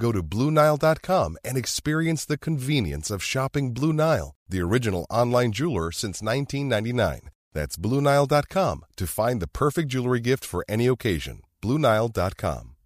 Go 0.00 0.12
to 0.12 0.22
BlueNile.com 0.22 1.36
and 1.44 1.58
experience 1.58 2.24
the 2.24 2.38
convenience 2.38 3.10
of 3.10 3.22
shopping 3.22 3.74
Blue 3.74 3.92
Nile, 3.92 4.34
the 4.48 4.62
original 4.62 5.06
online 5.10 5.52
jeweler 5.52 5.92
since 5.92 6.22
1999. 6.22 7.28
That's 7.52 7.76
BlueNile.com 7.76 8.84
to 8.96 9.06
find 9.06 9.42
the 9.42 9.46
perfect 9.46 9.88
jewelry 9.88 10.20
gift 10.20 10.42
for 10.46 10.64
any 10.70 10.86
occasion. 10.86 11.42
BlueNile.com. 11.62 12.76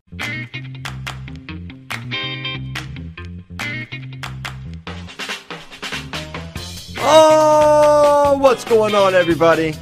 Oh, 6.98 8.38
what's 8.40 8.64
going 8.64 8.96
on, 8.96 9.14
everybody? 9.14 9.74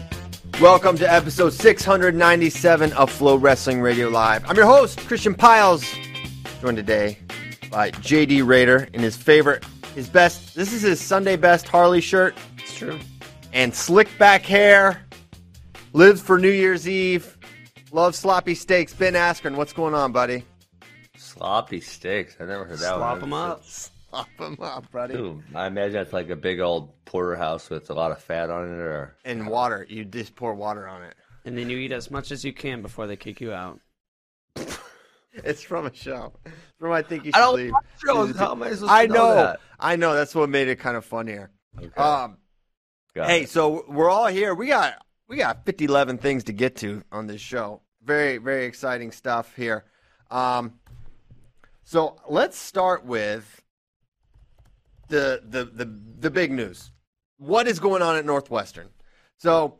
Welcome 0.60 0.98
to 0.98 1.10
episode 1.10 1.54
697 1.54 2.92
of 2.92 3.10
FloWrestling 3.10 3.82
Radio 3.82 4.10
Live. 4.10 4.44
I'm 4.46 4.56
your 4.56 4.66
host, 4.66 4.98
Christian 5.06 5.34
Pyles, 5.34 5.82
joined 6.62 6.76
today 6.76 7.18
by 7.72 7.90
JD 7.90 8.46
Rader 8.46 8.86
in 8.92 9.00
his 9.00 9.16
favorite, 9.16 9.64
his 9.96 10.08
best, 10.08 10.54
this 10.54 10.72
is 10.72 10.82
his 10.82 11.00
Sunday 11.00 11.34
best 11.34 11.66
Harley 11.66 12.00
shirt. 12.00 12.36
It's 12.56 12.76
true. 12.76 13.00
And 13.52 13.74
slick 13.74 14.08
back 14.16 14.42
hair. 14.42 15.02
Lives 15.92 16.22
for 16.22 16.38
New 16.38 16.52
Year's 16.52 16.88
Eve. 16.88 17.36
Loves 17.90 18.16
sloppy 18.16 18.54
steaks. 18.54 18.94
Ben 18.94 19.14
Askren, 19.14 19.56
what's 19.56 19.72
going 19.72 19.92
on, 19.92 20.12
buddy? 20.12 20.44
Sloppy 21.16 21.80
steaks. 21.80 22.36
I 22.38 22.44
never 22.44 22.64
heard 22.64 22.78
that 22.78 22.94
Slop 22.94 23.10
one. 23.10 23.20
them 23.20 23.32
up. 23.32 23.64
Slop 23.64 24.28
them 24.38 24.56
up, 24.62 24.88
buddy. 24.92 25.14
Ooh, 25.16 25.42
I 25.56 25.66
imagine 25.66 25.96
it's 25.96 26.12
like 26.12 26.30
a 26.30 26.36
big 26.36 26.60
old 26.60 26.92
porterhouse 27.06 27.70
with 27.70 27.90
a 27.90 27.94
lot 27.94 28.12
of 28.12 28.22
fat 28.22 28.50
on 28.50 28.68
it, 28.72 28.78
or 28.78 29.16
And 29.24 29.48
water. 29.48 29.84
You 29.90 30.04
just 30.04 30.36
pour 30.36 30.54
water 30.54 30.86
on 30.86 31.02
it. 31.02 31.16
And 31.44 31.58
then 31.58 31.68
you 31.68 31.78
eat 31.78 31.90
as 31.90 32.08
much 32.08 32.30
as 32.30 32.44
you 32.44 32.52
can 32.52 32.82
before 32.82 33.08
they 33.08 33.16
kick 33.16 33.40
you 33.40 33.52
out. 33.52 33.80
It's 35.44 35.62
from 35.62 35.86
a 35.86 35.94
show. 35.94 36.34
From 36.78 36.92
I 36.92 37.02
think 37.02 37.24
you 37.24 37.30
I 37.34 37.38
should 37.38 37.44
don't 37.44 37.56
leave. 37.56 37.72
shows. 38.04 38.36
How 38.36 38.52
am 38.52 38.62
I 38.62 38.74
supposed 38.74 38.92
to 38.92 39.06
know 39.08 39.14
know. 39.14 39.34
that? 39.36 39.60
I 39.80 39.96
know. 39.96 40.14
That's 40.14 40.34
what 40.34 40.48
made 40.50 40.68
it 40.68 40.76
kind 40.76 40.96
of 40.96 41.04
fun 41.04 41.26
here. 41.26 41.50
Okay. 41.78 41.88
Um, 42.00 42.36
Got 43.14 43.28
hey, 43.30 43.42
it. 43.42 43.48
so 43.48 43.84
we're 43.88 44.10
all 44.10 44.26
here. 44.26 44.54
We 44.54 44.66
got 44.66 44.94
we 45.28 45.36
got 45.38 45.64
50, 45.64 45.86
11 45.86 46.18
things 46.18 46.44
to 46.44 46.52
get 46.52 46.76
to 46.76 47.02
on 47.10 47.26
this 47.26 47.40
show. 47.40 47.80
Very, 48.04 48.36
very 48.38 48.66
exciting 48.66 49.10
stuff 49.10 49.54
here. 49.56 49.84
Um, 50.30 50.74
so 51.84 52.16
let's 52.28 52.58
start 52.58 53.04
with 53.06 53.62
the 55.08 55.42
the 55.48 55.64
the 55.64 56.00
the 56.18 56.30
big 56.30 56.52
news. 56.52 56.90
What 57.38 57.66
is 57.68 57.80
going 57.80 58.02
on 58.02 58.16
at 58.16 58.24
Northwestern? 58.24 58.88
So, 59.38 59.78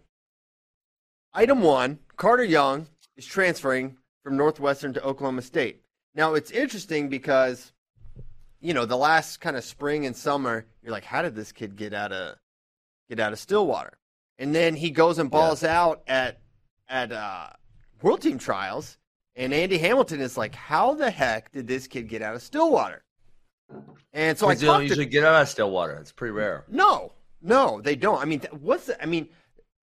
item 1.35 1.61
one: 1.61 1.99
Carter 2.17 2.45
Young 2.45 2.87
is 3.17 3.27
transferring 3.27 3.99
from 4.23 4.37
Northwestern 4.37 4.93
to 4.95 5.03
Oklahoma 5.03 5.43
State. 5.43 5.83
Now, 6.15 6.35
it's 6.35 6.51
interesting 6.51 7.09
because 7.09 7.73
you 8.61 8.75
know 8.75 8.85
the 8.85 8.97
last 8.97 9.41
kind 9.41 9.57
of 9.57 9.65
spring 9.65 10.07
and 10.07 10.15
summer, 10.17 10.67
you're 10.83 10.93
like, 10.93 11.05
how 11.05 11.23
did 11.23 11.35
this 11.35 11.53
kid 11.53 11.77
get 11.77 11.93
out 11.93 12.13
of 12.13 12.37
get 13.09 13.21
out 13.21 13.33
of 13.33 13.39
Stillwater? 13.39 13.99
And 14.39 14.55
then 14.55 14.75
he 14.75 14.91
goes 14.91 15.19
and 15.19 15.31
balls 15.31 15.65
out 15.65 16.03
at 16.07 16.41
at 16.89 17.13
uh, 17.13 17.49
World 18.03 18.23
Team 18.23 18.39
Trials, 18.39 18.99
and 19.37 19.53
Andy 19.53 19.79
Hamilton 19.79 20.21
is 20.21 20.37
like, 20.37 20.55
how 20.55 20.95
the 20.95 21.11
heck 21.11 21.53
did 21.53 21.67
this 21.67 21.87
kid 21.87 22.09
get 22.09 22.23
out 22.23 22.35
of 22.35 22.43
Stillwater? 22.43 23.03
And 24.13 24.37
so 24.37 24.49
I 24.49 24.53
you 24.53 24.59
don't 24.59 24.67
talked 24.67 24.79
to 24.81 24.85
usually 24.85 25.07
get 25.07 25.25
out 25.25 25.43
of 25.43 25.49
Stillwater. 25.49 25.95
It's 25.95 26.13
pretty 26.13 26.33
rare. 26.33 26.65
no, 26.69 27.13
no, 27.41 27.81
they 27.81 27.97
don't. 27.97 28.21
I 28.21 28.25
mean, 28.25 28.43
what's 28.61 28.87
the, 28.87 29.03
I 29.03 29.07
mean, 29.07 29.29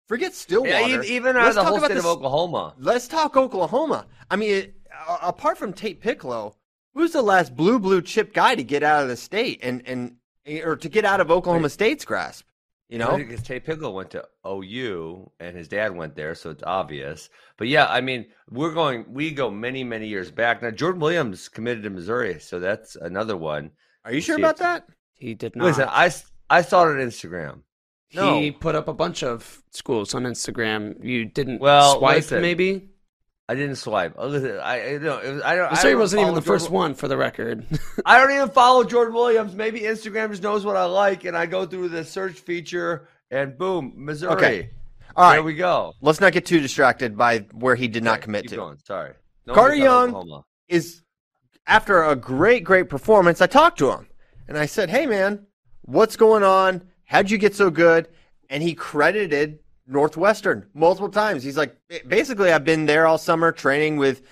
forget 0.09 0.35
Stillwater. 0.35 0.71
Yeah, 0.71 1.03
even 1.03 1.37
out 1.37 1.45
Let's 1.45 1.49
of 1.51 1.55
the 1.55 1.61
talk 1.63 1.69
whole 1.69 1.79
about 1.79 1.91
state 1.91 1.99
of 1.99 2.07
Oklahoma. 2.07 2.75
Let's 2.79 3.07
talk 3.07 3.37
Oklahoma. 3.37 4.07
I 4.31 4.37
mean, 4.37 4.51
it, 4.51 4.75
uh, 5.09 5.19
apart 5.23 5.57
from 5.59 5.73
Tate 5.73 6.03
Picklo, 6.03 6.55
who's 6.95 7.13
the 7.13 7.23
last 7.23 7.55
blue 7.55 7.79
blue 7.79 8.03
chip 8.03 8.35
guy 8.35 8.55
to 8.55 8.65
get 8.65 8.83
out 8.83 9.03
of 9.03 9.09
the 9.09 9.17
state 9.17 9.61
and 9.63 9.87
and 9.87 10.17
or 10.65 10.77
to 10.77 10.89
get 10.89 11.05
out 11.05 11.21
of 11.21 11.31
Oklahoma 11.31 11.65
Wait. 11.65 11.73
State's 11.73 12.05
grasp? 12.05 12.45
You 12.89 12.97
know, 12.97 13.19
because 13.19 13.43
Tate 13.43 13.67
Picklo 13.67 13.93
went 13.93 14.11
to 14.13 14.25
OU 14.47 15.31
and 15.41 15.55
his 15.55 15.69
dad 15.69 15.95
went 15.95 16.17
there, 16.17 16.35
so 16.35 16.49
it's 16.49 16.63
obvious. 16.63 17.29
But 17.59 17.69
yeah, 17.69 17.87
I 17.87 18.01
mean, 18.01 18.27
we're 18.49 18.73
going, 18.73 19.05
we 19.13 19.31
go 19.31 19.51
many, 19.51 19.85
many 19.85 20.09
years 20.09 20.31
back. 20.31 20.63
Now, 20.63 20.71
Jordan 20.71 21.03
Williams 21.03 21.51
committed 21.51 21.83
to 21.83 21.91
Missouri, 21.91 22.41
so 22.41 22.59
that's 22.59 22.97
another 22.97 23.37
one. 23.37 23.73
are 24.07 24.13
you 24.15 24.23
sure 24.23 24.39
about 24.39 24.57
that? 24.57 24.89
He 25.13 25.35
did 25.35 25.55
not. 25.55 25.67
Listen, 25.67 25.89
I, 25.91 26.11
I 26.49 26.63
saw 26.63 26.85
it 26.85 26.93
on 26.93 26.97
Instagram. 26.97 27.61
No. 28.15 28.41
He 28.41 28.51
put 28.51 28.75
up 28.75 28.89
a 28.89 28.95
bunch 28.95 29.23
of 29.23 29.63
schools 29.71 30.15
on 30.15 30.23
Instagram. 30.25 31.03
You 31.05 31.25
didn't 31.27 31.61
Well, 31.61 31.99
swipe, 31.99 32.17
listen. 32.17 32.41
maybe? 32.43 32.89
I 33.51 33.55
didn't 33.55 33.77
swipe. 33.77 34.19
Uh, 34.19 34.27
Listen, 34.27 34.59
I, 34.63 34.95
I 34.95 34.99
don't. 34.99 35.25
It 35.25 35.33
was, 35.33 35.43
I 35.43 35.57
don't. 35.57 35.67
I 35.69 35.71
Missouri 35.71 35.93
don't 35.93 36.01
wasn't 36.01 36.23
even 36.23 36.35
the 36.35 36.43
first 36.43 36.65
Jordan- 36.67 36.75
one, 36.75 36.95
for 36.95 37.09
the 37.09 37.17
record. 37.17 37.65
I 38.05 38.19
don't 38.19 38.31
even 38.31 38.51
follow 38.51 38.85
Jordan 38.85 39.15
Williams. 39.15 39.55
Maybe 39.55 39.81
Instagram 39.81 40.31
just 40.31 40.43
knows 40.43 40.67
what 40.67 40.77
I 40.77 40.85
like, 40.85 41.25
and 41.25 41.35
I 41.37 41.47
go 41.47 41.65
through 41.65 41.89
the 41.89 42.05
search 42.05 42.41
feature, 42.41 43.09
and 43.31 43.57
boom, 43.57 43.95
Missouri. 43.97 44.33
Okay. 44.35 44.71
All 45.17 45.25
right, 45.25 45.37
There 45.37 45.43
we 45.43 45.55
go. 45.55 45.95
let's 46.03 46.21
not 46.21 46.33
get 46.35 46.45
too 46.45 46.61
distracted 46.61 47.17
by 47.17 47.39
where 47.53 47.75
he 47.75 47.89
did 47.89 48.05
not 48.05 48.21
commit 48.21 48.43
keep 48.43 48.51
to. 48.51 48.57
Going. 48.57 48.79
Sorry. 48.85 49.13
No 49.47 49.55
Carter 49.55 49.71
one 49.71 49.79
gets 49.79 49.89
out 49.89 49.95
of 50.05 50.09
Young- 50.11 50.15
Oklahoma. 50.17 50.45
is 50.69 51.03
after 51.67 52.05
a 52.05 52.15
great, 52.17 52.65
great 52.65 52.89
performance, 52.91 53.41
I 53.41 53.47
talked 53.47 53.79
to 53.79 53.91
him 53.91 54.07
and 54.47 54.57
I 54.59 54.67
said, 54.67 54.91
Hey 54.91 55.07
man, 55.07 55.47
what's 55.83 56.17
going 56.17 56.43
on? 56.43 56.83
How'd 57.09 57.31
you 57.31 57.39
get 57.39 57.55
so 57.55 57.71
good? 57.71 58.09
And 58.51 58.63
he 58.63 58.75
credited 58.75 59.59
Northwestern 59.87 60.67
multiple 60.75 61.09
times. 61.09 61.43
He's 61.43 61.57
like, 61.57 61.75
basically, 62.07 62.53
I've 62.53 62.65
been 62.65 62.85
there 62.87 63.07
all 63.07 63.17
summer 63.17 63.51
training 63.51 63.97
with 63.97 64.23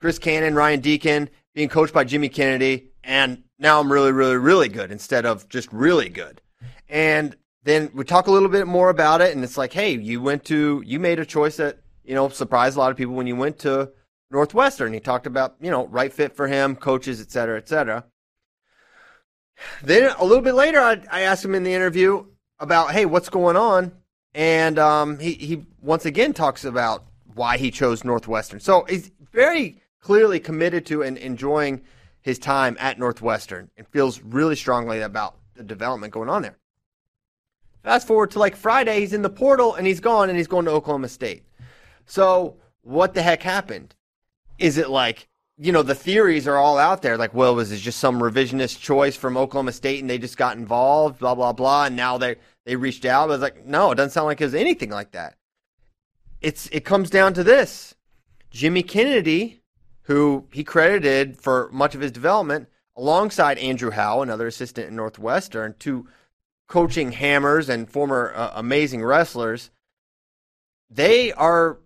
Chris 0.00 0.18
Cannon, 0.18 0.54
Ryan 0.54 0.80
Deakin, 0.80 1.30
being 1.54 1.70
coached 1.70 1.94
by 1.94 2.04
Jimmy 2.04 2.28
Kennedy, 2.28 2.90
and 3.02 3.42
now 3.58 3.80
I'm 3.80 3.90
really, 3.90 4.12
really, 4.12 4.36
really 4.36 4.68
good 4.68 4.92
instead 4.92 5.26
of 5.26 5.48
just 5.48 5.72
really 5.72 6.08
good. 6.10 6.40
And 6.88 7.34
then 7.64 7.90
we 7.94 8.04
talk 8.04 8.26
a 8.26 8.30
little 8.30 8.50
bit 8.50 8.66
more 8.66 8.90
about 8.90 9.22
it, 9.22 9.34
and 9.34 9.42
it's 9.42 9.56
like, 9.56 9.72
hey, 9.72 9.92
you 9.92 10.20
went 10.20 10.44
to, 10.44 10.82
you 10.86 11.00
made 11.00 11.18
a 11.18 11.26
choice 11.26 11.56
that, 11.56 11.78
you 12.04 12.14
know, 12.14 12.28
surprised 12.28 12.76
a 12.76 12.78
lot 12.78 12.90
of 12.90 12.96
people 12.96 13.14
when 13.14 13.26
you 13.26 13.36
went 13.36 13.58
to 13.60 13.90
Northwestern. 14.30 14.92
He 14.92 15.00
talked 15.00 15.26
about, 15.26 15.56
you 15.60 15.70
know, 15.70 15.86
right 15.86 16.12
fit 16.12 16.36
for 16.36 16.46
him, 16.46 16.76
coaches, 16.76 17.20
et 17.20 17.32
cetera, 17.32 17.56
et 17.56 17.68
cetera. 17.68 18.04
Then 19.82 20.14
a 20.18 20.24
little 20.24 20.42
bit 20.42 20.54
later, 20.54 20.80
I, 20.80 21.00
I 21.10 21.20
asked 21.22 21.44
him 21.44 21.54
in 21.54 21.62
the 21.62 21.74
interview 21.74 22.24
about, 22.58 22.92
hey, 22.92 23.06
what's 23.06 23.28
going 23.28 23.56
on? 23.56 23.92
And 24.34 24.78
um, 24.78 25.18
he, 25.18 25.32
he 25.32 25.64
once 25.80 26.04
again 26.04 26.32
talks 26.32 26.64
about 26.64 27.04
why 27.34 27.56
he 27.56 27.70
chose 27.70 28.04
Northwestern. 28.04 28.60
So 28.60 28.84
he's 28.88 29.10
very 29.32 29.80
clearly 30.00 30.40
committed 30.40 30.86
to 30.86 31.02
and 31.02 31.16
enjoying 31.18 31.82
his 32.20 32.38
time 32.38 32.76
at 32.80 32.98
Northwestern 32.98 33.70
and 33.76 33.86
feels 33.88 34.20
really 34.20 34.56
strongly 34.56 35.00
about 35.00 35.36
the 35.54 35.62
development 35.62 36.12
going 36.12 36.28
on 36.28 36.42
there. 36.42 36.56
Fast 37.82 38.06
forward 38.06 38.30
to 38.32 38.38
like 38.38 38.56
Friday, 38.56 39.00
he's 39.00 39.12
in 39.12 39.22
the 39.22 39.30
portal 39.30 39.74
and 39.74 39.86
he's 39.86 40.00
gone 40.00 40.28
and 40.28 40.36
he's 40.36 40.48
going 40.48 40.64
to 40.64 40.70
Oklahoma 40.70 41.08
State. 41.08 41.44
So 42.06 42.56
what 42.82 43.14
the 43.14 43.22
heck 43.22 43.42
happened? 43.42 43.94
Is 44.58 44.78
it 44.78 44.90
like 44.90 45.28
you 45.58 45.72
know, 45.72 45.82
the 45.82 45.94
theories 45.94 46.46
are 46.46 46.56
all 46.56 46.78
out 46.78 47.02
there. 47.02 47.16
Like, 47.16 47.34
well, 47.34 47.54
was 47.54 47.72
it 47.72 47.78
just 47.78 47.98
some 47.98 48.20
revisionist 48.20 48.80
choice 48.80 49.16
from 49.16 49.36
Oklahoma 49.36 49.72
State 49.72 50.00
and 50.00 50.08
they 50.08 50.18
just 50.18 50.36
got 50.36 50.56
involved, 50.56 51.18
blah, 51.18 51.34
blah, 51.34 51.52
blah. 51.52 51.86
And 51.86 51.96
now 51.96 52.16
they, 52.16 52.36
they 52.64 52.76
reached 52.76 53.04
out. 53.04 53.24
I 53.24 53.32
was 53.32 53.40
like, 53.40 53.66
no, 53.66 53.90
it 53.90 53.96
doesn't 53.96 54.12
sound 54.12 54.26
like 54.26 54.40
it 54.40 54.44
was 54.44 54.54
anything 54.54 54.90
like 54.90 55.12
that. 55.12 55.36
It's, 56.40 56.68
it 56.68 56.84
comes 56.84 57.10
down 57.10 57.34
to 57.34 57.42
this. 57.42 57.96
Jimmy 58.50 58.82
Kennedy, 58.82 59.60
who 60.02 60.46
he 60.52 60.62
credited 60.62 61.38
for 61.38 61.68
much 61.72 61.94
of 61.96 62.00
his 62.00 62.12
development, 62.12 62.68
alongside 62.96 63.58
Andrew 63.58 63.90
Howe, 63.90 64.22
another 64.22 64.46
assistant 64.46 64.88
in 64.88 64.96
Northwestern, 64.96 65.74
two 65.78 66.06
coaching 66.68 67.12
hammers 67.12 67.68
and 67.68 67.90
former 67.90 68.32
uh, 68.34 68.52
amazing 68.54 69.02
wrestlers, 69.02 69.70
they 70.88 71.32
are 71.32 71.78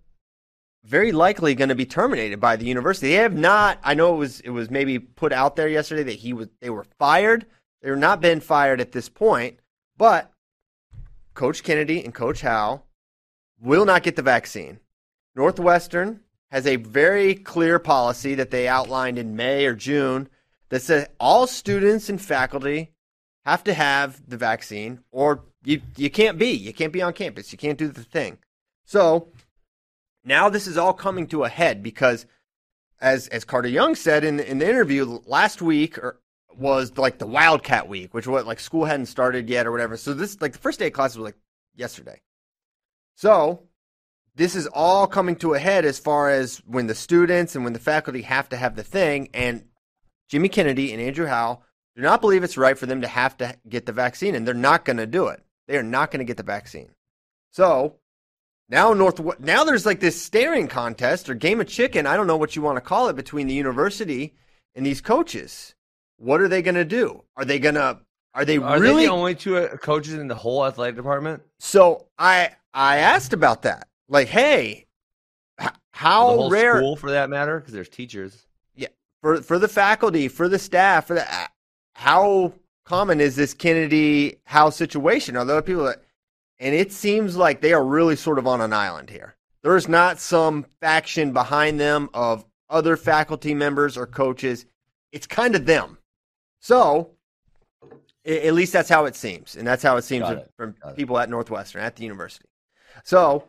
very 0.84 1.12
likely 1.12 1.55
going 1.55 1.69
to 1.69 1.75
be 1.75 1.87
terminated 1.87 2.40
by 2.40 2.56
the 2.56 2.64
university. 2.64 3.08
They 3.08 3.14
have 3.14 3.34
not. 3.34 3.79
I 3.82 3.94
know 3.94 4.14
it 4.14 4.19
was 4.19 4.40
it 4.40 4.50
was 4.50 4.70
maybe 4.70 4.99
put 4.99 5.32
out 5.32 5.56
there 5.56 5.69
yesterday 5.69 6.02
that 6.05 6.12
he 6.12 6.32
was 6.32 6.49
they 6.61 6.70
were 6.70 6.87
fired. 6.99 7.46
They're 7.81 7.96
not 7.96 8.20
been 8.20 8.40
fired 8.40 8.81
at 8.81 8.93
this 8.93 9.08
point, 9.08 9.58
but 9.96 10.32
Coach 11.34 11.62
Kennedy 11.62 12.05
and 12.05 12.14
Coach 12.14 12.40
Howe 12.43 12.82
will 13.61 13.84
not 13.84 14.02
get 14.02 14.17
the 14.17 14.23
vaccine. 14.23 14.81
Northwestern 15.34 16.20
has 16.50 16.67
a 16.67 16.76
very 16.76 17.35
clear 17.35 17.78
policy 17.78 18.35
that 18.35 18.50
they 18.50 18.69
outlined 18.69 19.19
in 19.19 19.37
May 19.37 19.64
or 19.67 19.75
June 19.75 20.28
that 20.69 20.82
says 20.82 21.08
all 21.19 21.46
students 21.46 22.08
and 22.08 22.20
faculty 22.20 22.93
have 23.44 23.64
to 23.64 23.75
have 23.75 24.20
the 24.28 24.37
vaccine 24.37 25.00
or 25.11 25.44
you 25.64 25.81
you 25.96 26.11
can't 26.11 26.38
be. 26.38 26.50
You 26.50 26.73
can't 26.73 26.93
be 26.93 27.02
on 27.02 27.12
campus. 27.12 27.52
You 27.52 27.58
can't 27.58 27.78
do 27.78 27.88
the 27.88 28.05
thing. 28.05 28.38
So 28.85 29.28
now 30.24 30.48
this 30.48 30.66
is 30.66 30.78
all 30.78 30.92
coming 30.92 31.26
to 31.28 31.44
a 31.44 31.48
head 31.48 31.82
because, 31.82 32.26
as 33.00 33.28
as 33.28 33.44
Carter 33.44 33.69
Young 33.69 33.94
said 33.94 34.24
in 34.24 34.40
in 34.40 34.58
the 34.58 34.69
interview 34.69 35.20
last 35.26 35.62
week, 35.62 35.98
or 35.98 36.20
was 36.56 36.96
like 36.96 37.19
the 37.19 37.26
Wildcat 37.26 37.88
week, 37.88 38.14
which 38.14 38.26
was 38.26 38.44
like 38.44 38.60
school 38.60 38.84
hadn't 38.84 39.06
started 39.06 39.48
yet 39.48 39.66
or 39.66 39.72
whatever. 39.72 39.96
So 39.96 40.14
this 40.14 40.40
like 40.40 40.52
the 40.52 40.58
first 40.58 40.78
day 40.78 40.88
of 40.88 40.92
classes 40.92 41.19
was 41.19 41.26
like 41.26 41.38
yesterday. 41.74 42.20
So 43.14 43.64
this 44.34 44.54
is 44.54 44.66
all 44.69 45.06
coming 45.06 45.36
to 45.36 45.54
a 45.54 45.58
head 45.58 45.84
as 45.84 45.98
far 45.98 46.30
as 46.30 46.58
when 46.66 46.86
the 46.86 46.94
students 46.94 47.54
and 47.54 47.64
when 47.64 47.72
the 47.72 47.78
faculty 47.78 48.22
have 48.22 48.48
to 48.50 48.56
have 48.56 48.76
the 48.76 48.82
thing. 48.82 49.28
And 49.34 49.64
Jimmy 50.28 50.48
Kennedy 50.48 50.92
and 50.92 51.02
Andrew 51.02 51.26
Howe 51.26 51.62
do 51.94 52.02
not 52.02 52.20
believe 52.20 52.42
it's 52.42 52.56
right 52.56 52.78
for 52.78 52.86
them 52.86 53.02
to 53.02 53.08
have 53.08 53.36
to 53.38 53.56
get 53.68 53.84
the 53.84 53.92
vaccine, 53.92 54.34
and 54.34 54.46
they're 54.46 54.54
not 54.54 54.84
going 54.84 54.96
to 54.96 55.06
do 55.06 55.26
it. 55.26 55.42
They 55.68 55.76
are 55.76 55.82
not 55.82 56.10
going 56.10 56.20
to 56.20 56.25
get 56.25 56.38
the 56.38 56.42
vaccine. 56.42 56.90
So 57.50 57.96
now 58.69 58.93
North 58.93 59.20
now 59.41 59.64
there's 59.64 59.87
like 59.87 60.00
this 60.00 60.20
staring 60.20 60.69
contest 60.69 61.29
or 61.29 61.35
game 61.35 61.61
of 61.61 61.69
chicken, 61.69 62.06
I 62.06 62.17
don't 62.17 62.26
know 62.26 62.37
what 62.37 62.56
you 62.56 62.62
want 62.62 62.76
to 62.76 62.81
call 62.81 63.09
it 63.09 63.17
between 63.17 63.47
the 63.47 63.55
university 63.55 64.35
and 64.75 64.85
these 64.85 65.00
coaches. 65.00 65.75
What 66.17 66.41
are 66.41 66.49
they 66.49 66.62
going 66.62 66.76
to 66.76 66.85
do? 66.85 67.25
Are 67.37 67.44
they 67.44 67.59
going 67.59 67.75
to 67.75 67.99
are 68.35 68.44
they 68.44 68.56
Are 68.59 68.81
really 68.81 69.03
they 69.03 69.06
the 69.06 69.12
only 69.12 69.35
two 69.35 69.56
uh, 69.59 69.76
coaches 69.76 70.14
in 70.14 70.29
the 70.29 70.35
whole 70.35 70.64
athletic 70.64 70.97
department? 70.97 71.43
So 71.61 72.06
I 72.19 72.50
I 72.73 72.99
asked 72.99 73.32
about 73.32 73.62
that. 73.62 73.88
Like, 74.09 74.29
hey, 74.29 74.87
how 75.93 76.49
rare 76.49 76.79
school, 76.79 76.97
for 76.97 77.11
that 77.11 77.29
matter, 77.29 77.61
because 77.61 77.75
there's 77.75 77.88
teachers. 77.88 78.47
Yeah, 78.75 78.88
for 79.20 79.43
for 79.43 79.59
the 79.59 79.69
faculty, 79.69 80.29
for 80.29 80.49
the 80.49 80.59
staff, 80.59 81.06
for 81.06 81.14
the 81.14 81.26
how 81.94 82.55
common 82.85 83.20
is 83.20 83.37
this 83.37 83.53
Kennedy 83.53 84.37
Howe 84.44 84.70
situation? 84.70 85.37
Are 85.37 85.44
there 85.44 85.61
people 85.61 85.85
that 85.85 86.03
and 86.62 86.75
it 86.75 86.93
seems 86.93 87.37
like 87.37 87.61
they 87.61 87.73
are 87.75 87.85
really 87.85 88.17
sort 88.17 88.38
of 88.38 88.47
on 88.47 88.61
an 88.62 88.73
island 88.73 89.11
here. 89.11 89.35
There's 89.62 89.88
not 89.88 90.19
some 90.19 90.64
faction 90.81 91.32
behind 91.32 91.79
them 91.79 92.09
of 92.14 92.44
other 92.70 92.97
faculty 92.97 93.53
members 93.55 93.97
or 93.99 94.06
coaches. 94.06 94.64
It's 95.12 95.26
kind 95.26 95.55
of 95.55 95.67
them. 95.67 95.99
So, 96.61 97.11
at 98.25 98.55
least 98.55 98.73
that's 98.73 98.88
how 98.88 99.05
it 99.06 99.17
seems, 99.17 99.56
and 99.56 99.67
that's 99.67 99.82
how 99.82 99.97
it 99.97 100.03
seems 100.03 100.29
it. 100.31 100.50
from 100.56 100.75
Got 100.82 100.93
it. 100.93 100.97
people 100.97 101.19
at 101.19 101.29
Northwestern 101.29 101.82
at 101.82 101.97
the 101.97 102.05
university. 102.05 102.49
So, 103.05 103.49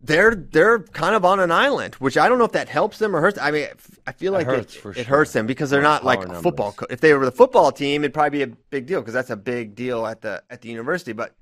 they're 0.00 0.34
they're 0.34 0.80
kind 0.80 1.14
of 1.14 1.24
on 1.24 1.38
an 1.40 1.52
island, 1.52 1.94
which 1.96 2.16
I 2.18 2.28
don't 2.28 2.38
know 2.38 2.44
if 2.44 2.52
that 2.52 2.68
helps 2.68 2.98
them 2.98 3.14
or 3.14 3.20
hurts. 3.20 3.38
I 3.38 3.50
mean, 3.52 3.68
I 4.06 4.12
feel 4.12 4.34
It 4.34 4.38
like 4.38 4.46
hurts 4.46 4.74
it, 4.74 4.78
it 4.78 4.94
sure. 4.94 5.04
hurts 5.04 5.32
them 5.32 5.46
because 5.46 5.70
they're 5.70 5.80
not 5.82 6.04
like 6.04 6.24
a 6.24 6.40
football. 6.42 6.72
Co- 6.72 6.86
if 6.90 7.00
they 7.00 7.14
were 7.14 7.24
the 7.24 7.30
football 7.30 7.70
team, 7.70 8.02
it'd 8.02 8.12
probably 8.14 8.38
be 8.38 8.42
a 8.50 8.56
big 8.70 8.86
deal 8.86 9.00
because 9.00 9.14
that's 9.14 9.30
a 9.30 9.36
big 9.36 9.74
deal 9.76 10.04
at 10.06 10.20
the 10.22 10.42
at 10.50 10.60
the 10.62 10.68
university. 10.70 11.12
But 11.12 11.34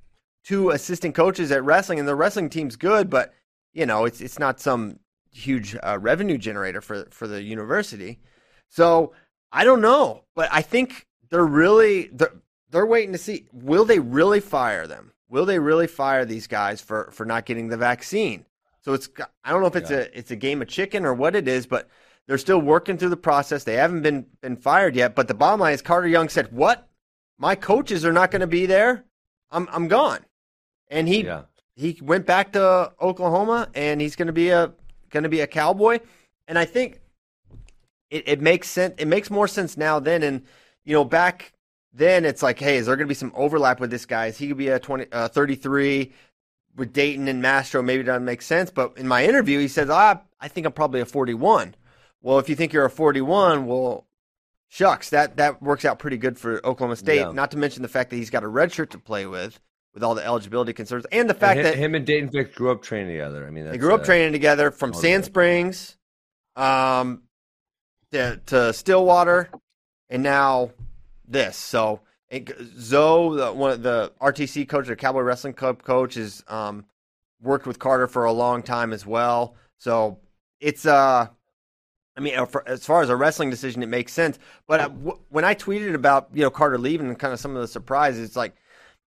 two 0.45 0.71
assistant 0.71 1.15
coaches 1.15 1.51
at 1.53 1.65
wrestling, 1.65 1.99
and 1.99 2.09
the 2.09 2.15
wrestling 2.15 2.51
team's 2.51 2.77
good, 2.77 3.11
but 3.11 3.35
you 3.73 3.87
know, 3.87 4.05
it's 4.05 4.21
it's 4.21 4.39
not 4.39 4.61
some 4.61 4.99
huge 5.31 5.77
uh, 5.83 5.99
revenue 6.01 6.39
generator 6.39 6.81
for 6.81 7.07
for 7.11 7.27
the 7.29 7.43
university. 7.43 8.19
So 8.69 9.13
I 9.53 9.65
don't 9.65 9.81
know, 9.81 10.25
but 10.35 10.49
I 10.53 10.63
think 10.63 11.07
they're 11.31 11.45
really 11.47 12.09
they're, 12.13 12.35
they're 12.71 12.87
waiting 12.87 13.13
to 13.13 13.19
see 13.19 13.47
will 13.53 13.85
they 13.85 13.99
really 13.99 14.41
fire 14.41 14.87
them? 14.87 15.13
Will 15.29 15.47
they 15.47 15.59
really 15.59 15.87
fire 15.87 16.25
these 16.25 16.47
guys 16.47 16.81
for 16.81 17.11
for 17.13 17.25
not 17.25 17.47
getting 17.47 17.69
the 17.69 17.77
vaccine? 17.77 18.45
So 18.81 18.93
it's 18.95 19.09
I 19.45 19.51
don't 19.53 19.61
know 19.61 19.67
if 19.69 19.77
it's 19.77 19.91
Yeah. 19.91 19.99
a 19.99 20.19
it's 20.19 20.31
a 20.31 20.37
game 20.37 20.63
of 20.63 20.69
chicken 20.69 21.05
or 21.05 21.15
what 21.15 21.37
it 21.37 21.47
is, 21.47 21.67
but 21.67 21.89
they're 22.27 22.39
still 22.39 22.61
working 22.61 22.97
through 22.97 23.09
the 23.11 23.17
process. 23.17 23.65
They 23.65 23.75
haven't 23.75 24.03
been 24.03 24.27
been 24.41 24.57
fired 24.57 24.97
yet, 24.97 25.15
but 25.15 25.29
the 25.29 25.35
bottom 25.35 25.61
line 25.61 25.75
is 25.75 25.83
Carter 25.83 26.09
Young 26.09 26.29
said, 26.29 26.53
"What? 26.53 26.89
My 27.39 27.55
coaches 27.55 28.05
are 28.05 28.13
not 28.13 28.31
going 28.31 28.41
to 28.41 28.47
be 28.47 28.67
there. 28.67 29.05
I'm 29.51 29.69
I'm 29.71 29.89
gone." 29.89 30.25
And 30.91 31.09
he 31.09 31.25
Yeah. 31.25 31.43
he 31.77 31.99
went 32.03 32.27
back 32.27 32.53
to 32.53 32.93
Oklahoma 33.01 33.69
and 33.75 34.01
he's 34.01 34.17
going 34.17 34.27
to 34.27 34.33
be 34.33 34.51
a 34.51 34.73
going 35.11 35.23
to 35.23 35.29
be 35.29 35.41
a 35.41 35.47
cowboy. 35.47 36.01
And 36.49 36.59
I 36.59 36.65
think 36.65 37.01
it, 38.11 38.25
it 38.27 38.41
makes 38.41 38.69
sense 38.69 38.95
it 38.99 39.07
makes 39.09 39.31
more 39.31 39.47
sense 39.49 39.77
now 39.77 40.01
than 40.01 40.23
and 40.23 40.43
you 40.85 40.95
know 40.95 41.05
back 41.05 41.53
then 41.93 42.25
it's 42.25 42.43
like 42.43 42.59
hey 42.59 42.77
is 42.77 42.87
there 42.87 42.97
going 42.97 43.07
to 43.07 43.09
be 43.09 43.15
some 43.15 43.33
overlap 43.35 43.81
with 43.81 43.91
this 43.91 44.05
guy? 44.07 44.27
Is 44.27 44.39
he 44.39 44.49
could 44.49 44.57
be 44.57 44.69
a 44.69 44.79
20 44.79 45.07
uh, 45.13 45.29
33 45.29 46.13
with 46.77 46.93
Daton 46.93 47.29
and 47.29 47.41
Mastro? 47.41 47.83
Maybe 47.83 48.01
it 48.01 48.05
doesn't 48.05 48.25
make 48.25 48.43
sense. 48.43 48.71
But 48.71 48.97
in 48.99 49.07
my 49.07 49.25
interview 49.25 49.59
he 49.61 49.69
says 49.69 49.89
ah, 49.91 50.21
I 50.41 50.49
think 50.49 50.67
I'm 50.67 50.73
probably 50.73 51.01
a 51.01 51.07
41 51.07 51.77
well 52.21 52.39
if 52.41 52.49
you 52.49 52.57
think 52.57 52.73
you're 52.73 52.85
a 52.85 52.91
41 52.91 53.67
well 53.67 54.07
shucks 54.69 55.11
that 55.11 55.37
that 55.37 55.63
works 55.63 55.85
out 55.85 55.99
pretty 55.99 56.17
good 56.17 56.37
for 56.39 56.65
Oklahoma 56.67 56.97
State. 56.97 57.21
Yeah. 57.21 57.33
not 57.33 57.51
to 57.53 57.57
mention 57.59 57.83
the 57.83 57.89
fact 57.89 58.11
that 58.11 58.17
he's 58.17 58.31
got 58.31 58.43
a 58.45 58.49
red 58.49 58.73
shirt 58.73 58.91
to 58.91 58.99
play 58.99 59.27
with 59.27 59.61
with 59.95 60.03
all 60.03 60.15
the 60.15 60.25
eligibility 60.25 60.73
concerns 60.73 61.05
and 61.11 61.29
the 61.29 61.35
fact 61.35 61.59
And 61.59 61.67
that 61.67 61.77
him 61.77 61.95
and 61.95 62.07
Daton 62.07 62.31
Fix 62.31 62.55
grew 62.55 62.71
up 62.71 62.83
training 62.83 63.09
together. 63.09 63.47
I 63.47 63.51
mean, 63.51 63.65
they 63.71 63.79
grew 63.79 63.95
up 63.95 64.03
uh, 64.03 64.05
training 64.05 64.33
together 64.33 64.71
from 64.71 64.95
Sand. 64.95 65.25
Springs 65.25 65.97
um, 66.57 67.23
to, 68.13 68.41
to 68.47 68.73
Stillwater, 68.73 69.51
and 70.09 70.23
now 70.23 70.70
this. 71.27 71.56
So 71.56 72.01
it, 72.29 72.51
Zoe, 72.79 73.37
the, 73.37 73.53
one 73.53 73.73
of 73.73 73.82
the 73.82 74.13
RTC 74.20 74.69
coach, 74.69 74.87
the 74.87 74.97
Cowboy 74.97 75.23
Wrestling 75.23 75.55
Club 75.55 75.82
coach, 75.82 76.17
is 76.17 76.44
um, 76.49 76.85
worked 77.43 77.67
with 77.67 77.79
Carter 77.79 78.06
for 78.06 78.25
a 78.25 78.32
long 78.32 78.63
time 78.63 78.93
as 78.93 79.05
well. 79.05 79.56
So 79.79 80.19
it's 80.61 80.87
uh, 80.87 81.27
I 82.17 82.20
mean, 82.20 82.39
uh, 82.39 82.47
as 82.67 82.85
far 82.85 83.03
as 83.03 83.09
a 83.09 83.17
wrestling 83.17 83.51
decision, 83.51 83.82
it 83.82 83.89
makes 83.89 84.13
sense. 84.13 84.39
But 84.67 84.81
uh, 84.81 84.89
when 85.31 85.44
I 85.44 85.55
tweeted 85.55 85.94
about 85.94 86.29
you 86.32 86.43
know 86.43 86.51
Carter 86.51 86.79
leaving 86.79 87.09
and 87.09 87.19
kind 87.19 87.32
of 87.32 87.41
some 87.41 87.56
of 87.56 87.63
the 87.63 87.69
surprises, 87.69 88.25
it's 88.25 88.37
like 88.37 88.55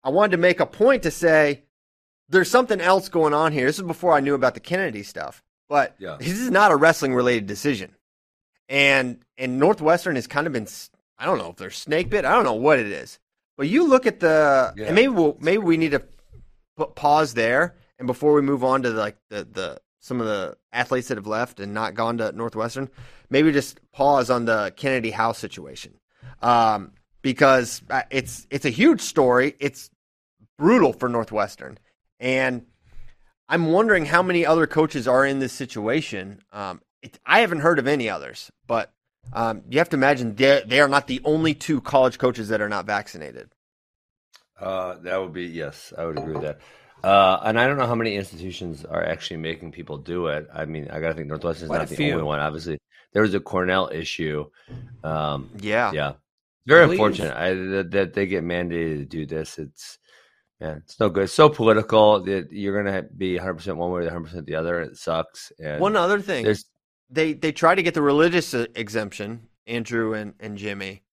I 0.05 0.09
wanted 0.09 0.31
to 0.31 0.37
make 0.37 0.59
a 0.61 0.65
point 0.65 1.03
to 1.03 1.11
say 1.11 1.63
there's 2.29 2.49
something 2.49 2.79
else 2.79 3.09
going 3.09 3.33
on 3.33 3.51
here. 3.51 3.65
This 3.65 3.77
is 3.77 3.83
before 3.83 4.13
I 4.13 4.19
knew 4.21 4.35
about 4.35 4.53
the 4.53 4.59
Kennedy 4.59 5.03
stuff, 5.03 5.43
but 5.67 5.95
Yeah. 5.99 6.15
this 6.19 6.29
is 6.39 6.49
not 6.51 6.71
a 6.71 6.75
wrestling 6.75 7.13
related 7.15 7.47
decision. 7.47 7.95
And 8.69 9.19
and 9.37 9.59
Northwestern 9.59 10.15
has 10.15 10.27
kind 10.27 10.47
of 10.47 10.53
been 10.53 10.67
I 11.17 11.25
don't 11.25 11.37
know 11.37 11.49
if 11.49 11.55
they're 11.57 11.69
snake 11.71 12.09
bit. 12.09 12.23
I 12.25 12.33
don't 12.33 12.43
know 12.43 12.53
what 12.53 12.79
it 12.79 12.87
is. 12.87 13.19
But 13.57 13.67
you 13.67 13.87
look 13.87 14.05
at 14.05 14.19
the 14.19 14.73
Yeah. 14.77 14.85
and 14.85 14.95
maybe 14.95 15.09
we'll 15.09 15.37
maybe 15.39 15.63
we 15.63 15.77
need 15.77 15.91
to 15.91 15.99
p- 15.99 16.85
pause 16.95 17.33
there 17.33 17.75
and 17.99 18.07
before 18.07 18.33
we 18.33 18.41
move 18.41 18.63
on 18.63 18.83
to 18.83 18.89
like 18.91 19.17
the 19.29 19.43
the 19.43 19.81
some 19.99 20.19
of 20.21 20.27
the 20.27 20.55
athletes 20.71 21.07
that 21.07 21.17
have 21.17 21.25
left 21.27 21.59
and 21.59 21.73
not 21.73 21.95
gone 21.95 22.19
to 22.19 22.31
Northwestern, 22.31 22.89
maybe 23.31 23.51
just 23.51 23.79
pause 23.91 24.29
on 24.29 24.45
the 24.45 24.71
Kennedy 24.77 25.09
Howe 25.09 25.31
situation. 25.31 25.99
Um, 26.43 26.91
because 27.23 27.81
uh, 27.89 28.03
it's 28.11 28.45
it's 28.51 28.65
a 28.65 28.69
huge 28.69 29.01
story. 29.01 29.55
It's 29.59 29.89
brutal 30.57 30.93
for 30.93 31.09
Northwestern. 31.09 31.77
And 32.19 32.65
I'm 33.49 33.67
wondering 33.71 34.05
how 34.05 34.23
many 34.23 34.45
other 34.45 34.67
coaches 34.67 35.07
are 35.07 35.25
in 35.25 35.39
this 35.39 35.53
situation. 35.53 36.39
Um, 36.51 36.81
it, 37.01 37.19
I 37.25 37.39
haven't 37.41 37.59
heard 37.59 37.79
of 37.79 37.87
any 37.87 38.09
others, 38.09 38.51
but 38.67 38.91
um, 39.33 39.63
you 39.69 39.79
have 39.79 39.89
to 39.89 39.95
imagine 39.97 40.35
they 40.35 40.63
they 40.65 40.79
are 40.79 40.87
not 40.87 41.07
the 41.07 41.21
only 41.23 41.53
two 41.53 41.81
college 41.81 42.17
coaches 42.17 42.49
that 42.49 42.61
are 42.61 42.69
not 42.69 42.85
vaccinated. 42.85 43.49
Uh, 44.59 44.95
that 44.99 45.17
would 45.21 45.33
be 45.33 45.43
yes, 45.45 45.93
I 45.97 46.05
would 46.05 46.17
agree 46.17 46.33
with 46.33 46.43
that. 46.43 46.59
Uh, 47.03 47.39
and 47.43 47.59
I 47.59 47.67
don't 47.67 47.77
know 47.77 47.85
how 47.85 47.93
many 47.95 48.15
institutions 48.15 48.83
are 48.85 49.03
actually 49.03 49.37
making 49.37 49.71
people 49.73 49.97
do 49.97 50.27
it. 50.27 50.47
I 50.53 50.65
mean, 50.65 50.87
I 50.89 50.99
gotta 50.99 51.13
think 51.13 51.27
Northwestern's 51.27 51.69
Quite 51.69 51.79
not 51.79 51.87
the 51.89 51.95
few. 51.95 52.13
only 52.13 52.23
one. 52.23 52.39
Obviously, 52.39 52.79
there 53.13 53.21
was 53.21 53.33
a 53.35 53.39
Cornell 53.39 53.89
issue. 53.93 54.45
Um, 55.03 55.51
Yeah. 55.59 55.91
yeah, 55.91 56.13
very 56.65 56.85
believe- 56.85 56.99
unfortunate 56.99 57.35
I, 57.35 57.53
that, 57.53 57.91
that 57.91 58.13
they 58.13 58.25
get 58.25 58.43
mandated 58.43 58.97
to 58.99 59.05
do 59.05 59.25
this. 59.27 59.59
It's 59.59 59.99
yeah, 60.61 60.75
it's 60.77 60.99
no 60.99 61.09
good. 61.09 61.23
It's 61.25 61.33
so 61.33 61.49
political 61.49 62.23
that 62.23 62.47
you're 62.51 62.81
gonna 62.81 63.03
be 63.17 63.35
100 63.35 63.53
percent 63.55 63.77
one 63.77 63.91
way 63.91 64.01
or 64.01 64.03
100 64.05 64.23
percent 64.25 64.45
the 64.45 64.55
other. 64.55 64.81
It 64.81 64.97
sucks. 64.97 65.51
And 65.59 65.81
One 65.81 65.95
other 65.95 66.19
thing. 66.21 66.43
there's 66.45 66.65
they 67.09 67.33
they 67.33 67.51
tried 67.51 67.75
to 67.75 67.83
get 67.83 67.93
the 67.93 68.01
religious 68.01 68.53
uh, 68.53 68.65
exemption, 68.75 69.47
Andrew 69.67 70.13
and, 70.13 70.33
and 70.39 70.57
Jimmy. 70.57 71.03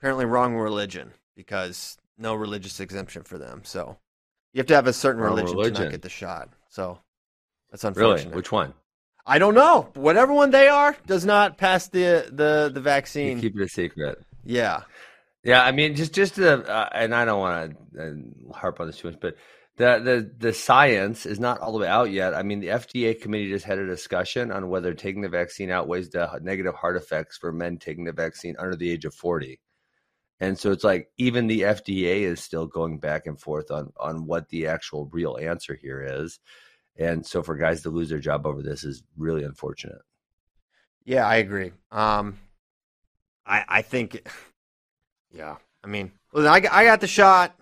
Apparently, 0.00 0.24
wrong 0.26 0.54
religion 0.54 1.12
because 1.36 1.96
no 2.18 2.34
religious 2.34 2.78
exemption 2.80 3.22
for 3.24 3.38
them. 3.38 3.62
So 3.64 3.96
you 4.52 4.58
have 4.58 4.66
to 4.66 4.74
have 4.74 4.86
a 4.86 4.92
certain 4.92 5.20
Wrong 5.22 5.30
religion, 5.32 5.52
to 5.56 5.58
religion. 5.62 5.82
not 5.84 5.90
get 5.90 6.02
the 6.02 6.08
shot. 6.08 6.48
So 6.68 6.98
that's 7.70 7.82
Really? 7.84 8.12
unfortunate. 8.12 8.34
Which 8.36 8.52
one? 8.52 8.74
I 9.26 9.38
don't 9.38 9.54
know. 9.54 9.88
Whatever 9.94 10.32
one 10.34 10.50
they 10.50 10.68
are 10.68 10.94
does 11.06 11.24
not 11.24 11.56
pass 11.58 11.88
the 11.88 12.26
the 12.30 12.70
the 12.72 12.80
You 12.80 12.84
vaccine. 12.84 13.40
keep 13.40 13.56
it 13.58 13.62
a 13.64 13.68
secret. 13.68 14.22
yeah. 14.44 14.82
Yeah, 15.44 15.62
I 15.62 15.72
mean, 15.72 15.94
just 15.94 16.12
just 16.14 16.36
to, 16.36 16.64
uh, 16.64 16.88
and 16.92 17.14
I 17.14 17.24
don't 17.26 17.38
want 17.38 17.76
to 17.94 18.02
uh, 18.02 18.54
harp 18.56 18.80
on 18.80 18.86
this 18.86 18.98
too 18.98 19.08
much, 19.08 19.20
but 19.20 19.36
the 19.76 20.00
the 20.02 20.32
the 20.38 20.52
science 20.54 21.26
is 21.26 21.38
not 21.38 21.60
all 21.60 21.72
the 21.72 21.78
way 21.78 21.86
out 21.88 22.10
yet. 22.10 22.34
I 22.34 22.42
mean, 22.42 22.60
the 22.60 22.68
FDA 22.68 23.20
committee 23.20 23.50
just 23.50 23.66
had 23.66 23.78
a 23.78 23.86
discussion 23.86 24.50
on 24.50 24.70
whether 24.70 24.94
taking 24.94 25.20
the 25.20 25.28
vaccine 25.28 25.70
outweighs 25.70 26.08
the 26.10 26.38
negative 26.42 26.74
heart 26.74 26.96
effects 26.96 27.36
for 27.36 27.52
men 27.52 27.76
taking 27.76 28.04
the 28.04 28.12
vaccine 28.12 28.56
under 28.58 28.74
the 28.74 28.90
age 28.90 29.04
of 29.04 29.14
forty, 29.14 29.60
and 30.40 30.58
so 30.58 30.72
it's 30.72 30.84
like 30.84 31.08
even 31.18 31.46
the 31.46 31.62
FDA 31.62 32.22
is 32.22 32.40
still 32.40 32.66
going 32.66 32.98
back 32.98 33.26
and 33.26 33.38
forth 33.38 33.70
on 33.70 33.92
on 34.00 34.26
what 34.26 34.48
the 34.48 34.66
actual 34.68 35.10
real 35.12 35.36
answer 35.38 35.74
here 35.74 36.02
is, 36.02 36.40
and 36.96 37.26
so 37.26 37.42
for 37.42 37.56
guys 37.56 37.82
to 37.82 37.90
lose 37.90 38.08
their 38.08 38.18
job 38.18 38.46
over 38.46 38.62
this 38.62 38.82
is 38.82 39.02
really 39.18 39.44
unfortunate. 39.44 40.00
Yeah, 41.04 41.26
I 41.26 41.36
agree. 41.36 41.72
Um, 41.90 42.38
I 43.44 43.64
I 43.68 43.82
think, 43.82 44.26
yeah. 45.34 45.56
I 45.82 45.86
mean, 45.86 46.12
listen, 46.32 46.50
I 46.50 46.60
got- 46.60 46.72
I 46.72 46.84
got 46.84 47.00
the 47.00 47.06
shot. 47.06 47.54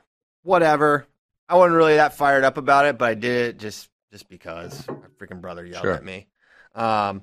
Whatever. 0.43 1.07
I 1.49 1.57
wasn't 1.57 1.77
really 1.77 1.97
that 1.97 2.15
fired 2.17 2.45
up 2.45 2.57
about 2.57 2.87
it, 2.87 2.99
but 2.99 3.09
I 3.09 3.15
did 3.15 3.49
it 3.51 3.59
just 3.59 3.89
just 4.13 4.29
because 4.29 4.87
my 4.89 4.95
freaking 5.19 5.41
brother 5.41 5.65
yelled 5.65 5.83
Sure. 5.83 5.93
at 5.95 6.05
me. 6.05 6.27
Um, 6.75 7.23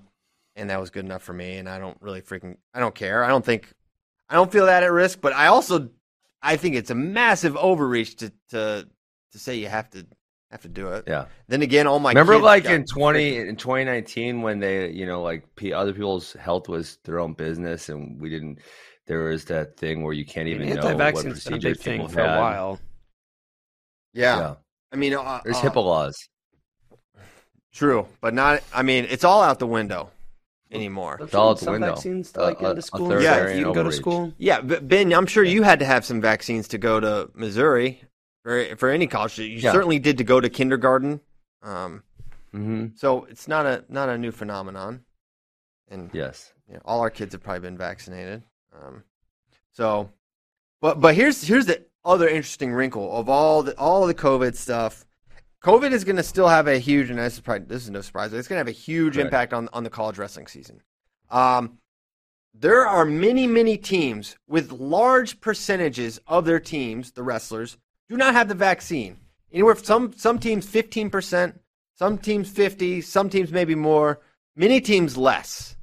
and 0.55 0.69
that 0.69 0.79
was 0.79 0.89
good 0.89 1.05
enough 1.05 1.21
for 1.23 1.33
me. 1.33 1.57
And 1.57 1.69
I 1.69 1.79
don't 1.79 1.97
really 2.01 2.21
freaking 2.21 2.57
I 2.73 2.79
don't 2.79 2.95
care. 2.95 3.23
I 3.23 3.27
don't 3.29 3.45
think 3.45 3.71
I 4.29 4.35
don't 4.35 4.51
feel 4.51 4.65
that 4.67 4.83
at 4.83 4.91
risk. 4.91 5.21
But 5.21 5.33
I 5.33 5.47
also 5.47 5.89
I 6.41 6.57
think 6.57 6.75
it's 6.75 6.89
a 6.89 6.95
massive 6.95 7.55
overreach 7.57 8.17
to 8.17 8.31
to 8.49 8.87
to 9.31 9.39
say 9.39 9.55
you 9.55 9.67
have 9.67 9.89
to 9.91 10.05
have 10.51 10.61
to 10.61 10.69
do 10.69 10.87
it. 10.93 11.05
Yeah. 11.07 11.25
Then 11.47 11.61
again, 11.61 11.85
all 11.87 11.99
my 11.99 12.09
Remember, 12.11 12.37
like 12.39 12.65
in 12.65 12.85
twenty 12.85 13.37
in 13.37 13.55
twenty 13.55 13.83
nineteen, 13.85 14.41
when 14.41 14.59
they, 14.59 14.89
you 14.89 15.05
know, 15.05 15.21
like 15.21 15.43
p- 15.55 15.73
other 15.73 15.93
people's 15.93 16.33
health 16.33 16.67
was 16.69 16.97
their 17.03 17.19
own 17.19 17.33
business, 17.33 17.89
and 17.89 18.19
we 18.19 18.29
didn't. 18.29 18.59
There 19.09 19.23
was 19.23 19.43
that 19.45 19.75
thing 19.75 20.03
where 20.03 20.13
you 20.13 20.23
can't 20.23 20.47
I 20.47 20.51
mean, 20.53 20.61
even 20.65 20.75
know 20.75 20.83
what 20.83 20.91
anti-vaccine's 21.01 21.33
procedures 21.43 21.77
big 21.77 21.83
thing 21.83 21.93
people 22.01 22.09
for 22.09 22.19
had. 22.21 22.37
a 22.37 22.39
while. 22.39 22.79
yeah. 24.13 24.37
Yeah, 24.37 24.55
I 24.93 24.95
mean, 24.97 25.15
uh, 25.15 25.41
there's 25.43 25.57
uh, 25.57 25.61
HIPAA 25.63 25.83
laws. 25.83 26.29
True, 27.73 28.05
but 28.21 28.35
not. 28.35 28.61
I 28.71 28.83
mean, 28.83 29.07
it's 29.09 29.23
all 29.23 29.41
out 29.41 29.57
the 29.57 29.65
window 29.65 30.11
anymore. 30.71 31.17
Don't 31.17 31.33
all 31.33 31.45
you 31.45 31.51
out 31.53 31.57
the 31.57 31.65
some 31.65 31.71
window. 31.73 31.95
Vaccines 31.95 32.31
to, 32.33 32.41
like 32.41 32.61
uh, 32.61 32.69
into 32.69 32.83
school. 32.83 33.07
authoritarian 33.07 33.57
you 33.57 33.63
can 33.65 33.73
go 33.73 33.83
to 33.83 33.91
school. 33.91 34.31
Yeah, 34.37 34.61
but 34.61 34.87
Ben, 34.87 35.11
I'm 35.11 35.25
sure 35.25 35.43
you 35.43 35.63
had 35.63 35.79
to 35.79 35.85
have 35.85 36.05
some 36.05 36.21
vaccines 36.21 36.67
to 36.67 36.77
go 36.77 36.99
to 36.99 37.31
Missouri 37.33 38.03
for 38.43 38.75
for 38.75 38.89
any 38.89 39.07
college. 39.07 39.39
You 39.39 39.45
Yeah. 39.47 39.71
certainly 39.71 39.97
did 39.97 40.19
to 40.19 40.23
go 40.23 40.39
to 40.39 40.49
kindergarten. 40.49 41.19
Um, 41.63 42.03
hmm 42.51 42.87
so 42.95 43.25
it's 43.25 43.47
not 43.47 43.65
a 43.65 43.83
not 43.89 44.09
a 44.09 44.19
new 44.19 44.31
phenomenon, 44.31 45.03
and 45.87 46.11
Yes. 46.13 46.53
you 46.67 46.75
know, 46.75 46.81
all 46.85 46.99
our 47.01 47.09
kids 47.09 47.33
have 47.33 47.41
probably 47.41 47.61
been 47.61 47.77
vaccinated. 47.77 48.43
Um, 48.73 49.03
so, 49.71 50.09
but 50.81 50.99
but 50.99 51.15
here's 51.15 51.41
here's 51.43 51.65
the 51.65 51.85
other 52.05 52.27
interesting 52.27 52.73
wrinkle 52.73 53.15
of 53.15 53.29
all 53.29 53.63
the 53.63 53.77
all 53.77 54.07
the 54.07 54.13
COVID 54.13 54.55
stuff. 54.55 55.05
COVID 55.63 55.91
is 55.91 56.05
going 56.05 56.15
to 56.15 56.23
still 56.23 56.47
have 56.47 56.67
a 56.67 56.77
huge, 56.77 57.09
and 57.09 57.19
this 57.19 57.33
is 57.33 57.39
probably 57.41 57.65
this 57.65 57.83
is 57.83 57.89
no 57.89 58.01
surprise. 58.01 58.31
It's 58.31 58.47
going 58.47 58.55
to 58.55 58.61
have 58.61 58.67
a 58.67 58.71
huge 58.71 59.15
Correct. 59.15 59.25
impact 59.25 59.53
on 59.53 59.69
on 59.73 59.83
the 59.83 59.89
college 59.89 60.17
wrestling 60.17 60.47
season. 60.47 60.81
Um, 61.29 61.79
there 62.53 62.87
are 62.87 63.05
many 63.05 63.45
many 63.45 63.77
teams 63.77 64.37
with 64.47 64.71
large 64.71 65.41
percentages 65.41 66.19
of 66.27 66.45
their 66.45 66.59
teams, 66.59 67.11
the 67.11 67.23
wrestlers, 67.23 67.77
do 68.07 68.17
not 68.17 68.33
have 68.33 68.47
the 68.47 68.55
vaccine. 68.55 69.17
Anywhere 69.51 69.75
some 69.75 70.13
some 70.13 70.39
teams 70.39 70.65
fifteen 70.65 71.09
percent, 71.09 71.59
some 71.95 72.17
teams 72.17 72.49
fifty, 72.49 73.01
some 73.01 73.29
teams 73.29 73.51
maybe 73.51 73.75
more, 73.75 74.21
many 74.55 74.79
teams 74.79 75.17
less. 75.17 75.75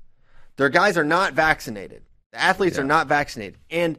Their 0.56 0.70
guys 0.70 0.96
are 0.96 1.04
not 1.04 1.34
vaccinated. 1.34 2.02
The 2.36 2.42
athletes 2.42 2.76
Yeah. 2.76 2.82
are 2.82 2.84
not 2.84 3.06
vaccinated, 3.06 3.58
and 3.70 3.98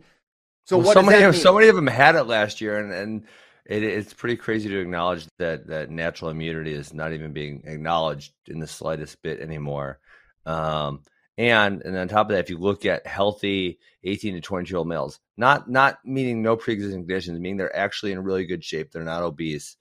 so 0.65 0.77
Well, 0.77 0.85
what 0.87 0.93
so 0.93 1.01
many 1.01 1.19
that 1.19 1.29
of 1.29 1.33
mean? 1.33 1.41
so 1.41 1.55
many 1.55 1.69
of 1.69 1.75
them 1.75 1.87
had 1.87 2.15
it 2.15 2.25
last 2.25 2.61
year, 2.61 2.77
and 2.77 2.93
and 2.93 3.27
it, 3.65 3.81
it's 3.83 4.13
pretty 4.13 4.35
crazy 4.35 4.69
to 4.69 4.79
acknowledge 4.79 5.25
that 5.39 5.65
that 5.67 5.89
natural 5.89 6.29
immunity 6.29 6.71
is 6.73 6.93
not 6.93 7.13
even 7.13 7.33
being 7.33 7.63
acknowledged 7.65 8.33
in 8.47 8.59
the 8.59 8.67
slightest 8.67 9.19
bit 9.23 9.39
anymore. 9.39 9.99
Um, 10.45 11.01
and 11.37 11.81
and 11.81 11.97
on 11.97 12.07
top 12.07 12.27
of 12.27 12.33
that, 12.33 12.43
if 12.43 12.51
you 12.51 12.59
look 12.59 12.85
at 12.85 13.07
healthy 13.07 13.79
18 14.03 14.35
to 14.35 14.41
20 14.41 14.69
year 14.69 14.77
old 14.77 14.87
males, 14.87 15.19
not 15.35 15.67
not 15.67 15.97
meaning 16.05 16.43
no 16.43 16.55
pre 16.55 16.75
existing 16.75 17.01
conditions, 17.01 17.39
meaning 17.39 17.57
they're 17.57 17.75
actually 17.75 18.11
in 18.11 18.23
really 18.23 18.45
good 18.45 18.63
shape, 18.63 18.91
they're 18.91 19.03
not 19.03 19.23
obese. 19.23 19.77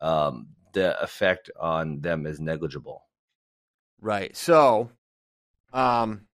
Um, 0.00 0.50
the 0.72 1.00
effect 1.02 1.50
on 1.60 2.00
them 2.00 2.26
is 2.26 2.38
negligible. 2.40 3.02
Right. 4.00 4.36
So, 4.36 4.90
um, 5.72 6.26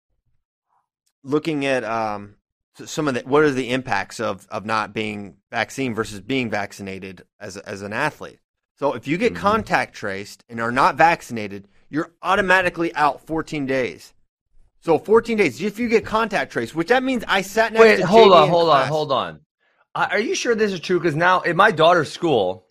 looking 1.26 1.66
at 1.66 1.84
um, 1.84 2.36
some 2.84 3.08
of 3.08 3.14
the 3.14 3.20
what 3.22 3.42
are 3.42 3.50
the 3.50 3.70
impacts 3.70 4.20
of 4.20 4.46
of 4.50 4.64
not 4.64 4.92
being 4.94 5.36
vaccine 5.50 5.94
versus 5.94 6.20
being 6.20 6.50
vaccinated 6.50 7.24
as 7.40 7.56
as 7.58 7.82
an 7.82 7.92
athlete. 7.92 8.38
So, 8.78 8.92
if 8.94 9.08
you 9.08 9.16
get 9.18 9.32
Mhm. 9.32 9.36
contact 9.36 9.94
traced 9.94 10.44
and 10.48 10.60
are 10.60 10.72
not 10.72 10.96
vaccinated, 10.96 11.68
you're 11.88 12.12
automatically 12.22 12.94
out 12.94 13.26
14 13.26 13.66
days. 13.66 14.12
So, 14.80 14.98
14 14.98 15.38
days. 15.38 15.60
If 15.62 15.78
you 15.78 15.88
get 15.88 16.04
contact 16.04 16.52
traced, 16.52 16.74
which 16.74 16.88
that 16.88 17.02
means 17.02 17.24
I 17.26 17.42
sat 17.42 17.72
next 17.72 17.82
Wait, 17.82 17.96
to 17.96 18.06
hold 18.06 18.32
JD 18.32 18.34
on, 18.34 18.48
hold 18.48 18.68
on, 18.70 18.88
hold 18.88 19.12
on. 19.12 19.40
Are 19.94 20.18
you 20.18 20.34
sure 20.34 20.54
this 20.54 20.72
is 20.72 20.80
true? 20.80 20.98
Because 21.00 21.16
now 21.16 21.40
in 21.40 21.56
my 21.56 21.70
daughter's 21.70 22.12
school 22.12 22.66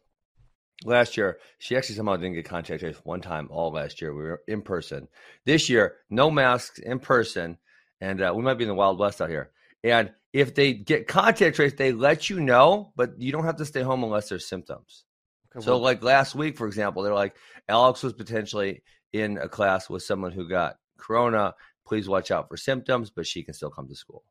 last 0.84 1.18
year, 1.18 1.40
she 1.58 1.76
actually 1.76 1.96
somehow 1.96 2.16
didn't 2.18 2.36
get 2.36 2.46
contact 2.46 2.82
traced 2.82 3.04
one 3.04 3.22
time 3.22 3.48
all 3.50 3.72
last 3.72 4.00
year. 4.00 4.14
We 4.14 4.24
were 4.24 4.44
in 4.48 4.62
person. 4.62 5.08
This 5.44 5.68
year, 5.70 5.96
no 6.12 6.30
masks 6.30 6.78
in 6.78 7.00
person, 7.00 7.58
and 8.06 8.22
uh, 8.22 8.34
we 8.36 8.44
might 8.44 8.56
be 8.56 8.64
in 8.64 8.70
the 8.70 8.76
Wild 8.76 9.00
West 9.00 9.22
out 9.22 9.30
here. 9.30 9.52
And 9.84 10.12
if 10.34 10.56
they 10.56 10.74
get 10.74 11.08
contact 11.08 11.56
traced, 11.56 11.78
they 11.78 11.92
let 11.92 12.30
you 12.30 12.40
know, 12.40 12.92
but 12.96 13.20
you 13.22 13.32
don't 13.32 13.46
have 13.46 13.58
to 13.58 13.66
stay 13.66 13.82
home 13.82 14.04
unless 14.04 14.30
there's 14.30 14.48
symptoms. 14.48 15.06
Okay, 15.56 15.64
So, 15.64 15.74
well, 15.74 15.82
like 15.82 16.04
last 16.04 16.36
week, 16.36 16.58
for 16.58 16.68
example, 16.68 17.04
they're 17.04 17.14
like, 17.14 17.36
Alex 17.70 18.04
was 18.04 18.14
potentially 18.14 18.84
in 19.14 19.38
a 19.38 19.48
class 19.48 19.90
with 19.90 20.04
someone 20.04 20.32
who 20.32 20.48
got 20.50 20.78
corona. 20.98 21.54
Please 21.86 22.10
watch 22.10 22.32
out 22.32 22.50
for 22.50 22.58
symptoms, 22.58 23.10
but 23.10 23.28
she 23.28 23.44
can 23.44 23.54
still 23.54 23.70
come 23.70 23.88
to 23.88 23.96
school 23.96 24.24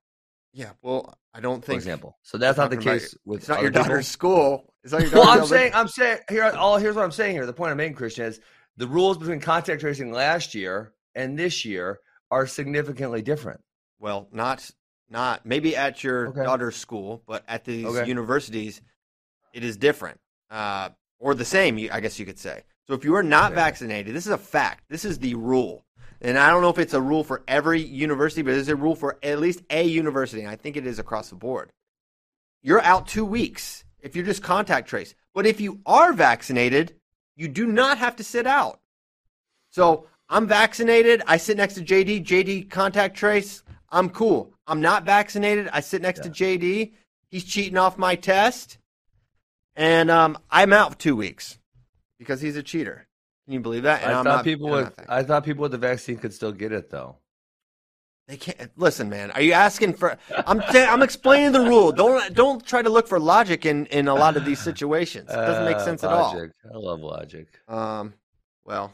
yeah. 0.54 0.70
Well, 0.82 1.18
I 1.34 1.40
don't 1.40 1.60
for 1.60 1.66
think 1.66 1.78
example. 1.78 2.16
So 2.22 2.38
that's 2.38 2.56
not 2.56 2.70
the 2.70 2.76
talking 2.76 2.88
about 2.88 3.00
case 3.00 3.16
with 3.24 3.40
it's 3.40 3.48
not 3.48 3.60
your 3.60 3.70
people. 3.70 3.82
daughter's 3.82 4.06
school. 4.08 4.72
It's 4.84 4.92
not 4.92 5.02
your 5.02 5.10
Well, 5.10 5.28
I'm 5.28 5.46
saying, 5.46 5.72
I'm 5.74 5.88
saying 5.88 6.18
here. 6.28 6.44
All 6.44 6.78
here's 6.78 6.94
what 6.94 7.04
I'm 7.04 7.10
saying 7.10 7.32
here. 7.32 7.44
The 7.44 7.52
point 7.52 7.72
I'm 7.72 7.76
making, 7.76 7.96
Christian, 7.96 8.24
is 8.24 8.40
the 8.76 8.86
rules 8.86 9.18
between 9.18 9.40
contact 9.40 9.80
tracing 9.80 10.12
last 10.12 10.54
year 10.54 10.92
and 11.14 11.38
this 11.38 11.64
year 11.64 11.98
are 12.34 12.46
significantly 12.48 13.22
different. 13.22 13.60
Well, 14.00 14.28
not 14.32 14.68
not 15.08 15.46
maybe 15.46 15.76
at 15.76 16.02
your 16.02 16.28
Okay. 16.28 16.42
daughter's 16.42 16.76
school, 16.76 17.22
but 17.26 17.44
at 17.46 17.64
these 17.64 17.86
Okay. 17.86 18.08
universities, 18.08 18.82
it 19.52 19.62
is 19.62 19.76
different, 19.76 20.18
uh, 20.50 20.88
or 21.20 21.34
the 21.34 21.44
same. 21.44 21.78
I 21.92 22.00
guess 22.00 22.18
you 22.18 22.26
could 22.26 22.38
say. 22.38 22.64
So 22.88 22.94
if 22.94 23.04
you 23.04 23.14
are 23.14 23.22
not 23.22 23.52
Okay. 23.52 23.60
vaccinated, 23.60 24.14
this 24.14 24.26
is 24.26 24.32
a 24.32 24.38
fact. 24.38 24.84
This 24.88 25.04
is 25.04 25.20
the 25.20 25.34
rule, 25.36 25.86
and 26.20 26.36
I 26.36 26.50
don't 26.50 26.60
know 26.60 26.70
if 26.70 26.78
it's 26.78 26.92
a 26.94 27.00
rule 27.00 27.22
for 27.22 27.44
every 27.46 27.80
university, 27.80 28.42
but 28.42 28.54
it's 28.54 28.68
a 28.68 28.74
rule 28.76 28.96
for 28.96 29.18
at 29.22 29.38
least 29.38 29.62
a 29.70 29.84
university, 29.84 30.42
and 30.42 30.50
I 30.50 30.56
think 30.56 30.76
it 30.76 30.86
is 30.86 30.98
across 30.98 31.30
the 31.30 31.36
board. 31.36 31.70
You're 32.62 32.82
out 32.82 33.06
two 33.06 33.24
weeks 33.24 33.84
if 34.00 34.16
you're 34.16 34.24
just 34.24 34.42
contact 34.42 34.88
trace. 34.88 35.14
But 35.34 35.46
if 35.46 35.60
you 35.60 35.80
are 35.86 36.12
vaccinated, 36.12 36.96
you 37.36 37.46
do 37.46 37.66
not 37.66 37.98
have 37.98 38.16
to 38.16 38.24
sit 38.24 38.46
out. 38.46 38.80
So 39.70 40.08
I'm 40.28 40.46
vaccinated. 40.46 41.22
I 41.26 41.36
sit 41.36 41.56
next 41.56 41.74
to 41.74 41.82
JD. 41.82 42.24
JD 42.24 42.70
contact 42.70 43.16
trace. 43.16 43.62
I'm 43.90 44.08
cool. 44.10 44.52
I'm 44.66 44.80
not 44.80 45.04
vaccinated. 45.04 45.68
I 45.72 45.80
sit 45.80 46.02
next 46.02 46.20
to 46.22 46.30
JD. 46.30 46.92
He's 47.30 47.44
cheating 47.44 47.76
off 47.76 47.98
my 47.98 48.14
test, 48.14 48.78
and 49.76 50.10
um, 50.10 50.38
I'm 50.50 50.72
out 50.72 50.92
for 50.92 50.98
two 50.98 51.16
weeks 51.16 51.58
because 52.18 52.40
he's 52.40 52.56
a 52.56 52.62
cheater. 52.62 53.06
Can 53.44 53.54
you 53.54 53.60
believe 53.60 53.82
that? 53.82 54.02
And 54.02 54.12
I 54.12 54.18
I'm 54.18 54.24
thought 54.24 54.36
not- 54.36 54.44
people 54.44 54.70
with. 54.70 54.92
I 55.08 55.22
thought 55.22 55.44
people 55.44 55.62
with 55.62 55.72
the 55.72 55.78
vaccine 55.78 56.16
could 56.16 56.32
still 56.32 56.52
get 56.52 56.72
it 56.72 56.90
though. 56.90 57.16
They 58.26 58.38
can't 58.38 58.70
listen, 58.76 59.10
man. 59.10 59.30
Are 59.32 59.42
you 59.42 59.52
asking 59.52 59.94
for? 59.94 60.16
I'm 60.46 60.60
t- 60.72 60.78
I'm 60.82 61.02
explaining 61.02 61.52
the 61.52 61.60
rule. 61.60 61.92
Don't 61.92 62.32
don't 62.34 62.64
try 62.64 62.80
to 62.80 62.88
look 62.88 63.06
for 63.06 63.20
logic 63.20 63.66
in 63.66 63.84
in 63.86 64.08
a 64.08 64.14
lot 64.14 64.36
of 64.38 64.44
these 64.46 64.60
situations. 64.70 65.28
It 65.28 65.34
doesn't 65.34 65.64
make 65.66 65.76
Uh, 65.76 65.90
at 65.90 66.04
all. 66.04 66.34
I 66.40 66.76
love 66.76 67.00
logic. 67.00 67.48
Um, 67.68 68.14
well, 68.64 68.92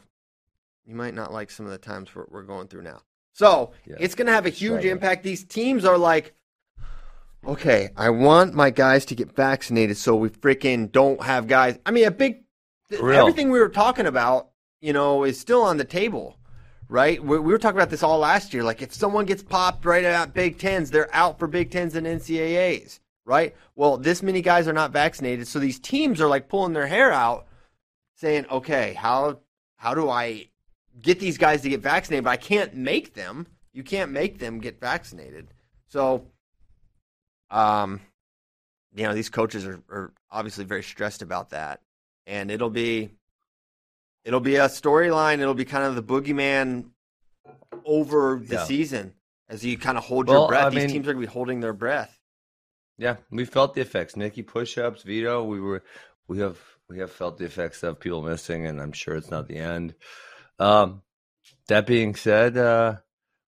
you 0.85 0.95
might 0.95 1.13
not 1.13 1.31
like 1.33 1.51
some 1.51 1.65
of 1.65 1.71
the 1.71 1.77
times 1.77 2.13
we're, 2.15 2.25
we're 2.29 2.43
going 2.43 2.67
through 2.67 2.83
now. 2.83 3.01
So 3.33 3.71
Yeah. 3.85 3.95
it's 3.99 4.15
going 4.15 4.27
to 4.27 4.33
have 4.33 4.45
a 4.45 4.49
huge 4.49 4.83
impact. 4.85 5.23
These 5.23 5.45
teams 5.45 5.85
are 5.85 5.97
like, 5.97 6.33
okay, 7.45 7.89
I 7.95 8.09
want 8.09 8.53
my 8.53 8.69
guys 8.69 9.05
to 9.05 9.15
get 9.15 9.35
vaccinated, 9.35 9.97
so 9.97 10.15
we 10.15 10.29
freaking 10.29 10.91
don't 10.91 11.21
have 11.23 11.47
guys. 11.47 11.77
I 11.85 11.91
mean, 11.91 12.05
a 12.05 12.11
big 12.11 12.43
real. 12.91 13.19
everything 13.19 13.49
we 13.51 13.59
were 13.59 13.69
talking 13.69 14.05
about, 14.05 14.49
you 14.81 14.93
know, 14.93 15.23
is 15.23 15.39
still 15.39 15.61
on 15.63 15.77
the 15.77 15.85
table, 15.85 16.37
right? 16.89 17.23
We, 17.23 17.39
we 17.39 17.51
were 17.51 17.57
talking 17.57 17.77
about 17.77 17.89
this 17.89 18.03
all 18.03 18.19
last 18.19 18.53
year. 18.53 18.63
Like 18.63 18.81
if 18.81 18.93
someone 18.93 19.25
gets 19.25 19.43
popped 19.43 19.85
right 19.85 20.03
at 20.03 20.33
Big 20.33 20.59
Tens, 20.59 20.91
they're 20.91 21.13
out 21.15 21.39
for 21.39 21.47
Big 21.47 21.71
Tens 21.71 21.95
and 21.95 22.05
NCAAs, 22.05 22.99
right? 23.25 23.55
Well, 23.75 23.97
this 23.97 24.21
many 24.21 24.41
guys 24.41 24.67
are 24.67 24.73
not 24.73 24.91
vaccinated, 24.91 25.47
so 25.47 25.57
these 25.59 25.79
teams 25.79 26.19
are 26.21 26.27
like 26.27 26.49
pulling 26.49 26.73
their 26.73 26.87
hair 26.87 27.11
out, 27.11 27.47
saying, 28.15 28.45
"Okay, 28.51 28.93
how 28.93 29.39
how 29.77 29.95
do 29.95 30.09
I 30.09 30.49
get 30.99 31.19
these 31.19 31.37
guys 31.37 31.61
to 31.61 31.69
get 31.69 31.81
vaccinated? 31.81 32.23
But 32.23 32.31
I 32.31 32.37
can't 32.37 32.73
make 32.75 33.13
them. 33.13 33.47
You 33.73 33.83
can't 33.83 34.11
make 34.11 34.39
them 34.39 34.59
get 34.59 34.79
vaccinated." 34.79 35.53
So, 35.87 36.25
um, 37.49 38.01
you 38.95 39.03
know, 39.03 39.13
these 39.13 39.29
coaches 39.29 39.65
are, 39.65 39.81
are 39.89 40.13
obviously 40.29 40.65
very 40.65 40.83
stressed 40.83 41.21
about 41.21 41.51
that, 41.51 41.81
and 42.27 42.49
it'll 42.51 42.69
be 42.69 43.11
it'll 44.23 44.39
be 44.39 44.55
a 44.57 44.65
storyline. 44.67 45.39
It'll 45.39 45.53
be 45.53 45.65
kind 45.65 45.83
of 45.85 45.95
the 45.95 46.03
boogeyman 46.03 46.89
over 47.85 48.39
the 48.43 48.55
Yeah. 48.55 48.63
season 48.65 49.13
as 49.49 49.65
you 49.65 49.77
kind 49.77 49.97
of 49.97 50.03
hold 50.03 50.27
Well, 50.27 50.41
your 50.41 50.47
breath. 50.49 50.65
I 50.65 50.69
These 50.69 50.77
mean- 50.83 50.89
teams 50.89 51.07
are 51.07 51.13
going 51.13 51.25
to 51.25 51.27
be 51.27 51.33
holding 51.33 51.59
their 51.61 51.73
breath. 51.73 52.17
Yeah, 52.97 53.15
we 53.31 53.45
felt 53.45 53.73
the 53.73 53.81
effects. 53.81 54.15
Nikki 54.15 54.43
push-ups, 54.43 55.01
Vito. 55.03 55.43
We 55.43 55.59
were, 55.59 55.83
we 56.27 56.37
have, 56.39 56.59
we 56.87 56.99
have 56.99 57.11
felt 57.11 57.39
the 57.39 57.45
effects 57.45 57.81
of 57.81 57.99
people 57.99 58.21
missing, 58.21 58.67
and 58.67 58.79
I'm 58.79 58.91
sure 58.91 59.15
it's 59.15 59.31
not 59.31 59.47
the 59.47 59.57
end. 59.57 59.95
Um, 60.59 61.01
that 61.67 61.87
being 61.87 62.15
said, 62.15 62.57
uh, 62.57 62.95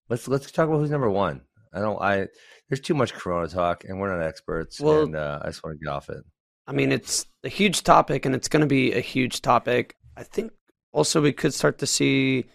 let's 0.08 0.28
let's 0.28 0.50
talk 0.50 0.68
about 0.68 0.78
who's 0.78 0.90
number 0.90 1.10
one. 1.10 1.42
I 1.72 1.80
don't. 1.80 2.00
I 2.00 2.28
there's 2.68 2.80
too 2.80 2.94
much 2.94 3.12
Corona 3.12 3.48
talk, 3.48 3.84
and 3.84 4.00
we're 4.00 4.16
not 4.16 4.26
experts. 4.26 4.80
Well- 4.80 5.02
and 5.02 5.16
uh, 5.16 5.40
I 5.42 5.48
just 5.48 5.62
want 5.62 5.78
to 5.78 5.84
get 5.84 5.90
off 5.90 6.08
it. 6.08 6.24
I 6.66 6.72
mean, 6.72 6.92
it's 6.92 7.26
a 7.42 7.48
huge 7.48 7.82
topic, 7.82 8.24
and 8.24 8.34
it's 8.34 8.48
going 8.48 8.60
to 8.60 8.66
be 8.66 8.92
a 8.92 9.00
huge 9.00 9.42
topic. 9.42 9.96
I 10.16 10.22
think 10.22 10.52
also 10.92 11.20
we 11.20 11.32
could 11.32 11.52
start 11.52 11.78
to 11.78 11.86
see 11.86 12.46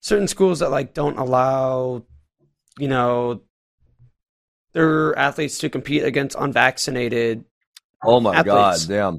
certain 0.00 0.28
schools 0.28 0.60
that 0.60 0.70
like 0.70 0.94
don't 0.94 1.18
allow, 1.18 2.04
you 2.78 2.88
know, 2.88 3.42
their 4.72 5.16
athletes 5.18 5.58
to 5.58 5.68
compete 5.68 6.04
against 6.04 6.36
unvaccinated. 6.38 7.44
Oh 8.02 8.20
my 8.20 8.36
Athletes. 8.36 8.86
God, 8.86 8.88
damn! 8.88 9.18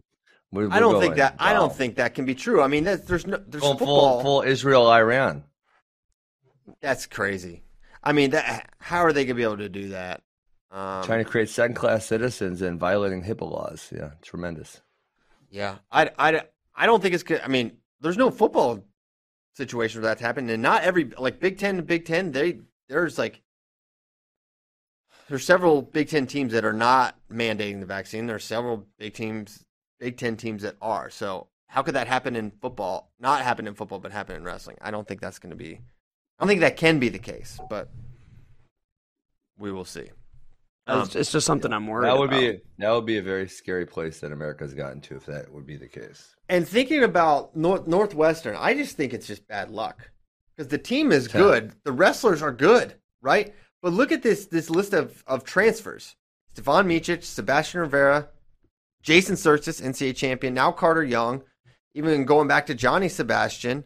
We're, 0.52 0.64
I 0.64 0.76
we're 0.76 0.80
don't 0.80 0.94
going 0.94 1.02
think 1.04 1.16
that. 1.18 1.36
I 1.40 1.54
don't 1.54 1.74
think 1.74 1.96
that 1.96 2.16
can 2.16 2.26
be 2.26 2.36
true. 2.36 2.62
I 2.62 2.68
mean, 2.68 2.84
there's, 2.84 3.02
there's 3.02 3.28
no 3.28 3.38
there's 3.48 3.64
full, 3.64 3.78
football. 3.78 4.22
full, 4.22 4.42
full 4.42 4.42
Israel 4.42 4.88
Iran. 4.88 5.44
That's 6.82 7.06
crazy. 7.06 7.64
I 8.04 8.14
mean, 8.14 8.32
that 8.32 8.70
how 8.80 9.00
are 9.00 9.14
they 9.14 9.26
going 9.26 9.30
to 9.30 9.34
be 9.36 9.44
able 9.44 9.58
to 9.58 9.70
do 9.70 9.90
that? 9.90 10.22
Um, 10.72 11.04
trying 11.04 11.24
to 11.24 11.30
create 11.30 11.50
second-class 11.50 12.06
citizens 12.06 12.62
and 12.62 12.80
violating 12.80 13.24
HIPAA 13.24 13.52
laws. 13.52 13.92
Yeah, 13.94 14.12
tremendous. 14.22 14.82
Yeah, 15.50 15.78
I, 15.92 16.12
I, 16.18 16.44
I 16.76 16.86
don't 16.86 17.02
think 17.02 17.16
it's 17.16 17.24
good. 17.24 17.42
I 17.44 17.48
mean, 17.48 17.78
there's 18.02 18.18
no 18.18 18.30
football 18.30 18.86
situation 19.56 20.02
where 20.02 20.10
that's 20.10 20.22
happened, 20.22 20.50
and 20.52 20.62
not 20.62 20.84
every 20.84 21.06
like 21.18 21.40
Big 21.40 21.58
Ten 21.58 21.78
to 21.78 21.82
Big 21.82 22.06
Ten. 22.06 22.32
They 22.32 22.60
there's 22.88 23.18
like 23.18 23.42
there's 25.28 25.44
several 25.44 25.82
Big 25.82 26.10
Ten 26.10 26.28
teams 26.28 26.54
that 26.54 26.66
are 26.66 26.74
not 26.74 27.18
mandating 27.32 27.80
the 27.80 27.86
vaccine. 27.88 28.28
There's 28.28 28.46
several 28.46 28.86
Big 29.00 29.16
teams, 29.16 29.66
Big 30.00 30.18
Ten 30.18 30.38
teams 30.38 30.62
that 30.64 30.76
are. 30.82 31.10
So 31.10 31.48
how 31.68 31.82
could 31.84 31.96
that 31.96 32.08
happen 32.08 32.36
in 32.36 32.52
football? 32.62 33.12
Not 33.20 33.42
happen 33.42 33.68
in 33.68 33.76
football, 33.76 34.00
but 34.00 34.12
happen 34.12 34.36
in 34.36 34.44
wrestling. 34.44 34.78
I 34.82 34.92
don't 34.92 35.08
think 35.08 35.22
that's 35.22 35.40
going 35.40 35.52
to 35.52 35.56
be. 35.56 35.76
I 35.76 36.44
don't 36.44 36.48
think 36.48 36.62
that 36.62 36.78
can 36.78 37.00
be 37.00 37.10
the 37.10 37.20
case, 37.20 37.60
but 37.70 37.90
we 39.58 39.72
will 39.72 39.86
see. 39.86 40.10
Um, 40.88 41.02
it's, 41.04 41.16
it's 41.16 41.32
just 41.32 41.46
something 41.46 41.72
I'm 41.72 41.86
worried 41.86 42.08
That 42.08 42.18
would 42.18 42.30
about. 42.30 42.40
be 42.40 42.60
that 42.80 42.90
would 42.92 43.06
be 43.06 43.18
a 43.18 43.22
very 43.22 43.48
scary 43.48 43.86
place 43.86 44.20
that 44.22 44.32
America's 44.32 44.74
gotten 44.74 45.02
to 45.02 45.18
if 45.18 45.26
that 45.28 45.52
would 45.54 45.68
be 45.68 45.78
the 45.78 45.88
case. 45.88 46.34
And 46.48 46.68
thinking 46.68 47.04
about 47.04 47.56
North, 47.56 47.86
Northwestern, 47.86 48.56
I 48.56 48.74
just 48.74 48.98
think 48.98 49.14
it's 49.14 49.28
just 49.28 49.48
bad 49.48 49.70
luck 49.70 50.10
because 50.56 50.70
the 50.70 50.80
team 50.80 51.12
is 51.12 51.28
Yeah. 51.28 51.42
good, 51.42 51.74
the 51.84 51.92
wrestlers 51.92 52.42
are 52.42 52.52
good, 52.52 52.96
right? 53.22 53.54
But 53.84 53.94
look 53.94 54.12
at 54.12 54.24
this 54.24 54.48
this 54.48 54.70
list 54.72 54.94
of, 54.94 55.24
of 55.28 55.44
transfers: 55.44 56.16
Stevan 56.54 56.88
Micic, 56.88 57.24
Sebastian 57.24 57.82
Rivera, 57.82 58.30
Jason 59.02 59.36
Tsirtsis, 59.36 59.82
NCAA 59.82 60.16
champion, 60.16 60.54
now 60.54 60.72
Carter 60.72 61.04
Young, 61.04 61.44
even 61.94 62.26
going 62.26 62.48
back 62.48 62.66
to 62.68 62.76
Johnny 62.76 63.10
Sebastian, 63.10 63.84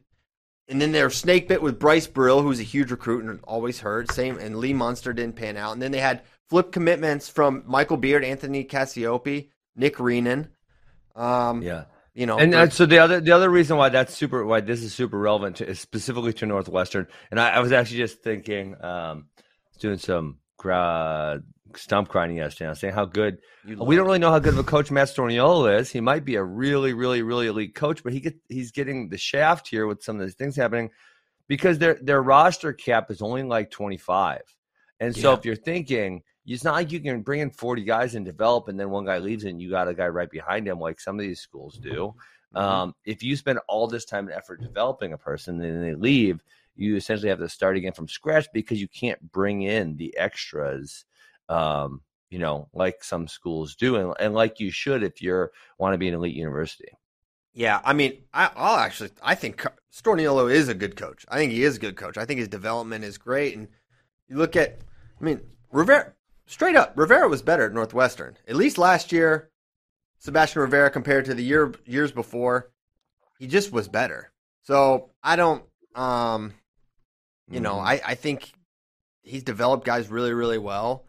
and 0.67 0.81
then 0.81 0.91
they're 0.91 1.09
snake 1.09 1.47
bit 1.47 1.61
with 1.61 1.79
Bryce 1.79 2.07
Brill, 2.07 2.41
who's 2.41 2.59
a 2.59 2.63
huge 2.63 2.91
recruit 2.91 3.23
and 3.23 3.39
always 3.43 3.79
heard. 3.81 4.11
Same, 4.11 4.37
and 4.37 4.57
Lee 4.57 4.73
Munster 4.73 5.13
didn't 5.13 5.35
pan 5.35 5.57
out, 5.57 5.73
and 5.73 5.81
then 5.81 5.91
they 5.91 5.99
had 5.99 6.21
flip 6.49 6.71
commitments 6.71 7.29
from 7.29 7.63
Michael 7.65 7.97
Beard, 7.97 8.23
Anthony 8.23 8.63
Cassioppi, 8.63 9.49
Nick 9.75 9.97
Reenan. 9.97 10.49
Um, 11.15 11.61
Yeah. 11.61 11.85
you 12.13 12.25
know, 12.25 12.37
And 12.37 12.53
uh, 12.55 12.69
so 12.69 12.85
the 12.85 12.99
other 12.99 13.19
the 13.19 13.31
other 13.31 13.49
reason 13.49 13.77
why 13.77 13.89
that's 13.89 14.13
super 14.13 14.45
why 14.45 14.61
this 14.61 14.81
is 14.81 14.93
super 14.93 15.17
relevant 15.17 15.57
to, 15.57 15.67
is 15.67 15.79
specifically 15.79 16.33
to 16.33 16.45
Northwestern. 16.45 17.07
And 17.29 17.39
I, 17.39 17.51
I 17.51 17.59
was 17.59 17.71
actually 17.71 17.97
just 17.97 18.21
thinking, 18.23 18.75
um, 18.83 19.25
doing 19.79 19.97
some 19.97 20.37
gra- 20.57 21.41
stump 21.77 22.07
grinding 22.09 22.37
yesterday. 22.37 22.67
I 22.67 22.69
was 22.69 22.79
saying 22.79 22.93
how 22.93 23.05
good 23.05 23.39
You 23.65 23.77
we 23.83 23.95
don't 23.95 24.05
really 24.05 24.19
know 24.19 24.31
how 24.31 24.39
good 24.39 24.53
of 24.53 24.59
a 24.59 24.63
coach 24.63 24.91
Matt 24.91 25.07
Storniolo 25.09 25.79
is. 25.79 25.89
He 25.91 26.01
might 26.01 26.25
be 26.25 26.35
a 26.35 26.43
really, 26.43 26.93
really, 26.93 27.21
really 27.21 27.47
elite 27.47 27.75
coach, 27.75 28.03
but 28.03 28.13
he 28.13 28.19
get 28.19 28.35
he's 28.49 28.71
getting 28.71 29.09
the 29.09 29.17
shaft 29.17 29.67
here 29.67 29.87
with 29.87 30.03
some 30.03 30.19
of 30.19 30.25
these 30.25 30.35
things 30.35 30.55
happening 30.55 30.89
because 31.47 31.77
their 31.79 31.95
their 32.01 32.21
roster 32.21 32.73
cap 32.73 33.11
is 33.11 33.21
only 33.21 33.43
like 33.43 33.69
twenty 33.71 33.97
five. 33.97 34.41
And 34.99 35.15
so 35.15 35.31
Yeah. 35.31 35.37
if 35.37 35.45
you're 35.45 35.55
thinking 35.55 36.23
it's 36.45 36.63
not 36.63 36.73
like 36.73 36.91
you 36.91 36.99
can 36.99 37.21
bring 37.21 37.39
in 37.39 37.49
40 37.49 37.85
guys 37.85 38.15
and 38.15 38.25
develop, 38.25 38.67
and 38.67 38.77
then 38.77 38.89
one 38.89 39.05
guy 39.05 39.17
leaves 39.17 39.45
and 39.45 39.61
you 39.61 39.69
got 39.69 39.87
a 39.87 39.93
guy 39.93 40.07
right 40.09 40.29
behind 40.29 40.67
him, 40.67 40.77
like 40.77 40.99
some 40.99 41.15
of 41.15 41.21
these 41.21 41.39
schools 41.39 41.77
do. 41.77 42.13
Mhm. 42.53 42.59
Um, 42.59 42.95
if 43.05 43.23
you 43.23 43.37
spend 43.37 43.59
all 43.69 43.87
this 43.87 44.03
time 44.03 44.27
and 44.27 44.35
effort 44.35 44.61
developing 44.61 45.13
a 45.13 45.17
person 45.17 45.61
and 45.61 45.75
then 45.75 45.81
they 45.81 45.95
leave, 45.95 46.43
you 46.75 46.97
essentially 46.97 47.29
have 47.29 47.39
to 47.39 47.47
start 47.47 47.77
again 47.77 47.93
from 47.93 48.09
scratch 48.09 48.47
because 48.53 48.81
you 48.81 48.89
can't 48.89 49.31
bring 49.31 49.61
in 49.61 49.95
the 49.95 50.15
extras, 50.17 51.05
um, 51.49 52.01
you 52.29 52.39
know, 52.39 52.67
like 52.73 53.03
some 53.03 53.27
schools 53.27 53.75
do, 53.75 53.95
and, 53.95 54.13
and 54.19 54.33
like 54.33 54.59
you 54.59 54.71
should 54.71 55.03
if 55.03 55.21
you're 55.21 55.51
want 55.77 55.93
to 55.93 55.97
be 55.97 56.07
an 56.07 56.15
elite 56.15 56.35
university. 56.35 56.89
Yeah, 57.53 57.81
I 57.85 57.93
mean, 57.93 58.23
I, 58.33 58.49
I'll 58.55 58.77
actually. 58.77 59.11
I 59.21 59.35
think 59.35 59.63
Storniolo 59.91 60.51
is 60.51 60.69
a 60.69 60.73
good 60.73 60.95
coach. 60.95 61.25
I 61.29 61.37
think 61.37 61.51
he 61.51 61.63
is 61.63 61.77
a 61.77 61.79
good 61.79 61.95
coach. 61.95 62.17
I 62.17 62.25
think 62.25 62.39
his 62.39 62.47
development 62.47 63.03
is 63.03 63.17
great. 63.19 63.55
And 63.55 63.67
you 64.27 64.37
look 64.37 64.55
at, 64.55 64.79
I 65.19 65.23
mean, 65.23 65.41
Rivera. 65.71 66.13
Straight 66.45 66.75
up, 66.75 66.91
Rivera 66.97 67.29
was 67.29 67.41
better 67.41 67.67
at 67.67 67.73
Northwestern. 67.73 68.37
At 68.47 68.55
least 68.57 68.77
last 68.77 69.11
year, 69.13 69.49
Sebastian 70.19 70.61
Rivera 70.61 70.89
compared 70.89 71.25
to 71.25 71.33
the 71.33 71.43
year 71.43 71.73
years 71.85 72.11
before, 72.11 72.71
he 73.39 73.47
just 73.47 73.71
was 73.71 73.87
better. 73.87 74.31
So 74.63 75.11
I 75.23 75.35
don't, 75.37 75.63
um, 75.95 76.53
you 77.49 77.59
know, 77.61 77.75
Mhm. 77.75 77.85
I 77.85 78.01
I 78.07 78.15
think 78.15 78.51
he's 79.21 79.43
developed 79.43 79.85
guys 79.85 80.09
really 80.09 80.33
really 80.33 80.57
well. 80.57 81.05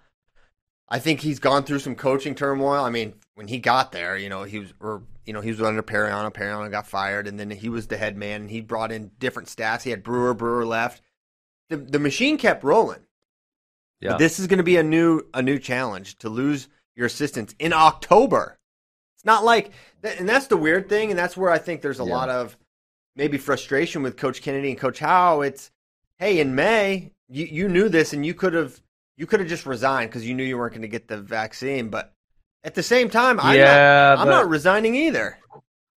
I 0.89 0.99
think 0.99 1.21
he's 1.21 1.39
gone 1.39 1.65
through 1.65 1.79
some 1.81 1.95
coaching 1.95 2.35
turmoil. 2.35 2.85
I 2.85 2.91
mean, 2.91 3.15
when 3.35 3.49
he 3.49 3.59
got 3.59 3.93
there, 3.93 4.17
you 4.17 4.29
know, 4.29 4.43
he 4.45 4.59
was 4.61 4.73
or 4.81 5.03
you 5.25 5.33
know, 5.33 5.41
he 5.41 5.51
was 5.51 5.63
under 5.63 5.83
Pariano, 5.83 6.31
Pariano 6.33 6.71
got 6.71 6.87
fired 6.87 7.27
and 7.27 7.41
then 7.41 7.51
he 7.51 7.69
was 7.71 7.87
the 7.87 7.97
head 7.97 8.17
man 8.17 8.43
and 8.43 8.51
he 8.51 8.61
brought 8.61 8.93
in 8.93 9.11
different 9.19 9.49
staffs. 9.49 9.85
He 9.85 9.91
had 9.91 10.03
Brewer, 10.03 10.35
Brewer 10.35 10.67
left. 10.67 11.01
The 11.71 11.77
the 11.79 11.99
machine 11.99 12.37
kept 12.39 12.63
rolling. 12.63 13.01
yeah. 14.01 14.11
But 14.11 14.19
this 14.19 14.39
is 14.39 14.47
going 14.47 14.59
to 14.59 14.63
be 14.65 14.77
a 14.77 14.83
new 14.83 15.23
a 15.33 15.43
new 15.43 15.59
challenge 15.59 16.19
to 16.19 16.29
lose 16.29 16.69
your 16.95 17.07
assistants 17.07 17.55
in 17.59 17.73
October. 17.73 18.59
It's 19.17 19.25
not 19.25 19.45
like 19.45 19.73
and 20.03 20.29
that's 20.29 20.49
the 20.49 20.57
weird 20.59 20.89
thing 20.91 21.11
and 21.11 21.19
that's 21.19 21.37
where 21.37 21.51
I 21.51 21.59
think 21.59 21.81
there's 21.81 22.01
a 22.01 22.05
Yeah. 22.05 22.15
lot 22.15 22.29
of 22.29 22.57
maybe 23.17 23.39
frustration 23.39 24.03
with 24.03 24.17
coach 24.19 24.43
Kennedy 24.43 24.69
and 24.71 24.79
coach 24.79 24.99
Howe. 24.99 25.41
It's 25.41 25.71
hey, 26.19 26.39
in 26.41 26.55
May, 26.55 27.13
you 27.31 27.47
you 27.47 27.69
knew 27.69 27.89
this 27.89 28.13
and 28.13 28.27
you 28.27 28.35
could 28.35 28.53
have 28.53 28.83
you 29.17 29.27
could 29.27 29.41
have 29.41 29.49
just 29.49 29.67
resigned 29.67 30.11
because 30.11 30.27
you 30.27 30.35
knew 30.35 30.45
you 30.45 30.59
weren't 30.59 30.73
going 30.73 30.83
to 30.83 30.89
get 30.89 31.09
the 31.09 31.19
vaccine, 31.19 31.89
but 31.89 32.13
at 32.65 32.75
the 32.75 32.83
same 32.83 33.11
time, 33.11 33.39
I'm 33.41 33.57
Yeah, 33.57 33.65
not, 33.65 34.19
I'm 34.21 34.27
but- 34.27 34.31
not 34.43 34.49
resigning 34.49 34.95
either. 34.95 35.39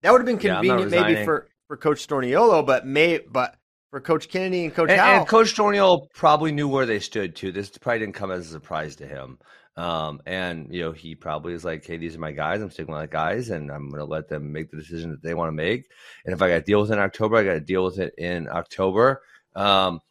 That 0.01 0.12
would 0.12 0.19
have 0.21 0.25
been 0.25 0.39
Yeah, 0.39 0.56
convenient 0.60 0.91
maybe 0.91 1.25
for 1.25 1.47
for 1.67 1.78
coach 1.78 2.08
Storniolo, 2.08 2.63
but 2.65 2.86
may 2.86 3.17
but 3.19 3.56
for 3.89 3.99
coach 3.99 4.30
Kennedy 4.30 4.65
and 4.65 4.73
coach 4.75 4.91
And, 4.91 4.99
Howe, 4.99 5.17
and 5.19 5.28
Coach 5.28 5.56
Storniolo 5.56 6.08
probably 6.13 6.51
knew 6.51 6.67
where 6.67 6.86
they 6.86 6.99
stood 6.99 7.36
too. 7.36 7.51
This 7.51 7.69
probably 7.69 7.99
didn't 7.99 8.13
come 8.13 8.30
as 8.30 8.45
a 8.47 8.51
surprise 8.51 8.95
to 8.97 9.08
him. 9.08 9.39
Um, 9.78 10.21
and 10.28 10.67
you 10.71 10.82
know, 10.84 10.91
he 10.91 11.15
probably 11.15 11.54
is 11.54 11.65
like, 11.65 11.84
"Hey, 11.86 11.97
these 11.97 12.15
are 12.15 12.19
my 12.19 12.32
guys. 12.32 12.62
I'm 12.62 12.69
sticking 12.69 12.93
with 12.93 13.01
my 13.01 13.08
guys, 13.08 13.49
and 13.49 13.71
I'm 13.71 13.89
going 13.89 13.99
to 13.99 14.06
let 14.06 14.30
them 14.30 14.51
make 14.51 14.69
the 14.69 14.78
decision 14.78 15.10
that 15.10 15.23
they 15.23 15.34
want 15.34 15.47
to 15.49 15.54
make. 15.54 15.86
And 16.25 16.34
if 16.36 16.41
I 16.41 16.49
got 16.49 16.56
to 16.56 16.62
deal 16.62 16.82
with 16.82 16.91
it 16.91 16.95
in 16.95 16.99
October, 16.99 17.38
I 17.38 17.43
got 17.43 17.54
to 17.54 17.60
deal 17.60 17.84
with 17.84 17.97
it 17.99 18.13
in 18.17 18.47
October." 18.47 19.21
Um, 19.56 20.01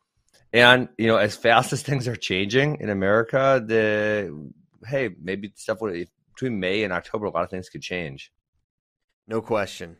and 0.54 0.88
you 0.96 1.08
know, 1.08 1.16
as 1.16 1.36
fast 1.36 1.72
as 1.72 1.82
things 1.82 2.06
are 2.06 2.14
changing 2.14 2.78
in 2.80 2.88
America, 2.88 3.62
the 3.64 4.52
hey, 4.86 5.10
maybe 5.20 5.52
stuff 5.56 5.80
would 5.80 6.08
between 6.32 6.60
May 6.60 6.84
and 6.84 6.92
October, 6.92 7.26
a 7.26 7.30
lot 7.30 7.42
of 7.42 7.50
things 7.50 7.68
could 7.68 7.82
change. 7.82 8.32
No 9.26 9.40
question, 9.42 9.96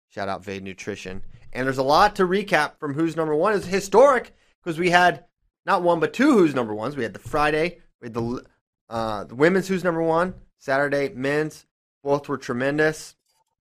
Shout 0.09 0.29
out 0.29 0.43
Vade 0.43 0.63
Nutrition. 0.63 1.21
And 1.53 1.65
there's 1.65 1.77
a 1.77 1.83
lot 1.83 2.15
to 2.17 2.23
recap 2.23 2.79
from 2.79 2.93
Who's 2.93 3.15
Number 3.15 3.35
One. 3.35 3.53
It's 3.53 3.65
historic 3.65 4.33
because 4.63 4.79
we 4.79 4.89
had 4.89 5.25
not 5.65 5.83
one 5.83 5.99
but 5.99 6.13
two 6.13 6.33
Who's 6.33 6.55
Number 6.55 6.73
Ones. 6.73 6.95
We 6.95 7.03
had 7.03 7.13
the 7.13 7.19
Friday, 7.19 7.79
we 8.01 8.07
had 8.07 8.13
the, 8.13 8.43
uh, 8.89 9.25
the 9.25 9.35
women's 9.35 9.67
Who's 9.67 9.83
Number 9.83 10.01
One, 10.01 10.33
Saturday 10.57 11.09
men's. 11.09 11.65
Both 12.03 12.29
were 12.29 12.37
tremendous. 12.37 13.15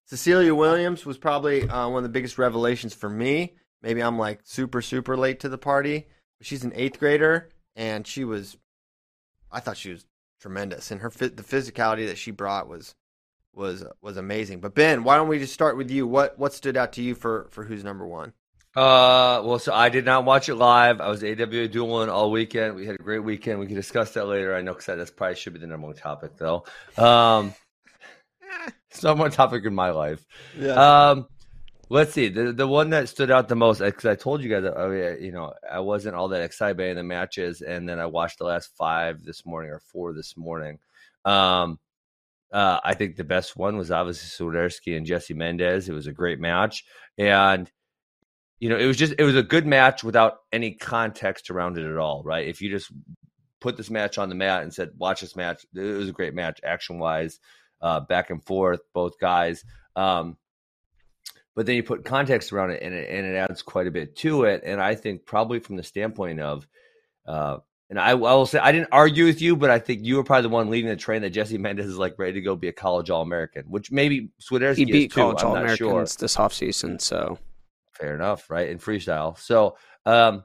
Cecilia 0.06 0.56
Williams 0.56 1.06
was 1.06 1.18
probably 1.18 1.70
uh, 1.70 1.88
one 1.88 2.00
of 2.00 2.04
the 2.04 2.10
biggest 2.10 2.38
revelations 2.38 2.94
for 2.94 3.10
me. 3.10 3.54
Maybe 3.82 4.02
I'm 4.02 4.18
like 4.18 4.42
super, 4.44 4.82
super 4.82 5.18
late 5.18 5.40
to 5.42 5.50
the 5.50 5.58
party. 5.58 6.08
But 6.38 6.48
She's 6.48 6.64
an 6.64 6.74
eighth 6.76 7.00
grader, 7.00 7.50
and 7.76 8.06
she 8.06 8.24
was, 8.24 8.58
I 9.52 9.60
thought 9.60 9.78
she 9.78 9.92
was 9.92 10.06
tremendous, 10.40 10.92
and 10.92 11.02
her 11.02 11.10
the 11.10 11.44
physicality 11.44 12.08
that 12.08 12.18
she 12.18 12.32
brought 12.32 12.68
was 12.68 12.96
was 13.54 13.84
was 14.02 14.18
amazing. 14.18 14.60
But 14.60 14.76
Ben, 14.76 15.04
why 15.04 15.18
don't 15.18 15.28
we 15.28 15.40
just 15.40 15.54
start 15.54 15.78
with 15.78 15.90
you? 15.92 16.08
What 16.08 16.38
what 16.40 16.54
stood 16.54 16.78
out 16.78 16.94
to 16.94 17.02
you 17.02 17.16
for 17.16 17.48
for 17.52 17.64
who's 17.64 17.84
number 17.84 18.06
one? 18.06 18.34
Uh, 18.74 19.44
well, 19.44 19.60
so 19.60 19.74
I 19.74 19.90
did 19.90 20.06
not 20.06 20.24
watch 20.24 20.48
it 20.48 20.56
live. 20.56 21.02
I 21.02 21.10
was 21.10 21.22
AW 21.24 21.68
dueling 21.68 22.08
all 22.10 22.32
weekend. 22.32 22.76
We 22.76 22.86
had 22.86 22.96
a 22.96 23.04
great 23.04 23.20
weekend. 23.20 23.60
We 23.60 23.66
can 23.66 23.76
discuss 23.76 24.14
that 24.14 24.28
later. 24.28 24.56
I 24.56 24.62
know 24.62 24.74
because 24.74 24.86
that's 24.86 25.12
probably 25.12 25.36
should 25.36 25.54
be 25.54 25.60
the 25.60 25.68
number 25.68 25.88
one 25.88 25.96
topic, 25.98 26.38
though. 26.38 26.64
Um, 26.98 27.54
it's 28.90 29.04
not 29.04 29.18
one 29.18 29.32
topic 29.32 29.66
in 29.66 29.76
my 29.76 29.90
life. 29.90 30.26
Yeah. 30.58 31.10
Um, 31.10 31.28
let's 31.92 32.14
see. 32.14 32.30
The 32.30 32.54
the 32.54 32.68
one 32.68 32.90
that 32.92 33.10
stood 33.10 33.32
out 33.32 33.48
the 33.48 33.56
most 33.56 33.80
because 33.80 34.06
I 34.06 34.16
told 34.16 34.42
you 34.42 34.50
guys, 34.50 34.64
that, 34.64 34.76
oh, 34.76 34.92
yeah, 34.92 35.14
you 35.20 35.32
know, 35.32 35.54
I 35.70 35.80
wasn't 35.80 36.16
all 36.16 36.30
that 36.30 36.42
excited 36.42 36.78
by 36.78 36.94
the 36.94 37.04
matches, 37.04 37.62
and 37.62 37.88
then 37.88 38.00
I 38.00 38.06
watched 38.06 38.38
the 38.40 38.46
last 38.46 38.72
five 38.78 39.24
this 39.24 39.46
morning 39.46 39.72
or 39.72 39.80
four 39.80 40.14
this 40.14 40.36
morning. 40.38 40.80
Um, 41.26 41.80
uh, 42.52 42.80
I 42.84 42.94
think 42.94 43.16
the 43.16 43.24
best 43.24 43.56
one 43.56 43.78
was 43.78 43.92
obviously 43.92 44.46
Swiderski 44.46 44.98
and 44.98 45.06
Jesse 45.06 45.34
Mendez. 45.34 45.90
It 45.90 45.94
was 45.94 46.08
a 46.08 46.14
great 46.14 46.40
match, 46.40 46.86
and 47.18 47.70
you 48.60 48.70
know, 48.70 48.78
it 48.78 48.86
was 48.86 48.98
just 48.98 49.14
it 49.18 49.24
was 49.24 49.36
a 49.36 49.44
good 49.44 49.66
match 49.66 50.04
without 50.04 50.38
any 50.52 50.72
context 50.74 51.50
around 51.50 51.78
it 51.78 51.90
at 51.90 51.98
all. 51.98 52.24
Right? 52.24 52.48
If 52.48 52.62
you 52.62 52.70
just 52.70 52.92
put 53.60 53.78
this 53.78 53.90
match 53.90 54.18
on 54.18 54.30
the 54.30 54.36
mat 54.36 54.64
and 54.64 54.74
said, 54.74 54.92
"Watch 54.98 55.22
this 55.22 55.36
match," 55.36 55.66
it 55.76 55.98
was 55.98 56.10
a 56.10 56.14
great 56.14 56.34
match, 56.34 56.62
action 56.64 57.00
wise 57.00 57.40
uh, 57.82 58.00
back 58.02 58.30
and 58.30 58.46
forth, 58.46 58.82
both 58.94 59.20
guys. 59.20 59.64
Um, 59.96 60.38
but 61.56 61.66
then 61.66 61.76
you 61.76 61.84
put 61.84 62.06
context 62.06 62.54
around 62.54 62.72
it 62.72 62.82
and, 62.82 62.94
it, 62.94 63.10
and 63.10 63.26
it 63.26 63.36
adds 63.36 63.62
quite 63.62 63.88
a 63.88 63.92
bit 63.92 64.16
to 64.18 64.44
it. 64.44 64.62
And 64.66 64.82
I 64.82 64.96
think 64.96 65.26
probably 65.26 65.60
from 65.60 65.76
the 65.76 65.84
standpoint 65.84 66.40
of, 66.40 66.68
uh, 67.28 67.58
and 67.90 68.00
I, 68.00 68.12
I, 68.12 68.14
will 68.14 68.46
say 68.46 68.60
I 68.60 68.72
didn't 68.72 68.88
argue 68.94 69.26
with 69.26 69.42
you, 69.42 69.58
but 69.58 69.70
I 69.70 69.78
think 69.78 70.06
you 70.06 70.16
were 70.16 70.24
probably 70.24 70.44
the 70.44 70.50
one 70.50 70.70
leading 70.70 70.90
the 70.90 70.96
train 70.96 71.22
that 71.24 71.32
Jesse 71.32 71.58
Mendez 71.60 71.88
is 71.88 71.98
like 71.98 72.18
ready 72.18 72.34
to 72.34 72.42
go 72.42 72.56
be 72.56 72.70
a 72.70 72.74
college 72.74 73.10
All 73.10 73.22
American, 73.22 73.66
which 73.66 73.92
maybe 73.92 74.30
Swiderski 74.42 74.78
he 74.78 74.86
beat 74.86 75.12
too, 75.12 75.20
college 75.22 75.44
All 75.44 75.56
Americans 75.56 75.78
sure. 75.78 76.06
this 76.06 76.38
offseason. 76.38 77.02
So 77.02 77.38
fair 77.94 78.16
enough, 78.16 78.50
right? 78.50 78.70
In 78.70 78.80
freestyle. 78.80 79.38
So, 79.38 79.78
um, 80.06 80.44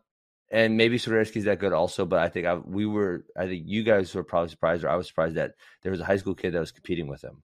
and 0.50 0.76
maybe 0.76 0.98
Swiderski's 0.98 1.44
that 1.44 1.58
good 1.58 1.72
also, 1.72 2.04
but 2.04 2.20
I 2.20 2.28
think 2.28 2.46
I, 2.46 2.54
we 2.54 2.86
were, 2.86 3.24
I 3.36 3.46
think 3.46 3.64
you 3.66 3.82
guys 3.82 4.14
were 4.14 4.22
probably 4.22 4.50
surprised, 4.50 4.84
or 4.84 4.88
I 4.88 4.96
was 4.96 5.08
surprised 5.08 5.36
that 5.36 5.52
there 5.82 5.90
was 5.90 6.00
a 6.00 6.04
high 6.04 6.16
school 6.16 6.34
kid 6.34 6.52
that 6.52 6.60
was 6.60 6.70
competing 6.70 7.08
with 7.08 7.22
him. 7.22 7.42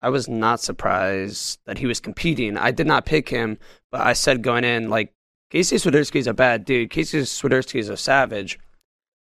I 0.00 0.10
was 0.10 0.28
not 0.28 0.60
surprised 0.60 1.58
that 1.66 1.78
he 1.78 1.86
was 1.86 2.00
competing. 2.00 2.56
I 2.56 2.70
did 2.70 2.86
not 2.86 3.06
pick 3.06 3.28
him, 3.28 3.58
but 3.90 4.00
I 4.00 4.12
said 4.12 4.42
going 4.42 4.64
in, 4.64 4.90
like, 4.90 5.12
Casey 5.50 5.76
Swiderski 5.76 6.16
is 6.16 6.26
a 6.26 6.34
bad 6.34 6.64
dude. 6.64 6.90
Casey 6.90 7.20
Swiderski 7.20 7.80
is 7.80 7.88
a 7.88 7.96
savage, 7.96 8.58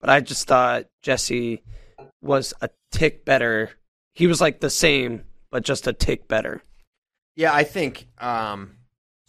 but 0.02 0.10
I 0.10 0.20
just 0.20 0.48
thought 0.48 0.86
Jesse 1.02 1.64
was 2.22 2.54
a 2.62 2.70
tick 2.92 3.26
better. 3.26 3.72
He 4.14 4.28
was 4.28 4.42
like 4.42 4.60
the 4.60 4.70
same, 4.70 5.24
but 5.52 5.64
just 5.64 5.88
a 5.88 5.94
tick 5.94 6.28
better. 6.28 6.62
Yeah, 7.36 7.54
I 7.54 7.64
think 7.64 8.08
um, 8.18 8.78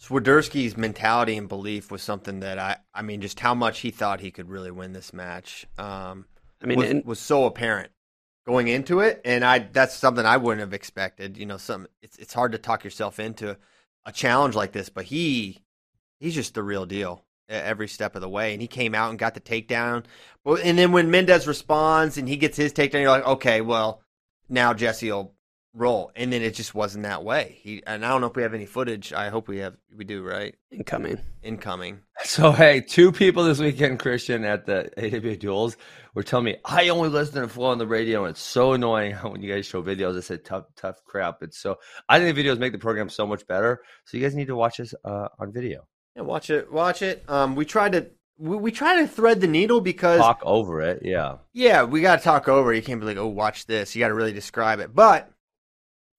Swiderski's 0.01 0.75
mentality 0.75 1.37
and 1.37 1.47
belief 1.47 1.91
was 1.91 2.01
something 2.01 2.39
that 2.39 2.57
I, 2.57 2.77
I 2.93 3.03
mean, 3.03 3.21
just 3.21 3.39
how 3.39 3.53
much 3.53 3.79
he 3.79 3.91
thought 3.91 4.19
he 4.19 4.31
could 4.31 4.49
really 4.49 4.71
win 4.71 4.93
this 4.93 5.13
match. 5.13 5.67
Um, 5.77 6.25
I 6.61 6.65
mean, 6.65 6.79
was, 6.79 6.89
and, 6.89 7.05
was 7.05 7.19
so 7.19 7.45
apparent 7.45 7.91
going 8.47 8.69
into 8.69 9.01
it, 9.01 9.21
and 9.25 9.43
I 9.43 9.59
that's 9.59 9.95
something 9.95 10.25
I 10.25 10.37
wouldn't 10.37 10.61
have 10.61 10.73
expected. 10.73 11.37
You 11.37 11.45
know, 11.45 11.57
some 11.57 11.87
it's 12.01 12.17
it's 12.17 12.33
hard 12.33 12.53
to 12.53 12.57
talk 12.57 12.83
yourself 12.83 13.19
into 13.19 13.57
a 14.05 14.11
challenge 14.11 14.55
like 14.55 14.71
this, 14.71 14.89
but 14.89 15.05
he 15.05 15.59
he's 16.19 16.33
just 16.33 16.53
the 16.53 16.63
real 16.63 16.85
deal 16.85 17.23
every 17.49 17.87
step 17.87 18.15
of 18.15 18.21
the 18.21 18.29
way, 18.29 18.53
and 18.53 18.61
he 18.61 18.67
came 18.67 18.95
out 18.95 19.09
and 19.09 19.19
got 19.19 19.33
the 19.33 19.41
takedown. 19.41 20.05
And 20.45 20.77
then 20.77 20.91
when 20.91 21.11
Mendez 21.11 21.45
responds 21.45 22.17
and 22.17 22.27
he 22.27 22.37
gets 22.37 22.57
his 22.57 22.73
takedown, 22.73 23.01
you're 23.01 23.09
like, 23.09 23.27
okay, 23.27 23.61
well, 23.61 24.01
now 24.49 24.73
Jesse 24.73 25.11
will 25.11 25.33
role, 25.77 26.11
and 26.15 26.33
then 26.33 26.41
it 26.41 26.55
just 26.55 26.73
wasn't 26.75 27.03
that 27.03 27.23
way. 27.23 27.57
He 27.61 27.83
and 27.85 28.05
I 28.05 28.09
don't 28.09 28.21
know 28.21 28.27
if 28.27 28.35
we 28.35 28.43
have 28.43 28.53
any 28.53 28.65
footage. 28.65 29.13
I 29.13 29.29
hope 29.29 29.47
we 29.47 29.59
have. 29.59 29.75
We 29.95 30.03
do, 30.03 30.23
right? 30.23 30.55
Incoming. 30.71 31.19
Incoming. 31.43 31.99
So 32.23 32.51
hey, 32.51 32.81
two 32.81 33.11
people 33.11 33.43
this 33.43 33.59
weekend, 33.59 33.99
Christian, 33.99 34.43
at 34.43 34.65
the 34.65 34.91
AWA 34.97 35.37
Duels, 35.37 35.77
were 36.13 36.23
telling 36.23 36.45
me 36.45 36.57
I 36.65 36.89
only 36.89 37.09
listen 37.09 37.41
to 37.41 37.47
Flo 37.47 37.67
on 37.67 37.77
the 37.77 37.87
radio, 37.87 38.23
and 38.23 38.31
it's 38.31 38.41
so 38.41 38.73
annoying 38.73 39.15
when 39.21 39.41
you 39.41 39.53
guys 39.53 39.65
show 39.65 39.81
videos. 39.81 40.17
I 40.17 40.21
said 40.21 40.43
tough, 40.43 40.65
tough 40.75 41.03
crap. 41.05 41.43
It's 41.43 41.59
so 41.59 41.77
I 42.09 42.19
think 42.19 42.35
the 42.35 42.43
videos 42.43 42.57
make 42.57 42.73
the 42.73 42.79
program 42.79 43.09
so 43.09 43.27
much 43.27 43.45
better. 43.47 43.81
So 44.05 44.17
you 44.17 44.23
guys 44.23 44.35
need 44.35 44.47
to 44.47 44.55
watch 44.55 44.77
this 44.77 44.93
uh, 45.05 45.29
on 45.39 45.53
video. 45.53 45.87
Yeah, 46.15 46.23
watch 46.23 46.49
it. 46.49 46.71
Watch 46.71 47.01
it. 47.01 47.23
Um, 47.29 47.55
we 47.55 47.65
tried 47.65 47.91
to 47.93 48.07
we, 48.39 48.57
we 48.57 48.71
try 48.71 49.01
to 49.01 49.07
thread 49.07 49.41
the 49.41 49.47
needle 49.47 49.81
because 49.81 50.19
talk 50.19 50.41
over 50.43 50.81
it. 50.81 51.01
Yeah. 51.03 51.37
Yeah, 51.53 51.83
we 51.83 52.01
got 52.01 52.17
to 52.17 52.23
talk 52.23 52.47
over. 52.47 52.73
it. 52.73 52.77
You 52.77 52.81
can't 52.81 52.99
be 52.99 53.05
like, 53.05 53.17
oh, 53.17 53.27
watch 53.27 53.65
this. 53.65 53.95
You 53.95 53.99
got 53.99 54.09
to 54.09 54.13
really 54.13 54.33
describe 54.33 54.79
it, 54.79 54.93
but 54.93 55.31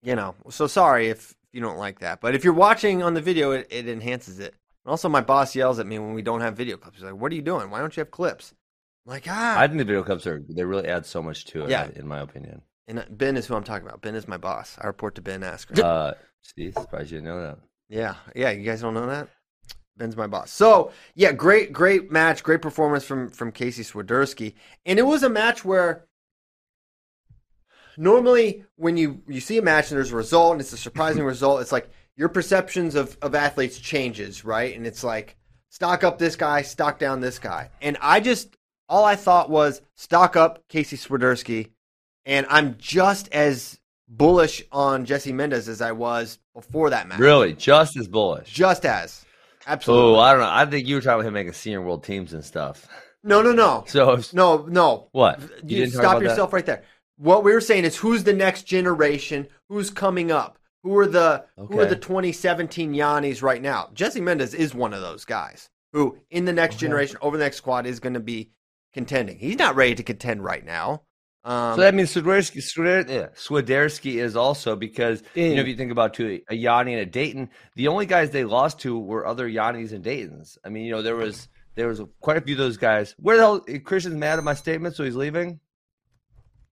you 0.02 0.14
know, 0.14 0.34
so 0.50 0.66
sorry 0.66 1.08
if 1.08 1.34
you 1.52 1.60
don't 1.60 1.78
like 1.78 2.00
that. 2.00 2.20
But 2.20 2.34
if 2.34 2.44
you're 2.44 2.52
watching 2.52 3.02
on 3.02 3.14
the 3.14 3.20
video, 3.20 3.52
it, 3.52 3.66
it 3.70 3.88
enhances 3.88 4.38
it. 4.38 4.54
And 4.84 4.90
also, 4.90 5.08
my 5.08 5.20
boss 5.20 5.54
yells 5.54 5.78
at 5.78 5.86
me 5.86 5.98
when 5.98 6.14
we 6.14 6.22
don't 6.22 6.40
have 6.40 6.56
video 6.56 6.76
clips. 6.76 6.98
He's 6.98 7.04
like, 7.04 7.20
"What 7.20 7.32
are 7.32 7.34
you 7.34 7.42
doing? 7.42 7.70
Why 7.70 7.80
don't 7.80 7.96
you 7.96 8.00
have 8.00 8.10
clips?" 8.10 8.54
I'm 9.06 9.12
like, 9.12 9.24
ah. 9.28 9.58
I 9.58 9.66
think 9.66 9.78
the 9.78 9.84
video 9.84 10.02
clips 10.02 10.26
are 10.26 10.42
they 10.48 10.64
really 10.64 10.86
add 10.86 11.06
so 11.06 11.22
much 11.22 11.46
to 11.46 11.64
it. 11.64 11.70
Yeah. 11.70 11.88
in 11.94 12.06
my 12.06 12.20
opinion. 12.20 12.62
And 12.86 13.00
uh, 13.00 13.04
Ben 13.10 13.36
is 13.36 13.46
who 13.46 13.54
I'm 13.54 13.64
talking 13.64 13.86
about. 13.86 14.02
Ben 14.02 14.14
is 14.14 14.28
my 14.28 14.36
boss. 14.36 14.76
I 14.80 14.86
report 14.86 15.14
to 15.16 15.22
Ben 15.22 15.40
Askren. 15.40 15.82
Uh, 15.82 16.14
see, 16.42 16.70
surprised 16.72 17.10
you 17.10 17.18
didn't 17.18 17.28
know 17.28 17.40
that. 17.42 17.58
Yeah, 17.88 18.14
yeah. 18.34 18.50
You 18.50 18.64
guys 18.64 18.80
don't 18.80 18.94
know 18.94 19.06
that. 19.06 19.28
Ben's 19.96 20.16
my 20.16 20.26
boss. 20.26 20.50
So 20.50 20.92
yeah, 21.14 21.32
great, 21.32 21.72
great 21.72 22.10
match, 22.10 22.42
great 22.42 22.62
performance 22.62 23.04
from 23.04 23.30
from 23.30 23.50
Casey 23.50 23.82
Swiderski, 23.82 24.54
and 24.86 24.98
it 24.98 25.02
was 25.02 25.22
a 25.22 25.28
match 25.28 25.64
where 25.64 26.06
normally 27.98 28.64
when 28.76 28.96
you 28.96 29.20
you 29.26 29.40
see 29.40 29.58
a 29.58 29.62
match 29.62 29.90
and 29.90 29.98
there's 29.98 30.12
a 30.12 30.16
result 30.16 30.52
and 30.52 30.60
it's 30.60 30.72
a 30.72 30.78
surprising 30.78 31.24
result, 31.24 31.60
it's 31.60 31.72
like 31.72 31.90
your 32.16 32.28
perceptions 32.28 32.94
of 32.94 33.18
of 33.20 33.34
athletes 33.34 33.78
changes, 33.78 34.44
right? 34.44 34.74
And 34.74 34.86
it's 34.86 35.04
like 35.04 35.36
stock 35.68 36.04
up 36.04 36.18
this 36.18 36.36
guy, 36.36 36.62
stock 36.62 36.98
down 36.98 37.20
this 37.20 37.38
guy. 37.38 37.70
And 37.82 37.98
I 38.00 38.20
just 38.20 38.56
all 38.88 39.04
I 39.04 39.16
thought 39.16 39.50
was 39.50 39.82
stock 39.96 40.36
up 40.36 40.66
Casey 40.68 40.96
Swiderski, 40.96 41.70
and 42.24 42.46
I'm 42.48 42.76
just 42.78 43.28
as 43.32 43.78
bullish 44.08 44.62
on 44.72 45.04
Jesse 45.04 45.32
Mendez 45.32 45.68
as 45.68 45.82
I 45.82 45.92
was 45.92 46.38
before 46.54 46.90
that 46.90 47.08
match. 47.08 47.18
Really, 47.18 47.52
just 47.52 47.96
as 47.96 48.08
bullish. 48.08 48.50
Just 48.50 48.86
as. 48.86 49.24
Absolutely. 49.66 50.16
Oh, 50.16 50.18
I 50.18 50.32
don't 50.32 50.40
know. 50.40 50.50
I 50.50 50.64
think 50.64 50.86
you 50.86 50.94
were 50.94 51.02
talking 51.02 51.20
about 51.20 51.28
him 51.28 51.34
making 51.34 51.52
senior 51.52 51.82
world 51.82 52.02
teams 52.02 52.32
and 52.32 52.42
stuff. 52.42 52.88
No, 53.22 53.42
no, 53.42 53.52
no. 53.52 53.84
So 53.88 54.18
no, 54.32 54.64
no. 54.66 55.08
What? 55.12 55.40
You, 55.62 55.80
you 55.80 55.86
stop 55.88 56.22
yourself 56.22 56.50
that? 56.50 56.56
right 56.56 56.64
there 56.64 56.84
what 57.18 57.44
we 57.44 57.52
were 57.52 57.60
saying 57.60 57.84
is 57.84 57.96
who's 57.96 58.24
the 58.24 58.32
next 58.32 58.62
generation, 58.62 59.48
who's 59.68 59.90
coming 59.90 60.30
up, 60.32 60.58
who 60.82 60.96
are 60.96 61.06
the 61.06 61.44
okay. 61.58 61.74
who 61.74 61.80
are 61.80 61.86
the 61.86 61.96
2017 61.96 62.94
Yiannis 62.94 63.42
right 63.42 63.60
now. 63.60 63.90
Jesse 63.92 64.20
Mendez 64.20 64.54
is 64.54 64.74
one 64.74 64.94
of 64.94 65.00
those 65.00 65.24
guys 65.24 65.68
who, 65.92 66.16
in 66.30 66.44
the 66.44 66.52
next 66.52 66.76
okay. 66.76 66.86
generation, 66.86 67.18
over 67.20 67.36
the 67.36 67.44
next 67.44 67.56
squad, 67.56 67.86
is 67.86 68.00
going 68.00 68.14
to 68.14 68.20
be 68.20 68.50
contending. 68.92 69.38
He's 69.38 69.58
not 69.58 69.74
ready 69.74 69.96
to 69.96 70.02
contend 70.02 70.42
right 70.44 70.64
now. 70.64 71.02
Um, 71.44 71.76
so 71.76 71.80
that 71.80 71.94
means 71.94 72.12
Swiderski, 72.14 72.58
Swiderski 73.34 74.16
is 74.16 74.36
also 74.36 74.76
because 74.76 75.22
you 75.34 75.54
know 75.54 75.60
if 75.60 75.68
you 75.68 75.76
think 75.76 75.92
about 75.92 76.14
to 76.14 76.40
a 76.48 76.54
Yianni 76.54 76.98
and 76.98 77.00
a 77.00 77.06
Daton, 77.06 77.48
the 77.74 77.88
only 77.88 78.06
guys 78.06 78.30
they 78.30 78.44
lost 78.44 78.80
to 78.80 78.98
were 78.98 79.26
other 79.26 79.48
Yiannis 79.48 79.92
and 79.92 80.04
Datons. 80.04 80.58
I 80.64 80.68
mean, 80.68 80.84
you 80.84 80.92
know 80.92 81.02
there 81.02 81.16
was 81.16 81.48
there 81.74 81.88
was 81.88 82.02
quite 82.20 82.36
a 82.36 82.40
few 82.40 82.54
of 82.54 82.58
those 82.58 82.76
guys. 82.76 83.14
Where 83.18 83.36
the 83.36 83.42
hell 83.42 83.60
Christian's 83.84 84.16
mad 84.16 84.38
at 84.38 84.44
my 84.44 84.54
statement, 84.54 84.94
so 84.94 85.04
he's 85.04 85.16
leaving. 85.16 85.60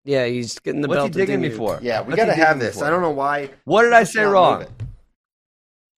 Yeah, 0.07 0.25
he's 0.25 0.57
getting 0.59 0.79
the 0.79 0.87
What's 0.87 0.99
belt. 0.99 1.15
he 1.15 1.19
digging 1.19 1.41
me 1.41 1.49
for? 1.49 1.79
Yeah, 1.81 2.01
we 2.01 2.15
got 2.15 2.27
to 2.27 2.33
have 2.33 2.61
this. 2.61 2.81
I 2.81 2.89
don't 2.89 3.01
know 3.01 3.11
why. 3.11 3.49
What 3.65 3.81
did 3.81 3.91
I 3.91 4.05
say 4.05 4.23
wrong? 4.23 4.65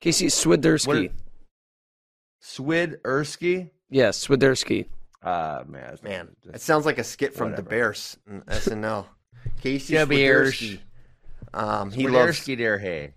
Casey 0.01 0.25
Swiderski. 0.25 1.11
Swiderski? 2.41 3.69
Yes, 3.87 4.25
Swiderski. 4.25 4.87
Ah, 5.21 5.59
uh, 5.59 5.63
man. 5.67 5.99
Man, 6.01 6.29
it 6.51 6.59
sounds 6.59 6.87
like 6.87 6.97
a 6.97 7.03
skit 7.03 7.35
from 7.35 7.51
whatever. 7.51 7.61
the 7.61 7.69
Bears 7.69 8.17
SNL. 8.47 9.05
Casey 9.61 9.93
Swiderski. 9.93 10.79
Um, 11.53 11.91
he 11.91 12.07
loves. 12.07 12.43
there, 12.45 12.79
hey. 12.79 13.13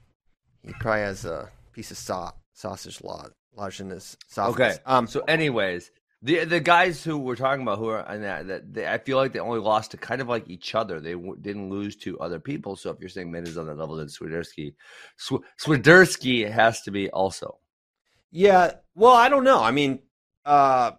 He 0.63 0.75
probably 0.79 1.01
has 1.01 1.25
a 1.25 1.49
piece 1.73 1.91
of 1.91 1.97
sock 1.97 2.37
sausage 2.53 3.03
lodge, 3.03 3.33
lodged 3.57 3.81
in 3.81 3.89
his 3.89 4.19
esophagus. 4.29 4.75
Okay. 4.75 4.83
Um, 4.85 5.07
so, 5.07 5.21
anyways, 5.21 5.91
the 6.23 6.45
the 6.45 6.61
guys 6.61 7.03
who 7.03 7.19
we're 7.19 7.37
talking 7.37 7.63
about 7.63 7.79
who 7.79 7.89
are 7.89 8.01
in 8.15 8.23
that, 8.23 8.47
that 8.49 8.75
they, 8.75 8.87
I 8.87 8.99
feel 8.99 9.17
like 9.17 9.33
they 9.33 9.41
only 9.41 9.61
lost 9.61 9.91
to 9.91 9.97
kind 9.97 10.21
of 10.21 10.29
like 10.29 10.49
each 10.49 10.75
other. 10.75 11.01
They 11.01 11.13
w- 11.15 11.37
didn't 11.41 11.69
lose 11.71 11.97
to 11.97 12.19
other 12.21 12.39
people. 12.39 12.77
So 12.77 12.91
if 12.91 13.01
you're 13.01 13.09
saying 13.09 13.31
Mid 13.31 13.49
is 13.49 13.59
on 13.59 13.67
that 13.67 13.77
level, 13.77 13.97
then 13.97 14.07
Swiderski, 14.07 14.75
Sw- 15.17 15.43
Swiderski 15.61 16.51
has 16.51 16.83
to 16.83 16.91
be 16.91 17.11
also 17.11 17.59
yeah. 18.31 18.73
Well, 18.95 19.13
I 19.13 19.29
don't 19.29 19.45
know. 19.45 19.61
I 19.63 19.73
mean, 19.73 19.99
uh, 20.47 20.93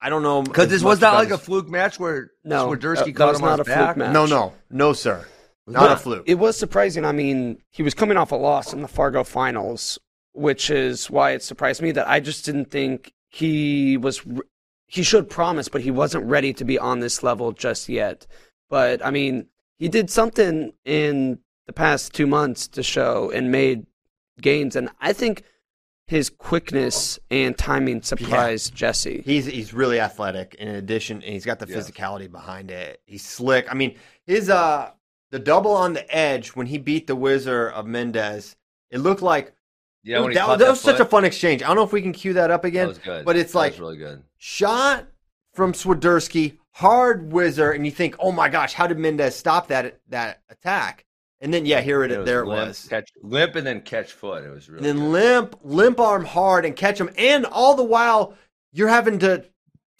I 0.00 0.10
don't 0.10 0.22
know 0.22 0.42
because 0.42 0.68
this 0.68 0.82
was 0.82 1.00
not 1.00 1.14
about 1.14 1.24
like 1.24 1.30
a 1.30 1.38
fluke 1.38 1.68
match 1.68 1.98
where 1.98 2.32
No, 2.44 2.68
Swiderski 2.68 2.96
that- 2.96 3.04
that 3.06 3.14
caught 3.16 3.28
was 3.28 3.38
him 3.38 3.44
on 3.44 3.50
not 3.50 3.58
his 3.60 3.68
a 3.68 3.74
fluke 3.76 3.86
back. 3.88 3.96
match. 3.96 4.12
No, 4.12 4.26
no, 4.26 4.52
no, 4.70 4.92
sir. 4.92 5.26
Not 5.66 5.92
a 5.92 5.96
fluke. 5.96 6.24
It 6.26 6.34
was 6.34 6.58
surprising. 6.58 7.06
I 7.06 7.12
mean, 7.12 7.58
he 7.70 7.82
was 7.82 7.94
coming 7.94 8.18
off 8.18 8.32
a 8.32 8.36
loss 8.36 8.74
in 8.74 8.82
the 8.82 8.88
Fargo 8.88 9.24
finals, 9.24 9.98
which 10.32 10.68
is 10.68 11.08
why 11.08 11.30
it 11.30 11.42
surprised 11.42 11.80
me 11.80 11.92
that 11.92 12.06
I 12.06 12.20
just 12.20 12.44
didn't 12.44 12.70
think 12.70 13.14
he 13.34 13.96
was. 13.96 14.22
He 14.86 15.02
showed 15.02 15.28
promise, 15.28 15.68
but 15.68 15.80
he 15.80 15.90
wasn't 15.90 16.24
ready 16.26 16.52
to 16.52 16.64
be 16.64 16.78
on 16.78 17.00
this 17.00 17.22
level 17.24 17.50
just 17.50 17.88
yet. 17.88 18.26
But 18.70 19.04
I 19.04 19.10
mean, 19.10 19.46
he 19.78 19.88
did 19.88 20.08
something 20.08 20.72
in 20.84 21.40
the 21.66 21.72
past 21.72 22.12
two 22.12 22.28
months 22.28 22.68
to 22.68 22.82
show 22.82 23.30
and 23.34 23.50
made 23.50 23.86
gains, 24.40 24.76
and 24.76 24.88
I 25.00 25.12
think 25.12 25.42
his 26.06 26.30
quickness 26.30 27.18
and 27.30 27.56
timing 27.58 28.02
surprised 28.02 28.72
Jesse. 28.74 29.22
He's 29.24 29.46
he's 29.46 29.74
really 29.74 29.98
athletic. 29.98 30.54
In 30.60 30.68
addition, 30.68 31.16
and 31.22 31.32
he's 31.32 31.44
got 31.46 31.58
the 31.58 31.66
Yes. 31.66 31.90
physicality 31.90 32.30
behind 32.30 32.70
it. 32.70 33.00
He's 33.04 33.24
slick. 33.24 33.66
I 33.68 33.74
mean, 33.74 33.96
his 34.26 34.48
uh 34.48 34.92
the 35.32 35.38
double 35.40 35.72
on 35.72 35.94
the 35.94 36.16
edge 36.16 36.50
when 36.50 36.66
he 36.68 36.78
beat 36.78 37.08
the 37.08 37.16
whizzer 37.16 37.68
of 37.68 37.86
Mendez, 37.86 38.54
it 38.92 38.98
looked 38.98 39.22
like 39.22 39.54
Yeah, 40.04 40.18
Dude, 40.18 40.28
he 40.30 40.34
that, 40.34 40.58
that 40.58 40.68
was 40.70 40.80
such 40.80 41.00
a 41.00 41.04
fun 41.04 41.24
exchange. 41.24 41.62
I 41.62 41.66
don't 41.68 41.76
know 41.76 41.82
if 41.82 41.92
we 41.92 42.02
can 42.02 42.12
cue 42.12 42.34
that 42.34 42.50
up 42.50 42.62
That 42.62 42.68
again. 42.68 42.88
was 42.88 42.98
good, 42.98 43.24
but 43.24 43.36
it's 43.36 43.52
That 43.52 43.58
like 43.58 43.72
was 43.72 43.80
really 43.80 43.96
good. 43.96 44.22
shot 44.36 45.06
from 45.54 45.72
Swiderski, 45.72 46.58
hard 46.72 47.32
whizzer, 47.32 47.70
and 47.72 47.84
you 47.86 47.90
think, 47.92 48.16
oh 48.18 48.30
my 48.32 48.48
gosh, 48.48 48.74
how 48.74 48.86
did 48.86 48.98
Mendez 48.98 49.34
stop 49.34 49.68
that 49.68 50.00
that 50.10 50.42
attack? 50.50 51.04
And 51.40 51.52
then 51.52 51.64
yeah, 51.66 51.80
here 51.80 52.02
it, 52.04 52.10
It 52.10 52.24
there 52.24 52.40
it 52.40 52.46
was. 52.46 52.86
Catch, 52.88 53.10
limp 53.22 53.54
and 53.56 53.66
then 53.66 53.80
catch 53.80 54.12
foot. 54.12 54.44
It 54.44 54.50
was 54.50 54.68
really 54.68 54.78
And 54.88 54.98
then 54.98 55.04
good. 55.04 55.10
limp, 55.10 55.56
limp 55.62 56.00
arm 56.00 56.24
hard 56.24 56.64
and 56.64 56.76
catch 56.76 57.00
him, 57.00 57.10
and 57.16 57.46
all 57.46 57.74
the 57.74 57.84
while 57.84 58.34
you're 58.72 58.88
having 58.88 59.18
to 59.20 59.44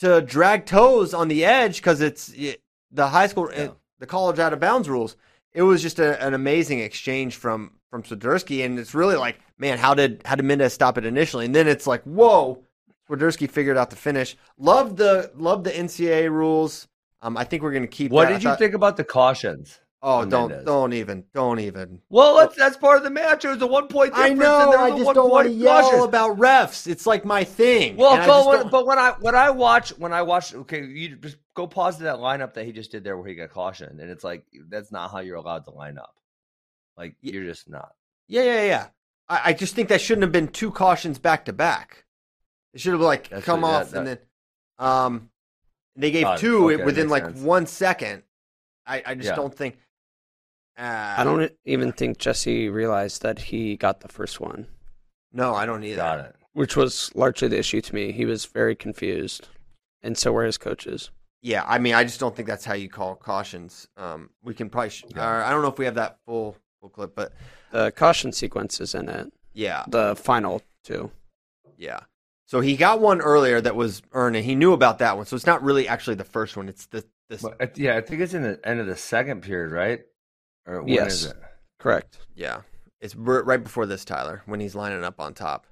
to 0.01 0.21
drag 0.21 0.67
toes 0.67 1.14
on 1.14 1.29
the 1.29 1.45
edge 1.45 1.77
because 1.77 2.01
it's 2.01 2.29
it, 2.31 2.62
the 2.90 3.09
high 3.09 3.27
school, 3.29 3.49
Yeah. 3.53 3.69
the 4.01 4.07
college 4.07 4.38
out 4.38 4.53
of 4.53 4.61
bounds 4.61 4.88
rules. 4.88 5.17
It 5.53 5.62
was 5.62 5.81
just 5.83 5.99
a, 6.01 6.21
an 6.25 6.35
amazing 6.35 6.81
exchange 6.81 7.37
from 7.37 7.73
from 7.94 8.02
Swiderski, 8.02 8.64
and 8.64 8.76
it's 8.76 8.92
really 8.92 9.14
like, 9.14 9.38
man, 9.57 9.78
how 9.78 9.94
did 9.94 10.20
how 10.24 10.35
did 10.35 10.44
Mendez 10.44 10.72
stop 10.72 10.98
it 10.98 11.04
initially? 11.04 11.44
And 11.44 11.54
then 11.54 11.68
it's 11.68 11.87
like, 11.87 12.02
whoa, 12.02 12.61
Swiderski 13.09 13.48
figured 13.48 13.76
out 13.76 13.90
the 13.90 13.94
finish. 13.94 14.37
Love 14.59 14.96
the 14.96 15.30
love 15.37 15.62
the 15.62 15.70
NCAA 15.70 16.28
rules. 16.28 16.88
Um, 17.22 17.37
I 17.37 17.44
think 17.44 17.62
we're 17.62 17.72
gonna 17.72 17.87
keep. 17.87 18.11
What 18.11 18.28
that. 18.28 18.40
Did 18.40 18.42
you 18.42 18.57
think 18.57 18.74
about 18.74 18.96
the 18.96 19.04
cautions? 19.04 19.78
Oh, 20.02 20.24
don't 20.24 20.48
Mendez? 20.48 20.66
don't 20.66 20.92
even 20.92 21.24
don't 21.33 21.61
even. 21.61 22.00
Well, 22.11 22.37
that's, 22.37 22.57
that's 22.57 22.76
part 22.76 22.98
of 22.98 23.04
the 23.04 23.11
match. 23.11 23.44
It 23.44 23.50
was 23.50 23.62
a 23.62 23.66
one 23.68 23.87
point 23.87 24.12
difference. 24.12 24.40
I 24.40 24.44
know. 24.44 24.72
I 24.76 24.90
just 24.98 25.14
don't 25.14 25.30
want 25.30 25.46
to 25.46 25.54
yell 25.54 25.83
caution. 25.83 26.00
about 26.00 26.37
refs. 26.37 26.88
It's 26.88 27.07
like 27.07 27.24
my 27.24 27.44
thing. 27.44 27.96
Well, 27.96 28.14
and 28.14 28.22
I 28.22 28.26
go, 28.26 28.52
just 28.52 28.64
when, 28.64 28.70
but 28.70 28.87
when 28.87 28.98
I 28.98 29.12
when 29.20 29.37
I 29.37 29.50
watch 29.50 29.90
when 29.90 30.12
I 30.12 30.22
watch, 30.22 30.52
okay, 30.52 30.85
you 30.85 31.14
just 31.14 31.37
go 31.54 31.68
pause 31.68 31.98
to 31.98 32.02
that 32.02 32.16
lineup 32.16 32.54
that 32.54 32.66
he 32.66 32.72
just 32.72 32.90
did 32.90 33.04
there 33.04 33.16
where 33.16 33.28
he 33.28 33.37
got 33.37 33.50
cautioned, 33.50 34.00
and 34.00 34.11
it's 34.11 34.24
like 34.24 34.44
that's 34.68 34.90
not 34.90 35.12
how 35.12 35.20
you're 35.20 35.37
allowed 35.37 35.64
to 35.66 35.70
line 35.70 35.96
up. 35.96 36.16
Like 36.96 37.16
Ye- 37.20 37.33
you're 37.33 37.44
just 37.44 37.68
not. 37.68 37.94
yeah, 38.28 38.42
yeah, 38.42 38.64
yeah. 38.64 38.87
I, 39.28 39.40
I 39.46 39.52
just 39.52 39.74
think 39.74 39.88
that 39.88 40.00
shouldn't 40.00 40.22
have 40.22 40.33
been 40.33 40.48
two 40.48 40.70
cautions 40.70 41.18
back 41.18 41.44
to 41.46 41.52
back. 41.52 42.04
It 42.72 42.80
should 42.80 42.92
have 42.92 43.00
like 43.00 43.28
That's 43.28 43.44
come 43.44 43.62
what- 43.62 43.74
off 43.74 43.90
that- 43.90 43.98
and 43.98 44.07
then, 44.07 44.18
um, 44.78 45.30
they 45.96 46.11
gave 46.11 46.24
Got 46.24 46.38
it. 46.38 46.40
two 46.40 46.72
Okay, 46.72 46.85
within 46.85 47.04
makes 47.09 47.11
like 47.11 47.24
sense. 47.24 47.40
one 47.40 47.66
second. 47.66 48.22
I, 48.87 49.02
I 49.07 49.14
just 49.14 49.28
Yeah. 49.28 49.37
don't 49.37 49.54
think. 49.54 49.78
Uh, 50.76 51.14
I 51.18 51.22
don't 51.24 51.52
even 51.64 51.92
think 51.92 52.18
Jesse 52.18 52.68
realized 52.68 53.22
that 53.22 53.38
he 53.38 53.76
got 53.76 54.00
the 54.00 54.09
first 54.09 54.40
one, 54.40 54.66
No, 55.33 55.54
I 55.54 55.66
don't 55.66 55.85
either. 55.85 55.96
Got 55.96 56.18
it. 56.20 56.37
which 56.52 56.76
was 56.76 57.14
largely 57.14 57.46
the 57.46 57.59
issue 57.59 57.80
to 57.80 57.94
me. 57.94 58.11
He 58.11 58.24
was 58.24 58.44
very 58.46 58.74
confused, 58.74 59.48
and 60.02 60.18
so 60.18 60.33
were 60.33 60.44
his 60.44 60.59
coaches. 60.59 61.11
Yeah, 61.42 61.62
I 61.64 61.78
mean, 61.78 61.94
I 61.94 62.02
just 62.02 62.18
don't 62.18 62.35
think 62.35 62.48
that's 62.48 62.64
how 62.64 62.74
you 62.74 62.88
call 62.88 63.14
cautions. 63.14 63.87
Um, 63.96 64.30
we 64.42 64.52
can 64.52 64.68
probably. 64.68 64.90
Sh- 64.90 65.04
Yeah. 65.14 65.22
uh, 65.24 65.46
I 65.46 65.50
don't 65.50 65.62
know 65.62 65.68
if 65.68 65.78
we 65.78 65.85
have 65.85 65.94
that 65.94 66.18
full 66.26 66.57
full 66.85 66.90
clip, 66.90 67.14
but 67.14 67.33
The 67.73 67.90
caution 67.92 68.33
sequence 68.33 68.79
is 68.81 68.94
in 68.94 69.09
it. 69.09 69.33
yeah, 69.55 69.85
The 69.88 70.14
final 70.16 70.62
two. 70.85 71.11
Yeah. 71.79 72.01
So 72.47 72.61
he 72.61 72.77
got 72.77 73.01
one 73.01 73.20
earlier 73.23 73.61
that 73.61 73.75
was 73.75 74.03
earned, 74.12 74.37
and 74.37 74.44
he 74.44 74.55
knew 74.55 74.75
about 74.75 74.99
that 74.99 75.16
one. 75.16 75.25
So 75.27 75.35
it's 75.35 75.47
not 75.47 75.62
really 75.62 75.88
actually 75.88 76.16
the 76.16 76.25
first 76.25 76.57
one. 76.59 76.68
It's 76.68 76.87
the 76.87 77.05
this. 77.31 77.40
But, 77.42 77.79
yeah, 77.79 77.97
I 77.97 78.03
think 78.03 78.20
it's 78.20 78.35
in 78.35 78.42
the 78.42 78.61
end 78.64 78.81
of 78.81 78.87
the 78.87 78.97
second 78.97 79.40
period, 79.40 79.73
right? 79.73 80.03
Or 80.66 80.83
when 80.83 80.92
Yes. 80.92 81.14
is 81.14 81.25
it? 81.31 81.37
Correct. 81.79 82.18
Yeah, 82.35 82.61
it's 83.01 83.16
right 83.16 83.62
before 83.62 83.87
this, 83.87 84.05
Tyler, 84.05 84.42
when 84.44 84.61
he's 84.61 84.75
lining 84.75 85.03
up 85.05 85.20
on 85.20 85.33
top. 85.33 85.66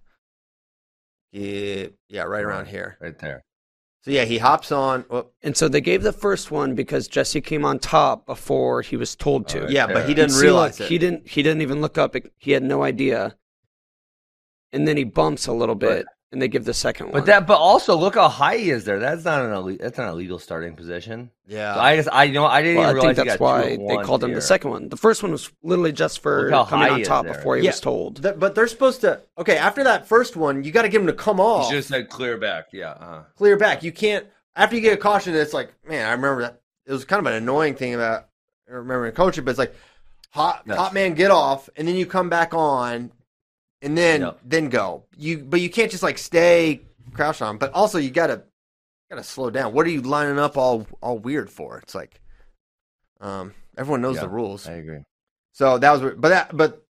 Yeah, 1.31 1.89
yeah, 2.09 2.23
right 2.23 2.43
around 2.43 2.67
here. 2.69 2.97
Right 3.01 3.19
there. 3.19 3.43
So 4.03 4.11
yeah, 4.11 4.25
he 4.25 4.39
hops 4.39 4.73
on. 4.73 5.05
Oh, 5.11 5.29
And 5.43 5.57
so 5.57 5.69
they 5.69 5.81
gave 5.81 6.03
the 6.03 6.13
first 6.13 6.51
one 6.51 6.75
because 6.75 7.07
Jesse 7.07 7.41
came 7.41 7.65
on 7.65 7.79
top 7.79 8.27
before 8.27 8.83
he 8.83 8.97
was 8.97 9.15
told 9.15 9.47
to. 9.49 9.59
All 9.59 9.65
right. 9.65 9.73
yeah, 9.73 9.87
but 9.87 10.09
he 10.09 10.15
didn't 10.15 10.37
realize 10.37 10.81
look, 10.81 10.87
it. 10.87 10.93
He 10.93 10.99
didn't. 10.99 11.29
He 11.29 11.43
didn't 11.43 11.63
even 11.63 11.81
look 11.81 11.99
up. 11.99 12.17
He 12.37 12.51
had 12.51 12.65
no 12.65 12.83
idea. 12.83 13.37
And 14.73 14.89
then 14.89 14.97
he 14.97 15.05
bumps 15.05 15.47
a 15.47 15.53
little 15.53 15.75
bit, 15.75 16.07
and 16.33 16.41
they 16.41 16.49
give 16.49 16.65
the 16.65 16.75
second 16.75 17.07
one. 17.07 17.13
But 17.13 17.27
that, 17.27 17.47
but 17.47 17.59
also 17.59 17.97
look 17.97 18.15
how 18.15 18.29
high 18.29 18.57
he 18.57 18.71
is 18.71 18.85
there. 18.85 18.99
That's 18.99 19.25
not 19.25 19.45
an 19.45 19.53
elite, 19.53 19.81
that's 19.81 19.99
not 19.99 20.09
a 20.09 20.15
legal 20.15 20.39
starting 20.39 20.75
position. 20.75 21.31
yeah, 21.47 21.75
So 21.75 21.81
I 21.81 21.97
just, 21.97 22.09
I 22.11 22.25
you 22.25 22.33
know, 22.33 22.47
I 22.47 22.63
didn't 22.63 22.79
well, 22.79 22.87
I 22.87 22.91
even 22.91 23.03
think 23.03 23.17
realize 23.19 23.25
he 23.25 23.29
that's 23.29 23.41
why 23.41 23.63
they 23.69 23.77
one 23.77 24.05
called 24.05 24.25
him 24.25 24.33
the 24.33 24.41
second 24.41 24.71
one. 24.71 24.89
The 24.89 24.97
first 24.97 25.23
one 25.23 25.33
was 25.33 25.51
literally 25.63 25.93
just 25.93 26.21
for 26.21 26.49
coming 26.51 26.89
on 26.91 27.03
top 27.03 27.27
before 27.27 27.57
he 27.57 27.65
Yeah. 27.65 27.71
was 27.71 27.81
told. 27.81 28.23
Th- 28.23 28.35
but 28.39 28.55
they're 28.55 28.67
supposed 28.67 29.03
to. 29.03 29.21
Okay, 29.39 29.57
after 29.59 29.85
that 29.85 30.09
first 30.09 30.35
one, 30.37 30.65
you 30.65 30.73
got 30.73 30.83
to 30.83 30.89
give 30.89 31.01
him 31.03 31.07
to 31.09 31.13
come 31.13 31.39
off, 31.39 31.67
should 31.67 31.77
have 31.77 31.85
said 31.85 32.09
clear 32.09 32.39
back. 32.39 32.67
Yeah. 32.73 32.91
Uh-huh. 32.93 33.23
clear 33.37 33.57
back. 33.57 33.83
You 33.83 33.93
can't 33.93 34.27
after 34.57 34.75
you 34.77 34.83
get 34.83 34.95
a 34.95 34.97
caution. 34.99 35.35
It's 35.35 35.53
like, 35.53 35.73
man, 35.87 36.07
I 36.09 36.13
remember 36.13 36.43
that. 36.43 36.61
It 36.87 36.93
was 36.93 37.05
kind 37.05 37.21
of 37.21 37.27
an 37.27 37.35
annoying 37.35 37.75
thing 37.75 37.95
about 37.95 38.29
I 38.69 38.73
remember 38.73 39.11
coaching, 39.13 39.45
but 39.45 39.51
it's 39.51 39.59
like 39.59 39.75
hot 40.31 40.63
Yes. 40.67 40.77
hot 40.79 40.95
man 40.95 41.13
get 41.15 41.31
off, 41.31 41.69
and 41.77 41.87
then 41.87 41.95
you 41.95 42.07
come 42.07 42.29
back 42.31 42.55
on, 42.55 43.13
and 43.83 43.99
then 43.99 44.21
Yep. 44.23 44.41
then 44.45 44.69
go. 44.69 45.05
You 45.17 45.39
but 45.39 45.61
you 45.61 45.69
can't 45.69 45.91
just 45.91 46.03
like 46.03 46.19
stay 46.19 46.83
crouched 47.13 47.43
on. 47.43 47.59
But 47.59 47.73
also 47.73 47.99
you 47.99 48.11
gotta 48.11 48.45
gotta 49.11 49.23
slow 49.25 49.51
down. 49.51 49.75
What 49.75 49.87
are 49.87 49.91
you 49.91 50.01
lining 50.01 50.39
up 50.39 50.57
all 50.57 50.87
all 51.03 51.19
weird 51.19 51.51
for? 51.51 51.79
It's 51.79 51.95
like, 51.95 52.21
um, 53.21 53.53
everyone 53.77 54.01
knows 54.01 54.17
Yeah, 54.17 54.23
the 54.23 54.29
rules. 54.29 54.67
I 54.67 54.73
agree. 54.75 55.03
So 55.53 55.77
that 55.79 55.91
was, 55.93 56.15
but 56.17 56.29
that, 56.31 56.57
but 56.57 56.83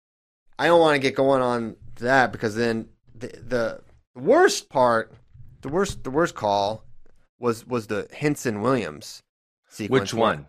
I 0.59 0.69
don't 0.69 0.81
want 0.81 0.95
to 0.95 1.01
get 1.01 1.17
going 1.17 1.43
on 1.43 1.75
that 1.97 2.31
because 2.31 2.55
then 2.55 2.89
the, 3.15 3.27
the 3.27 3.81
worst 4.15 4.69
part, 4.69 5.13
the 5.63 5.69
worst, 5.69 6.05
the 6.05 6.11
worst 6.11 6.37
call 6.37 6.85
was 7.41 7.67
was 7.67 7.89
the 7.89 8.07
Henson 8.13 8.61
Williams 8.61 9.21
sequence. 9.69 10.13
Which 10.13 10.15
one? 10.15 10.47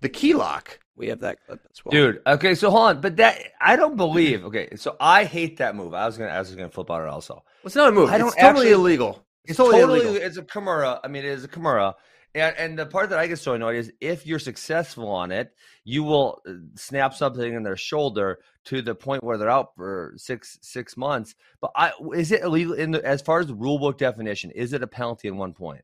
The 0.00 0.08
key 0.08 0.34
lock. 0.34 0.80
We 0.98 1.08
have 1.08 1.20
that 1.20 1.38
clip 1.46 1.60
as 1.70 1.84
well. 1.84 1.92
Dude, 1.92 2.20
okay, 2.26 2.54
so 2.56 2.70
hold 2.70 2.82
on, 2.88 3.00
but 3.00 3.16
that 3.16 3.38
I 3.60 3.76
don't 3.76 3.96
believe. 3.96 4.44
Okay, 4.44 4.70
so 4.76 4.96
I 5.00 5.24
hate 5.24 5.58
that 5.58 5.76
move. 5.76 5.94
I 5.94 6.04
was 6.06 6.18
gonna, 6.18 6.30
I 6.30 6.38
was 6.40 6.52
gonna 6.54 6.68
flip 6.68 6.90
on 6.90 7.02
it 7.02 7.08
also. 7.08 7.34
Well, 7.34 7.44
it's 7.64 7.76
not 7.76 7.88
a 7.88 7.92
move. 7.92 8.10
I 8.10 8.18
don't 8.18 8.26
it's 8.28 8.36
totally 8.36 8.66
actually- 8.66 8.72
illegal. 8.72 9.24
It's, 9.44 9.52
It's 9.52 9.56
totally, 9.56 9.80
totally, 9.80 10.00
illegal. 10.00 10.26
it's 10.26 10.36
a 10.36 10.42
Kimura. 10.42 11.00
I 11.02 11.08
mean, 11.08 11.24
it 11.24 11.30
is 11.30 11.44
a 11.44 11.48
Kimura. 11.48 11.94
And, 12.34 12.54
and 12.58 12.78
the 12.78 12.84
part 12.84 13.08
that 13.10 13.18
I 13.18 13.26
get 13.26 13.38
so 13.38 13.54
annoyed 13.54 13.76
is 13.76 13.90
if 14.00 14.26
you're 14.26 14.38
successful 14.38 15.08
on 15.08 15.32
it, 15.32 15.54
you 15.84 16.02
will 16.02 16.42
uh, 16.46 16.52
snap 16.74 17.14
something 17.14 17.54
in 17.54 17.62
their 17.62 17.76
shoulder 17.76 18.40
to 18.66 18.82
the 18.82 18.94
point 18.94 19.24
where 19.24 19.38
they're 19.38 19.48
out 19.48 19.74
for 19.76 20.12
six 20.18 20.58
six 20.60 20.96
months. 20.98 21.34
But 21.62 21.70
I 21.74 21.92
is 22.14 22.30
it 22.32 22.42
illegal 22.42 22.74
in 22.74 22.90
the 22.90 23.02
as 23.06 23.22
far 23.22 23.38
as 23.40 23.46
the 23.46 23.54
rule 23.54 23.78
book 23.78 23.96
definition? 23.96 24.50
Is 24.50 24.74
it 24.74 24.82
a 24.82 24.86
penalty 24.86 25.28
in 25.28 25.38
one 25.38 25.54
point? 25.54 25.82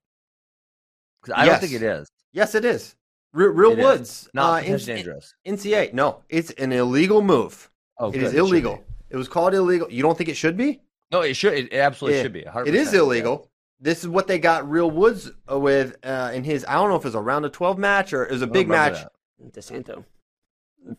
Because 1.23 1.41
I 1.41 1.47
Yes. 1.47 1.61
don't 1.61 1.69
think 1.71 1.83
it 1.83 1.87
is. 1.87 2.11
Yes, 2.33 2.55
it 2.55 2.65
is. 2.67 2.95
Real, 3.35 3.51
real 3.51 3.73
It. 3.73 3.79
Woods. 3.83 4.29
Not 4.33 4.63
uh, 4.63 4.67
in- 4.67 4.79
dangerous. 4.79 5.35
NCA. 5.47 5.93
No, 5.93 6.23
it's 6.31 6.51
an 6.53 6.73
illegal 6.73 7.21
move. 7.21 7.69
Oh, 7.99 8.09
it 8.09 8.13
good, 8.15 8.23
is 8.23 8.35
illegal. 8.35 8.77
be. 8.77 8.83
It 9.11 9.17
was 9.17 9.29
called 9.29 9.53
illegal. 9.55 9.91
You 9.91 10.03
don't 10.03 10.17
think 10.17 10.31
it 10.31 10.37
should 10.37 10.57
be? 10.57 10.81
No, 11.13 11.21
it 11.21 11.35
should. 11.35 11.53
It 11.55 11.73
absolutely 11.75 12.17
Yeah, 12.19 12.23
should 12.23 12.33
be. 12.33 12.43
100%, 12.43 12.67
It 12.69 12.75
is 12.75 12.93
yeah. 12.93 13.01
illegal. 13.01 13.51
This 13.81 13.99
is 14.01 14.09
what 14.09 14.27
they 14.29 14.39
got 14.39 14.69
Real 14.71 14.91
Woods 14.91 15.31
uh, 15.51 15.59
with 15.59 15.97
uh, 16.05 16.31
in 16.33 16.43
his. 16.45 16.65
I 16.67 16.75
don't 16.75 16.89
know 16.89 16.97
if 16.97 17.03
it 17.03 17.09
was 17.09 17.15
a 17.17 17.21
round 17.21 17.45
of 17.45 17.53
twelve 17.53 17.77
match 17.77 18.13
or 18.13 18.25
it 18.25 18.31
was 18.31 18.41
a 18.41 18.47
big 18.47 18.69
match. 18.69 18.95
that. 18.95 19.53
DeSanto, 19.53 20.05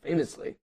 famously. 0.04 0.56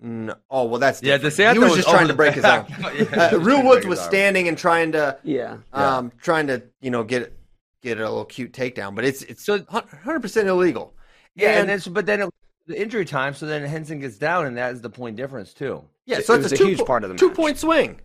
No. 0.00 0.34
Oh 0.50 0.64
well, 0.64 0.80
that's 0.80 1.02
Yeah, 1.02 1.16
different. 1.18 1.34
DeSanto 1.36 1.52
He 1.54 1.58
was 1.60 1.68
was 1.70 1.76
just 1.78 1.88
trying 1.88 2.08
to 2.08 2.14
break 2.14 2.34
his 2.34 2.44
arm. 2.44 2.66
Yeah, 2.94 3.30
Uh, 3.32 3.38
Real 3.38 3.64
Woods 3.64 3.86
was 3.86 4.00
standing 4.00 4.48
and 4.48 4.58
trying 4.58 4.92
to, 4.92 5.16
Yeah. 5.22 5.58
Yeah. 5.72 5.96
um, 5.96 6.12
trying 6.20 6.48
to 6.48 6.62
you 6.80 6.90
know 6.90 7.04
get 7.04 7.32
get 7.80 7.98
a 7.98 8.02
little 8.02 8.24
cute 8.24 8.52
takedown, 8.52 8.94
but 8.94 9.04
it's 9.04 9.22
it's 9.22 9.46
hundred 9.46 10.20
percent 10.20 10.48
illegal. 10.48 10.94
Yeah, 11.34 11.60
and, 11.60 11.70
And- 11.70 11.94
but 11.94 12.06
then 12.06 12.22
it, 12.22 12.30
the 12.66 12.80
injury 12.80 13.04
time, 13.04 13.34
so 13.34 13.46
then 13.46 13.62
Henson 13.64 13.98
gets 14.00 14.18
down, 14.18 14.46
and 14.46 14.56
that 14.56 14.72
is 14.72 14.80
the 14.80 14.90
point 14.90 15.16
difference 15.16 15.52
too. 15.52 15.82
Yeah, 16.06 16.20
so 16.20 16.34
it's 16.34 16.50
a, 16.52 16.54
a 16.54 16.58
two 16.58 16.66
huge 16.66 16.78
po- 16.78 16.84
part 16.84 17.04
of 17.04 17.10
the 17.10 17.16
two 17.16 17.28
match. 17.28 17.36
point 17.36 17.58
swing. 17.58 18.00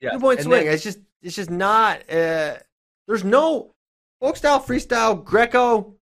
Yeah. 0.00 0.10
two 0.10 0.18
point 0.20 0.38
And 0.40 0.44
swing. 0.46 0.64
then- 0.64 0.74
it's 0.74 0.82
just 0.82 0.98
it's 1.22 1.36
just 1.36 1.50
not. 1.50 2.00
Uh, 2.10 2.56
there's 3.06 3.24
no 3.24 3.74
folk 4.20 4.36
style, 4.36 4.60
freestyle, 4.60 5.22
Greco. 5.24 5.94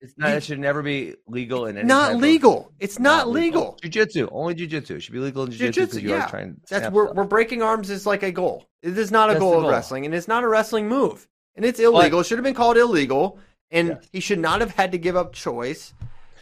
It's 0.00 0.14
not. 0.16 0.30
It 0.30 0.44
should 0.44 0.60
never 0.60 0.82
be 0.82 1.16
legal 1.26 1.66
in 1.66 1.76
any. 1.78 1.86
Not 1.88 2.08
type 2.08 2.14
of- 2.16 2.20
legal. 2.22 2.72
It's 2.78 2.98
not 3.00 3.28
legal. 3.28 3.76
Jiu-jitsu, 3.82 4.28
only 4.30 4.54
jiu-jitsu. 4.54 4.96
It 4.96 5.00
should 5.02 5.12
be 5.14 5.18
legal 5.18 5.42
in 5.44 5.50
jiu-jitsu 5.50 5.80
Jiu-jitsu, 6.00 6.06
yeah. 6.08 6.14
always 6.16 6.30
trying 6.30 6.54
to 6.54 6.60
That's 6.70 6.90
we're, 6.92 7.06
stuff. 7.06 7.16
we're 7.16 7.24
breaking 7.24 7.62
arms 7.62 7.90
is 7.90 8.06
like 8.06 8.22
a 8.22 8.30
goal. 8.30 8.68
It 8.82 8.96
is 8.96 9.10
not 9.10 9.30
a 9.30 9.32
That's 9.32 9.40
goal 9.40 9.64
of 9.64 9.70
wrestling, 9.70 10.04
and 10.06 10.14
it's 10.14 10.28
not 10.28 10.44
a 10.44 10.48
wrestling 10.48 10.86
move, 10.88 11.26
and 11.56 11.64
it's 11.64 11.80
illegal. 11.80 12.20
it 12.20 12.26
should 12.26 12.38
have 12.38 12.44
been 12.44 12.54
called 12.54 12.76
illegal, 12.76 13.38
and 13.72 13.88
Yes. 13.88 14.08
he 14.12 14.20
should 14.20 14.38
not 14.38 14.60
have 14.60 14.70
had 14.76 14.92
to 14.92 14.98
give 14.98 15.16
up 15.16 15.32
choice. 15.32 15.94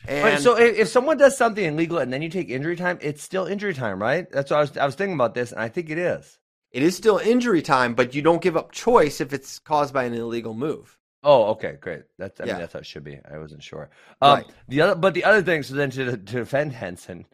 And 0.09 0.23
Right, 0.25 0.41
so 0.41 0.57
if, 0.59 0.77
if 0.77 0.89
someone 0.89 1.17
does 1.19 1.37
something 1.37 1.65
illegal 1.65 1.99
and 1.99 2.13
then 2.13 2.23
you 2.23 2.29
take 2.29 2.49
injury 2.49 2.77
time, 2.77 2.99
it's 3.01 3.23
still 3.23 3.47
injury 3.47 3.75
time, 3.75 4.01
right? 4.01 4.31
That's 4.31 4.51
what 4.51 4.59
I 4.59 4.61
was 4.61 4.77
I 4.77 4.87
was 4.87 4.95
thinking 4.95 5.15
about 5.15 5.35
this, 5.35 5.53
and 5.53 5.61
I 5.61 5.69
think 5.69 5.91
it 5.91 5.99
is. 5.99 6.39
it 6.71 6.83
is 6.83 6.97
still 6.97 7.19
injury 7.19 7.63
time, 7.63 7.95
but 7.95 8.15
you 8.15 8.23
don't 8.23 8.43
give 8.43 8.57
up 8.57 8.71
choice 8.73 9.21
if 9.21 9.33
it's 9.33 9.59
caused 9.59 9.93
by 9.95 10.05
an 10.05 10.15
illegal 10.15 10.55
move. 10.55 10.99
Oh, 11.23 11.47
okay, 11.53 11.77
great. 11.81 12.03
That's 12.19 12.41
I 12.41 12.45
Yeah. 12.45 12.53
mean 12.53 12.61
that's 12.61 12.73
how 12.75 12.81
it 12.81 12.87
should 12.87 13.05
be. 13.05 13.19
I 13.31 13.39
wasn't 13.39 13.63
sure. 13.63 13.91
Um, 14.21 14.37
Right. 14.37 14.47
The 14.69 14.81
other, 14.83 14.95
but 14.95 15.15
the 15.15 15.25
other 15.25 15.43
thing. 15.43 15.63
So 15.63 15.75
then 15.75 15.91
to, 15.91 16.05
to 16.13 16.17
defend 16.17 16.73
Henson, 16.73 17.27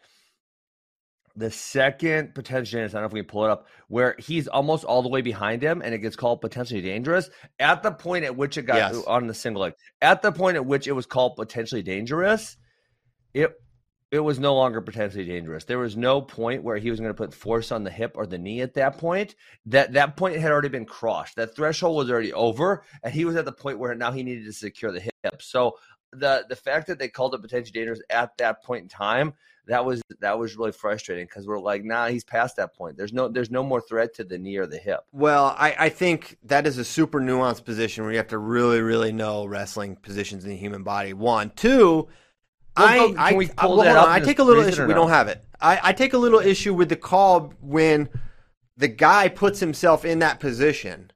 the 1.34 1.50
second 1.50 2.34
potential, 2.34 2.80
I 2.80 2.86
don't 2.88 2.94
know 2.94 3.06
if 3.06 3.12
we 3.12 3.20
can 3.20 3.26
pull 3.28 3.44
it 3.44 3.50
up, 3.50 3.66
where 3.88 4.14
he's 4.18 4.48
almost 4.48 4.84
all 4.84 5.02
the 5.02 5.08
way 5.08 5.22
behind 5.22 5.62
him, 5.62 5.80
and 5.82 5.94
it 5.94 5.98
gets 5.98 6.16
called 6.16 6.40
potentially 6.42 6.82
dangerous. 6.82 7.30
At 7.58 7.82
the 7.82 7.90
point 7.92 8.24
at 8.24 8.36
which 8.36 8.58
it 8.58 8.62
got 8.62 8.76
Yes. 8.76 9.02
on 9.06 9.26
the 9.26 9.34
single 9.34 9.62
leg, 9.62 9.74
at 10.02 10.22
the 10.22 10.30
point 10.32 10.56
at 10.56 10.66
which 10.66 10.86
it 10.86 10.92
was 10.92 11.06
called 11.06 11.36
potentially 11.36 11.82
dangerous, 11.82 12.56
it 13.34 13.58
it 14.12 14.20
was 14.20 14.38
no 14.38 14.54
longer 14.54 14.82
potentially 14.82 15.24
dangerous. 15.24 15.64
There 15.64 15.78
was 15.78 15.96
no 15.96 16.20
point 16.20 16.62
where 16.62 16.76
he 16.76 16.90
was 16.90 17.00
going 17.00 17.10
to 17.10 17.14
put 17.14 17.32
force 17.32 17.72
on 17.72 17.82
the 17.82 17.90
hip 17.90 18.12
or 18.14 18.26
the 18.26 18.36
knee 18.36 18.60
at 18.60 18.74
that 18.74 18.98
point. 18.98 19.34
That 19.66 19.94
that 19.94 20.16
point 20.16 20.36
had 20.36 20.52
already 20.52 20.68
been 20.68 20.84
crossed. 20.84 21.36
That 21.36 21.56
threshold 21.56 21.96
was 21.96 22.10
already 22.10 22.32
over, 22.32 22.84
and 23.02 23.14
he 23.14 23.24
was 23.24 23.36
at 23.36 23.46
the 23.46 23.52
point 23.52 23.78
where 23.78 23.94
now 23.94 24.12
he 24.12 24.22
needed 24.22 24.44
to 24.44 24.52
secure 24.52 24.92
the 24.92 25.00
hip. 25.00 25.40
So 25.40 25.78
the 26.12 26.44
the 26.48 26.56
fact 26.56 26.86
that 26.88 26.98
they 26.98 27.08
called 27.08 27.34
it 27.34 27.40
potentially 27.40 27.72
dangerous 27.72 28.02
at 28.10 28.36
that 28.36 28.62
point 28.62 28.82
in 28.82 28.88
time, 28.88 29.32
that 29.66 29.84
was 29.84 30.02
that 30.20 30.38
was 30.38 30.56
really 30.56 30.72
frustrating 30.72 31.24
because 31.24 31.46
we're 31.46 31.58
like, 31.58 31.82
nah, 31.82 32.08
he's 32.08 32.24
past 32.24 32.56
that 32.56 32.74
point. 32.76 32.98
There's 32.98 33.14
no 33.14 33.28
there's 33.28 33.50
no 33.50 33.62
more 33.62 33.80
threat 33.80 34.14
to 34.16 34.24
the 34.24 34.38
knee 34.38 34.58
or 34.58 34.66
the 34.66 34.76
hip. 34.76 35.00
Well, 35.12 35.56
I, 35.58 35.74
I 35.78 35.88
think 35.88 36.36
that 36.44 36.66
is 36.66 36.76
a 36.76 36.84
super 36.84 37.20
nuanced 37.20 37.64
position 37.64 38.04
where 38.04 38.12
you 38.12 38.18
have 38.18 38.28
to 38.28 38.38
really, 38.38 38.82
really 38.82 39.12
know 39.12 39.46
wrestling 39.46 39.96
positions 39.96 40.44
in 40.44 40.50
the 40.50 40.56
human 40.56 40.82
body. 40.82 41.14
One, 41.14 41.50
two. 41.56 42.08
I, 42.76 43.14
I, 43.18 43.32
we 43.34 43.46
I- 43.46 43.50
uh, 43.58 43.66
pull 43.66 43.76
well, 43.76 43.84
that 43.84 43.96
up 43.96 44.08
on. 44.08 44.12
I 44.12 44.20
take 44.20 44.38
a 44.38 44.42
little 44.44 44.62
issue. 44.64 44.86
We 44.86 44.94
don't 44.94 45.10
have 45.10 45.28
it. 45.28 45.44
I, 45.60 45.80
I 45.82 45.92
take 45.92 46.12
a 46.12 46.18
little 46.18 46.40
issue 46.40 46.74
with 46.74 46.88
the 46.88 46.96
call 46.96 47.52
when 47.60 48.08
the 48.76 48.88
guy 48.88 49.28
puts 49.28 49.60
himself 49.60 50.04
in 50.04 50.20
that 50.20 50.40
position, 50.40 51.12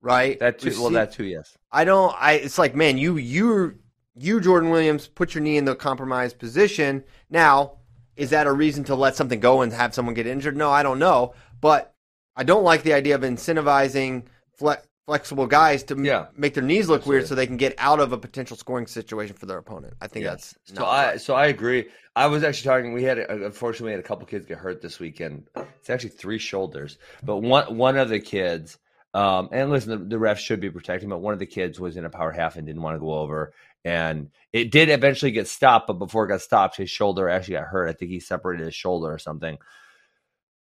right? 0.00 0.38
That 0.40 0.58
too. 0.58 0.70
Well, 0.80 0.90
that 0.90 1.12
too. 1.12 1.24
Yes. 1.24 1.56
I 1.70 1.84
don't. 1.84 2.14
I. 2.18 2.32
It's 2.34 2.58
like, 2.58 2.74
man, 2.74 2.98
you 2.98 3.16
you 3.16 3.78
you 4.14 4.40
Jordan 4.40 4.70
Williams 4.70 5.06
put 5.06 5.34
your 5.34 5.42
knee 5.42 5.56
in 5.56 5.64
the 5.64 5.76
compromised 5.76 6.38
position. 6.38 7.04
Now, 7.28 7.78
is 8.16 8.30
that 8.30 8.46
a 8.46 8.52
reason 8.52 8.84
to 8.84 8.94
let 8.94 9.16
something 9.16 9.40
go 9.40 9.62
and 9.62 9.72
have 9.72 9.94
someone 9.94 10.14
get 10.14 10.26
injured? 10.26 10.56
No, 10.56 10.70
I 10.70 10.82
don't 10.82 10.98
know. 10.98 11.34
But 11.60 11.94
I 12.36 12.42
don't 12.42 12.64
like 12.64 12.82
the 12.82 12.94
idea 12.94 13.14
of 13.14 13.20
incentivizing 13.20 14.24
fle- 14.56 14.82
flexible 15.10 15.48
guys 15.48 15.82
to 15.82 16.00
Yeah. 16.00 16.26
make 16.36 16.54
their 16.54 16.62
knees 16.62 16.88
look 16.88 17.04
weird 17.04 17.26
so 17.26 17.34
they 17.34 17.44
can 17.48 17.56
get 17.56 17.74
out 17.78 17.98
of 17.98 18.12
a 18.12 18.16
potential 18.18 18.56
scoring 18.56 18.86
situation 18.86 19.34
for 19.34 19.46
their 19.46 19.58
opponent. 19.58 19.94
I 20.00 20.06
think 20.06 20.22
Yes. 20.24 20.54
that's 20.68 20.78
so 20.78 20.84
I 20.84 21.06
right. 21.08 21.20
so 21.20 21.34
I 21.34 21.46
agree. 21.46 21.88
I 22.14 22.28
was 22.28 22.44
actually 22.44 22.68
talking. 22.70 22.92
We 22.92 23.02
had 23.02 23.18
unfortunately 23.18 23.86
we 23.86 23.90
had 23.90 23.98
a 24.00 24.04
couple 24.04 24.24
kids 24.26 24.46
get 24.46 24.58
hurt 24.58 24.80
this 24.80 25.00
weekend. 25.00 25.48
It's 25.80 25.90
actually 25.90 26.10
three 26.10 26.38
shoulders, 26.38 26.96
but 27.24 27.38
one 27.38 27.76
one 27.76 27.96
of 27.96 28.08
the 28.08 28.20
kids. 28.20 28.78
Um, 29.12 29.48
and 29.50 29.70
listen, 29.70 29.90
the, 29.90 30.04
the 30.10 30.18
ref 30.20 30.38
should 30.38 30.60
be 30.60 30.70
protecting, 30.70 31.08
but 31.08 31.18
one 31.18 31.32
of 31.32 31.40
the 31.40 31.46
kids 31.46 31.80
was 31.80 31.96
in 31.96 32.04
a 32.04 32.10
power 32.10 32.30
half 32.30 32.54
and 32.54 32.64
didn't 32.64 32.82
want 32.82 32.94
to 32.94 33.00
go 33.00 33.12
over, 33.14 33.52
and 33.84 34.30
it 34.52 34.70
did 34.70 34.90
eventually 34.90 35.32
get 35.32 35.48
stopped. 35.48 35.88
But 35.88 35.94
before 35.94 36.24
it 36.24 36.28
got 36.28 36.40
stopped, 36.42 36.76
his 36.76 36.88
shoulder 36.90 37.28
actually 37.28 37.54
got 37.54 37.64
hurt. 37.64 37.88
I 37.88 37.92
think 37.94 38.12
he 38.12 38.20
separated 38.20 38.64
his 38.66 38.76
shoulder 38.76 39.12
or 39.12 39.18
something. 39.18 39.58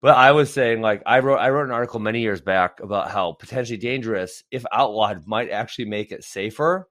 But 0.02 0.16
I 0.16 0.32
was 0.32 0.54
saying, 0.54 0.82
like 0.82 1.02
I 1.06 1.20
wrote, 1.20 1.38
I 1.38 1.50
wrote 1.50 1.66
an 1.66 1.72
article 1.72 2.00
many 2.00 2.22
years 2.22 2.42
back 2.42 2.80
about 2.82 3.10
how 3.10 3.34
potentially 3.34 3.78
dangerous, 3.78 4.44
if 4.52 4.64
outlawed, 4.72 5.26
might 5.26 5.50
actually 5.50 5.86
make 5.86 6.12
it 6.12 6.24
safer. 6.24 6.88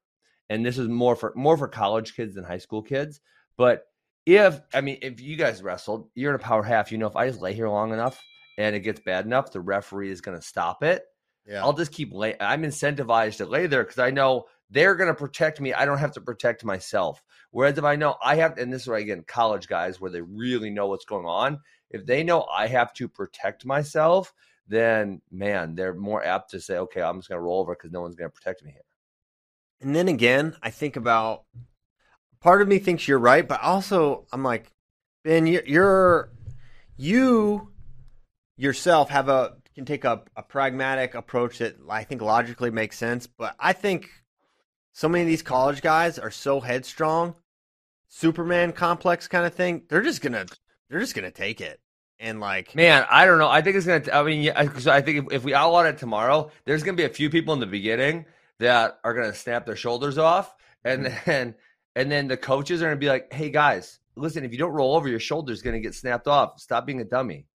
And 0.51 0.65
this 0.65 0.79
is 0.79 0.89
more 0.89 1.17
for 1.17 1.33
more 1.37 1.57
for 1.57 1.69
college 1.69 2.15
kids 2.17 2.35
than 2.35 2.45
high 2.45 2.59
school 2.59 2.83
kids. 2.83 3.21
But 3.57 3.85
if 4.27 4.61
I 4.75 4.81
mean, 4.81 4.99
if 5.03 5.21
you 5.21 5.37
guys 5.37 5.63
wrestled, 5.63 6.09
you're 6.15 6.35
in 6.35 6.41
a 6.41 6.43
power 6.43 6.63
half. 6.63 6.91
You 6.91 6.99
know, 6.99 7.07
if 7.07 7.17
I 7.17 7.29
just 7.29 7.41
lay 7.41 7.55
here 7.55 7.69
long 7.69 7.93
enough 7.93 8.21
and 8.59 8.75
it 8.75 8.81
gets 8.81 9.01
bad 9.01 9.25
enough, 9.25 9.53
the 9.53 9.61
referee 9.61 10.11
is 10.11 10.21
going 10.21 10.39
to 10.39 10.45
stop 10.45 10.83
it. 10.83 11.05
yeah. 11.47 11.63
I'll 11.63 11.73
just 11.73 11.93
keep 11.93 12.13
lay. 12.13 12.35
I'm 12.41 12.63
incentivized 12.63 13.37
to 13.39 13.47
lay 13.47 13.67
there 13.67 13.85
because 13.85 13.99
I 13.99 14.11
know 14.11 14.47
they're 14.71 14.97
going 14.97 15.09
to 15.09 15.15
protect 15.15 15.61
me. 15.61 15.73
I 15.73 15.85
don't 15.85 15.99
have 15.99 16.13
to 16.15 16.21
protect 16.21 16.65
myself. 16.65 17.23
Whereas 17.53 17.79
if 17.79 17.85
I 17.85 17.95
know 17.95 18.17
I 18.23 18.37
have, 18.37 18.59
and 18.59 18.73
this 18.73 18.83
is 18.83 18.89
where 18.89 18.99
again, 18.99 19.25
college 19.27 19.69
guys 19.69 20.01
where 20.01 20.11
they 20.11 20.23
really 20.23 20.71
know 20.71 20.89
what's 20.89 21.05
going 21.05 21.27
on. 21.27 21.61
If 21.91 22.07
they 22.07 22.23
know 22.23 22.45
I 22.45 22.67
have 22.67 22.93
to 22.95 23.09
protect 23.09 23.65
myself, 23.65 24.33
then 24.69 25.23
man, 25.31 25.75
they're 25.75 25.95
more 25.95 26.25
apt 26.25 26.51
to 26.51 26.61
say, 26.61 26.79
"Okay, 26.79 27.03
I'm 27.03 27.19
just 27.19 27.29
going 27.29 27.39
to 27.39 27.43
roll 27.43 27.61
over 27.61 27.75
because 27.75 27.93
no 27.93 28.01
one's 28.01 28.17
going 28.17 28.31
to 28.31 28.35
protect 28.35 28.65
me 28.65 28.73
here." 28.73 28.83
And 29.81 29.95
then 29.95 30.09
again, 30.09 30.57
I 30.63 30.71
think 30.71 30.97
about 30.97 31.45
part 32.41 32.63
of 32.63 32.69
me 32.69 32.79
thinks 32.79 33.07
you're 33.07 33.19
right, 33.19 33.47
but 33.47 33.63
also 33.63 34.27
I'm 34.33 34.43
like, 34.43 34.73
Ben, 35.25 35.47
you're, 35.47 36.31
you 36.97 37.73
yourself 38.57 39.11
have 39.11 39.29
a 39.29 39.57
can 39.77 39.85
take 39.85 40.07
a, 40.07 40.23
a 40.35 40.43
pragmatic 40.43 41.15
approach 41.15 41.59
that 41.59 41.77
I 41.89 42.03
think 42.03 42.23
logically 42.23 42.71
makes 42.71 42.97
sense. 42.97 43.27
But 43.27 43.55
I 43.61 43.75
think 43.75 44.09
so 44.95 45.07
many 45.07 45.23
of 45.23 45.29
these 45.29 45.43
college 45.43 45.83
guys 45.83 46.19
are 46.19 46.31
so 46.31 46.61
headstrong, 46.61 47.35
Superman 48.09 48.73
complex 48.73 49.29
kind 49.29 49.45
of 49.45 49.55
thing. 49.55 49.83
They're 49.89 50.03
just 50.03 50.23
gonna 50.23 50.47
they're 50.89 51.01
just 51.01 51.15
gonna 51.15 51.31
take 51.31 51.61
it 51.61 51.81
and 52.19 52.41
like 52.41 52.75
Man, 52.75 53.07
I 53.11 53.25
don't 53.25 53.39
know. 53.39 53.49
I 53.49 53.63
think 53.63 53.77
it's 53.77 53.87
gonna. 53.87 54.05
I 54.13 54.23
mean, 54.23 54.43
yeah. 54.43 54.79
So 54.79 54.91
I 54.91 55.01
think 55.01 55.27
if, 55.27 55.33
if 55.39 55.45
we 55.45 55.55
outlaw 55.55 55.83
it 55.85 55.97
tomorrow, 55.99 56.51
there's 56.67 56.83
gonna 56.83 56.97
be 56.97 57.05
a 57.05 57.09
few 57.09 57.31
people 57.31 57.55
in 57.55 57.61
the 57.61 57.67
beginning 57.67 58.27
that 58.59 58.99
are 59.03 59.15
gonna 59.15 59.35
snap 59.35 59.65
their 59.65 59.77
shoulders 59.77 60.19
off, 60.19 60.55
and 60.85 61.07
Mm-hmm. 61.07 61.17
then 61.25 61.55
and 61.95 62.11
then 62.13 62.29
the 62.29 62.37
coaches 62.37 62.83
are 62.83 62.87
gonna 62.87 62.97
be 62.97 63.09
like, 63.09 63.33
"Hey 63.33 63.49
guys, 63.51 63.99
listen, 64.15 64.45
if 64.45 64.53
you 64.53 64.59
don't 64.59 64.73
roll 64.73 64.95
over, 64.95 65.09
your 65.09 65.21
shoulder's 65.21 65.63
gonna 65.63 65.81
get 65.81 65.95
snapped 65.95 66.29
off. 66.29 66.61
Stop 66.61 66.85
being 66.87 67.01
a 67.01 67.05
dummy." 67.05 67.47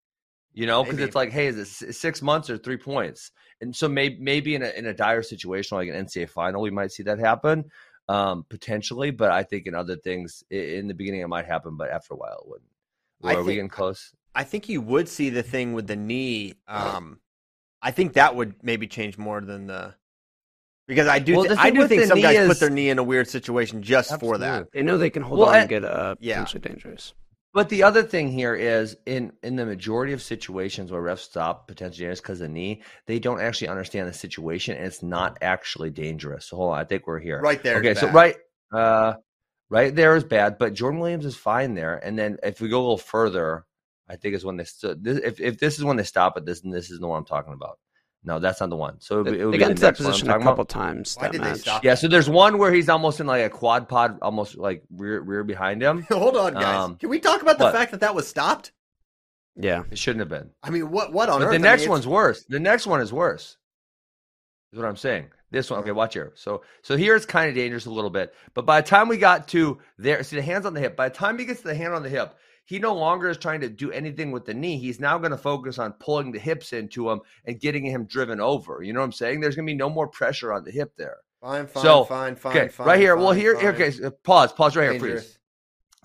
You 0.53 0.67
know, 0.67 0.83
because 0.83 0.99
it's 0.99 1.15
like, 1.15 1.31
hey, 1.31 1.47
is 1.47 1.81
it 1.81 1.93
six 1.95 2.21
months 2.21 2.49
or 2.49 2.57
three 2.57 2.77
points? 2.77 3.31
And 3.61 3.75
so 3.75 3.89
maybe 3.89 4.17
maybe 4.19 4.55
in 4.55 4.63
a 4.63 4.69
in 4.71 4.85
a 4.87 4.93
dire 4.93 5.23
situation 5.23 5.77
like 5.77 5.89
an 5.89 5.95
NCAA 5.95 6.25
final, 6.27 6.61
we 6.63 6.71
might 6.71 6.91
see 6.91 7.03
that 7.03 7.19
happen 7.19 7.71
um, 8.09 8.45
potentially. 8.49 9.11
But 9.11 9.31
I 9.31 9.43
think 9.43 9.67
in 9.67 9.75
other 9.75 9.97
things, 9.97 10.43
in 10.51 10.87
the 10.87 10.95
beginning, 10.95 11.21
it 11.21 11.29
might 11.29 11.45
happen, 11.45 11.77
but 11.77 11.91
after 11.91 12.15
a 12.15 12.17
while, 12.17 12.39
it 12.43 12.49
wouldn't. 12.49 12.70
I 13.23 13.34
Or 13.34 13.38
are 13.38 13.41
we 13.41 13.47
think- 13.47 13.57
getting 13.57 13.69
close? 13.69 14.12
I 14.34 14.43
think 14.45 14.69
you 14.69 14.79
would 14.81 15.10
see 15.10 15.29
the 15.29 15.43
thing 15.43 15.73
with 15.73 15.88
the 15.88 15.95
knee. 15.97 16.53
Um, 16.67 17.19
I 17.81 17.91
think 17.91 18.13
that 18.13 18.36
would 18.36 18.55
maybe 18.63 18.88
change 18.88 19.17
more 19.17 19.41
than 19.41 19.67
the 19.67 19.95
because 20.88 21.07
I 21.07 21.19
do 21.19 21.36
Well, 21.38 21.43
the 21.47 21.60
I 21.60 21.69
do 21.69 21.88
think 21.88 22.03
some 22.03 22.19
guys 22.21 22.38
is- 22.38 22.47
put 22.47 22.60
their 22.60 22.69
knee 22.69 22.89
in 22.89 22.99
a 22.99 23.03
weird 23.03 23.27
situation 23.27 23.81
just 23.81 24.19
for 24.19 24.38
that. 24.39 24.67
They 24.73 24.84
know 24.84 24.97
they 24.97 25.10
can 25.10 25.23
hold 25.23 25.39
Well, 25.39 25.49
on 25.49 25.55
I- 25.55 25.60
and 25.60 25.69
get 25.69 25.84
uh, 25.86 26.15
Yeah. 26.19 26.36
potentially 26.43 26.62
dangerous. 26.62 27.13
But 27.53 27.67
the 27.67 27.84
other 27.84 28.03
thing 28.03 28.29
here 28.29 28.55
is 28.55 28.95
in 29.05 29.34
in 29.43 29.57
the 29.57 29.65
majority 29.65 30.13
of 30.13 30.21
situations 30.21 30.89
where 30.91 31.01
refs 31.01 31.19
stop 31.19 31.67
potentially 31.67 32.03
dangerous 32.05 32.21
because 32.21 32.39
of 32.39 32.47
the 32.47 32.53
knee, 32.53 32.81
they 33.07 33.19
don't 33.19 33.41
actually 33.41 33.67
understand 33.67 34.07
the 34.07 34.13
situation 34.13 34.75
and 34.77 34.86
it's 34.86 35.03
not 35.03 35.38
actually 35.41 35.89
dangerous. 35.89 36.45
So 36.45 36.55
hold 36.55 36.73
on, 36.73 36.79
I 36.79 36.86
think 36.86 37.05
we're 37.07 37.19
here. 37.19 37.41
Right 37.41 37.62
there. 37.62 37.77
Okay, 37.79 37.93
so 37.93 38.07
bad. 38.07 38.15
right 38.15 38.36
uh 38.73 39.13
right 39.71 39.95
there 39.95 40.15
is 40.15 40.23
bad, 40.23 40.57
but 40.60 40.73
Jordan 40.75 40.99
Williams 40.99 41.25
is 41.25 41.36
fine 41.36 41.73
there. 41.73 41.95
And 41.97 42.19
then 42.19 42.38
if 42.43 42.62
we 42.62 42.69
go 42.69 42.77
a 42.79 42.84
little 42.84 42.97
further, 42.99 43.65
I 44.07 44.17
think 44.17 44.36
is 44.36 44.45
when 44.45 44.57
they 44.57 44.65
st- 44.65 45.01
this, 45.03 45.17
if 45.23 45.39
if 45.39 45.57
this 45.57 45.80
is 45.80 45.84
when 45.84 45.97
they 45.97 46.03
stop 46.03 46.38
it, 46.38 46.45
this 46.45 46.61
and 46.61 46.72
this 46.74 46.91
is 46.91 46.99
the 46.99 47.07
one 47.07 47.17
I'm 47.17 47.26
talking 47.26 47.53
about. 47.53 47.80
No, 48.24 48.38
that's 48.38 48.59
not 48.59 48.69
the 48.69 48.76
one. 48.76 48.99
So 48.99 49.22
it, 49.22 49.24
would 49.24 49.34
be- 49.34 49.39
it 49.39 49.45
would 49.45 49.53
They 49.53 49.57
be 49.57 49.61
got 49.61 49.65
the 49.67 49.72
into 49.72 49.82
that 49.82 49.88
next 49.88 49.99
one 50.01 50.05
I'm 50.07 50.11
position 50.11 50.28
a 50.28 50.32
talking 50.34 50.41
about. 50.43 50.51
couple 50.51 50.65
times. 50.65 51.15
Why 51.15 51.24
that 51.24 51.32
did 51.32 51.41
they 51.43 51.53
stop? 51.55 51.84
Yeah, 51.84 51.95
so 51.95 52.07
there's 52.07 52.30
one 52.30 52.59
where 52.59 52.72
he's 52.72 52.88
almost 52.88 53.19
in 53.19 53.26
like 53.26 53.43
a 53.43 53.49
quad 53.49 53.89
pod, 53.89 54.19
almost 54.22 54.57
like 54.57 54.84
rear 54.95 55.22
rear 55.22 55.43
behind 55.43 55.82
him. 55.82 56.03
Hold 56.09 56.38
on, 56.38 56.53
guys. 56.53 56.65
Um, 56.84 56.97
Can 56.97 57.09
we 57.09 57.19
talk 57.19 57.41
about 57.41 57.57
the 57.57 57.63
what? 57.63 57.74
fact 57.74 57.89
that 57.91 58.01
that 58.01 58.13
was 58.13 58.28
stopped? 58.28 58.74
Yeah, 59.55 59.84
It 59.91 59.97
shouldn't 59.97 60.19
have 60.19 60.30
been. 60.30 60.51
I 60.61 60.69
mean, 60.69 60.91
what 60.91 61.11
what 61.11 61.30
on 61.30 61.39
But 61.39 61.45
earth? 61.45 61.49
the 61.49 61.55
I 61.55 61.57
mean, 61.57 61.61
next 61.63 61.88
one's 61.88 62.05
worse. 62.07 62.45
The 62.47 62.59
next 62.59 62.86
one 62.86 63.01
is 63.01 63.11
worse. 63.11 63.57
Is 64.72 64.80
what 64.80 64.88
I'm 64.88 64.97
saying. 64.97 65.30
This 65.52 65.70
one, 65.70 65.82
okay, 65.82 65.91
watch 65.91 66.14
here. 66.14 66.32
So, 66.36 66.64
so 66.82 66.95
here 66.95 67.16
it's 67.16 67.26
kind 67.26 67.49
of 67.49 67.56
dangerous 67.56 67.86
a 67.86 67.91
little 67.91 68.10
bit. 68.10 68.34
But 68.54 68.66
by 68.66 68.80
the 68.82 68.88
time 68.88 69.08
we 69.10 69.18
got 69.18 69.47
to 69.49 69.80
there, 69.97 70.24
see 70.24 70.38
the 70.38 70.41
hands 70.41 70.66
on 70.66 70.74
the 70.74 70.80
hip. 70.80 70.95
By 70.95 71.10
the 71.10 71.16
time 71.16 71.38
he 71.38 71.45
gets 71.45 71.62
to 71.62 71.68
the 71.68 71.76
hand 71.76 71.93
on 71.93 72.04
the 72.04 72.10
hip, 72.10 72.36
he 72.64 72.80
no 72.80 72.93
longer 72.93 73.28
is 73.28 73.38
trying 73.38 73.60
to 73.62 73.70
do 73.70 73.91
anything 73.91 74.32
with 74.32 74.45
the 74.45 74.54
knee. 74.54 74.78
He's 74.78 74.99
now 74.99 75.18
going 75.18 75.32
to 75.32 75.38
focus 75.38 75.78
on 75.78 75.91
pulling 75.93 76.32
the 76.32 76.39
hips 76.39 76.72
into 76.72 77.10
him 77.10 77.20
and 77.45 77.60
getting 77.60 77.86
him 77.86 78.06
driven 78.06 78.39
over. 78.39 78.82
You 78.82 78.93
know 78.93 79.02
what 79.02 79.08
I'm 79.08 79.12
saying? 79.12 79.41
There's 79.41 79.56
going 79.56 79.66
to 79.68 79.72
be 79.74 79.78
no 79.78 79.89
more 79.89 80.08
pressure 80.08 80.54
on 80.54 80.64
the 80.64 80.72
hip 80.72 80.93
there. 80.97 81.18
Fine, 81.41 81.68
fine, 81.68 81.84
So, 81.84 82.04
fine, 82.06 82.36
fine, 82.36 82.56
Okay, 82.56 82.68
fine. 82.70 82.88
right 82.88 82.99
here. 82.99 83.18
well, 83.18 83.30
fine, 83.30 83.39
here, 83.39 83.56
fine. 83.56 83.66
okay. 83.66 83.91
so 83.91 84.12
pause, 84.24 84.54
pause 84.54 84.78
right 84.78 84.84
here, 84.84 84.91
Dangerous. 84.93 85.24
freeze. 85.24 85.38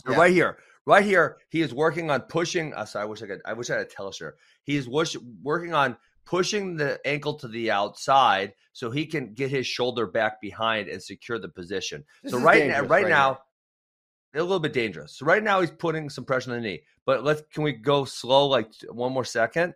So 0.06 0.12
Yeah. 0.12 0.18
Right 0.18 0.32
here, 0.32 0.58
right 0.86 1.04
here, 1.04 1.36
he 1.50 1.60
is 1.60 1.72
working 1.74 2.10
on 2.10 2.22
pushing. 2.22 2.74
Uh, 2.74 2.84
sorry, 2.84 3.02
I 3.04 3.06
wish 3.06 3.22
I 3.22 3.26
could. 3.26 3.42
I 3.44 3.52
wish 3.52 3.70
I 3.70 3.74
had 3.78 3.86
a 3.86 3.88
telestrator. 3.90 4.32
He 4.64 4.76
is 4.76 4.88
wish, 4.88 5.14
working 5.42 5.72
on 5.74 5.96
pushing 6.26 6.76
the 6.76 7.00
ankle 7.06 7.34
to 7.34 7.48
the 7.48 7.70
outside 7.70 8.52
so 8.72 8.90
he 8.90 9.06
can 9.06 9.32
get 9.32 9.50
his 9.50 9.66
shoulder 9.66 10.06
back 10.06 10.40
behind 10.40 10.88
and 10.88 11.02
secure 11.02 11.38
the 11.38 11.48
position. 11.48 12.04
This 12.22 12.32
so 12.32 12.38
right 12.38 12.66
now, 12.66 12.80
right 12.80 12.90
right 13.04 13.08
now, 13.08 13.38
a 14.34 14.42
little 14.42 14.60
bit 14.60 14.74
dangerous. 14.74 15.16
So 15.16 15.24
right 15.24 15.42
now 15.42 15.60
he's 15.60 15.70
putting 15.70 16.10
some 16.10 16.24
pressure 16.24 16.50
on 16.50 16.60
the 16.60 16.62
knee. 16.62 16.82
But 17.06 17.24
let's 17.24 17.42
can 17.52 17.62
we 17.62 17.72
go 17.72 18.04
slow 18.04 18.46
like 18.48 18.72
one 18.90 19.12
more 19.12 19.24
second? 19.24 19.74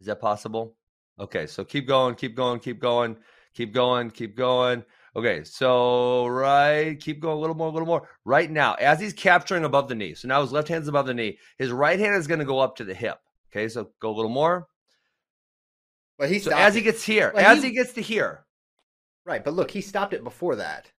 Is 0.00 0.08
that 0.08 0.20
possible? 0.20 0.74
Okay, 1.18 1.46
so 1.46 1.64
keep 1.64 1.86
going, 1.86 2.14
keep 2.16 2.36
going, 2.36 2.60
keep 2.60 2.78
going, 2.78 3.16
keep 3.54 3.72
going, 3.72 4.10
keep 4.10 4.36
going. 4.36 4.84
Okay, 5.14 5.44
so 5.44 6.26
right, 6.26 7.00
keep 7.00 7.20
going 7.20 7.38
a 7.38 7.40
little 7.40 7.56
more, 7.56 7.68
a 7.68 7.70
little 7.70 7.86
more. 7.86 8.06
Right 8.26 8.50
now, 8.50 8.74
as 8.74 9.00
he's 9.00 9.14
capturing 9.14 9.64
above 9.64 9.88
the 9.88 9.94
knee, 9.94 10.12
so 10.12 10.28
now 10.28 10.42
his 10.42 10.52
left 10.52 10.68
hand's 10.68 10.88
above 10.88 11.06
the 11.06 11.14
knee, 11.14 11.38
his 11.56 11.70
right 11.70 11.98
hand 11.98 12.16
is 12.16 12.26
going 12.26 12.40
to 12.40 12.44
go 12.44 12.58
up 12.58 12.76
to 12.76 12.84
the 12.84 12.92
hip. 12.92 13.18
Okay, 13.50 13.66
so 13.68 13.88
go 13.98 14.10
a 14.10 14.16
little 14.16 14.30
more. 14.30 14.66
But 16.18 16.30
he 16.30 16.38
So 16.38 16.50
stopped 16.50 16.62
as 16.62 16.74
he 16.74 16.80
gets 16.82 17.02
here, 17.04 17.30
Well, 17.34 17.44
as 17.46 17.62
he- 17.62 17.68
he 17.68 17.74
gets 17.74 17.92
to 17.94 18.00
here. 18.02 18.44
right, 19.24 19.44
but 19.44 19.54
look, 19.54 19.70
he 19.70 19.80
stopped 19.80 20.14
it 20.14 20.24
before 20.24 20.56
that. 20.56 20.90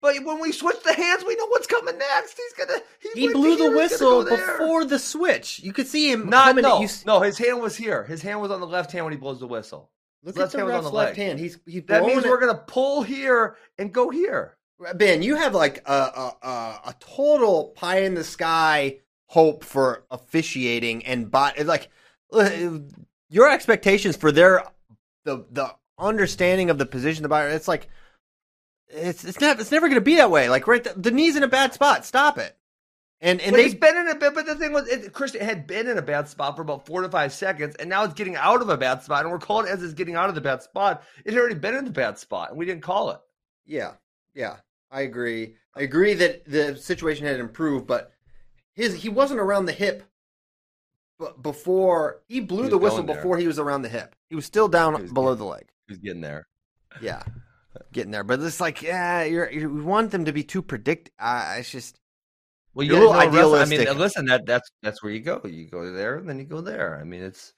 But 0.00 0.16
when 0.24 0.40
we 0.40 0.52
switch 0.52 0.80
the 0.84 0.92
hands, 0.92 1.24
we 1.24 1.34
know 1.34 1.46
what's 1.48 1.66
coming 1.66 1.98
next. 1.98 2.36
He's 2.38 2.52
gonna. 2.66 2.80
He, 3.00 3.20
He 3.26 3.32
blew 3.32 3.56
the 3.56 3.70
whistle 3.76 4.22
go 4.24 4.30
before 4.36 4.84
the 4.84 4.98
switch. 4.98 5.58
You 5.60 5.72
could 5.72 5.88
see 5.88 6.10
him 6.10 6.28
Not 6.28 6.46
coming. 6.48 6.62
no, 6.62 6.80
you, 6.80 6.88
no. 7.04 7.20
His 7.20 7.36
hand 7.36 7.60
was 7.60 7.74
here. 7.76 8.04
His 8.04 8.22
hand 8.22 8.40
was 8.40 8.52
on 8.52 8.60
the 8.60 8.66
left 8.66 8.92
hand 8.92 9.04
when 9.06 9.12
he 9.12 9.18
blows 9.18 9.40
the 9.40 9.48
whistle. 9.48 9.90
Look 10.22 10.36
Left 10.36 10.46
at 10.48 10.52
the 10.52 10.58
hand 10.58 10.66
was 10.66 10.74
on 10.74 10.80
ref's 10.82 10.90
the 10.90 10.96
left 10.96 11.18
leg. 11.18 11.26
hand. 11.26 11.38
He's 11.40 11.58
he's 11.66 11.82
That 11.86 12.04
means 12.04 12.24
it- 12.24 12.28
we're 12.28 12.38
gonna 12.40 12.62
pull 12.66 13.02
here 13.02 13.56
and 13.78 13.92
go 13.92 14.08
here. 14.10 14.56
Ben, 14.94 15.20
you 15.22 15.34
have 15.34 15.54
like 15.56 15.82
a, 15.88 15.92
a 15.92 16.36
a 16.46 16.80
a 16.90 16.94
total 17.00 17.70
pie 17.76 18.02
in 18.02 18.14
the 18.14 18.22
sky 18.22 19.00
hope 19.26 19.64
for 19.64 20.04
officiating 20.12 21.04
and 21.06 21.28
bot 21.28 21.58
like 21.66 21.88
uh, 22.32 22.48
your 23.28 23.50
expectations 23.50 24.16
for 24.16 24.32
their 24.32 24.62
the 25.24 25.44
the 25.50 25.74
understanding 25.98 26.70
of 26.70 26.78
the 26.78 26.86
position 26.86 27.24
of 27.24 27.30
the 27.30 27.34
body. 27.34 27.52
It's 27.52 27.68
like 27.68 27.88
it's 28.88 29.24
it's 29.24 29.40
never 29.40 29.60
it's 29.60 29.70
never 29.70 29.88
going 29.88 30.00
to 30.00 30.04
be 30.04 30.16
that 30.16 30.30
way. 30.30 30.48
Like 30.48 30.66
right, 30.66 30.82
the, 30.82 30.94
the 30.96 31.10
knee's 31.10 31.36
in 31.36 31.42
a 31.42 31.48
bad 31.48 31.74
spot. 31.74 32.04
Stop 32.04 32.38
it. 32.38 32.56
And 33.20 33.40
and 33.40 33.50
but 33.50 33.56
they 33.56 33.64
he's 33.64 33.74
been 33.74 33.96
in 33.96 34.08
a 34.08 34.14
bit. 34.14 34.34
But 34.34 34.46
the 34.46 34.54
thing 34.54 34.72
was, 34.72 34.86
it, 34.86 35.12
Christian 35.12 35.40
had 35.40 35.66
been 35.66 35.88
in 35.88 35.98
a 35.98 36.02
bad 36.02 36.28
spot 36.28 36.54
for 36.54 36.62
about 36.62 36.86
four 36.86 37.02
to 37.02 37.08
five 37.08 37.32
seconds, 37.32 37.74
and 37.76 37.90
now 37.90 38.04
it's 38.04 38.14
getting 38.14 38.36
out 38.36 38.62
of 38.62 38.68
a 38.68 38.76
bad 38.76 39.02
spot, 39.02 39.22
and 39.22 39.32
we're 39.32 39.40
calling 39.40 39.66
it 39.66 39.70
as 39.70 39.82
it's 39.82 39.94
getting 39.94 40.14
out 40.14 40.28
of 40.28 40.36
the 40.36 40.40
bad 40.40 40.62
spot. 40.62 41.02
It 41.24 41.32
had 41.32 41.40
already 41.40 41.56
been 41.56 41.74
in 41.74 41.84
the 41.84 41.90
bad 41.90 42.18
spot, 42.18 42.50
and 42.50 42.58
we 42.58 42.64
didn't 42.64 42.82
call 42.82 43.10
it. 43.10 43.18
Yeah, 43.66 43.94
yeah, 44.34 44.56
I 44.90 45.00
agree. 45.00 45.56
I 45.74 45.82
agree 45.82 46.14
that 46.14 46.44
the 46.44 46.76
situation 46.76 47.26
had 47.26 47.40
improved, 47.40 47.88
but 47.88 48.12
his 48.72 48.94
he 48.94 49.08
wasn't 49.08 49.40
around 49.40 49.66
the 49.66 49.72
hip. 49.72 50.04
But 51.18 51.42
before 51.42 52.22
he 52.28 52.40
blew 52.40 52.64
He 52.64 52.68
the 52.70 52.78
whistle 52.78 53.02
before 53.02 53.38
he 53.38 53.46
was 53.46 53.58
around 53.58 53.82
the 53.82 53.88
hip, 53.88 54.14
he 54.28 54.36
was 54.36 54.44
still 54.46 54.68
down 54.68 55.00
was 55.02 55.12
below 55.12 55.34
getting- 55.34 55.38
the 55.46 55.50
leg. 55.52 55.64
He's 55.88 55.98
getting 55.98 56.20
there. 56.20 56.46
Yeah, 57.00 57.22
getting 57.92 58.10
there. 58.12 58.24
But 58.24 58.40
it's 58.40 58.60
like, 58.60 58.82
yeah, 58.82 59.24
you're 59.24 59.50
you 59.50 59.68
want 59.84 60.10
them 60.12 60.24
to 60.26 60.32
be 60.32 60.44
too 60.44 60.62
predict. 60.62 61.10
Uh, 61.18 61.56
it's 61.58 61.70
just 61.70 61.98
Well, 62.74 62.86
You're 62.86 62.96
yeah, 62.96 63.00
a 63.00 63.26
little 63.26 63.32
no, 63.32 63.52
Russ, 63.54 63.66
I 63.66 63.76
mean, 63.76 63.98
listen, 63.98 64.26
that 64.26 64.46
that's 64.46 64.70
that's 64.82 65.02
where 65.02 65.10
you 65.12 65.20
go. 65.20 65.40
You 65.44 65.66
go 65.68 65.92
there, 65.92 66.16
and 66.18 66.28
then 66.28 66.38
you 66.38 66.44
go 66.44 66.60
there. 66.60 66.98
I 67.00 67.04
mean, 67.04 67.22
it's 67.22 67.52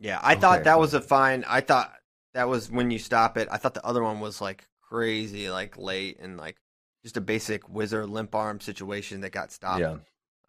yeah. 0.00 0.18
I 0.22 0.34
thought 0.34 0.60
Okay. 0.60 0.64
that 0.64 0.80
was 0.80 0.94
a 0.94 1.00
fine. 1.00 1.44
I 1.46 1.60
thought 1.60 1.92
that 2.34 2.48
was 2.48 2.70
when 2.70 2.90
you 2.90 2.98
stop 2.98 3.36
it. 3.36 3.48
I 3.50 3.58
thought 3.58 3.74
the 3.74 3.86
other 3.86 4.02
one 4.02 4.18
was 4.20 4.40
like 4.40 4.66
crazy, 4.80 5.50
like 5.50 5.78
late 5.78 6.18
and 6.20 6.36
like 6.36 6.56
just 7.02 7.16
a 7.16 7.20
basic 7.20 7.64
whizzer 7.64 8.06
limp 8.06 8.34
arm 8.34 8.60
situation 8.60 9.20
that 9.20 9.30
got 9.30 9.52
stopped. 9.52 9.80
yeah. 9.80 9.96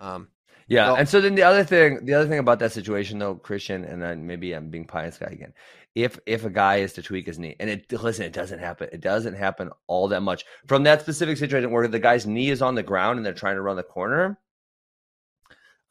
Um. 0.04 0.28
Yeah, 0.68 0.94
and 0.94 1.08
so 1.08 1.20
then 1.20 1.36
the 1.36 1.44
other 1.44 1.64
thing, 1.64 2.06
the 2.06 2.14
other 2.14 2.28
thing 2.28 2.40
about 2.40 2.60
that 2.60 2.72
situation, 2.72 3.20
though, 3.20 3.36
Christian, 3.36 3.84
and 3.84 4.02
then 4.02 4.26
maybe 4.26 4.54
I'm 4.54 4.70
being 4.70 4.88
in 4.92 5.12
the 5.12 5.28
again. 5.28 5.54
If 5.94 6.18
if 6.26 6.46
a 6.46 6.50
guy 6.50 6.78
is 6.78 6.94
to 6.94 7.02
tweak 7.02 7.28
his 7.28 7.38
knee, 7.38 7.56
and 7.60 7.70
it 7.70 7.92
listen, 7.92 8.26
it 8.26 8.34
doesn't 8.34 8.60
happen. 8.60 8.90
It 8.92 9.02
doesn't 9.02 9.36
happen 9.36 9.72
all 9.88 10.08
that 10.08 10.22
much 10.22 10.46
from 10.68 10.84
that 10.84 11.02
specific 11.02 11.38
situation 11.38 11.70
where 11.72 11.88
the 11.88 12.00
guy's 12.00 12.26
knee 12.26 12.50
is 12.50 12.62
on 12.62 12.76
the 12.76 12.84
ground 12.84 13.18
and 13.18 13.26
they're 13.26 13.34
trying 13.34 13.56
to 13.56 13.62
run 13.62 13.76
the 13.76 13.84
corner. 13.84 14.40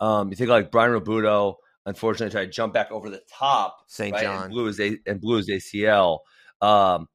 Um, 0.00 0.30
you 0.30 0.36
think 0.36 0.50
like 0.50 0.72
Brian 0.72 0.90
Realbuto, 0.92 1.56
unfortunately, 1.86 2.32
tried 2.32 2.46
to 2.46 2.50
jump 2.50 2.74
back 2.74 2.90
over 2.90 3.10
the 3.10 3.22
top, 3.30 3.76
St. 3.86 4.12
right, 4.14 4.22
John. 4.22 4.44
and 4.44 4.52
blew 4.52 4.64
his 4.64 4.80
A- 4.80 4.98
and 5.06 5.20
blew 5.20 5.36
his 5.36 5.48
ACL. 5.48 6.20
Um, 6.60 7.08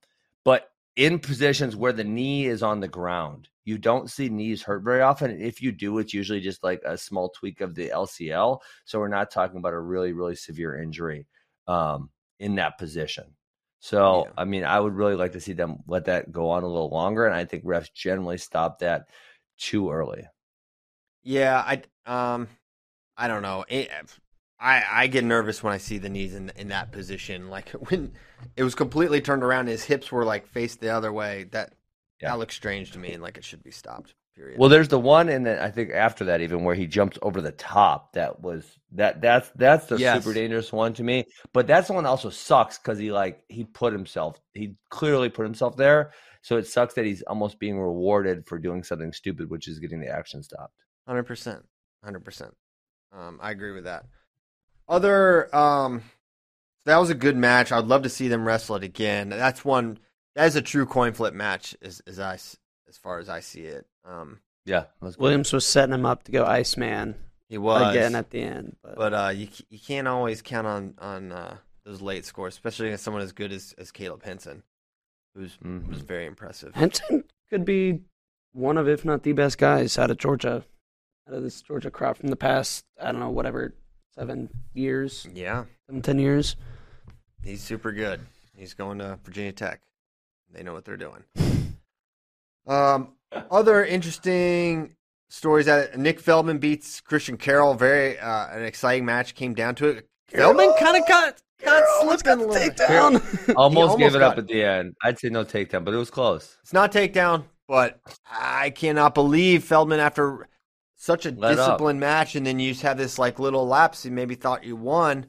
in 0.97 1.19
positions 1.19 1.75
where 1.75 1.93
the 1.93 2.03
knee 2.03 2.47
is 2.47 2.63
on 2.63 2.79
the 2.79 2.87
ground, 2.87 3.47
you 3.63 3.77
don't 3.77 4.09
see 4.09 4.29
knees 4.29 4.63
hurt 4.63 4.83
very 4.83 5.01
often. 5.01 5.39
If 5.39 5.61
you 5.61 5.71
do, 5.71 5.99
it's 5.99 6.13
usually 6.13 6.41
just 6.41 6.63
like 6.63 6.81
a 6.83 6.97
small 6.97 7.29
tweak 7.29 7.61
of 7.61 7.75
the 7.75 7.89
LCL. 7.89 8.59
So 8.85 8.99
we're 8.99 9.07
not 9.07 9.29
talking 9.29 9.57
about 9.57 9.73
a 9.73 9.79
really, 9.79 10.11
really 10.11 10.35
severe 10.35 10.81
injury 10.81 11.27
um, 11.67 12.09
in 12.39 12.55
that 12.55 12.77
position. 12.79 13.35
So, 13.79 14.25
Yeah. 14.25 14.31
I 14.37 14.45
mean, 14.45 14.63
I 14.63 14.79
would 14.79 14.93
really 14.95 15.15
like 15.15 15.33
to 15.33 15.39
see 15.39 15.53
them 15.53 15.83
let 15.87 16.05
that 16.05 16.31
go 16.31 16.49
on 16.49 16.63
a 16.63 16.67
little 16.67 16.89
longer. 16.89 17.25
And 17.25 17.35
I 17.35 17.45
think 17.45 17.63
refs 17.63 17.93
generally 17.93 18.39
stop 18.39 18.79
that 18.79 19.09
too 19.57 19.91
early. 19.91 20.25
Yeah, 21.23 21.59
I 21.59 21.81
um, 22.05 22.47
I 23.17 23.27
don't 23.27 23.41
know. 23.41 23.65
It, 23.67 23.91
I 24.59 24.83
I 24.89 25.07
get 25.07 25.23
nervous 25.23 25.61
when 25.63 25.73
I 25.73 25.77
see 25.77 25.97
the 25.97 26.09
knees 26.09 26.33
in 26.33 26.51
in 26.55 26.69
that 26.69 26.91
position. 26.91 27.49
Like 27.57 27.69
when 27.71 28.13
it 28.55 28.63
was 28.63 28.75
completely 28.75 29.21
turned 29.21 29.43
around, 29.43 29.67
his 29.67 29.83
hips 29.83 30.11
were 30.11 30.25
like 30.25 30.47
faced 30.47 30.79
the 30.79 30.89
other 30.89 31.11
way. 31.13 31.45
That 31.51 31.73
Yeah. 32.21 32.29
that 32.31 32.39
looks 32.39 32.55
strange 32.55 32.91
to 32.91 32.99
me, 32.99 33.13
and 33.13 33.21
like 33.23 33.37
it 33.37 33.43
should 33.43 33.63
be 33.63 33.71
stopped. 33.71 34.13
Period. 34.35 34.59
Well, 34.59 34.69
there's 34.69 34.87
the 34.87 34.99
one, 34.99 35.29
and 35.29 35.45
then 35.45 35.59
I 35.59 35.71
think 35.71 35.91
after 35.91 36.25
that, 36.25 36.41
even 36.41 36.63
where 36.63 36.75
he 36.75 36.87
jumps 36.87 37.17
over 37.21 37.41
the 37.41 37.51
top, 37.51 38.13
that 38.13 38.39
was 38.41 38.65
that 38.93 39.21
that's 39.21 39.49
that's 39.55 39.85
the 39.87 39.97
Yes. 39.99 40.23
super 40.23 40.33
dangerous 40.33 40.71
one 40.71 40.93
to 40.93 41.03
me. 41.03 41.25
But 41.53 41.67
that's 41.67 41.87
the 41.87 41.93
one 41.93 42.03
that 42.03 42.09
also 42.09 42.29
sucks 42.29 42.77
because 42.77 42.97
he 42.99 43.11
like 43.11 43.43
he 43.49 43.63
put 43.65 43.93
himself, 43.93 44.39
he 44.53 44.75
clearly 44.89 45.29
put 45.29 45.43
himself 45.43 45.75
there. 45.75 46.11
So 46.41 46.57
it 46.57 46.67
sucks 46.67 46.93
that 46.95 47.05
he's 47.05 47.23
almost 47.23 47.59
being 47.59 47.79
rewarded 47.79 48.47
for 48.47 48.57
doing 48.59 48.83
something 48.83 49.11
stupid, 49.11 49.49
which 49.49 49.67
is 49.67 49.79
getting 49.79 49.99
the 49.99 50.07
action 50.09 50.43
stopped. 50.43 50.73
Hundred 51.07 51.23
percent, 51.23 51.65
hundred 52.03 52.23
percent. 52.25 52.53
Um, 53.11 53.39
I 53.41 53.51
agree 53.51 53.71
with 53.71 53.85
that. 53.85 54.05
Other 54.87 55.53
um, 55.55 56.03
that 56.85 56.97
was 56.97 57.09
a 57.09 57.15
good 57.15 57.35
match. 57.35 57.71
I'd 57.71 57.85
love 57.85 58.03
to 58.03 58.09
see 58.09 58.27
them 58.27 58.45
wrestle 58.45 58.75
it 58.77 58.83
again. 58.83 59.29
That's 59.29 59.65
one. 59.65 59.99
That 60.35 60.45
is 60.45 60.55
a 60.55 60.61
true 60.61 60.85
coin 60.85 61.13
flip 61.13 61.33
match, 61.33 61.75
as 61.81 62.01
as 62.07 62.19
I 62.19 62.35
s- 62.35 62.57
as 62.87 62.97
far 62.97 63.19
as 63.19 63.27
I 63.29 63.39
see 63.41 63.61
it. 63.61 63.85
Um, 64.05 64.39
Yeah, 64.65 64.85
let's. 65.01 65.17
Williams 65.17 65.51
was 65.51 65.65
setting 65.65 65.93
him 65.93 66.05
up 66.05 66.23
to 66.23 66.31
go 66.31 66.45
Iceman 66.45 67.15
he 67.49 67.57
was 67.57 67.91
again 67.95 68.15
at 68.15 68.29
the 68.29 68.41
end. 68.41 68.75
But, 68.83 68.95
But 68.95 69.13
uh, 69.13 69.29
you 69.35 69.49
you 69.69 69.79
can't 69.79 70.07
always 70.07 70.41
count 70.41 70.67
on 70.67 70.93
on 70.99 71.31
uh, 71.31 71.57
those 71.85 72.01
late 72.01 72.25
scores, 72.25 72.53
especially 72.53 72.87
against 72.87 73.03
someone 73.03 73.23
as 73.23 73.31
good 73.33 73.51
as, 73.51 73.73
as 73.77 73.91
Caleb 73.91 74.23
Henson, 74.23 74.63
who's 75.35 75.57
Mhm. 75.57 75.87
was 75.89 75.99
very 76.01 76.25
impressive. 76.25 76.75
Henson 76.75 77.23
could 77.49 77.65
be 77.65 78.01
one 78.53 78.77
of, 78.77 78.87
if 78.87 79.03
not 79.05 79.23
the 79.23 79.33
best 79.33 79.57
guys 79.57 79.97
out 79.97 80.11
of 80.11 80.17
Georgia, 80.17 80.63
out 81.27 81.33
of 81.33 81.43
this 81.43 81.61
Georgia 81.61 81.91
crop 81.91 82.17
from 82.17 82.29
the 82.29 82.35
past, 82.35 82.85
I 83.01 83.11
don't 83.11 83.19
know, 83.21 83.29
whatever, 83.29 83.73
seven 84.17 84.49
years, 84.73 85.27
Yeah, 85.33 85.65
seven, 85.87 86.01
ten 86.01 86.19
years. 86.19 86.55
he's 87.43 87.61
super 87.61 87.91
good. 87.91 88.21
He's 88.55 88.73
going 88.73 88.99
to 88.99 89.19
Virginia 89.23 89.51
Tech. 89.51 89.81
They 90.51 90.63
know 90.63 90.73
what 90.73 90.85
they're 90.85 90.97
doing. 90.97 91.23
Um, 92.65 93.13
other 93.49 93.85
interesting 93.85 94.97
stories 95.29 95.67
that 95.67 95.97
Nick 95.97 96.19
Feldman 96.19 96.57
beats 96.57 96.99
Christian 96.99 97.37
Carroll. 97.37 97.75
Very 97.75 98.19
uh, 98.19 98.47
an 98.49 98.63
exciting 98.63 99.05
match 99.05 99.35
came 99.35 99.53
down 99.53 99.75
to 99.75 99.87
it. 99.87 100.07
Feldman 100.27 100.73
kind 100.77 100.97
of 100.97 101.07
got 101.07 101.41
got 101.63 101.83
slipping 102.01 102.43
a 102.43 102.45
little 102.45 102.53
bit. 102.53 102.75
Takedown. 102.75 103.55
almost, 103.55 103.55
almost 103.55 103.97
gave 103.99 104.15
it 104.15 104.21
up 104.21 104.33
got 104.33 104.39
at 104.39 104.47
the 104.47 104.61
end. 104.63 104.95
I'd 105.01 105.17
say 105.17 105.29
no 105.29 105.45
takedown, 105.45 105.85
but 105.85 105.93
it 105.93 105.97
was 105.97 106.09
close. 106.11 106.57
It's 106.61 106.73
not 106.73 106.91
takedown, 106.91 107.45
but 107.69 108.01
I 108.29 108.71
cannot 108.71 109.13
believe 109.15 109.63
Feldman 109.63 110.01
after 110.01 110.49
such 110.97 111.25
a 111.25 111.31
Let 111.31 111.51
up. 111.59 111.77
disciplined 111.77 111.99
match, 111.99 112.35
and 112.35 112.45
then 112.45 112.59
you 112.59 112.71
just 112.71 112.81
have 112.81 112.97
this 112.97 113.17
like 113.17 113.39
little 113.39 113.65
lapse. 113.65 114.03
You 114.03 114.11
maybe 114.11 114.35
thought 114.35 114.65
you 114.65 114.75
won, 114.75 115.27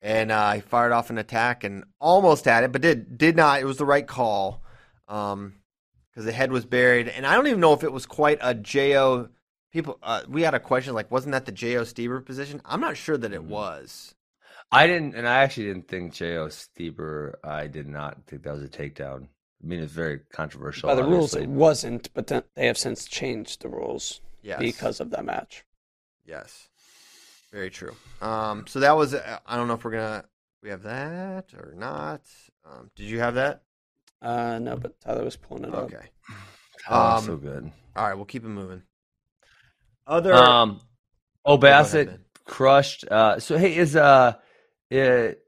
and 0.00 0.30
uh, 0.32 0.52
he 0.52 0.60
fired 0.60 0.92
off 0.92 1.10
an 1.10 1.18
attack 1.18 1.64
and 1.64 1.84
almost 2.00 2.46
had 2.46 2.64
it, 2.64 2.72
but 2.72 2.80
did 2.80 3.18
did 3.18 3.36
not. 3.36 3.60
It 3.60 3.64
was 3.66 3.76
the 3.76 3.84
right 3.84 4.06
call 4.06 4.62
um, 5.08 5.54
because 6.10 6.24
the 6.24 6.32
head 6.32 6.52
was 6.52 6.64
buried, 6.64 7.08
and 7.08 7.26
I 7.26 7.34
don't 7.34 7.48
even 7.48 7.60
know 7.60 7.74
if 7.74 7.84
it 7.84 7.92
was 7.92 8.06
quite 8.06 8.38
a 8.40 8.54
Jo. 8.54 9.28
People, 9.72 9.98
uh, 10.02 10.22
we 10.28 10.42
had 10.42 10.54
a 10.54 10.58
question 10.60 10.94
like, 10.94 11.12
wasn't 11.12 11.32
that 11.32 11.46
the 11.46 11.52
Jo 11.52 11.82
Steber 11.82 12.24
position? 12.24 12.60
I'm 12.64 12.80
not 12.80 12.96
sure 12.96 13.16
that 13.16 13.32
it 13.32 13.40
Mhm. 13.42 13.46
was. 13.50 14.14
I 14.72 14.86
didn't, 14.86 15.14
and 15.16 15.28
I 15.28 15.42
actually 15.42 15.66
didn't 15.66 15.88
think 15.88 16.12
J.O. 16.12 16.46
Steber. 16.46 17.34
I 17.42 17.66
did 17.66 17.88
not 17.88 18.24
think 18.26 18.42
that 18.44 18.52
was 18.54 18.62
a 18.62 18.68
takedown. 18.68 19.24
I 19.62 19.66
mean, 19.66 19.80
it's 19.80 19.92
very 19.92 20.20
controversial. 20.32 20.88
By 20.88 20.94
the 20.94 21.04
rules, 21.04 21.34
it 21.34 21.48
wasn't, 21.48 22.12
but 22.14 22.28
then 22.28 22.44
they 22.54 22.66
have 22.66 22.78
since 22.78 23.04
changed 23.04 23.62
the 23.62 23.68
rules 23.68 24.20
Yes, 24.42 24.58
because 24.60 25.00
of 25.00 25.10
that 25.10 25.24
match. 25.24 25.64
Yes, 26.24 26.68
very 27.52 27.70
true. 27.70 27.94
Um, 28.20 28.66
so 28.66 28.80
that 28.80 28.96
was. 28.96 29.14
uh, 29.14 29.38
I 29.46 29.56
don't 29.56 29.68
know 29.68 29.74
if 29.74 29.84
we're 29.84 29.92
gonna 29.92 30.24
we 30.62 30.70
have 30.70 30.82
that 30.82 31.52
or 31.54 31.74
not. 31.76 32.22
Um, 32.64 32.90
did 32.96 33.06
you 33.06 33.20
have 33.20 33.34
that? 33.34 33.62
Uh, 34.22 34.58
no, 34.58 34.76
but 34.76 35.00
Tyler 35.00 35.24
was 35.24 35.36
pulling 35.36 35.64
it 35.64 35.74
up. 35.74 35.84
Okay. 35.84 36.10
Oh, 36.88 37.16
Um, 37.16 37.24
so 37.24 37.36
good. 37.36 37.70
All 37.96 38.06
right, 38.06 38.14
we'll 38.14 38.26
keep 38.26 38.44
it 38.44 38.48
moving. 38.48 38.82
Other. 40.06 40.34
Um, 40.34 40.80
oh, 41.44 41.56
go 41.56 41.66
ahead, 41.66 41.82
Bassett 41.82 42.20
crushed. 42.44 43.04
Uh, 43.10 43.38
so 43.38 43.56
hey, 43.56 43.76
is 43.76 43.96
uh, 43.96 44.34
it, 44.90 45.42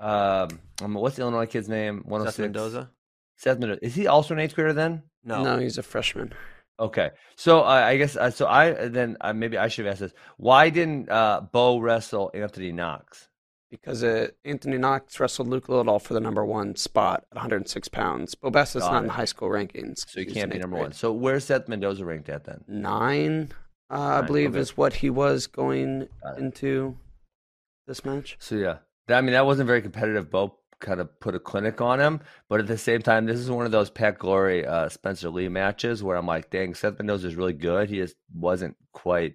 um, 0.00 0.48
um, 0.82 0.94
what's 0.94 1.16
the 1.16 1.22
Illinois 1.22 1.46
kid's 1.46 1.68
name? 1.68 2.02
One 2.04 2.20
hundred 2.20 2.30
Seth 2.30 2.34
six. 2.36 2.42
Mendoza? 2.44 2.90
Seth 3.36 3.58
Mendoza. 3.58 3.84
Is 3.84 3.94
he 3.94 4.06
also 4.06 4.34
an 4.34 4.40
eighth 4.40 4.54
grader 4.54 4.72
then? 4.72 5.02
No. 5.24 5.42
No, 5.42 5.58
he's 5.58 5.78
a 5.78 5.82
freshman. 5.82 6.32
Okay, 6.78 7.10
so 7.36 7.60
uh, 7.60 7.64
I 7.64 7.96
guess 7.96 8.16
uh, 8.16 8.30
so. 8.30 8.46
I 8.46 8.88
then 8.88 9.16
uh, 9.20 9.32
maybe 9.32 9.56
I 9.56 9.68
should 9.68 9.86
have 9.86 9.92
asked 9.92 10.00
this. 10.00 10.12
Why 10.36 10.68
didn't 10.68 11.08
uh, 11.08 11.40
Bo 11.52 11.78
wrestle 11.78 12.30
Anthony 12.34 12.72
Knox? 12.72 13.28
because 13.70 14.04
uh, 14.04 14.28
Anthony 14.44 14.78
Knox 14.78 15.18
wrestled 15.18 15.48
Luke 15.48 15.66
Lilledahl 15.66 16.00
for 16.00 16.14
the 16.14 16.20
number 16.20 16.44
one 16.44 16.76
spot 16.76 17.24
at 17.30 17.36
106 17.36 17.88
pounds. 17.88 18.34
Bo 18.34 18.48
is 18.48 18.74
not 18.76 18.98
in 18.98 19.04
it. 19.04 19.06
the 19.08 19.12
high 19.12 19.24
school 19.24 19.48
rankings. 19.48 20.08
So 20.08 20.20
he 20.20 20.26
can't 20.26 20.52
be 20.52 20.58
number 20.58 20.76
grade. 20.76 20.84
one. 20.86 20.92
So 20.92 21.12
where's 21.12 21.44
Seth 21.44 21.68
Mendoza 21.68 22.04
ranked 22.04 22.28
at 22.28 22.44
then? 22.44 22.64
Nine, 22.68 23.52
uh, 23.90 24.20
I 24.22 24.22
believe, 24.22 24.50
okay. 24.50 24.60
is 24.60 24.76
what 24.76 24.94
he 24.94 25.10
was 25.10 25.46
going 25.46 26.08
into 26.38 26.96
this 27.86 28.04
match. 28.04 28.36
So 28.38 28.56
yeah, 28.56 28.78
that, 29.08 29.18
I 29.18 29.20
mean 29.20 29.32
that 29.32 29.46
wasn't 29.46 29.66
very 29.66 29.82
competitive. 29.82 30.30
Bo 30.30 30.58
kind 30.80 31.00
of 31.00 31.18
put 31.20 31.34
a 31.34 31.40
clinic 31.40 31.80
on 31.80 31.98
him, 32.00 32.20
but 32.48 32.60
at 32.60 32.66
the 32.66 32.78
same 32.78 33.00
time, 33.02 33.26
this 33.26 33.38
is 33.38 33.50
one 33.50 33.66
of 33.66 33.72
those 33.72 33.90
Pat 33.90 34.18
Glory, 34.18 34.66
uh, 34.66 34.88
Spencer 34.88 35.30
Lee 35.30 35.48
matches 35.48 36.02
where 36.02 36.16
I'm 36.16 36.26
like, 36.26 36.50
dang, 36.50 36.74
Seth 36.74 36.98
Mendoza 36.98 37.26
is 37.28 37.34
really 37.36 37.52
good. 37.52 37.88
He 37.88 37.96
just 37.96 38.16
wasn't 38.34 38.76
quite 38.92 39.34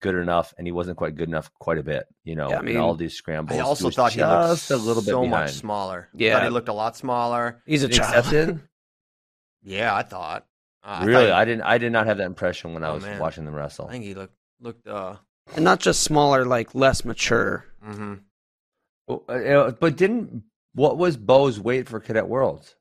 good 0.00 0.14
enough, 0.14 0.54
and 0.58 0.66
he 0.66 0.72
wasn't 0.72 0.96
quite 0.96 1.14
good 1.14 1.28
enough 1.28 1.52
quite 1.58 1.78
a 1.78 1.82
bit. 1.82 2.06
You 2.24 2.34
know, 2.34 2.50
Yeah, 2.50 2.58
I 2.58 2.60
in 2.60 2.66
mean, 2.66 2.76
all 2.78 2.94
these 2.94 3.14
scrambles. 3.14 3.58
I 3.58 3.62
also 3.62 3.86
was 3.86 3.94
thought 3.96 4.12
he 4.12 4.22
looked 4.22 4.70
a 4.70 4.76
little 4.76 5.02
bit 5.02 5.10
so 5.10 5.22
behind. 5.22 5.30
much 5.30 5.54
smaller. 5.54 6.08
I 6.14 6.16
Yeah. 6.18 6.34
thought 6.34 6.44
he 6.44 6.50
looked 6.50 6.68
a 6.68 6.72
lot 6.72 6.96
smaller. 6.96 7.62
He's 7.66 7.84
a 7.84 7.88
You 7.88 7.94
child. 7.94 8.60
Yeah, 9.62 9.94
I 9.94 10.02
thought. 10.02 10.46
Uh, 10.82 11.00
I 11.00 11.04
really, 11.04 11.26
thought 11.26 11.34
I 11.40 11.44
didn't. 11.44 11.62
I 11.62 11.78
did 11.78 11.92
not 11.92 12.06
have 12.06 12.16
that 12.18 12.24
impression 12.24 12.72
when 12.72 12.82
I 12.82 12.90
Oh, 12.90 12.94
was 12.94 13.04
man. 13.04 13.20
watching 13.20 13.44
them 13.44 13.54
wrestle. 13.54 13.86
I 13.88 13.92
think 13.92 14.04
he 14.04 14.14
looked 14.14 14.34
looked. 14.60 14.86
uh 14.88 15.16
and 15.54 15.64
not 15.64 15.80
just 15.80 16.02
smaller, 16.02 16.44
like 16.46 16.74
less 16.74 17.04
mature. 17.04 17.66
hmm 17.82 18.14
Well, 19.06 19.24
uh, 19.28 19.32
uh, 19.32 19.70
but 19.72 19.96
didn't 19.96 20.44
what 20.74 20.96
was 20.98 21.16
Bo's 21.16 21.58
weight 21.60 21.88
for 21.88 22.00
Cadet 22.00 22.28
Worlds? 22.28 22.76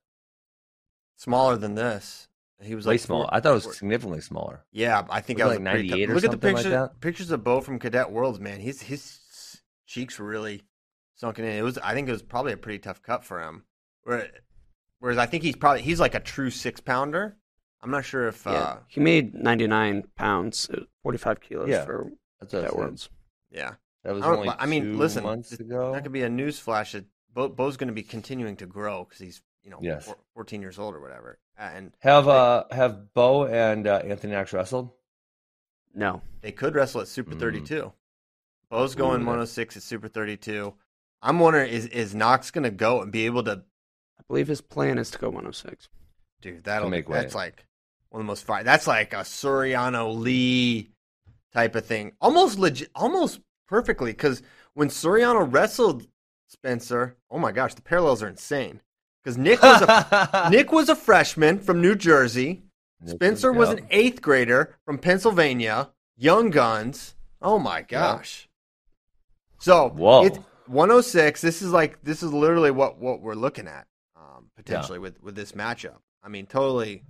smaller 1.16 1.58
than 1.58 1.76
this. 1.76 2.28
He 2.62 2.76
was 2.76 2.86
Way 2.86 2.94
like 2.94 3.00
smaller. 3.02 3.26
four- 3.26 3.34
I 3.34 3.40
thought 3.40 3.52
it 3.52 3.56
was 3.56 3.64
four- 3.66 3.74
significantly 3.74 4.22
smaller. 4.22 4.66
Yeah, 4.72 5.06
I 5.10 5.22
think 5.22 5.40
Was 5.40 5.44
I 5.44 5.46
it 5.46 5.50
was 5.50 5.66
like 5.66 5.74
pretty 5.74 5.90
tough. 5.90 5.98
98 5.98 6.10
or 6.10 6.14
Look 6.16 6.24
at 6.24 6.28
the 6.28 6.34
something 6.34 6.54
like 6.56 6.64
pictures. 6.64 6.90
Pictures 7.02 7.32
of 7.32 7.44
Bo 7.44 7.62
from 7.62 7.80
Cadet 7.80 8.12
Worlds, 8.12 8.40
man. 8.40 8.60
His 8.60 8.82
his 8.82 9.20
cheeks 9.86 10.20
were 10.20 10.26
really 10.26 10.64
sunken 11.16 11.46
in. 11.46 11.52
It 11.58 11.62
was. 11.62 11.78
I 11.78 11.94
think 11.94 12.08
it 12.10 12.12
was 12.12 12.22
probably 12.22 12.54
a 12.54 12.58
pretty 12.58 12.80
tough 12.80 13.02
cut 13.02 13.24
for 13.24 13.42
him. 13.42 13.64
Where- 14.04 14.30
Whereas 15.00 15.18
I 15.18 15.26
think 15.28 15.44
he's 15.44 15.56
probably 15.56 15.82
he's 15.82 16.02
like 16.02 16.16
a 16.16 16.20
true 16.20 16.50
six 16.50 16.82
pounder. 16.82 17.38
I'm 17.82 17.92
not 17.92 18.04
sure 18.04 18.28
if. 18.28 18.46
Yeah, 18.46 18.52
uh 18.52 18.78
he 18.90 19.00
made 19.00 19.34
99 19.34 20.04
pounds, 20.18 20.70
uh, 20.74 20.82
45 21.04 21.40
kilos 21.40 21.70
Yeah, 21.70 21.86
for 21.86 22.12
That's 22.42 22.52
what 22.54 22.62
that 22.64 22.76
was 22.76 22.78
worlds. 22.78 23.10
Yeah. 23.50 23.76
That 24.04 24.16
was 24.16 24.24
I, 24.24 24.28
only. 24.28 24.50
I 24.50 24.66
mean, 24.66 24.84
two 24.84 24.98
listen. 24.98 25.24
months 25.24 25.54
ago. 25.54 25.94
That 25.94 26.04
could 26.04 26.12
be 26.12 26.24
a 26.24 26.30
news 26.30 26.60
flash. 26.60 26.92
That 26.92 27.06
Bo, 27.40 27.48
Bo's 27.48 27.78
going 27.78 27.88
to 27.88 27.94
be 27.94 28.04
continuing 28.04 28.58
to 28.58 28.66
grow 28.66 29.06
because 29.06 29.20
he's 29.20 29.42
you 29.64 29.70
know 29.72 29.80
Yes. 29.82 30.06
four, 30.06 30.18
14 30.34 30.62
years 30.62 30.78
old 30.78 30.94
or 30.94 31.00
whatever. 31.00 31.40
Uh, 31.58 31.70
and 31.74 31.94
Have 32.00 32.28
uh 32.28 32.66
have 32.72 33.14
Bo 33.14 33.46
and 33.46 33.88
uh, 33.88 34.02
Anthony 34.04 34.34
Knox 34.34 34.52
wrestled? 34.52 34.90
No, 35.94 36.22
they 36.42 36.52
could 36.52 36.76
wrestle 36.76 37.00
at 37.02 37.08
Super 37.08 37.36
Mm. 37.36 37.40
32. 37.40 37.94
Bo's 38.70 38.94
going 38.94 39.22
Ooh, 39.22 39.26
106 39.26 39.78
at 39.78 39.84
Super 39.84 40.10
32. 40.10 40.74
I'm 41.22 41.40
wondering 41.40 41.72
is 41.72 41.86
is 41.88 42.14
Knox 42.14 42.52
going 42.52 42.66
to 42.66 42.72
go 42.72 43.02
and 43.02 43.10
be 43.12 43.26
able 43.26 43.44
to 43.44 43.64
I 44.20 44.22
believe 44.28 44.50
his 44.50 44.60
plan 44.62 44.98
is 44.98 45.10
to 45.12 45.18
go 45.18 45.28
106. 45.30 45.88
Dude, 46.42 46.66
that'll 46.66 46.90
make 46.90 47.08
that's 47.08 47.34
way. 47.34 47.40
like 47.46 47.66
one 48.10 48.20
of 48.20 48.26
the 48.26 48.32
most 48.32 48.44
fire. 48.44 48.66
That's 48.66 48.86
like 48.86 49.14
a 49.14 49.18
Suriano 49.24 50.14
Lee 50.14 50.90
type 51.54 51.76
of 51.76 51.86
thing. 51.86 52.12
Almost 52.20 52.60
legit, 52.60 52.90
almost 52.96 53.40
perfectly. 53.66 54.12
Because 54.12 54.42
when 54.74 54.90
Suriano 54.90 55.48
wrestled 55.52 56.06
Spencer, 56.50 57.16
oh 57.30 57.38
my 57.40 57.52
gosh, 57.52 57.76
the 57.76 57.82
parallels 57.82 58.22
are 58.22 58.28
insane. 58.28 58.82
Because 59.24 59.38
Nick 59.38 59.62
was 59.62 59.82
a 59.82 60.50
Nick 60.52 60.72
was 60.72 60.90
a 60.90 60.96
freshman 60.96 61.60
from 61.60 61.82
New 61.82 61.96
Jersey. 61.96 62.64
Spencer 63.06 63.54
was 63.54 63.70
an 63.70 63.86
eighth 63.92 64.22
grader 64.22 64.76
from 64.84 64.98
Pennsylvania. 64.98 65.92
Young 66.18 66.50
Guns. 66.50 67.16
Oh 67.42 67.60
my 67.60 67.82
gosh. 67.82 68.50
So 69.60 69.90
Whoa. 69.90 70.26
it's 70.26 70.38
106. 70.68 71.42
This 71.42 71.62
is 71.62 71.72
like 71.72 72.02
this 72.04 72.24
is 72.24 72.34
literally 72.34 72.72
what 72.72 72.98
what 72.98 73.22
we're 73.22 73.36
looking 73.36 73.68
at 73.68 73.88
um, 74.18 74.50
potentially 74.58 75.00
with 75.00 75.22
with 75.22 75.36
this 75.36 75.52
matchup. 75.54 75.98
I 76.24 76.30
mean, 76.30 76.46
totally 76.46 77.04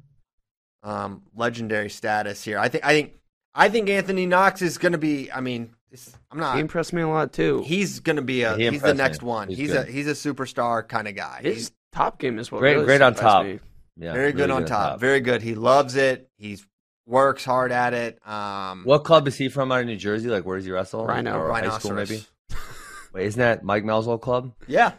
um, 0.84 1.24
legendary 1.36 1.90
status 1.90 2.44
here. 2.44 2.60
I 2.60 2.70
think 2.70 2.86
I 2.86 2.94
think 2.94 3.14
I 3.56 3.70
think 3.70 3.90
Anthony 3.90 4.26
Knox 4.26 4.62
is 4.62 4.78
going 4.78 4.92
to 4.92 4.98
be. 4.98 5.32
I 5.32 5.42
mean, 5.42 5.74
this, 5.92 6.16
I'm 6.32 6.56
He 6.56 6.60
impressed 6.62 6.94
me 6.94 7.02
a 7.02 7.08
lot 7.08 7.34
too. 7.34 7.64
He's 7.66 8.00
going 8.00 8.16
to 8.18 8.22
be 8.22 8.44
a. 8.44 8.56
He 8.58 8.70
he's 8.70 8.82
the 8.82 8.94
next 8.94 9.22
me. 9.22 9.28
one. 9.28 9.48
He's 9.48 9.58
He's, 9.58 9.74
a 9.74 9.84
he's 9.86 10.08
a 10.08 10.12
superstar 10.12 10.88
kind 10.88 11.08
of 11.08 11.16
guy. 11.16 11.40
His 11.44 11.56
He's 11.56 11.72
top 11.92 12.20
game 12.20 12.38
is 12.40 12.52
what 12.52 12.60
Great- 12.60 12.74
really 12.76 12.86
great 12.86 13.02
on 13.02 13.16
top. 13.16 13.46
me. 13.46 13.60
Yeah, 13.98 14.14
very 14.14 14.32
good 14.32 14.50
really 14.50 14.64
on 14.64 14.66
top. 14.66 15.00
Very 15.00 15.20
good. 15.20 15.42
He 15.42 15.56
loves 15.56 15.96
it. 15.96 16.30
He 16.38 16.58
works 17.06 17.44
hard 17.44 17.72
at 17.72 17.94
it. 17.94 18.26
Um, 18.28 18.84
What 18.86 19.04
club 19.04 19.28
is 19.28 19.36
he 19.36 19.50
from 19.50 19.72
out 19.72 19.82
of 19.82 19.88
New 19.88 19.98
Jersey? 19.98 20.30
Like, 20.30 20.46
where 20.46 20.56
does 20.58 20.66
he 20.66 20.72
wrestle? 20.72 21.06
Rhino. 21.06 21.38
Or 21.38 21.52
high 21.52 21.70
school, 21.80 21.92
maybe? 21.94 22.24
Wait, 23.14 23.26
isn't 23.26 23.40
that 23.40 23.64
Mike 23.64 23.84
Mal's 23.84 24.08
old 24.08 24.22
club? 24.22 24.54
Yeah. 24.68 24.94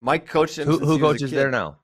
Mike 0.00 0.26
coached 0.28 0.56
him. 0.58 0.66
Who, 0.66 0.74
since 0.78 0.86
who 0.88 0.96
he 0.96 1.02
was 1.02 1.10
a 1.10 1.14
coaches 1.14 1.30
kid. 1.30 1.36
there 1.36 1.50
now? 1.50 1.78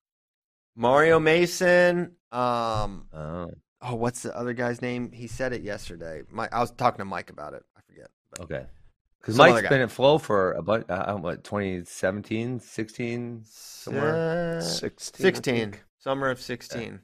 Mario 0.77 1.19
Mason. 1.21 2.13
Um, 2.33 3.07
Oh, 3.13 3.51
oh, 3.83 3.95
what's 3.97 4.23
the 4.23 4.35
other 4.37 4.53
guy's 4.55 4.81
name? 4.81 5.11
He 5.13 5.27
said 5.27 5.53
it 5.53 5.63
yesterday. 5.63 6.23
Mike, 6.31 6.51
I 6.53 6.61
was 6.61 6.71
talking 6.71 6.99
to 6.99 7.05
Mike 7.05 7.31
about 7.31 7.55
it. 7.55 7.63
I 8.39 8.43
forget. 8.43 8.49
But 8.49 8.55
okay. 8.55 8.67
Because 9.21 9.35
Some 9.37 9.45
other 9.45 9.53
Mike's 9.55 9.63
guy. 9.65 9.69
been 9.71 9.81
at 9.83 9.91
Flo 9.91 10.19
for 10.19 10.53
about, 10.53 10.89
uh, 10.91 11.17
what, 11.17 11.43
2017, 11.45 12.61
16? 12.61 13.43
Somewhere? 13.45 14.59
Uh, 14.59 14.61
16. 14.61 15.21
16. 15.23 15.75
Summer 15.99 16.31
of 16.31 16.41
16. 16.41 17.01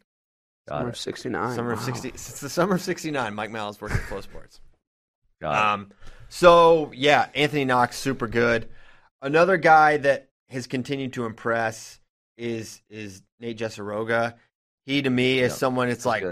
Got 0.68 0.74
Summer 0.78 0.89
it. 0.89 0.91
of 0.91 0.97
69. 0.97 1.55
Summer 1.57 1.72
of 1.72 1.80
60. 1.80 2.09
It's 2.09 2.41
the 2.41 2.49
summer 2.49 2.76
of 2.76 2.80
69. 2.82 3.35
Mike 3.35 3.51
Mal's 3.51 3.80
working 3.80 3.97
at 3.99 4.05
FloSports. 4.05 4.61
Got 5.41 5.53
it. 5.55 5.59
Um, 5.74 5.91
so 6.28 6.91
yeah, 6.95 7.28
Anthony 7.35 7.64
Knox, 7.64 7.99
super 7.99 8.26
good. 8.28 8.68
Another 9.20 9.57
guy 9.57 9.97
that 9.99 10.28
has 10.49 10.66
continued 10.66 11.12
to 11.14 11.26
impress 11.26 11.99
is 12.39 12.80
is 12.89 13.22
Nate 13.41 13.59
Jesuroga. 13.59 14.35
He 14.87 15.03
to 15.03 15.11
me 15.11 15.41
is 15.41 15.53
Yep. 15.53 15.59
someone. 15.59 15.89
It's 15.89 16.07
like 16.07 16.24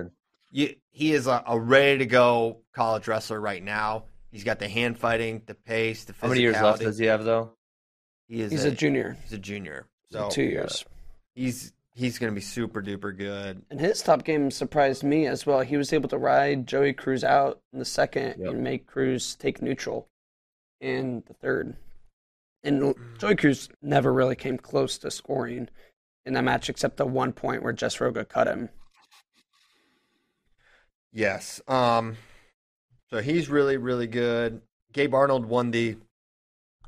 you, 0.50 0.74
he 0.90 1.12
is 1.12 1.26
a, 1.26 1.42
a 1.46 1.58
ready 1.58 1.98
to 1.98 2.06
go 2.06 2.58
college 2.72 3.08
wrestler 3.08 3.40
right 3.40 3.62
now. 3.62 4.04
He's 4.32 4.44
got 4.44 4.58
the 4.58 4.68
hand 4.68 4.98
fighting, 4.98 5.42
the 5.46 5.54
pace, 5.54 6.04
the 6.04 6.12
physicality. 6.14 6.20
How 6.22 6.28
many 6.28 6.40
years 6.40 6.60
left 6.60 6.80
does 6.80 6.98
he 6.98 7.04
have, 7.06 7.24
though? 7.24 7.52
He 8.28 8.40
is 8.40 8.50
He's 8.50 8.64
a 8.64 8.70
junior. 8.70 9.16
He's 9.22 9.34
a 9.34 9.38
junior. 9.38 9.86
So 10.10 10.20
So 10.24 10.28
two 10.30 10.42
years. 10.42 10.84
he's 11.34 11.72
he's 11.94 12.18
going 12.18 12.32
to 12.32 12.34
be 12.34 12.40
super 12.40 12.82
duper 12.82 13.16
good. 13.16 13.62
And 13.70 13.78
his 13.78 14.02
top 14.02 14.24
game 14.24 14.50
surprised 14.50 15.04
me 15.04 15.26
as 15.26 15.44
well. 15.44 15.60
He 15.60 15.76
was 15.76 15.92
able 15.92 16.08
to 16.08 16.16
ride 16.18 16.66
Joey 16.66 16.94
Cruz 16.94 17.22
out 17.24 17.60
in 17.74 17.78
the 17.78 17.84
second 17.84 18.36
Yep. 18.40 18.48
and 18.50 18.64
make 18.64 18.86
Cruz 18.86 19.34
take 19.36 19.60
neutral 19.60 20.08
in 20.80 21.22
the 21.26 21.34
third. 21.34 21.76
And 22.64 22.94
Joey 23.18 23.36
Cruz 23.36 23.68
never 23.82 24.12
really 24.12 24.36
came 24.36 24.56
close 24.56 24.96
to 24.98 25.10
scoring 25.10 25.68
in 26.24 26.32
that 26.34 26.44
match 26.44 26.70
except 26.70 26.96
the 26.96 27.04
one 27.04 27.32
point 27.34 27.62
where 27.62 27.74
Jesuroga 27.74 28.26
cut 28.26 28.46
him. 28.46 28.70
Yes. 31.12 31.60
Um. 31.68 32.16
So 33.12 33.20
he's 33.20 33.48
really 33.50 33.76
really 33.76 34.06
good. 34.06 34.62
Gabe 34.92 35.14
Arnold 35.14 35.44
won 35.44 35.70
the 35.70 35.96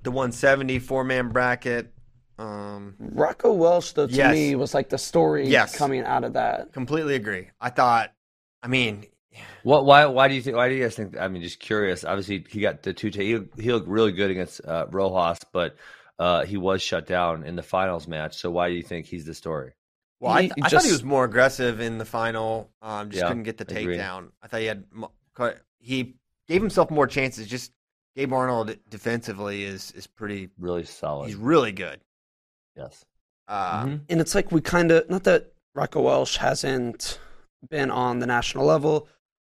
the 0.02 0.10
170 0.10 0.78
four 0.78 1.04
man 1.04 1.28
bracket. 1.28 1.92
Um. 2.38 2.96
Rocco 2.98 3.52
Welsh, 3.52 3.92
though, 3.92 4.06
to 4.08 4.12
Yes. 4.12 4.32
me, 4.32 4.56
was 4.56 4.74
like 4.74 4.88
the 4.88 4.98
story 4.98 5.46
Yes. 5.48 5.76
coming 5.76 6.02
out 6.02 6.24
of 6.24 6.32
that. 6.32 6.72
Completely 6.72 7.14
agree. 7.14 7.50
I 7.60 7.70
thought. 7.70 8.12
I 8.62 8.66
mean, 8.68 9.04
What? 9.62 9.84
Why? 9.84 10.06
Why 10.06 10.26
do 10.28 10.34
you 10.34 10.40
think? 10.42 10.56
Why 10.56 10.68
do 10.68 10.74
you 10.74 10.82
guys 10.82 10.96
think? 10.96 11.16
I 11.16 11.28
mean, 11.28 11.42
just 11.42 11.60
curious. 11.60 12.04
Obviously, 12.04 12.44
he 12.50 12.60
got 12.60 12.82
the 12.82 12.92
two. 12.92 13.10
T- 13.10 13.24
he, 13.56 13.62
he 13.62 13.72
looked 13.72 13.86
really 13.86 14.12
good 14.12 14.30
against 14.30 14.64
uh, 14.66 14.86
Rojas, 14.90 15.38
but 15.52 15.76
uh, 16.18 16.44
he 16.44 16.56
was 16.56 16.82
shut 16.82 17.06
down 17.06 17.44
in 17.44 17.54
the 17.54 17.62
finals 17.62 18.08
match. 18.08 18.36
So 18.38 18.50
why 18.50 18.68
do 18.68 18.74
you 18.74 18.82
think 18.82 19.06
he's 19.06 19.26
the 19.26 19.34
story? 19.34 19.74
well, 20.20 20.32
I, 20.32 20.40
th- 20.42 20.52
he 20.56 20.62
I 20.62 20.68
thought 20.70 20.84
he 20.84 20.90
was 20.92 21.04
more 21.04 21.24
aggressive 21.24 21.80
in 21.80 21.98
the 21.98 22.04
final. 22.04 22.70
Um, 22.82 23.10
just 23.10 23.22
Yeah, 23.22 23.28
couldn't 23.28 23.42
get 23.44 23.58
the 23.58 23.64
agreed. 23.78 23.98
takedown. 23.98 24.30
I 24.42 24.48
thought 24.48 24.60
he 24.60 24.66
had. 24.66 24.84
Mo- 25.84 25.88
cut- 25.88 25.88
He 25.88 26.14
gave 26.48 26.60
himself 26.62 26.90
more 26.90 27.06
chances. 27.06 27.46
Just 27.46 27.72
Gabe 28.16 28.32
Arnold 28.32 28.76
defensively 28.90 29.64
is 29.64 29.90
is 29.92 30.06
pretty. 30.06 30.50
Really 30.58 30.84
solid. 30.84 31.26
He's 31.26 31.36
really 31.36 31.72
good. 31.72 32.00
yes. 32.76 33.04
Uh, 33.46 33.84
Mhm. 33.84 34.00
And 34.08 34.20
it's 34.20 34.34
like 34.34 34.50
we 34.50 34.60
kind 34.60 34.90
of, 34.90 35.08
not 35.10 35.24
that 35.24 35.52
Rocco 35.74 36.00
Welsh 36.02 36.38
hasn't 36.38 37.18
been 37.68 37.90
on 37.90 38.18
the 38.18 38.26
national 38.26 38.64
level 38.64 39.06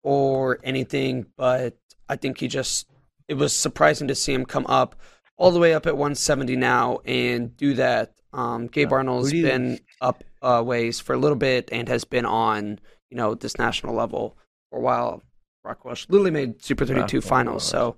or 0.04 0.60
anything, 0.64 1.26
but 1.38 1.78
I 2.10 2.16
think 2.18 2.40
he 2.40 2.48
just, 2.48 2.88
it 3.28 3.36
was 3.36 3.56
surprising 3.56 4.08
to 4.10 4.16
see 4.16 4.34
him 4.34 4.46
come 4.46 4.66
up 4.68 4.96
all 5.38 5.52
the 5.52 5.60
way 5.60 5.74
up 5.74 5.86
at 5.88 5.96
170 5.98 6.56
now 6.58 7.00
and 7.06 7.56
do 7.58 7.74
that. 7.76 8.14
Um, 8.34 8.68
Gabe 8.68 8.90
Yeah. 8.92 8.98
Arnold's 8.98 9.32
you- 9.34 9.44
been 9.44 9.80
up 10.02 10.24
uh, 10.42 10.62
ways 10.66 11.00
for 11.00 11.14
a 11.14 11.18
little 11.18 11.38
bit 11.38 11.70
and 11.72 11.88
has 11.88 12.04
been 12.04 12.26
on, 12.26 12.80
you 13.10 13.18
know, 13.18 13.34
this 13.36 13.58
national 13.58 13.96
level 13.96 14.38
for 14.70 14.80
a 14.80 14.82
while. 14.82 15.24
Rocco 15.68 15.90
Welsh 15.90 16.06
literally 16.10 16.32
made 16.32 16.64
Super 16.64 16.86
32 16.86 17.18
Rocco 17.18 17.28
finals. 17.28 17.64
So, 17.68 17.96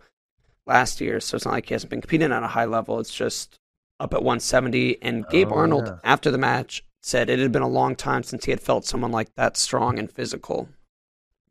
last 0.66 1.00
year, 1.02 1.20
so 1.20 1.36
it's 1.36 1.46
not 1.46 1.52
like 1.54 1.68
he 1.68 1.74
hasn't 1.74 1.90
been 1.90 2.02
competing 2.02 2.32
at 2.32 2.44
a 2.44 2.48
high 2.48 2.66
level. 2.66 3.00
It's 3.00 3.14
just 3.14 3.60
up 4.00 4.14
at 4.14 4.22
170. 4.24 5.02
And 5.02 5.26
Gabe 5.30 5.52
Oh, 5.52 5.56
Arnold, 5.56 5.88
yeah. 5.88 5.96
after 6.04 6.32
the 6.32 6.38
match, 6.38 6.84
said 7.02 7.30
it 7.30 7.40
had 7.40 7.52
been 7.52 7.62
a 7.62 7.68
long 7.68 7.96
time 7.96 8.24
since 8.24 8.46
he 8.46 8.52
had 8.52 8.60
felt 8.60 8.86
someone 8.86 9.12
like 9.12 9.34
that 9.36 9.56
strong 9.58 9.98
and 10.00 10.12
physical. 10.12 10.70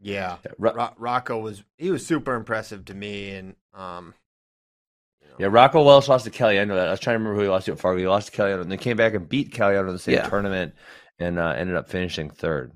Yeah, 0.00 0.36
Yeah, 0.44 0.52
Ro- 0.58 0.74
Ro- 0.74 0.94
Rocco 0.96 1.38
was 1.38 1.64
he 1.76 1.90
was 1.90 2.06
super 2.06 2.34
impressive 2.34 2.84
to 2.84 2.94
me, 2.94 3.30
and 3.30 3.56
um, 3.74 4.14
you 5.20 5.28
know, 5.28 5.34
Yeah, 5.40 5.46
Rocco 5.50 5.82
Welsh 5.82 6.06
lost 6.08 6.24
to 6.26 6.30
Kelly. 6.30 6.60
I 6.60 6.64
know 6.64 6.76
that. 6.76 6.86
I 6.88 6.90
was 6.92 7.00
trying 7.00 7.14
to 7.14 7.18
remember 7.18 7.36
who 7.36 7.42
he 7.42 7.48
lost 7.48 7.66
to 7.66 7.72
at 7.72 7.80
Fargo. 7.80 7.98
He 7.98 8.06
lost 8.06 8.26
to 8.28 8.32
Kelly, 8.32 8.52
and 8.52 8.70
then 8.70 8.78
came 8.78 8.96
back 8.96 9.14
and 9.14 9.28
beat 9.28 9.50
Kelly 9.52 9.76
in 9.76 9.86
the 9.88 9.98
same 9.98 10.14
Yeah. 10.14 10.28
tournament, 10.28 10.74
and 11.18 11.38
uh, 11.38 11.48
ended 11.56 11.74
up 11.76 11.88
finishing 11.88 12.30
third. 12.30 12.72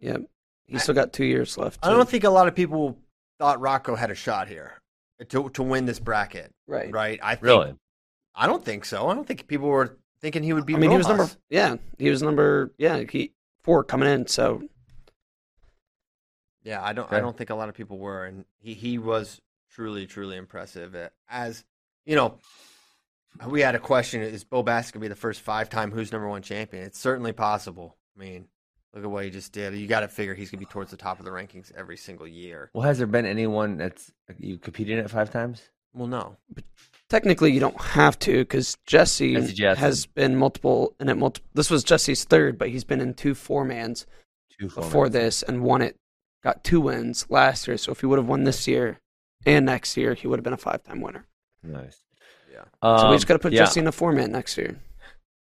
Yep. 0.00 0.22
He's 0.68 0.82
still 0.82 0.94
got 0.94 1.12
two 1.12 1.24
years 1.24 1.56
left. 1.56 1.78
I 1.82 1.88
too. 1.88 1.96
don't 1.96 2.08
think 2.08 2.24
a 2.24 2.30
lot 2.30 2.46
of 2.46 2.54
people 2.54 2.98
thought 3.38 3.60
Rocco 3.60 3.94
had 3.94 4.10
a 4.10 4.14
shot 4.14 4.48
here 4.48 4.80
to 5.28 5.48
to 5.50 5.62
win 5.62 5.86
this 5.86 5.98
bracket. 5.98 6.52
Right. 6.66 6.92
Right. 6.92 7.18
I 7.22 7.34
think, 7.34 7.44
Really? 7.44 7.74
I 8.34 8.46
don't 8.46 8.64
think 8.64 8.84
so. 8.84 9.08
I 9.08 9.14
don't 9.14 9.26
think 9.26 9.46
people 9.46 9.68
were 9.68 9.96
thinking 10.20 10.42
he 10.42 10.52
would 10.52 10.66
be. 10.66 10.74
I 10.74 10.78
mean, 10.78 10.90
he 10.90 10.96
was 10.96 11.08
number 11.08 11.28
yeah, 11.50 11.76
he 11.98 12.10
was 12.10 12.22
number 12.22 12.72
yeah, 12.78 13.02
he 13.10 13.32
four 13.62 13.82
coming 13.82 14.08
in. 14.08 14.26
So 14.26 14.62
Yeah, 16.62 16.82
I 16.82 16.92
don't. 16.92 17.12
I 17.12 17.20
don't 17.20 17.36
think 17.36 17.50
a 17.50 17.54
lot 17.54 17.68
of 17.68 17.74
people 17.74 17.98
were, 17.98 18.24
and 18.24 18.44
he 18.58 18.74
he 18.74 18.98
was 18.98 19.40
truly 19.70 20.06
truly 20.06 20.36
impressive. 20.36 20.94
Uh, 20.94 21.08
As 21.28 21.64
you 22.04 22.14
know, 22.14 22.38
we 23.46 23.60
had 23.60 23.74
a 23.74 23.80
question: 23.80 24.22
Is 24.22 24.44
Bo 24.44 24.62
Bass 24.62 24.90
going 24.90 25.00
to 25.00 25.04
be 25.04 25.08
the 25.08 25.14
first 25.16 25.40
five 25.40 25.70
time 25.70 25.90
Who's 25.90 26.12
Number 26.12 26.28
One 26.28 26.42
champion? 26.42 26.84
It's 26.84 26.98
certainly 26.98 27.32
possible. 27.32 27.96
I 28.16 28.20
mean, 28.20 28.48
look 28.94 29.04
at 29.04 29.10
what 29.10 29.24
he 29.24 29.30
just 29.30 29.52
did. 29.52 29.74
You 29.74 29.86
got 29.86 30.00
to 30.00 30.08
figure 30.08 30.34
he's 30.34 30.50
going 30.50 30.60
to 30.60 30.66
be 30.66 30.70
towards 30.72 30.90
the 30.90 30.96
top 30.96 31.18
of 31.18 31.24
the 31.24 31.30
rankings 31.30 31.72
every 31.76 31.96
single 31.96 32.26
year. 32.26 32.70
Well, 32.74 32.84
has 32.86 32.98
there 32.98 33.06
been 33.06 33.26
anyone 33.26 33.76
that's 33.76 34.12
you 34.38 34.58
competed 34.58 34.98
in 34.98 35.04
it 35.04 35.10
five 35.10 35.30
times? 35.30 35.62
Well, 35.94 36.06
no. 36.06 36.36
But 36.54 36.64
technically, 37.08 37.52
you 37.52 37.60
don't 37.60 37.80
have 37.80 38.18
to 38.20 38.38
because 38.40 38.76
Jesse 38.86 39.34
Jesse 39.52 39.80
has 39.80 40.06
been 40.06 40.36
multiple 40.36 40.94
and 41.00 41.08
it 41.10 41.14
multiple. 41.16 41.48
This 41.54 41.70
was 41.70 41.82
Jesse's 41.84 42.24
third, 42.24 42.58
but 42.58 42.68
he's 42.68 42.84
been 42.84 43.00
in 43.00 43.14
two 43.14 43.34
four 43.34 43.64
mans 43.64 44.06
Two 44.60 44.68
full 44.68 44.82
before 44.82 45.04
minutes. 45.04 45.40
this 45.40 45.42
and 45.44 45.62
won 45.62 45.82
it. 45.82 45.96
Got 46.44 46.62
two 46.62 46.80
wins 46.80 47.26
last 47.30 47.66
year. 47.66 47.76
So 47.78 47.90
if 47.92 48.00
he 48.00 48.06
would 48.06 48.18
have 48.18 48.28
won 48.28 48.44
this 48.44 48.68
year 48.68 49.00
and 49.46 49.66
next 49.66 49.96
year, 49.96 50.14
he 50.14 50.26
would 50.28 50.38
have 50.38 50.44
been 50.44 50.52
a 50.52 50.56
five 50.58 50.84
time 50.84 51.00
winner. 51.00 51.26
Nice. 51.62 52.04
Yeah. 52.52 52.64
So 52.82 53.04
we 53.04 53.10
Um, 53.10 53.16
just 53.16 53.26
got 53.26 53.34
to 53.34 53.38
put 53.40 53.52
yeah, 53.52 53.60
Jesse 53.64 53.80
in 53.80 53.86
a 53.86 53.92
four 53.92 54.12
man 54.12 54.30
next 54.32 54.56
year. 54.58 54.76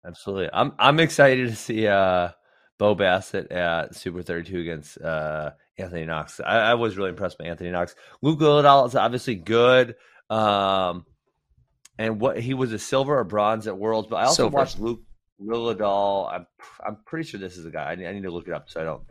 Absolutely. 0.06 0.48
I'm 0.52 0.72
I'm 0.78 1.00
excited 1.00 1.48
to 1.48 1.56
see 1.56 1.86
uh, 1.88 2.30
Bo 2.78 2.94
Bassett 2.94 3.50
at 3.50 3.94
Super 3.94 4.22
32 4.22 4.58
against 4.60 5.00
uh, 5.00 5.52
Anthony 5.78 6.04
Knox. 6.04 6.40
I, 6.40 6.58
I 6.58 6.74
was 6.74 6.96
really 6.96 7.10
impressed 7.10 7.38
by 7.38 7.46
Anthony 7.46 7.70
Knox. 7.70 7.94
Luke 8.22 8.40
Lilledahl 8.40 8.86
is 8.86 8.94
obviously 8.94 9.34
good. 9.34 9.94
Um, 10.28 11.06
and 11.98 12.20
what 12.20 12.38
he 12.38 12.52
was 12.54 12.72
a 12.72 12.78
silver 12.78 13.18
or 13.18 13.24
bronze 13.24 13.66
at 13.66 13.78
Worlds, 13.78 14.08
but 14.08 14.16
I 14.16 14.24
also 14.24 14.42
Silver. 14.44 14.56
watched 14.56 14.78
Luke 14.78 15.00
Lilledahl. 15.42 16.30
I'm 16.32 16.46
I'm 16.84 16.98
pretty 17.06 17.28
sure 17.28 17.40
this 17.40 17.56
is 17.56 17.64
a 17.64 17.70
guy. 17.70 17.90
I 17.90 17.94
need, 17.94 18.06
I 18.06 18.12
need 18.12 18.24
to 18.24 18.30
look 18.30 18.48
it 18.48 18.54
up 18.54 18.68
so 18.68 18.80
I 18.80 18.84
don't 18.84 19.02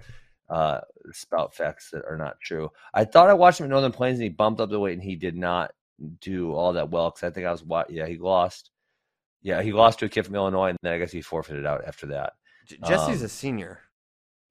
uh, 0.50 0.82
spout 1.12 1.56
facts 1.56 1.90
that 1.92 2.06
are 2.06 2.18
not 2.18 2.40
true. 2.42 2.72
I 2.94 3.06
thought 3.06 3.30
I 3.30 3.34
watched 3.34 3.60
him 3.60 3.66
at 3.66 3.70
Northern 3.70 3.92
Plains 3.92 4.16
and 4.20 4.24
he 4.24 4.30
bumped 4.30 4.62
up 4.62 4.70
the 4.70 4.80
weight 4.80 4.94
and 4.94 5.02
he 5.04 5.16
did 5.16 5.36
not 5.36 5.72
do 6.22 6.54
all 6.54 6.74
that 6.74 6.92
well 6.92 7.10
because 7.10 7.24
I 7.24 7.32
think 7.32 7.48
I 7.48 7.52
was 7.52 7.64
wa- 7.64 7.86
yeah 7.90 8.06
he 8.06 8.18
lost. 8.18 8.70
Yeah, 9.42 9.62
he 9.62 9.74
lost 9.74 10.00
to 10.00 10.06
a 10.06 10.10
kid 10.10 10.24
from 10.26 10.34
Illinois, 10.36 10.70
and 10.70 10.78
then 10.82 10.94
I 10.94 10.98
guess 10.98 11.12
he 11.12 11.22
forfeited 11.22 11.68
out 11.68 11.86
after 11.86 12.08
that. 12.08 12.34
J- 12.66 12.78
Jesse's 12.86 13.22
Um, 13.22 13.26
a 13.26 13.30
senior. 13.30 13.80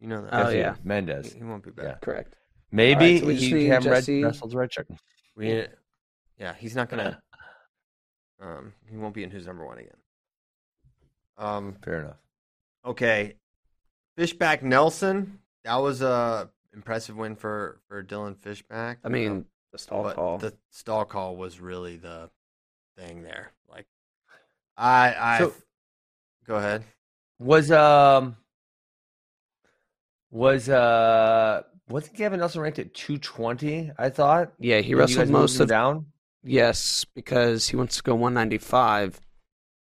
You 0.01 0.09
know 0.09 0.23
that. 0.23 0.33
Oh, 0.35 0.45
Jesse 0.45 0.59
yeah. 0.59 0.75
Mendez. 0.85 1.33
He, 1.33 1.39
he 1.39 1.45
won't 1.45 1.63
be 1.65 1.71
back. 1.71 1.85
Yeah. 1.85 1.95
Correct. 2.03 2.35
Maybe 2.73 2.95
All 2.95 3.01
right, 3.01 3.21
so 3.21 3.27
we 3.27 3.35
he 3.37 3.53
need 3.53 3.67
can 3.67 3.71
red, 3.71 3.83
Jesse- 3.83 4.23
wrestle 4.25 4.49
red 4.51 4.71
check. 4.71 4.87
We, 5.37 5.67
yeah, 6.39 6.55
he's 6.55 6.75
not 6.77 6.89
gonna. 6.89 7.21
Um, 8.41 8.75
he 8.91 8.97
won't 8.97 9.15
be 9.15 9.23
in 9.23 9.31
who's 9.31 9.47
number 9.47 9.65
one 9.65 9.79
again. 9.79 9.97
Um, 11.39 11.77
Fair 11.83 12.01
enough. 12.01 12.17
okay, 12.85 13.37
Fishback 14.19 14.63
Nelson. 14.63 15.39
That 15.65 15.77
was 15.77 16.03
a 16.03 16.51
impressive 16.75 17.17
win 17.17 17.37
for 17.37 17.81
for 17.89 18.03
Dylan 18.03 18.37
Fishback. 18.37 18.99
I 19.05 19.09
mean, 19.09 19.47
the 19.73 19.79
stall 19.79 20.11
call. 20.13 20.39
the 20.39 20.53
stall 20.71 21.05
call 21.05 21.37
was 21.37 21.59
really 21.61 21.97
the 21.97 22.29
thing 22.99 23.23
there. 23.23 23.53
Like, 23.69 23.87
I, 24.77 25.15
I, 25.19 25.39
So- 25.39 25.55
go 26.47 26.57
ahead. 26.57 26.85
Was 27.39 27.71
um 27.71 28.37
was 30.31 30.69
uh 30.69 31.63
wasn't 31.89 32.17
Gavin 32.17 32.41
Nelson 32.41 32.61
ranked 32.61 32.79
at 32.79 32.95
two 32.95 33.19
twenty? 33.19 33.91
I 33.99 34.09
thought 34.11 34.53
yeah, 34.59 34.81
he 34.81 34.95
wrestled 34.95 35.29
most 35.29 35.61
of 35.61 35.69
down. 35.69 36.07
Yes, 36.43 37.05
because 37.15 37.69
he 37.69 37.77
wants 37.77 37.97
to 37.97 38.03
go 38.03 38.15
195 38.15 39.19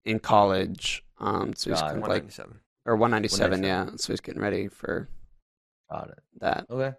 in 0.04 0.18
college. 0.18 1.02
Um, 1.18 1.54
so 1.54 1.70
he's 1.70 1.80
kind 1.80 1.96
of 1.96 2.02
like 2.02 2.24
197. 2.24 2.60
or 2.84 2.96
197, 2.96 3.50
197. 3.62 3.64
yeah. 3.64 3.96
So 3.96 4.12
he's 4.12 4.20
getting 4.20 4.42
ready 4.42 4.68
for 4.68 5.08
Got 5.90 6.10
it. 6.10 6.18
that. 6.40 6.66
Okay, 6.68 6.94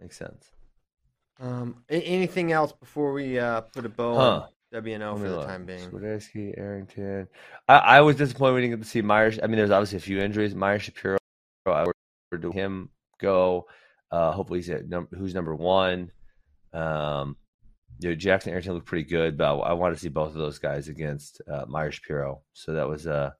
makes 0.00 0.16
sense. 0.16 0.50
Um, 1.40 1.82
anything 1.90 2.52
else 2.52 2.72
before 2.72 3.12
we 3.12 3.38
uh 3.38 3.60
put 3.62 3.84
a 3.84 3.88
bow 3.90 4.14
Huh. 4.14 4.46
Let 4.74 4.82
for 5.20 5.28
the 5.28 5.36
look. 5.36 5.46
time 5.46 5.66
being? 5.66 5.88
Swiderski, 5.88 6.58
Arrington. 6.58 7.28
I, 7.68 7.76
I 7.76 8.00
was 8.00 8.16
disappointed 8.16 8.54
we 8.54 8.60
didn't 8.62 8.78
get 8.78 8.82
to 8.82 8.90
see 8.90 9.02
Myers. 9.02 9.38
I 9.40 9.46
mean, 9.46 9.56
there's 9.56 9.70
obviously 9.70 9.98
a 9.98 10.00
few 10.00 10.18
injuries. 10.18 10.52
Myers 10.52 10.82
Shapiro, 10.82 11.16
I 11.64 11.84
would 12.32 12.40
do 12.40 12.50
him 12.50 12.90
go. 13.20 13.66
Uh, 14.10 14.32
hopefully, 14.32 14.58
he's 14.58 14.70
at 14.70 14.88
num- 14.88 15.06
who's 15.16 15.32
number 15.32 15.54
one. 15.54 16.10
Um, 16.72 17.36
you 18.00 18.08
know, 18.08 18.16
Jackson 18.16 18.50
Arrington 18.50 18.74
looked 18.74 18.88
pretty 18.88 19.08
good, 19.08 19.38
but 19.38 19.44
I, 19.44 19.70
I 19.70 19.72
wanted 19.74 19.94
to 19.94 20.00
see 20.00 20.08
both 20.08 20.30
of 20.30 20.34
those 20.34 20.58
guys 20.58 20.88
against 20.88 21.40
uh, 21.48 21.66
Myers 21.68 21.94
Shapiro. 21.94 22.42
So 22.52 22.72
that 22.72 22.88
was 22.88 23.06
uh, 23.06 23.30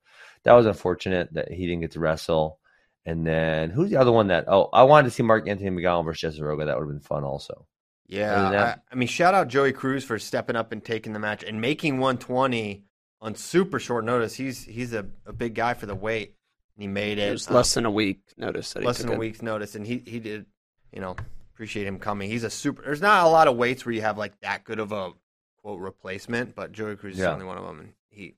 that 0.44 0.52
was 0.52 0.66
unfortunate 0.66 1.34
that 1.34 1.50
he 1.50 1.66
didn't 1.66 1.80
get 1.80 1.90
to 1.92 2.00
wrestle. 2.00 2.60
And 3.06 3.26
then 3.26 3.70
who's 3.70 3.90
the 3.90 3.96
other 3.96 4.12
one 4.12 4.28
that? 4.28 4.44
Oh, 4.46 4.68
I 4.72 4.84
wanted 4.84 5.08
to 5.08 5.10
see 5.10 5.24
Mark 5.24 5.48
Anthony 5.48 5.70
McGowan 5.70 6.04
versus 6.04 6.38
Jesuroga. 6.38 6.66
That 6.66 6.78
would 6.78 6.84
have 6.84 6.94
been 6.94 7.00
fun, 7.00 7.24
also. 7.24 7.66
Yeah, 8.14 8.76
I, 8.90 8.92
I 8.92 8.94
mean, 8.94 9.08
shout 9.08 9.34
out 9.34 9.48
Joey 9.48 9.72
Cruz 9.72 10.04
for 10.04 10.18
stepping 10.18 10.56
up 10.56 10.72
and 10.72 10.84
taking 10.84 11.12
the 11.12 11.18
match 11.18 11.42
and 11.42 11.60
making 11.60 11.98
120 11.98 12.84
on 13.20 13.34
super 13.34 13.78
short 13.78 14.04
notice. 14.04 14.34
He's 14.34 14.64
he's 14.64 14.92
a, 14.92 15.06
a 15.26 15.32
big 15.32 15.54
guy 15.54 15.74
for 15.74 15.86
the 15.86 15.94
weight, 15.94 16.34
and 16.76 16.82
he 16.82 16.88
made 16.88 17.18
it. 17.18 17.28
It 17.28 17.32
was 17.32 17.48
um, 17.48 17.54
less 17.54 17.74
than 17.74 17.86
a 17.86 17.90
week 17.90 18.20
notice 18.36 18.76
less 18.76 18.98
than 18.98 19.10
a 19.10 19.12
it. 19.12 19.18
week's 19.18 19.42
notice, 19.42 19.74
and 19.74 19.86
he 19.86 20.02
he 20.06 20.20
did. 20.20 20.46
You 20.92 21.00
know, 21.00 21.16
appreciate 21.52 21.86
him 21.86 21.98
coming. 21.98 22.30
He's 22.30 22.44
a 22.44 22.50
super. 22.50 22.82
There's 22.82 23.00
not 23.00 23.24
a 23.24 23.28
lot 23.28 23.48
of 23.48 23.56
weights 23.56 23.84
where 23.84 23.94
you 23.94 24.02
have 24.02 24.16
like 24.18 24.38
that 24.40 24.64
good 24.64 24.78
of 24.78 24.92
a 24.92 25.12
quote 25.60 25.80
replacement, 25.80 26.54
but 26.54 26.72
Joey 26.72 26.96
Cruz 26.96 27.14
is 27.14 27.20
Yeah. 27.20 27.26
certainly 27.26 27.46
one 27.46 27.58
of 27.58 27.64
them, 27.64 27.80
and 27.80 27.92
he 28.10 28.34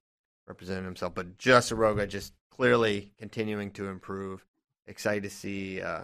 represented 0.47 0.85
himself. 0.85 1.15
But 1.15 1.37
Jesuroga 1.39 2.09
just 2.09 2.33
clearly 2.51 3.13
continuing 3.19 3.71
to 3.73 3.89
improve. 3.89 4.45
Excited 4.87 5.25
to 5.25 5.31
see 5.31 5.81
uh, 5.81 6.03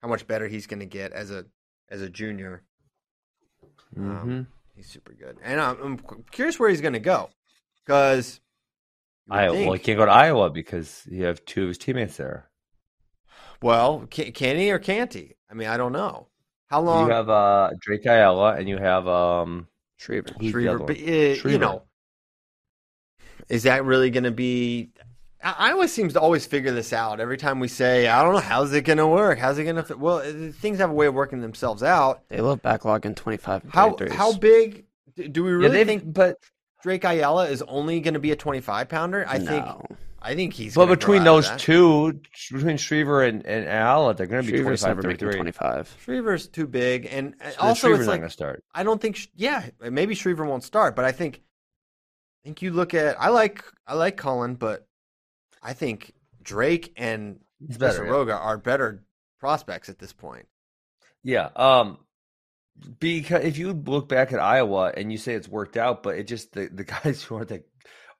how 0.00 0.08
much 0.08 0.26
better 0.26 0.46
he's 0.46 0.66
going 0.66 0.80
to 0.80 0.86
get 0.86 1.12
as 1.12 1.30
a 1.30 1.44
as 1.88 2.00
a 2.00 2.08
junior. 2.08 2.62
Um, 3.96 4.04
Mhm. 4.04 4.46
He's 4.74 4.86
super 4.88 5.12
good, 5.12 5.36
and 5.42 5.60
I'm, 5.60 5.76
I'm 5.82 6.24
curious 6.30 6.58
where 6.58 6.70
he's 6.70 6.80
going 6.80 6.94
to 6.94 6.98
go 7.00 7.28
because 7.84 8.40
Iowa. 9.30 9.54
Well, 9.54 9.72
he 9.74 9.78
can't 9.78 9.98
go 9.98 10.06
to 10.06 10.10
Iowa 10.12 10.50
because 10.50 11.06
you 11.10 11.24
have 11.24 11.44
two 11.44 11.62
of 11.64 11.68
his 11.68 11.78
teammates 11.78 12.16
there. 12.16 12.48
well, 13.60 14.06
can, 14.10 14.32
can 14.32 14.56
he 14.56 14.72
or 14.72 14.78
can't 14.78 15.12
he? 15.12 15.34
I 15.50 15.54
mean, 15.54 15.68
I 15.68 15.76
don't 15.76 15.92
know. 15.92 16.28
How 16.68 16.80
long? 16.80 17.06
You 17.06 17.12
have 17.12 17.28
uh, 17.28 17.70
Drake 17.80 18.06
Ayala 18.06 18.54
and 18.54 18.66
you 18.68 18.78
have 18.78 19.06
um, 19.06 19.68
Schriever. 20.00 20.32
who's 20.40 20.52
Schriever, 20.54 20.78
but 20.78 20.96
one? 20.96 20.96
uh, 20.96 21.50
you 21.52 21.58
know, 21.58 21.82
is 23.48 23.64
that 23.64 23.84
really 23.84 24.10
going 24.10 24.24
to 24.24 24.30
be? 24.30 24.90
I 25.42 25.54
I 25.58 25.72
always 25.72 25.92
seems 25.92 26.12
to 26.14 26.20
always 26.20 26.46
figure 26.46 26.70
this 26.72 26.92
out 26.92 27.20
every 27.20 27.36
time 27.36 27.58
we 27.60 27.68
say, 27.68 28.06
I 28.08 28.22
don't 28.22 28.32
know, 28.34 28.40
how's 28.40 28.72
it 28.72 28.82
going 28.82 28.98
to 28.98 29.06
work? 29.06 29.38
How's 29.38 29.58
it 29.58 29.64
going 29.64 29.82
to? 29.82 29.96
Well, 29.96 30.20
things 30.52 30.78
have 30.78 30.90
a 30.90 30.94
way 30.94 31.06
of 31.06 31.14
working 31.14 31.40
themselves 31.40 31.82
out. 31.82 32.22
They 32.28 32.40
love 32.40 32.62
backlogging 32.62 33.16
25 33.16 33.64
and 33.64 33.72
How 33.72 33.90
33s. 33.90 34.10
how 34.12 34.32
big 34.34 34.84
do- 35.16 35.28
do 35.28 35.44
we 35.44 35.52
really 35.52 35.70
they've- 35.70 35.86
think 35.86 36.12
but 36.12 36.38
Drake 36.82 37.04
Ayala 37.04 37.48
is 37.48 37.62
only 37.62 38.00
going 38.00 38.14
to 38.14 38.20
be 38.20 38.32
a 38.32 38.36
25 38.36 38.88
pounder? 38.88 39.24
I 39.28 39.38
think 39.38 39.64
I 40.24 40.36
think 40.36 40.52
he's. 40.54 40.74
but 40.76 40.86
between 40.86 41.24
those 41.24 41.48
that. 41.48 41.58
two, 41.58 42.20
between 42.52 42.76
Schriever 42.76 43.28
and, 43.28 43.44
and 43.44 43.66
Ayala, 43.66 44.14
they're 44.14 44.26
going 44.28 44.44
to 44.44 44.50
be 44.50 44.56
Schriever's 44.56 44.82
25 44.82 44.96
never 44.96 45.08
making 45.08 45.18
33. 45.18 45.38
25. 45.40 45.96
Schriever's 46.04 46.46
too 46.48 46.66
big, 46.68 47.08
and 47.10 47.34
uh, 47.44 47.50
So 47.50 47.60
also 47.60 47.86
Schriever's 47.88 48.00
it's 48.00 48.08
like 48.08 48.20
going 48.20 48.28
to 48.28 48.32
start. 48.32 48.64
I 48.72 48.84
don't 48.84 49.00
think. 49.00 49.18
Yeah, 49.34 49.66
maybe 49.80 50.14
Schriever 50.14 50.46
won't 50.46 50.62
start, 50.62 50.94
but 50.94 51.04
I 51.04 51.10
think. 51.10 51.40
I 52.44 52.44
think 52.44 52.62
you 52.62 52.70
look 52.72 52.94
at. 52.94 53.20
I 53.20 53.28
like. 53.30 53.64
I 53.86 53.94
like 53.94 54.16
Cullen, 54.16 54.54
but 54.54 54.86
I 55.62 55.72
think 55.74 56.12
Drake 56.42 56.92
and 56.96 57.40
better. 57.60 58.06
yeah. 58.06 58.36
Are 58.36 58.58
better 58.58 59.04
prospects 59.38 59.88
at 59.88 59.98
this 59.98 60.12
point. 60.12 60.46
Yeah. 61.22 61.50
Um, 61.56 61.98
because 62.98 63.44
if 63.44 63.58
you 63.58 63.72
look 63.72 64.08
back 64.08 64.32
at 64.32 64.40
Iowa 64.40 64.92
and 64.96 65.12
you 65.12 65.18
say 65.18 65.34
it's 65.34 65.48
worked 65.48 65.76
out, 65.76 66.02
but 66.02 66.16
it 66.16 66.26
just 66.26 66.52
the, 66.52 66.68
the 66.72 66.84
guys 67.04 67.22
who 67.22 67.36
aren't 67.36 67.48
that 67.48 67.64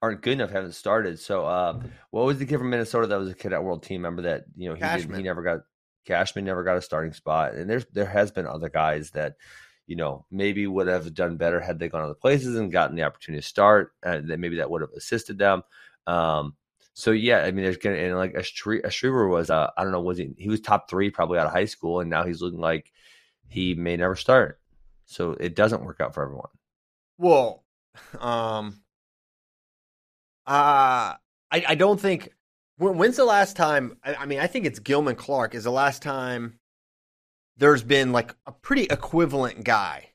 aren't 0.00 0.22
good 0.22 0.34
enough 0.34 0.50
haven't 0.50 0.74
started. 0.74 1.18
So, 1.18 1.46
um, 1.46 1.90
what 2.10 2.26
was 2.26 2.38
the 2.38 2.46
kid 2.46 2.58
from 2.58 2.70
Minnesota 2.70 3.06
that 3.08 3.18
was 3.18 3.30
a 3.30 3.34
cadet 3.34 3.62
world 3.62 3.82
team 3.82 4.02
member 4.02 4.22
that 4.22 4.44
you 4.56 4.68
know 4.68 4.74
he 4.74 4.80
did, 4.80 5.16
he 5.16 5.22
never 5.22 5.42
got 5.42 5.60
Cashman 6.04 6.44
never 6.44 6.64
got 6.64 6.76
a 6.76 6.82
starting 6.82 7.12
spot, 7.12 7.54
and 7.54 7.68
there's 7.70 7.86
there 7.92 8.06
has 8.06 8.30
been 8.30 8.46
other 8.46 8.68
guys 8.68 9.10
that 9.12 9.36
you 9.86 9.96
know, 9.96 10.24
maybe 10.30 10.66
would 10.66 10.86
have 10.86 11.12
done 11.12 11.36
better 11.36 11.60
had 11.60 11.78
they 11.78 11.88
gone 11.88 12.02
other 12.02 12.14
places 12.14 12.56
and 12.56 12.72
gotten 12.72 12.96
the 12.96 13.02
opportunity 13.02 13.42
to 13.42 13.46
start. 13.46 13.92
Uh, 14.02 14.20
that 14.24 14.38
maybe 14.38 14.56
that 14.56 14.70
would 14.70 14.80
have 14.80 14.92
assisted 14.96 15.38
them. 15.38 15.62
Um, 16.06 16.56
so 16.94 17.10
yeah, 17.10 17.38
I 17.38 17.50
mean, 17.50 17.64
there's 17.64 17.78
gonna 17.78 17.96
and 17.96 18.16
like 18.16 18.34
a 18.34 18.42
Schriever 18.42 19.30
was, 19.30 19.50
uh, 19.50 19.70
I 19.76 19.82
don't 19.82 19.92
know, 19.92 20.02
was 20.02 20.18
he? 20.18 20.34
He 20.36 20.48
was 20.48 20.60
top 20.60 20.90
three 20.90 21.10
probably 21.10 21.38
out 21.38 21.46
of 21.46 21.52
high 21.52 21.64
school, 21.64 22.00
and 22.00 22.10
now 22.10 22.24
he's 22.24 22.42
looking 22.42 22.60
like 22.60 22.92
he 23.48 23.74
may 23.74 23.96
never 23.96 24.16
start. 24.16 24.60
So 25.06 25.32
it 25.32 25.56
doesn't 25.56 25.84
work 25.84 26.00
out 26.00 26.14
for 26.14 26.22
everyone. 26.22 26.50
Well, 27.18 27.64
um, 28.20 28.82
uh, 30.46 31.16
I 31.50 31.64
I 31.68 31.74
don't 31.74 32.00
think. 32.00 32.30
When's 32.78 33.16
the 33.16 33.24
last 33.24 33.56
time? 33.56 33.96
I, 34.02 34.14
I 34.14 34.26
mean, 34.26 34.40
I 34.40 34.48
think 34.48 34.66
it's 34.66 34.80
Gilman 34.80 35.14
Clark 35.14 35.54
is 35.54 35.64
the 35.64 35.70
last 35.70 36.02
time 36.02 36.58
there's 37.56 37.82
been 37.82 38.12
like 38.12 38.34
a 38.46 38.52
pretty 38.52 38.84
equivalent 38.84 39.62
guy, 39.62 40.08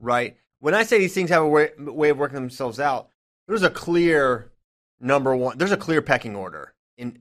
right? 0.00 0.36
When 0.58 0.74
I 0.74 0.82
say 0.82 0.98
these 0.98 1.14
things 1.14 1.30
have 1.30 1.42
a 1.42 1.48
way, 1.48 1.70
way 1.78 2.08
of 2.08 2.18
working 2.18 2.34
themselves 2.34 2.80
out, 2.80 3.10
there's 3.46 3.62
a 3.62 3.70
clear 3.70 4.50
number 5.00 5.34
one. 5.34 5.58
There's 5.58 5.72
a 5.72 5.76
clear 5.76 6.02
pecking 6.02 6.36
order 6.36 6.74
in 6.96 7.18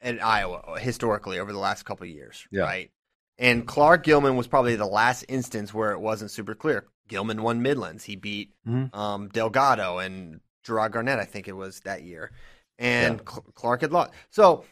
in 0.00 0.20
Iowa 0.20 0.78
historically 0.78 1.38
over 1.38 1.52
the 1.52 1.58
last 1.58 1.84
couple 1.84 2.04
of 2.04 2.10
years, 2.10 2.46
yeah. 2.50 2.62
right? 2.62 2.90
And 3.38 3.66
Clark 3.66 4.04
Gilman 4.04 4.36
was 4.36 4.46
probably 4.46 4.76
the 4.76 4.86
last 4.86 5.24
instance 5.28 5.74
where 5.74 5.92
it 5.92 6.00
wasn't 6.00 6.30
super 6.30 6.54
clear. 6.54 6.86
Gilman 7.08 7.42
won 7.42 7.62
Midlands. 7.62 8.04
He 8.04 8.16
beat 8.16 8.52
mm-hmm. 8.66 8.98
um, 8.98 9.28
Delgado 9.28 9.98
and 9.98 10.40
Gerard 10.64 10.92
Garnett, 10.92 11.18
I 11.18 11.24
think 11.24 11.46
it 11.46 11.52
was 11.52 11.80
that 11.80 12.02
year, 12.02 12.32
and 12.78 13.20
yeah. 13.20 13.40
Clark 13.54 13.82
had 13.82 13.92
lost. 13.92 14.12
So 14.30 14.64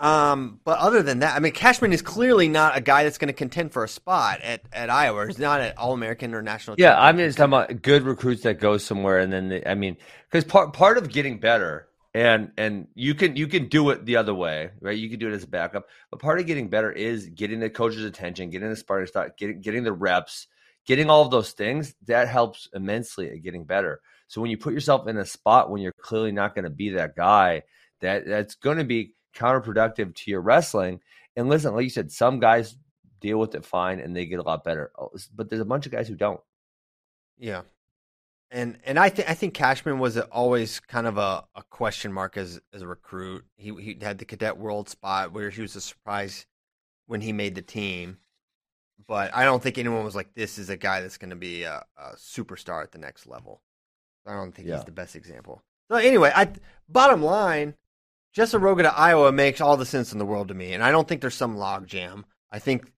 um, 0.00 0.60
but 0.62 0.78
other 0.78 1.02
than 1.02 1.20
that, 1.20 1.34
I 1.34 1.40
mean, 1.40 1.52
Cashman 1.52 1.92
is 1.92 2.02
clearly 2.02 2.48
not 2.48 2.76
a 2.76 2.80
guy 2.80 3.02
that's 3.02 3.18
going 3.18 3.28
to 3.28 3.34
contend 3.34 3.72
for 3.72 3.82
a 3.82 3.88
spot 3.88 4.40
at, 4.42 4.62
at 4.72 4.90
Iowa. 4.90 5.26
He's 5.26 5.40
not 5.40 5.60
an 5.60 5.72
All 5.76 5.92
American 5.92 6.34
or 6.34 6.42
national. 6.42 6.76
Yeah, 6.78 7.00
I 7.00 7.10
mean, 7.12 7.26
it's 7.26 7.36
talking 7.36 7.52
about 7.52 7.82
good 7.82 8.02
recruits 8.02 8.42
that 8.42 8.60
go 8.60 8.78
somewhere, 8.78 9.18
and 9.18 9.32
then 9.32 9.48
they, 9.48 9.64
I 9.64 9.74
mean, 9.74 9.96
because 10.30 10.44
part 10.44 10.72
part 10.72 10.98
of 10.98 11.10
getting 11.10 11.40
better, 11.40 11.88
and 12.14 12.52
and 12.56 12.86
you 12.94 13.14
can 13.16 13.34
you 13.34 13.48
can 13.48 13.68
do 13.68 13.90
it 13.90 14.04
the 14.04 14.16
other 14.16 14.34
way, 14.34 14.70
right? 14.80 14.96
You 14.96 15.10
can 15.10 15.18
do 15.18 15.28
it 15.28 15.34
as 15.34 15.42
a 15.42 15.48
backup, 15.48 15.88
but 16.10 16.20
part 16.20 16.38
of 16.38 16.46
getting 16.46 16.68
better 16.68 16.92
is 16.92 17.26
getting 17.26 17.58
the 17.58 17.68
coach's 17.68 18.04
attention, 18.04 18.50
getting 18.50 18.70
the 18.70 18.76
sparring 18.76 19.08
start, 19.08 19.36
getting 19.36 19.60
getting 19.60 19.82
the 19.82 19.92
reps, 19.92 20.46
getting 20.86 21.10
all 21.10 21.22
of 21.24 21.32
those 21.32 21.52
things. 21.52 21.96
That 22.06 22.28
helps 22.28 22.68
immensely 22.72 23.30
at 23.30 23.42
getting 23.42 23.64
better. 23.64 24.00
So 24.28 24.40
when 24.40 24.50
you 24.50 24.58
put 24.58 24.74
yourself 24.74 25.08
in 25.08 25.16
a 25.16 25.26
spot 25.26 25.70
when 25.70 25.80
you're 25.82 25.92
clearly 26.00 26.32
not 26.32 26.54
going 26.54 26.64
to 26.64 26.70
be 26.70 26.90
that 26.90 27.16
guy, 27.16 27.62
that 28.00 28.26
that's 28.26 28.54
going 28.54 28.78
to 28.78 28.84
be 28.84 29.14
counterproductive 29.38 30.14
to 30.14 30.30
your 30.30 30.40
wrestling. 30.40 31.00
And 31.36 31.48
listen, 31.48 31.74
like 31.74 31.84
you 31.84 31.90
said, 31.90 32.10
some 32.10 32.40
guys 32.40 32.76
deal 33.20 33.38
with 33.38 33.54
it 33.54 33.64
fine 33.64 34.00
and 34.00 34.14
they 34.14 34.26
get 34.26 34.38
a 34.38 34.42
lot 34.42 34.64
better, 34.64 34.90
oh, 34.98 35.10
but 35.34 35.48
there's 35.48 35.62
a 35.62 35.66
bunch 35.66 35.86
of 35.86 35.92
guys 35.92 36.08
who 36.08 36.14
don't. 36.14 36.40
Yeah, 37.38 37.62
and 38.50 38.78
and 38.84 38.98
I 38.98 39.08
think 39.08 39.30
I 39.30 39.34
think 39.34 39.54
Cashman 39.54 39.98
was 39.98 40.18
always 40.18 40.80
kind 40.80 41.06
of 41.06 41.18
a, 41.18 41.44
a 41.54 41.62
question 41.70 42.12
mark 42.12 42.36
as 42.36 42.60
as 42.72 42.82
a 42.82 42.86
recruit. 42.86 43.44
He 43.56 43.74
he 43.74 43.98
had 44.00 44.18
the 44.18 44.24
cadet 44.24 44.56
world 44.56 44.88
spot 44.88 45.32
where 45.32 45.50
he 45.50 45.62
was 45.62 45.76
a 45.76 45.80
surprise 45.80 46.46
when 47.06 47.20
he 47.20 47.32
made 47.32 47.54
the 47.54 47.62
team, 47.62 48.18
but 49.06 49.34
I 49.34 49.44
don't 49.44 49.62
think 49.62 49.78
anyone 49.78 50.04
was 50.04 50.16
like, 50.16 50.34
"This 50.34 50.58
is 50.58 50.70
a 50.70 50.76
guy 50.76 51.00
that's 51.00 51.18
going 51.18 51.30
to 51.30 51.36
be 51.36 51.62
a, 51.64 51.84
a, 51.96 52.16
superstar 52.16 52.82
at 52.82 52.92
the 52.92 52.98
next 52.98 53.26
level." 53.26 53.62
I 54.26 54.34
don't 54.34 54.52
think 54.52 54.68
yeah. 54.68 54.76
he's 54.76 54.84
the 54.84 54.92
best 54.92 55.14
example. 55.14 55.62
So 55.90 55.96
anyway, 55.96 56.32
I 56.34 56.50
bottom 56.88 57.22
line, 57.22 57.74
Roga 58.36 58.82
to 58.82 58.96
Iowa 58.96 59.32
makes 59.32 59.60
all 59.60 59.76
the 59.76 59.86
sense 59.86 60.12
in 60.12 60.18
the 60.18 60.26
world 60.26 60.48
to 60.48 60.54
me, 60.54 60.72
and 60.72 60.82
I 60.82 60.90
don't 60.90 61.06
think 61.06 61.20
there's 61.20 61.34
some 61.34 61.56
logjam. 61.56 62.24
I 62.50 62.58
think 62.58 62.90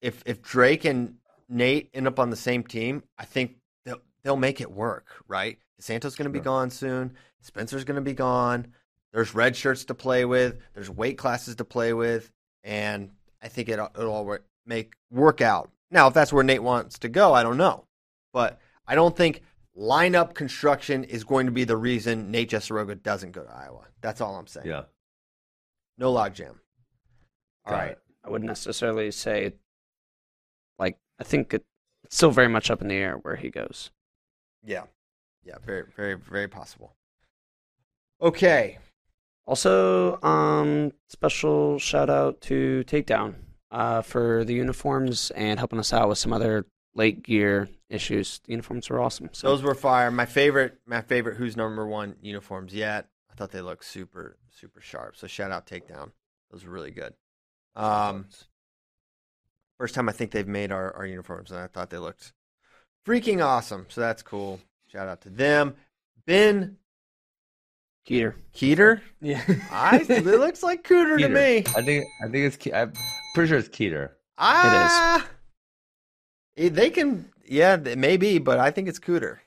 if 0.00 0.22
if 0.26 0.42
Drake 0.42 0.84
and 0.84 1.16
Nate 1.48 1.90
end 1.94 2.06
up 2.06 2.18
on 2.18 2.30
the 2.30 2.36
same 2.36 2.62
team, 2.62 3.02
I 3.18 3.24
think 3.24 3.56
they'll 3.84 4.00
they'll 4.22 4.36
make 4.36 4.60
it 4.60 4.70
work. 4.70 5.08
Right? 5.28 5.58
DeSanto's 5.80 6.14
going 6.14 6.32
to 6.32 6.38
be 6.38 6.44
gone 6.44 6.70
soon. 6.70 7.14
Spencer's 7.40 7.84
going 7.84 7.96
to 7.96 8.02
be 8.02 8.14
gone. 8.14 8.68
There's 9.12 9.34
red 9.34 9.54
shirts 9.54 9.84
to 9.86 9.94
play 9.94 10.24
with. 10.24 10.58
There's 10.74 10.90
weight 10.90 11.18
classes 11.18 11.56
to 11.56 11.64
play 11.64 11.92
with, 11.92 12.32
and 12.62 13.10
I 13.42 13.48
think 13.48 13.68
it 13.68 13.78
it'll 13.78 14.10
all 14.12 14.24
work, 14.24 14.46
make 14.66 14.94
work 15.10 15.40
out. 15.40 15.70
Now, 15.90 16.08
if 16.08 16.14
that's 16.14 16.32
where 16.32 16.42
Nate 16.42 16.62
wants 16.62 16.98
to 17.00 17.08
go, 17.08 17.32
I 17.32 17.42
don't 17.42 17.58
know, 17.58 17.84
but 18.32 18.58
I 18.86 18.94
don't 18.94 19.16
think 19.16 19.42
lineup 19.76 20.34
construction 20.34 21.04
is 21.04 21.24
going 21.24 21.46
to 21.46 21.52
be 21.52 21.64
the 21.64 21.76
reason 21.76 22.30
Nate 22.30 22.50
Jesuroga 22.50 23.02
doesn't 23.02 23.32
go 23.32 23.42
to 23.42 23.50
Iowa. 23.50 23.86
That's 24.00 24.20
all 24.20 24.36
I'm 24.36 24.46
saying. 24.46 24.66
Yeah. 24.66 24.82
No 25.98 26.12
logjam. 26.12 26.56
All 27.64 27.72
Got 27.72 27.78
right. 27.78 27.90
It. 27.92 27.98
I 28.24 28.30
wouldn't 28.30 28.48
necessarily 28.48 29.10
say, 29.10 29.54
like, 30.78 30.98
I 31.20 31.24
think 31.24 31.52
it, 31.54 31.64
it's 32.04 32.16
still 32.16 32.30
very 32.30 32.48
much 32.48 32.70
up 32.70 32.82
in 32.82 32.88
the 32.88 32.94
air 32.94 33.16
where 33.16 33.36
he 33.36 33.50
goes. 33.50 33.90
Yeah. 34.64 34.84
Yeah. 35.44 35.56
Very, 35.64 35.84
very, 35.94 36.14
very 36.14 36.48
possible. 36.48 36.94
Okay. 38.20 38.78
Also, 39.46 40.20
um, 40.22 40.92
special 41.08 41.78
shout 41.78 42.08
out 42.08 42.40
to 42.42 42.82
Takedown 42.86 43.34
uh, 43.70 44.00
for 44.00 44.44
the 44.44 44.54
uniforms 44.54 45.30
and 45.32 45.58
helping 45.58 45.78
us 45.78 45.92
out 45.92 46.08
with 46.08 46.18
some 46.18 46.32
other 46.32 46.64
late 46.94 47.22
gear 47.22 47.68
issues. 47.88 48.40
The 48.44 48.52
uniforms 48.52 48.88
were 48.88 49.00
awesome. 49.00 49.30
So. 49.32 49.48
Those 49.48 49.62
were 49.62 49.74
fire. 49.74 50.10
My 50.10 50.26
favorite, 50.26 50.78
my 50.86 51.00
favorite. 51.00 51.36
Who's 51.36 51.56
number 51.56 51.86
one 51.86 52.16
uniforms 52.22 52.74
yet? 52.74 53.08
I 53.30 53.34
thought 53.34 53.50
they 53.50 53.60
looked 53.60 53.84
super, 53.84 54.36
super 54.50 54.80
sharp. 54.80 55.16
So 55.16 55.26
shout 55.26 55.50
out 55.50 55.66
Takedown. 55.66 56.12
Those 56.50 56.64
were 56.64 56.72
really 56.72 56.92
good. 56.92 57.14
Um, 57.74 58.26
first 59.78 59.94
time 59.94 60.08
I 60.08 60.12
think 60.12 60.30
they've 60.30 60.46
made 60.46 60.70
our, 60.70 60.94
our 60.94 61.06
uniforms, 61.06 61.50
and 61.50 61.58
I 61.58 61.66
thought 61.66 61.90
they 61.90 61.98
looked 61.98 62.32
freaking 63.04 63.44
awesome. 63.44 63.86
So 63.88 64.00
that's 64.00 64.22
cool. 64.22 64.60
Shout 64.86 65.08
out 65.08 65.22
to 65.22 65.30
them. 65.30 65.74
Ben 66.26 66.76
Keeter. 68.08 68.34
Keeter? 68.54 69.00
Yeah. 69.20 69.42
I, 69.70 70.04
it 70.08 70.24
looks 70.24 70.62
like 70.62 70.86
Cooter 70.86 71.18
to 71.18 71.28
me. 71.28 71.64
I 71.76 71.82
think 71.82 72.06
I 72.22 72.28
think 72.28 72.54
it's 72.54 72.58
I'm 72.72 72.92
pretty 73.34 73.48
sure 73.48 73.58
it's 73.58 73.68
Keeter. 73.68 74.10
Ah, 74.38 75.16
it 75.16 75.22
is. 75.22 75.28
They 76.56 76.90
can, 76.90 77.30
yeah, 77.46 77.76
maybe, 77.76 78.38
but 78.38 78.58
I 78.58 78.70
think 78.70 78.88
it's 78.88 78.98
Cooter. 78.98 79.38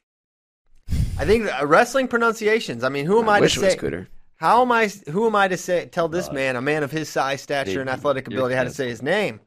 I 1.19 1.25
think 1.25 1.49
uh, 1.51 1.65
wrestling 1.65 2.07
pronunciations. 2.07 2.83
I 2.83 2.89
mean, 2.89 3.05
who 3.05 3.19
am 3.19 3.29
I, 3.29 3.37
I 3.37 3.39
to 3.41 3.49
say? 3.49 3.75
Cooter. 3.75 4.07
How 4.35 4.61
am 4.61 4.71
I? 4.71 4.87
Who 5.09 5.25
am 5.25 5.35
I 5.35 5.47
to 5.47 5.57
say? 5.57 5.87
Tell 5.87 6.07
this 6.07 6.31
man, 6.31 6.55
a 6.55 6.61
man 6.61 6.83
of 6.83 6.91
his 6.91 7.09
size, 7.09 7.41
stature, 7.41 7.81
and 7.81 7.89
athletic 7.89 8.27
ability, 8.27 8.55
how 8.55 8.63
to 8.63 8.69
say 8.69 8.87
his 8.87 9.01
name? 9.01 9.39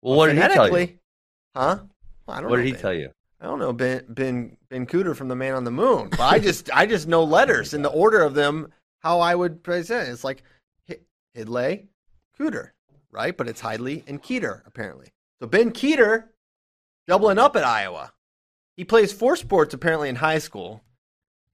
Well, 0.00 0.16
what 0.16 0.26
did 0.28 0.36
he 0.36 0.42
tell 0.42 0.68
you? 0.68 0.98
Huh? 1.56 1.78
Well, 2.26 2.36
I 2.36 2.40
don't 2.40 2.50
what 2.50 2.58
know, 2.58 2.64
did 2.64 2.74
he 2.74 2.80
tell 2.80 2.94
you? 2.94 3.10
I 3.40 3.46
don't 3.46 3.58
know, 3.58 3.72
Ben 3.72 4.04
Ben 4.08 4.56
Ben 4.68 4.86
Cooter 4.86 5.16
from 5.16 5.28
the 5.28 5.34
Man 5.34 5.54
on 5.54 5.64
the 5.64 5.72
Moon. 5.72 6.08
But 6.10 6.20
I 6.20 6.38
just 6.38 6.70
I 6.72 6.86
just 6.86 7.08
know 7.08 7.24
letters 7.24 7.74
in 7.74 7.82
the 7.82 7.90
order 7.90 8.22
of 8.22 8.34
them. 8.34 8.72
How 9.00 9.20
I 9.20 9.34
would 9.34 9.62
present 9.62 10.08
it. 10.08 10.12
it's 10.12 10.24
like 10.24 10.42
Hidlay, 11.36 11.86
Cooter, 12.38 12.70
right? 13.10 13.36
But 13.36 13.48
it's 13.48 13.60
Hidley 13.60 14.04
and 14.06 14.22
Keeter 14.22 14.62
apparently. 14.66 15.12
So 15.40 15.46
Ben 15.46 15.72
Keeter 15.72 16.24
doubling 17.08 17.38
up 17.38 17.56
at 17.56 17.64
Iowa. 17.64 18.12
He 18.76 18.84
plays 18.84 19.12
four 19.12 19.34
sports 19.34 19.74
apparently 19.74 20.08
in 20.08 20.16
high 20.16 20.38
school. 20.38 20.84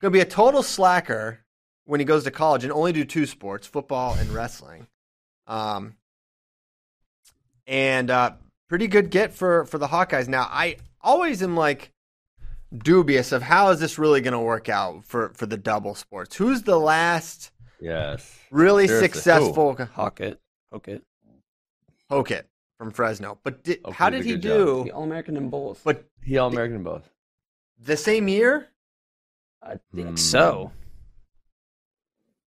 Going 0.00 0.12
to 0.12 0.16
be 0.18 0.20
a 0.20 0.26
total 0.26 0.62
slacker 0.62 1.40
when 1.86 2.00
he 2.00 2.05
goes 2.05 2.24
to 2.24 2.30
college 2.30 2.64
and 2.64 2.72
only 2.72 2.92
do 2.92 3.05
two 3.05 3.24
sports, 3.24 3.66
football 3.66 4.14
and 4.14 4.28
wrestling. 4.30 4.88
Um, 5.46 5.94
and 7.66 8.11
uh, 8.11 8.32
pretty 8.68 8.88
good 8.88 9.09
get 9.09 9.32
for 9.32 9.64
for 9.64 9.78
the 9.78 9.88
Hawkeyes. 9.88 10.28
Now, 10.28 10.48
I 10.50 10.76
always 11.00 11.42
am 11.42 11.57
like 11.57 11.92
dubious 12.76 13.32
of 13.32 13.42
how 13.42 13.70
is 13.70 13.80
this 13.80 13.98
really 13.98 14.20
going 14.20 14.32
to 14.32 14.40
work 14.40 14.68
out 14.68 15.05
for 15.05 15.30
for 15.34 15.46
the 15.46 15.57
double 15.57 15.94
sports. 15.94 16.36
Who's 16.36 16.62
the 16.62 16.78
last? 16.78 17.52
Yes. 17.80 18.38
Really 18.50 18.86
Seriously. 18.86 19.09
successful 19.09 19.74
Hokit. 19.74 20.36
Hokit. 20.72 21.00
Hokit 22.11 22.44
from 22.85 22.93
Fresno. 22.93 23.39
But 23.43 23.64
did, 23.64 23.80
how 23.93 24.11
did 24.11 24.24
he 24.24 24.37
do? 24.37 24.91
All 24.93 25.05
American 25.05 25.37
in 25.37 25.49
both. 25.49 25.80
But 25.85 26.05
he 26.22 26.37
All 26.37 26.49
American 26.49 26.76
in 26.76 26.82
both. 26.82 27.09
The 27.82 27.97
same 27.97 28.28
year? 28.28 28.68
I 29.62 29.76
think 29.95 30.11
mm. 30.11 30.18
so. 30.18 30.70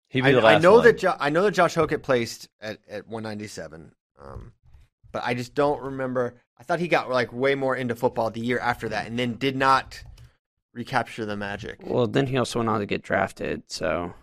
He 0.08 0.20
I, 0.20 0.28
I, 0.28 0.58
know 0.58 0.74
one. 0.74 0.84
that 0.84 0.98
jo- 0.98 1.16
I 1.18 1.30
know 1.30 1.42
that 1.42 1.52
Josh 1.52 1.74
Hokit 1.74 2.02
placed 2.02 2.48
at, 2.60 2.78
at 2.88 3.08
197, 3.08 3.92
um, 4.22 4.52
but 5.10 5.22
I 5.24 5.34
just 5.34 5.54
don't 5.54 5.82
remember. 5.82 6.34
I 6.58 6.62
thought 6.62 6.78
he 6.78 6.88
got 6.88 7.10
like 7.10 7.32
way 7.32 7.54
more 7.54 7.74
into 7.74 7.94
football 7.94 8.30
the 8.30 8.40
year 8.40 8.58
after 8.58 8.88
that, 8.90 9.06
and 9.06 9.18
then 9.18 9.34
did 9.34 9.56
not 9.56 10.02
recapture 10.72 11.26
the 11.26 11.36
magic. 11.36 11.80
Well, 11.82 12.06
then 12.06 12.26
he 12.26 12.36
also 12.36 12.60
went 12.60 12.68
on 12.68 12.80
to 12.80 12.86
get 12.86 13.02
drafted, 13.02 13.64
so 13.66 14.14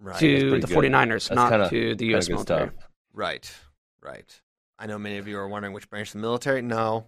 right. 0.00 0.18
to 0.18 0.60
the 0.60 0.66
good. 0.66 0.76
49ers, 0.76 1.34
not 1.34 1.50
kinda, 1.50 1.70
to 1.70 1.94
the 1.94 2.06
U.S. 2.06 2.28
military. 2.28 2.68
Stuff. 2.68 2.88
Right. 3.14 3.52
Right. 4.04 4.40
I 4.78 4.86
know 4.86 4.98
many 4.98 5.16
of 5.16 5.26
you 5.26 5.38
are 5.38 5.48
wondering 5.48 5.72
which 5.72 5.88
branch 5.88 6.08
of 6.08 6.14
the 6.14 6.18
military. 6.18 6.60
No. 6.62 7.06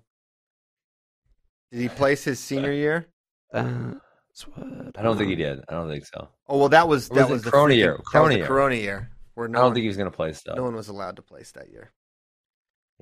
Did 1.70 1.80
he 1.80 1.88
place 1.88 2.24
his 2.24 2.38
senior 2.48 2.72
year? 2.72 3.06
That's 3.52 4.46
what 4.48 4.66
I 4.96 5.02
don't 5.02 5.16
think 5.18 5.28
he 5.30 5.36
did. 5.36 5.60
I 5.68 5.72
don't 5.74 5.88
think 5.88 6.06
so. 6.06 6.28
Oh 6.48 6.58
well, 6.58 6.68
that 6.70 6.88
was 6.88 7.08
that 7.10 7.28
was, 7.28 7.30
was 7.30 7.42
the 7.42 7.50
Corona 7.50 7.74
year. 7.74 7.98
Corona 8.10 8.36
year. 8.36 8.46
Corona 8.46 8.74
year. 8.74 9.10
Where 9.34 9.48
no 9.48 9.58
I 9.58 9.60
don't 9.60 9.68
one, 9.68 9.74
think 9.74 9.82
he 9.82 9.88
was 9.88 9.96
going 9.98 10.10
to 10.10 10.16
place 10.16 10.38
stuff. 10.38 10.56
No 10.56 10.62
one 10.62 10.74
was 10.74 10.88
allowed 10.88 11.16
to 11.16 11.22
place 11.22 11.52
that 11.52 11.70
year. 11.70 11.92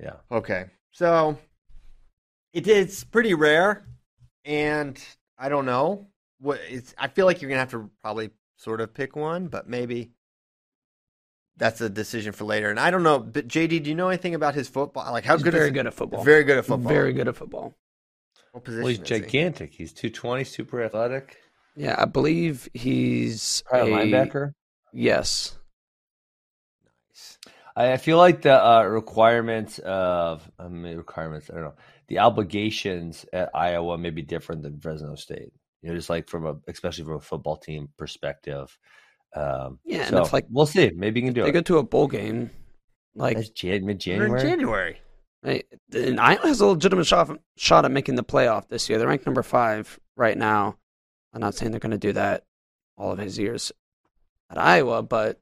Yeah. 0.01 0.15
Okay. 0.29 0.65
So 0.91 1.37
It 2.53 2.67
is 2.67 3.03
pretty 3.05 3.33
rare, 3.33 3.85
and 4.43 5.01
I 5.37 5.47
don't 5.49 5.65
know 5.65 6.07
what 6.39 6.59
it's. 6.69 6.93
I 6.97 7.07
feel 7.07 7.25
like 7.25 7.41
you're 7.41 7.49
gonna 7.49 7.59
have 7.59 7.71
to 7.71 7.89
probably 8.01 8.31
sort 8.57 8.81
of 8.81 8.93
pick 8.93 9.15
one, 9.15 9.47
but 9.47 9.69
maybe 9.69 10.11
that's 11.57 11.81
a 11.81 11.89
decision 11.89 12.33
for 12.33 12.43
later. 12.45 12.69
And 12.69 12.79
I 12.79 12.91
don't 12.91 13.03
know, 13.03 13.19
but 13.19 13.47
JD, 13.47 13.83
do 13.83 13.89
you 13.89 13.95
know 13.95 14.09
anything 14.09 14.35
about 14.35 14.55
his 14.55 14.67
football? 14.67 15.11
Like 15.11 15.25
how 15.25 15.35
He's 15.35 15.43
good? 15.43 15.53
very 15.53 15.67
is 15.67 15.73
good 15.73 15.87
at 15.87 15.93
football. 15.93 16.23
Very 16.23 16.43
good 16.43 16.57
at 16.57 16.65
football. 16.65 16.89
Very 16.91 17.13
good 17.13 17.27
at 17.27 17.35
football. 17.35 17.73
What 18.51 18.63
position 18.63 18.83
Well, 18.83 18.89
he's 18.89 18.99
is 18.99 19.09
he? 19.09 19.19
gigantic. 19.19 19.73
He's 19.73 19.93
220, 19.93 20.43
super 20.45 20.81
athletic. 20.83 21.37
Yeah, 21.75 21.95
I 21.97 22.05
believe 22.05 22.69
he's 22.73 23.63
Probably 23.67 23.91
a 23.93 23.95
a 23.95 23.99
linebacker. 24.05 24.53
Yes. 24.93 25.57
I 27.75 27.93
I 27.93 27.97
feel 27.97 28.17
like 28.17 28.41
the 28.41 28.53
uh, 28.65 28.83
requirements 28.83 29.79
of 29.79 30.49
I 30.59 30.67
mean, 30.67 30.97
requirements. 30.97 31.49
I 31.49 31.55
don't 31.55 31.63
know. 31.63 31.75
The 32.07 32.19
obligations 32.19 33.25
at 33.33 33.49
Iowa 33.53 33.97
may 33.97 34.11
be 34.11 34.21
different 34.21 34.61
than 34.63 34.79
Fresno 34.79 35.15
State. 35.15 35.51
You 35.81 35.89
know, 35.89 35.95
just 35.95 36.09
like 36.09 36.29
from 36.29 36.45
a, 36.45 36.55
especially 36.67 37.03
from 37.05 37.15
a 37.15 37.21
football 37.21 37.57
team 37.57 37.89
perspective. 37.97 38.77
Um, 39.35 39.79
Yeah, 39.85 40.01
and 40.01 40.09
so 40.09 40.21
if, 40.23 40.33
like, 40.33 40.45
we'll 40.49 40.65
see. 40.65 40.91
Maybe 40.95 41.19
you 41.19 41.27
can 41.27 41.33
do 41.33 41.41
They 41.43 41.49
it. 41.49 41.51
They 41.51 41.59
go 41.59 41.61
to 41.63 41.77
a 41.79 41.83
bowl 41.83 42.07
game. 42.07 42.49
Like 43.15 43.37
That's 43.37 43.49
Jan- 43.49 43.85
mid 43.85 43.95
in 43.95 43.99
January. 43.99 44.41
January. 44.41 45.01
Right. 45.43 45.65
And 45.93 46.19
Iowa 46.19 46.47
has 46.47 46.59
a 46.61 46.65
legitimate 46.67 47.05
shot, 47.05 47.29
shot 47.57 47.85
at 47.85 47.91
making 47.91 48.15
the 48.15 48.23
playoff 48.23 48.67
this 48.67 48.89
year. 48.89 48.97
They're 48.97 49.07
ranked 49.07 49.25
number 49.25 49.43
five 49.43 49.99
right 50.15 50.37
now. 50.37 50.77
I'm 51.33 51.41
not 51.41 51.53
saying 51.55 51.71
they're 51.71 51.79
going 51.79 51.91
to 51.91 51.97
do 51.97 52.13
that 52.13 52.43
all 52.97 53.11
of 53.11 53.19
his 53.19 53.37
years 53.37 53.71
at 54.49 54.57
Iowa, 54.57 55.03
but 55.03 55.39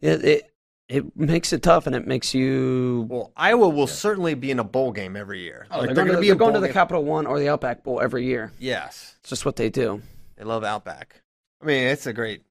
it 0.00 0.24
it, 0.24 0.52
it 0.88 1.16
makes 1.16 1.52
it 1.52 1.62
tough, 1.62 1.86
and 1.86 1.94
it 1.96 2.06
makes 2.06 2.34
you. 2.34 3.06
Well, 3.10 3.32
Iowa 3.36 3.68
will 3.68 3.86
certainly 3.86 4.34
be 4.34 4.50
in 4.50 4.58
a 4.58 4.64
bowl 4.64 4.92
game 4.92 5.16
every 5.16 5.40
year. 5.40 5.66
Oh, 5.70 5.78
Like, 5.78 5.86
they're, 5.86 5.94
going 5.94 6.06
to, 6.06 6.12
gonna 6.12 6.20
be 6.20 6.26
they're 6.28 6.34
a 6.36 6.38
going 6.38 6.54
to 6.54 6.60
the 6.60 6.66
game. 6.68 6.74
Capital 6.74 7.04
One 7.04 7.26
or 7.26 7.38
the 7.38 7.48
Outback 7.48 7.82
Bowl 7.84 8.00
every 8.00 8.24
year. 8.24 8.52
Yes, 8.58 9.16
It's 9.20 9.30
just 9.30 9.44
what 9.44 9.56
they 9.56 9.68
do. 9.70 10.00
they 10.36 10.44
love 10.44 10.64
Outback. 10.64 11.22
I 11.62 11.64
mean, 11.66 11.86
it's 11.88 12.06
a 12.06 12.12
great. 12.12 12.42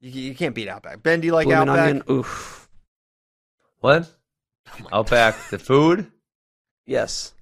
You, 0.00 0.10
you 0.22 0.34
can't 0.34 0.54
beat 0.54 0.68
Outback. 0.68 1.02
Ben, 1.02 1.20
do 1.20 1.26
you 1.26 1.34
like 1.34 1.46
Bloomin' 1.46 1.68
Outback? 1.68 1.88
onion, 1.90 2.02
oof. 2.10 2.68
What? 3.80 4.10
Oh 4.92 5.00
Outback, 5.00 5.36
the 5.50 5.58
food 5.58 6.10
Yes. 6.86 7.34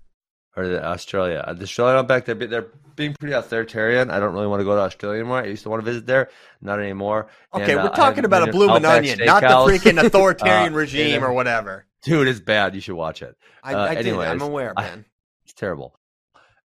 or 0.56 0.66
the 0.66 0.84
Australia? 0.84 1.44
Uh, 1.46 1.52
The 1.52 1.64
Australian 1.64 1.98
Outback, 1.98 2.24
they're 2.24 2.34
they're 2.34 2.66
being 2.96 3.14
pretty 3.14 3.34
authoritarian. 3.34 4.10
I 4.10 4.18
don't 4.18 4.32
really 4.34 4.46
want 4.48 4.60
to 4.60 4.64
go 4.64 4.74
to 4.74 4.80
Australia 4.82 5.20
anymore. 5.20 5.38
I 5.42 5.46
used 5.46 5.62
to 5.64 5.68
want 5.70 5.84
to 5.84 5.84
visit 5.84 6.06
there, 6.06 6.30
not 6.60 6.80
anymore. 6.80 7.28
Okay, 7.54 7.72
And, 7.72 7.80
uh, 7.80 7.84
we're 7.84 7.90
I 7.92 7.96
talking 7.96 8.24
about 8.24 8.42
a 8.42 8.46
to 8.46 8.52
bloomin' 8.52 8.76
Outback 8.84 8.98
onion, 8.98 9.18
not 9.24 9.40
the 9.42 9.48
freaking 9.48 10.02
authoritarian 10.04 10.72
Uh, 10.72 10.76
regime 10.76 11.22
or 11.24 11.32
whatever. 11.32 11.86
Dude, 12.02 12.26
it's 12.28 12.40
bad. 12.40 12.74
You 12.74 12.80
should 12.80 12.94
watch 12.96 13.22
it. 13.22 13.36
I, 13.62 13.74
Uh, 13.74 13.78
I 13.86 13.94
did. 13.96 13.98
I'm 14.14 14.20
anyways, 14.20 14.42
aware, 14.42 14.72
I- 14.76 14.82
Ben. 14.82 15.04
It's 15.44 15.52
terrible. 15.54 15.98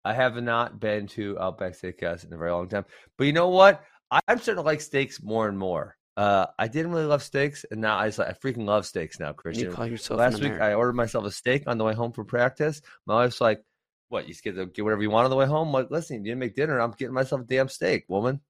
I 0.05 0.15
have 0.15 0.37
not 0.43 0.81
been 0.81 1.07
to 1.09 1.39
Outback 1.39 1.73
Steakhouse 1.75 2.25
in 2.25 2.33
a 2.33 2.37
very 2.37 2.53
long 2.53 2.69
time. 2.69 2.85
But 3.19 3.25
you 3.27 3.33
know 3.33 3.49
what? 3.49 3.83
I'm 4.11 4.39
starting 4.39 4.57
to 4.63 4.67
like 4.67 4.81
steaks 4.81 5.23
more 5.23 5.49
and 5.49 5.59
more. 5.59 5.97
Uh, 6.17 6.47
I 6.59 6.69
didn't 6.69 6.91
really 6.93 7.05
love 7.07 7.23
steaks, 7.23 7.65
and 7.71 7.81
now 7.81 7.97
I 7.97 8.09
just 8.09 8.19
I 8.21 8.33
freaking 8.33 8.67
love 8.67 8.85
steaks 8.85 9.21
now, 9.21 9.29
You 9.29 9.35
Christian. 9.35 9.73
call 9.73 9.87
yourself 9.87 10.19
Last 10.19 10.41
week. 10.43 10.53
I 10.53 10.75
ordered 10.75 10.95
myself 10.97 11.25
a 11.25 11.31
steak 11.31 11.65
on 11.67 11.79
the 11.79 11.85
way 11.85 11.95
home 11.95 12.13
from 12.13 12.27
practice. 12.27 12.83
My 13.07 13.15
wife's 13.15 13.41
like, 13.41 13.63
"What? 14.09 14.27
You 14.27 14.35
just 14.35 14.43
get 14.45 14.57
to 14.57 14.67
get 14.67 14.85
whatever 14.85 15.03
you 15.03 15.11
want 15.11 15.25
on 15.25 15.31
the 15.31 15.37
way 15.37 15.47
home?" 15.47 15.69
I'm 15.69 15.73
like, 15.73 15.91
listen, 15.91 16.17
you 16.19 16.25
didn't 16.25 16.41
make 16.41 16.57
dinner. 16.57 16.79
I'm 16.79 16.91
getting 16.93 17.15
myself 17.15 17.43
a 17.43 17.45
damn 17.45 17.69
steak, 17.69 18.05
woman. 18.09 18.41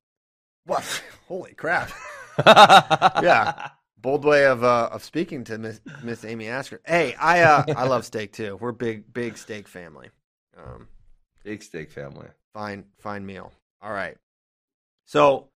What? 0.64 1.02
Holy 1.28 1.54
crap! 1.54 1.90
Yeah. 2.46 3.68
Bold 3.98 4.24
way 4.24 4.46
of 4.46 4.64
uh, 4.64 4.88
of 4.90 5.04
speaking 5.04 5.44
to 5.44 5.58
Miss 5.58 5.80
Miss 6.02 6.24
Amy 6.24 6.48
Asker. 6.48 6.80
Hey, 6.86 7.14
I 7.20 7.42
uh, 7.42 7.64
I 7.76 7.86
love 7.86 8.06
steak 8.06 8.32
too. 8.32 8.56
We're 8.58 8.72
big 8.72 9.12
big 9.12 9.36
steak 9.36 9.68
family. 9.68 10.08
Um, 10.56 10.88
big 11.44 11.62
steak 11.62 11.90
family. 11.90 12.28
fine 12.54 12.84
fine 12.98 13.24
meal. 13.24 13.52
All 13.82 13.92
right. 13.92 14.16
So 15.06 15.48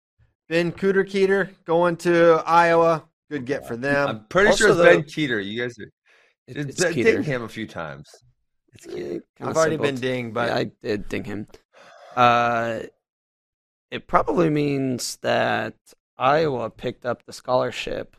Ben 0.50 0.72
Cooter 0.72 1.04
Keeter 1.06 1.50
going 1.66 1.98
to 1.98 2.44
Iowa. 2.46 3.04
Good 3.30 3.46
get 3.46 3.68
for 3.68 3.76
them. 3.78 4.08
I'm 4.08 4.26
pretty 4.26 4.50
also 4.50 4.58
sure 4.58 4.70
it's 4.70 4.78
the- 4.78 4.84
Ben 4.84 5.04
Keeter. 5.04 5.44
You 5.44 5.62
guys, 5.62 5.78
are, 5.80 5.84
It- 6.48 6.58
it's 6.58 6.82
it's 6.82 6.96
Keeter. 6.96 7.04
ding 7.04 7.24
him 7.24 7.44
a 7.44 7.50
few 7.50 7.66
times. 7.68 8.08
It's 8.74 8.86
Yeah, 8.88 8.94
Keeter. 8.94 9.22
I've 9.42 9.58
already 9.58 9.78
been 9.78 9.96
both. 9.96 10.02
dinged, 10.02 10.34
but 10.34 10.50
Yeah, 10.50 10.56
I 10.56 10.64
did 10.82 11.10
ding 11.10 11.24
him. 11.24 11.48
Uh, 12.16 12.82
it 13.92 14.08
probably 14.08 14.50
means 14.50 15.18
that 15.18 15.76
Iowa 16.18 16.70
picked 16.70 17.06
up 17.06 17.26
the 17.26 17.34
scholarship. 17.34 18.16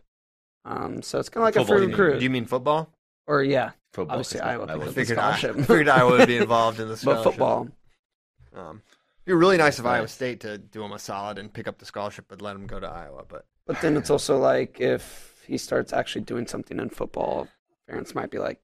Um, 0.65 1.03
so 1.03 1.19
it's 1.19 1.29
kind 1.29 1.43
of 1.43 1.47
like 1.47 1.57
a 1.57 1.61
Football, 1.61 1.77
free 1.79 1.87
recruit. 1.87 2.19
do 2.19 2.25
you 2.25 2.31
mean 2.31 2.47
football? 2.47 2.91
or 3.27 3.43
yeah, 3.43 3.73
Football. 3.95 4.17
Obviously, 4.17 4.39
It's 4.41 4.47
Iowa 4.47 4.65
I 4.65 4.67
picked 4.67 4.79
would- 4.79 4.89
up 4.89 4.95
the 4.95 5.01
Figured 5.01 5.19
I, 5.19 5.37
scholarship. 5.39 5.67
figured 5.67 5.89
Iowa 5.89 6.11
would 6.19 6.27
be 6.29 6.37
involved 6.47 6.81
in 6.81 6.89
the 6.89 6.97
scholarship. 6.97 7.25
but 7.25 7.31
football. 7.31 7.69
Um, 8.55 8.83
it'd 9.25 9.27
be 9.27 9.33
really 9.33 9.57
nice 9.57 9.79
of 9.79 9.85
Nice. 9.85 9.93
Iowa 9.99 10.09
State 10.09 10.41
to 10.41 10.59
do 10.59 10.83
him 10.85 10.93
a 10.93 10.99
solid 10.99 11.39
and 11.39 11.53
pick 11.53 11.67
up 11.69 11.79
the 11.79 11.87
scholarship, 11.87 12.27
but 12.29 12.43
let 12.43 12.55
him 12.57 12.67
go 12.67 12.79
to 12.81 12.87
Iowa. 12.89 13.25
But 13.29 13.47
But 13.67 13.81
then 13.81 13.97
it's 13.97 14.11
also 14.11 14.37
like 14.39 14.81
if 14.81 15.43
he 15.47 15.57
starts 15.59 15.93
actually 15.93 16.23
doing 16.23 16.47
something 16.47 16.79
in 16.79 16.91
football, 16.91 17.49
parents 17.89 18.15
might 18.15 18.31
be 18.31 18.39
like, 18.39 18.61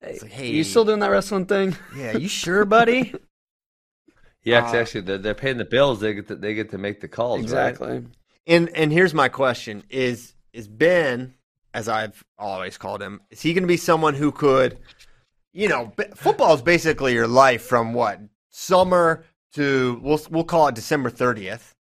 "Hey, 0.00 0.10
It's 0.10 0.22
like, 0.22 0.32
are 0.32 0.34
hey. 0.34 0.50
you 0.50 0.64
still 0.64 0.84
doing 0.84 1.00
that 1.00 1.10
wrestling 1.10 1.46
thing?" 1.46 1.76
yeah, 1.96 2.16
you 2.16 2.28
sure, 2.28 2.64
buddy? 2.64 3.14
Yeah, 4.44 4.62
'cause 4.62 4.74
Uh, 4.74 4.78
actually, 4.78 5.00
they're, 5.02 5.18
they're 5.18 5.34
paying 5.34 5.58
the 5.58 5.64
bills. 5.64 6.00
They 6.00 6.14
get 6.14 6.26
to, 6.26 6.34
they 6.34 6.54
get 6.54 6.70
to 6.72 6.78
make 6.78 7.00
the 7.00 7.06
calls. 7.06 7.38
right? 7.52 7.68
exactly. 7.68 8.04
And 8.46 8.68
and 8.76 8.90
here's 8.92 9.14
my 9.14 9.28
question: 9.28 9.84
Is 9.88 10.34
is 10.52 10.66
Ben, 10.66 11.34
as 11.74 11.88
I've 11.88 12.22
always 12.38 12.78
called 12.78 13.02
him, 13.02 13.20
is 13.30 13.40
he 13.40 13.54
going 13.54 13.62
to 13.62 13.68
be 13.68 13.76
someone 13.76 14.14
who 14.14 14.32
could, 14.32 14.78
you 15.52 15.68
know, 15.68 15.92
b- 15.96 16.04
football 16.14 16.54
is 16.54 16.62
basically 16.62 17.14
your 17.14 17.26
life 17.26 17.62
from 17.62 17.94
what 17.94 18.20
summer 18.50 19.24
to 19.54 20.00
we'll 20.02 20.20
we'll 20.30 20.44
call 20.44 20.68
it 20.68 20.74
December 20.74 21.10
thirtieth. 21.10 21.74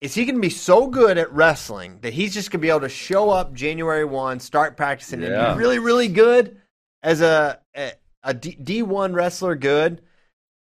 Is 0.00 0.14
he 0.14 0.24
going 0.24 0.34
to 0.34 0.40
be 0.40 0.50
so 0.50 0.86
good 0.86 1.16
at 1.16 1.32
wrestling 1.32 1.98
that 2.02 2.12
he's 2.12 2.34
just 2.34 2.50
going 2.50 2.60
to 2.60 2.62
be 2.62 2.68
able 2.68 2.80
to 2.80 2.88
show 2.88 3.30
up 3.30 3.54
January 3.54 4.04
one, 4.04 4.38
start 4.38 4.76
practicing, 4.76 5.22
and 5.22 5.54
be 5.54 5.58
really 5.58 5.78
really 5.78 6.08
good 6.08 6.60
as 7.02 7.20
a 7.20 7.60
a, 7.76 7.92
a 8.22 8.34
D, 8.34 8.56
D1 8.62 9.14
wrestler? 9.14 9.54
Good 9.54 10.02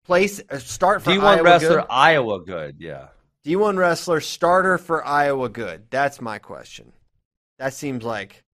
place 0.04 0.42
uh, 0.50 0.58
start 0.58 1.02
for 1.02 1.10
D1 1.10 1.20
Iowa 1.22 1.42
wrestler, 1.42 1.76
good? 1.76 1.86
Iowa, 1.88 2.44
good. 2.44 2.76
Yeah. 2.78 3.08
D1 3.46 3.78
wrestler 3.78 4.20
starter 4.20 4.78
for 4.78 5.04
Iowa 5.06 5.48
good? 5.48 5.86
That's 5.90 6.20
my 6.20 6.38
question. 6.38 6.92
That 7.58 7.72
seems 7.74 8.04
like 8.04 8.44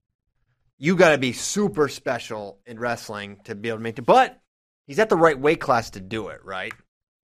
you 0.78 0.96
got 0.96 1.10
to 1.10 1.18
be 1.18 1.32
super 1.32 1.88
special 1.88 2.58
in 2.66 2.78
wrestling 2.78 3.38
to 3.44 3.54
be 3.54 3.68
able 3.68 3.78
to 3.78 3.82
make 3.82 3.98
it. 3.98 4.02
But 4.02 4.40
he's 4.86 4.98
at 4.98 5.08
the 5.08 5.16
right 5.16 5.38
weight 5.38 5.60
class 5.60 5.90
to 5.90 6.00
do 6.00 6.28
it, 6.28 6.44
right? 6.44 6.72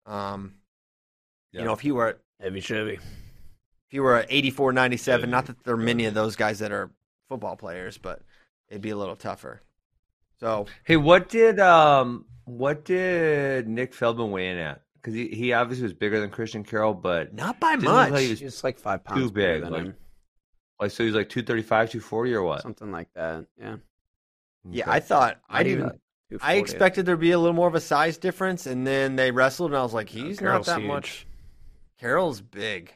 Um, 0.06 0.56
Yeah. 1.52 1.62
You 1.62 1.66
know, 1.68 1.74
if 1.74 1.82
he 1.82 1.92
were 1.92 2.20
Heavy 2.40 2.62
Chevy. 2.62 2.94
if 2.96 3.02
he 3.90 4.00
were 4.00 4.16
at 4.16 4.28
84, 4.30 4.74
97, 4.74 5.30
not 5.30 5.46
that 5.48 5.64
there 5.64 5.74
are 5.74 5.78
many 5.78 6.06
of 6.06 6.14
those 6.14 6.36
guys 6.36 6.60
that 6.60 6.72
are 6.72 6.92
football 7.30 7.56
players, 7.56 7.98
but 7.98 8.22
it'd 8.70 8.82
be 8.82 8.90
a 8.92 8.96
little 8.98 9.16
tougher. 9.16 9.62
So 10.40 10.66
Hey, 10.84 10.98
what 10.98 11.30
did 11.30 11.60
um 11.60 12.26
what 12.46 12.84
did 12.86 13.68
Nick 13.68 13.94
Feldman 13.94 14.32
weigh 14.32 14.50
in 14.50 14.58
at? 14.58 14.82
Because 14.96 15.14
he, 15.14 15.28
he 15.30 15.54
obviously 15.54 15.84
was 15.84 15.94
bigger 15.94 16.20
than 16.20 16.30
Christian 16.30 16.64
Carroll, 16.64 16.94
but 16.94 17.34
not 17.34 17.60
by 17.60 17.72
Didn't 17.76 17.86
look 17.86 17.94
much. 17.96 18.12
like 18.12 18.22
he 18.24 18.30
was- 18.32 18.40
He's 18.40 18.64
like 18.64 18.80
five 18.80 19.04
pounds 19.04 19.22
Too 19.22 19.32
bigger 19.32 19.54
big, 19.54 19.64
than 19.64 19.72
like- 19.74 19.82
him. 19.84 19.96
Like 20.82 20.92
so 20.92 21.04
he's 21.06 21.14
like 21.16 21.30
235, 21.30 21.92
240 21.92 22.34
or 22.34 22.44
what? 22.44 22.62
something 22.62 22.92
like 22.92 23.08
that. 23.14 23.46
Yeah, 23.60 23.78
yeah, 24.70 24.84
Okay. 24.84 24.92
I 24.92 25.00
thought 25.00 25.40
I 25.50 25.64
didn't. 25.64 25.86
even 26.30 26.40
I 26.42 26.56
expected 26.56 27.06
there 27.06 27.16
to 27.16 27.20
be 27.20 27.32
a 27.32 27.40
little 27.40 27.54
more 27.56 27.68
of 27.68 27.76
a 27.76 27.82
size 27.82 28.18
difference, 28.18 28.66
and 28.66 28.86
then 28.88 29.16
they 29.16 29.32
wrestled, 29.32 29.72
and 29.72 29.78
I 29.78 29.84
was 29.84 29.94
like, 29.94 30.10
he's 30.10 30.40
not 30.42 30.66
that 30.66 30.80
huge. 30.80 30.88
much. 30.88 31.28
Carroll's 32.00 32.42
big. 32.42 32.94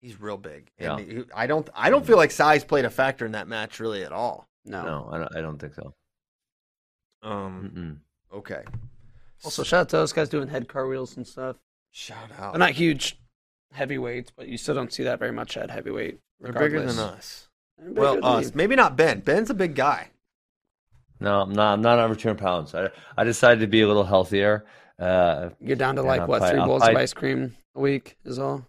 He's 0.00 0.20
real 0.20 0.36
big. 0.38 0.70
And 0.78 0.98
Yeah. 1.00 1.14
he- 1.18 1.24
I 1.34 1.46
don't. 1.46 1.68
I 1.74 1.90
don't 1.90 2.06
feel 2.06 2.16
like 2.16 2.30
size 2.30 2.64
played 2.64 2.84
a 2.84 2.90
factor 2.90 3.26
in 3.26 3.32
that 3.32 3.46
match 3.48 3.78
really 3.80 4.04
at 4.04 4.12
all. 4.12 4.48
No. 4.64 4.82
No, 4.84 5.08
I 5.12 5.18
don't, 5.18 5.36
I 5.36 5.40
don't 5.40 5.58
think 5.58 5.74
so. 5.74 5.94
Um. 7.22 8.00
Mm-mm. 8.32 8.36
Okay. 8.38 8.62
Also, 9.44 9.62
shout 9.62 9.80
out 9.82 9.88
to 9.90 9.96
those 9.96 10.12
guys 10.12 10.28
doing 10.28 10.48
head 10.48 10.68
cartwheels 10.68 11.16
and 11.16 11.26
stuff. 11.26 11.56
Shout 11.90 12.30
out. 12.38 12.52
They're 12.52 12.58
not 12.58 12.70
huge 12.72 13.18
heavyweights, 13.72 14.32
but 14.36 14.48
you 14.48 14.56
still 14.58 14.74
don't 14.74 14.92
see 14.92 15.04
that 15.04 15.18
very 15.18 15.32
much 15.32 15.56
at 15.56 15.70
heavyweight. 15.70 16.18
They're 16.40 16.52
bigger 16.52 16.80
than 16.84 16.98
us. 16.98 17.48
Bigger 17.78 18.00
Well, 18.00 18.14
than 18.16 18.24
us. 18.24 18.44
you. 18.46 18.50
Maybe 18.54 18.76
not 18.76 18.96
Ben. 18.96 19.20
Ben's 19.20 19.50
a 19.50 19.54
big 19.54 19.74
guy. 19.74 20.10
No, 21.20 21.40
I'm 21.40 21.52
not. 21.52 21.72
I'm 21.74 21.82
not 21.82 21.98
over 21.98 22.14
200 22.14 22.38
pounds. 22.40 22.74
I 22.74 22.90
I 23.16 23.24
decided 23.24 23.60
to 23.60 23.66
be 23.66 23.80
a 23.82 23.86
little 23.88 24.04
healthier. 24.04 24.66
Uh, 24.98 25.50
You're 25.60 25.76
down 25.76 25.96
to 25.96 26.02
like 26.02 26.20
I'll 26.22 26.26
what 26.28 26.38
probably- 26.38 26.58
three 26.58 26.66
bowls 26.66 26.80
probably- 26.80 26.94
of 26.96 27.00
ice 27.02 27.12
cream 27.12 27.56
a 27.74 27.80
week 27.80 28.16
is 28.24 28.38
all. 28.38 28.66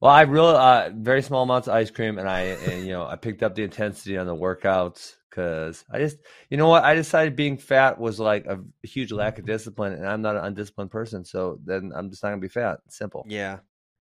well, 0.00 0.12
I 0.12 0.22
really 0.22 0.54
uh, 0.54 0.90
very 0.94 1.22
small 1.22 1.42
amounts 1.42 1.66
of 1.68 1.74
ice 1.74 1.90
cream, 1.90 2.18
and 2.18 2.28
I 2.28 2.40
and, 2.42 2.84
you 2.86 2.92
know 2.92 3.04
I 3.06 3.16
picked 3.16 3.42
up 3.42 3.54
the 3.54 3.62
intensity 3.64 4.16
on 4.16 4.26
the 4.26 4.34
workouts 4.34 5.14
because 5.28 5.84
I 5.90 5.98
just 5.98 6.18
you 6.50 6.56
know 6.56 6.68
what 6.68 6.84
I 6.84 6.94
decided 6.94 7.34
being 7.36 7.58
fat 7.58 7.98
was 7.98 8.18
like 8.20 8.46
a 8.46 8.58
huge 8.84 9.10
lack 9.12 9.38
of 9.40 9.46
discipline, 9.46 9.92
and 9.94 10.06
I'm 10.06 10.22
not 10.22 10.36
an 10.36 10.44
undisciplined 10.44 10.90
person, 10.92 11.24
so 11.24 11.58
then 11.64 11.92
I'm 11.94 12.10
just 12.10 12.22
not 12.22 12.30
gonna 12.30 12.40
be 12.40 12.48
fat. 12.48 12.78
Simple. 12.88 13.24
Yeah. 13.28 13.58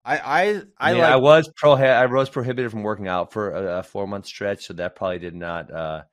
I 0.06 0.18
I 0.18 0.42
I, 0.42 0.62
I, 0.80 0.92
mean, 0.94 1.02
like. 1.02 1.12
I 1.14 1.16
was 1.16 1.50
pro. 1.56 1.74
I 1.74 2.06
was 2.06 2.30
prohibited 2.30 2.72
from 2.72 2.84
working 2.84 3.08
out 3.08 3.32
for 3.32 3.52
a, 3.52 3.80
a 3.80 3.84
four 3.84 4.08
month 4.08 4.26
stretch, 4.26 4.66
so 4.66 4.74
that 4.74 4.96
probably 4.96 5.20
did 5.20 5.36
not 5.36 5.72
uh, 5.72 6.04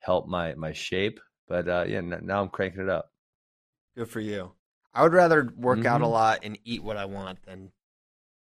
help 0.00 0.28
my 0.28 0.54
my 0.54 0.72
shape. 0.72 1.18
But 1.46 1.68
uh, 1.68 1.84
yeah, 1.88 1.98
n- 1.98 2.20
now 2.22 2.42
I'm 2.42 2.48
cranking 2.50 2.82
it 2.82 2.88
up. 2.90 3.10
Good 3.96 4.08
for 4.10 4.20
you. 4.20 4.52
I 4.92 5.02
would 5.02 5.12
rather 5.12 5.52
work 5.56 5.84
out 5.84 6.00
a 6.00 6.04
Mhm. 6.04 6.10
lot 6.10 6.40
and 6.42 6.58
eat 6.64 6.82
what 6.82 6.96
I 6.96 7.06
want 7.06 7.42
than 7.42 7.70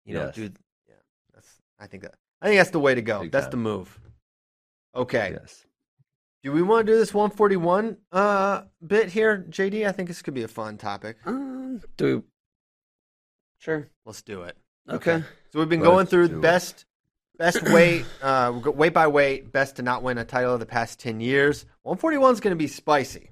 you 0.05 0.15
know 0.15 0.31
do. 0.31 0.49
Yeah, 0.87 0.95
that's. 1.33 1.61
I 1.79 1.87
think 1.87 2.03
that. 2.03 2.15
I 2.41 2.47
think 2.47 2.59
that's 2.59 2.71
the 2.71 2.79
way 2.79 2.95
to 2.95 3.01
go. 3.01 3.21
Big 3.21 3.31
that's 3.31 3.45
time. 3.45 3.51
the 3.51 3.57
move. 3.57 3.99
Okay. 4.95 5.37
Yes. 5.39 5.65
Do 6.43 6.51
we 6.51 6.61
want 6.61 6.85
to 6.85 6.93
do 6.93 6.97
this 6.99 7.13
141 7.13 7.97
uh 8.11 8.63
bit 8.85 9.09
here, 9.09 9.45
JD? 9.49 9.87
I 9.87 9.91
think 9.91 10.07
this 10.07 10.21
could 10.21 10.33
be 10.35 10.43
a 10.43 10.47
fun 10.47 10.77
topic. 10.77 11.17
Um, 11.25 11.81
do 11.97 12.23
sure. 13.57 13.89
Let's 14.05 14.21
do 14.21 14.43
it. 14.43 14.55
Okay. 14.89 15.23
So 15.51 15.59
we've 15.59 15.69
been 15.69 15.79
Let's 15.79 15.91
going 15.91 16.07
through 16.07 16.25
it. 16.25 16.41
best 16.41 16.85
best 17.37 17.63
weight 17.69 18.05
uh 18.21 18.59
weight 18.65 18.93
by 18.93 19.07
weight, 19.07 19.51
best 19.51 19.77
to 19.77 19.81
not 19.81 20.03
win 20.03 20.17
a 20.17 20.25
title 20.25 20.53
of 20.53 20.59
the 20.59 20.65
past 20.65 20.99
10 20.99 21.19
years. 21.19 21.65
141 21.83 22.33
is 22.33 22.39
going 22.39 22.51
to 22.51 22.55
be 22.55 22.67
spicy. 22.67 23.31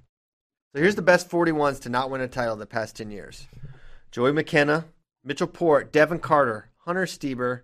So 0.73 0.81
here's 0.81 0.95
the 0.95 1.01
best 1.03 1.29
41s 1.29 1.81
to 1.81 1.89
not 1.89 2.09
win 2.09 2.21
a 2.21 2.27
title 2.27 2.53
of 2.53 2.59
the 2.59 2.65
past 2.65 2.95
10 2.95 3.11
years. 3.11 3.47
Joey 4.11 4.31
McKenna, 4.31 4.85
Mitchell 5.23 5.47
Port, 5.47 5.91
Devin 5.91 6.19
Carter, 6.19 6.69
Hunter 6.77 7.05
Stieber, 7.05 7.61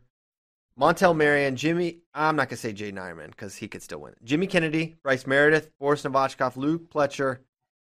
Montell 0.79 1.15
Marion, 1.15 1.55
Jimmy, 1.55 1.99
I'm 2.13 2.35
not 2.35 2.49
going 2.49 2.55
to 2.55 2.57
say 2.57 2.71
Jay 2.71 2.91
Nyman 2.91 3.31
because 3.31 3.55
he 3.55 3.67
could 3.67 3.81
still 3.81 3.99
win. 3.99 4.13
Jimmy 4.23 4.47
Kennedy, 4.47 4.95
Bryce 5.03 5.27
Meredith, 5.27 5.71
Boris 5.79 6.03
Novachkov, 6.03 6.55
Luke 6.55 6.89
Pletcher. 6.89 7.39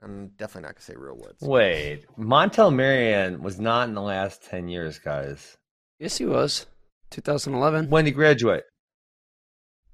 I'm 0.02 0.28
definitely 0.38 0.62
not 0.62 0.76
going 0.76 0.76
to 0.76 0.82
say 0.84 0.96
Real 0.96 1.18
Woods. 1.18 1.42
Wait, 1.42 2.06
Montell 2.18 2.74
Marion 2.74 3.42
was 3.42 3.60
not 3.60 3.90
in 3.90 3.96
the 3.96 4.02
last 4.02 4.44
ten 4.44 4.68
years, 4.68 5.00
guys. 5.00 5.57
Yes, 6.00 6.18
he 6.18 6.26
was. 6.26 6.66
2011. 7.12 7.90
When 7.90 8.06
did 8.06 8.12
he 8.12 8.16
graduate? 8.16 8.64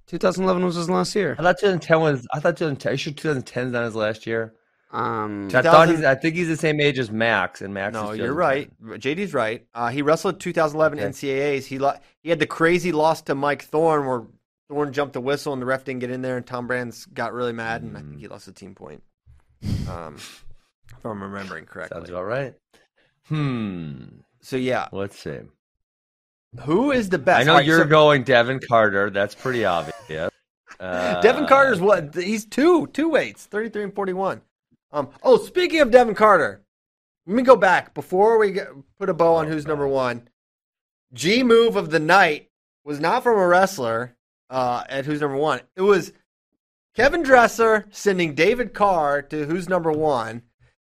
2011 0.08 0.66
was 0.66 0.76
his 0.76 0.90
last 0.90 1.16
year. 1.16 1.36
I 1.40 1.44
thought 1.44 1.60
2010 1.60 2.00
was. 2.02 2.28
I 2.34 2.40
thought 2.40 2.58
2010. 2.58 2.90
Are 2.90 2.94
you 2.94 2.98
sure 2.98 3.14
2010 3.14 3.68
is 3.68 3.72
not 3.74 3.86
his 3.86 3.96
last 3.96 4.28
year? 4.28 4.54
Um, 4.92 5.50
I 5.54 5.62
thought 5.62 5.90
he's. 5.90 6.04
I 6.04 6.16
think 6.16 6.36
he's 6.36 6.48
the 6.50 6.58
same 6.58 6.80
age 6.80 7.00
as 7.00 7.10
Max, 7.10 7.62
and 7.62 7.74
Max. 7.74 7.94
No, 7.94 8.12
is 8.12 8.20
you're 8.20 8.34
right. 8.34 8.70
JD's 8.84 9.34
right. 9.34 9.66
Uh, 9.74 9.88
he 9.90 10.02
wrestled 10.02 10.40
2011 10.40 11.00
Okay. 11.00 11.08
NCAAs. 11.10 11.66
He 11.66 11.80
lo- 11.80 11.98
he 12.22 12.30
had 12.30 12.40
the 12.40 12.46
crazy 12.46 12.92
loss 12.92 13.22
to 13.24 13.34
Mike 13.36 13.64
Thorn 13.64 14.06
where 14.06 14.24
Thorn 14.70 14.94
jumped 14.94 15.14
the 15.14 15.22
whistle 15.22 15.54
and 15.54 15.62
the 15.62 15.66
ref 15.66 15.84
didn't 15.86 16.02
get 16.02 16.12
in 16.12 16.22
there, 16.22 16.38
and 16.38 16.46
Tom 16.46 16.68
Brands 16.68 17.06
got 17.06 17.34
really 17.34 17.54
mad, 17.54 17.82
and 17.82 17.98
I 17.98 18.02
think 18.02 18.20
he 18.20 18.28
lost 18.28 18.48
a 18.48 18.52
team 18.52 18.76
point. 18.76 19.02
Um, 19.90 20.16
if 20.18 21.06
I'm 21.06 21.24
remembering 21.24 21.66
correctly. 21.66 21.96
Sounds 21.98 22.10
about 22.10 22.26
right. 22.26 22.54
Hmm. 23.30 24.04
So 24.42 24.58
yeah, 24.58 24.90
Let's 24.92 25.18
see. 25.18 25.40
Who 26.62 26.92
is 26.92 27.10
the 27.10 27.18
best? 27.18 27.42
I 27.42 27.44
know 27.44 27.56
right, 27.56 27.66
you're 27.66 27.80
so- 27.84 27.88
going 27.88 28.24
Devin 28.24 28.60
Carter. 28.68 29.10
That's 29.10 29.36
pretty 29.36 29.66
obvious. 29.66 30.32
Uh, 30.80 31.22
Devin 31.22 31.48
Carter's 31.48 31.80
what? 31.82 32.14
He's 32.16 32.46
two 32.46 32.88
two 32.88 33.10
weights, 33.10 33.46
33 33.46 33.84
and 33.84 33.96
41. 33.96 34.42
Um. 34.92 35.10
Oh, 35.24 35.38
speaking 35.38 35.80
of 35.82 35.92
Devin 35.92 36.16
Carter, 36.16 36.62
let 37.26 37.36
me 37.36 37.44
go 37.44 37.56
back 37.56 37.94
before 37.94 38.38
we 38.38 38.52
get, 38.52 38.68
put 39.00 39.10
a 39.10 39.14
bow 39.14 39.36
on 39.36 39.48
Oh, 39.48 39.50
who's 39.50 39.64
God. 39.66 39.70
number 39.72 39.88
one. 39.88 40.28
G 41.14 41.44
move 41.44 41.76
of 41.76 41.90
the 41.92 42.00
night 42.00 42.50
was 42.84 43.00
not 43.00 43.24
from 43.24 43.38
a 43.38 43.48
wrestler 43.48 44.16
uh, 44.50 44.84
at 44.90 45.06
who's 45.06 45.22
number 45.22 45.38
one. 45.38 45.62
It 45.76 45.82
was 45.82 46.12
Kevin 46.96 47.24
Dresser 47.24 47.86
sending 47.92 48.34
David 48.36 48.74
Carr 48.74 49.22
to 49.24 49.46
who's 49.46 49.70
number 49.70 49.92
one. 49.92 50.42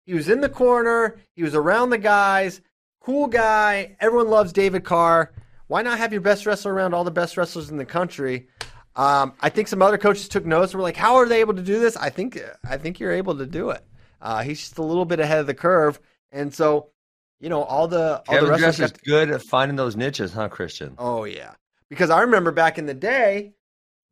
He 0.07 0.13
was 0.15 0.29
in 0.29 0.41
the 0.41 0.49
corner. 0.49 1.17
He 1.37 1.43
was 1.43 1.55
around 1.55 1.91
the 1.91 1.99
guys. 1.99 2.61
Cool 3.01 3.27
guy. 3.27 3.97
Everyone 4.01 4.29
loves 4.29 4.53
David 4.53 4.85
Carr. 4.85 5.33
Why 5.67 5.83
not 5.83 5.99
have 5.99 6.13
your 6.13 6.21
best 6.21 6.47
wrestler 6.47 6.73
around 6.73 6.95
all 6.95 7.05
the 7.05 7.11
best 7.11 7.37
wrestlers 7.37 7.71
in 7.71 7.77
the 7.77 7.85
country? 7.85 8.49
Um, 8.97 9.33
I 9.41 9.49
think 9.49 9.69
some 9.69 9.83
other 9.83 9.99
coaches 9.99 10.29
took 10.29 10.47
notes 10.47 10.73
and 10.73 10.79
were 10.79 10.85
like, 10.85 10.97
"How 10.97 11.17
are 11.17 11.27
they 11.27 11.41
able 11.41 11.55
to 11.55 11.63
do 11.63 11.81
this?" 11.81 11.97
I 11.97 12.11
think 12.11 12.41
I 12.69 12.77
think 12.77 13.01
you're 13.01 13.13
able 13.13 13.37
to 13.39 13.47
do 13.47 13.71
it. 13.71 13.85
Uh, 14.21 14.43
he's 14.43 14.61
just 14.61 14.79
a 14.79 14.83
little 14.83 15.05
bit 15.05 15.21
ahead 15.21 15.39
of 15.39 15.47
the 15.47 15.55
curve, 15.55 15.99
and 16.31 16.55
so 16.55 16.91
you 17.41 17.49
know 17.49 17.63
all 17.63 17.89
the 17.89 18.23
all 18.29 18.35
the 18.35 18.41
Kevin 18.41 18.51
wrestlers. 18.51 18.77
Dresser's 18.77 18.99
good 19.05 19.31
at 19.31 19.43
finding 19.43 19.77
those 19.77 19.97
niches, 19.97 20.33
huh, 20.33 20.49
Christian? 20.49 20.95
Oh 20.99 21.25
yeah, 21.25 21.55
because 21.89 22.11
I 22.11 22.21
remember 22.21 22.53
back 22.53 22.79
in 22.79 22.87
the 22.87 22.95
day, 22.95 23.55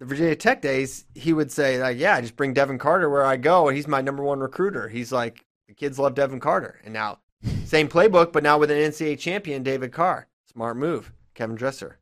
the 0.00 0.04
Virginia 0.04 0.34
Tech 0.34 0.62
days, 0.62 1.04
he 1.14 1.32
would 1.32 1.52
say 1.52 1.80
like, 1.80 1.98
"Yeah, 1.98 2.20
just 2.20 2.36
bring 2.36 2.52
Devin 2.52 2.78
Carter 2.78 3.08
where 3.08 3.24
I 3.24 3.36
go, 3.36 3.68
and 3.68 3.76
he's 3.76 3.86
my 3.86 4.00
number 4.00 4.24
one 4.24 4.40
recruiter." 4.40 4.88
He's 4.88 5.12
like, 5.12 5.44
the 5.68 5.74
kids 5.74 5.98
love 5.98 6.14
Devin 6.14 6.40
Carter, 6.40 6.80
and 6.84 6.92
now 6.92 7.20
same 7.64 7.88
playbook, 7.88 8.32
but 8.32 8.42
now 8.42 8.58
with 8.58 8.70
an 8.70 8.78
NCAA 8.78 9.18
champion, 9.18 9.62
David 9.62 9.92
Carr. 9.92 10.26
Smart 10.52 10.76
move, 10.76 11.12
Kevin 11.34 11.56
Dresser, 11.56 11.98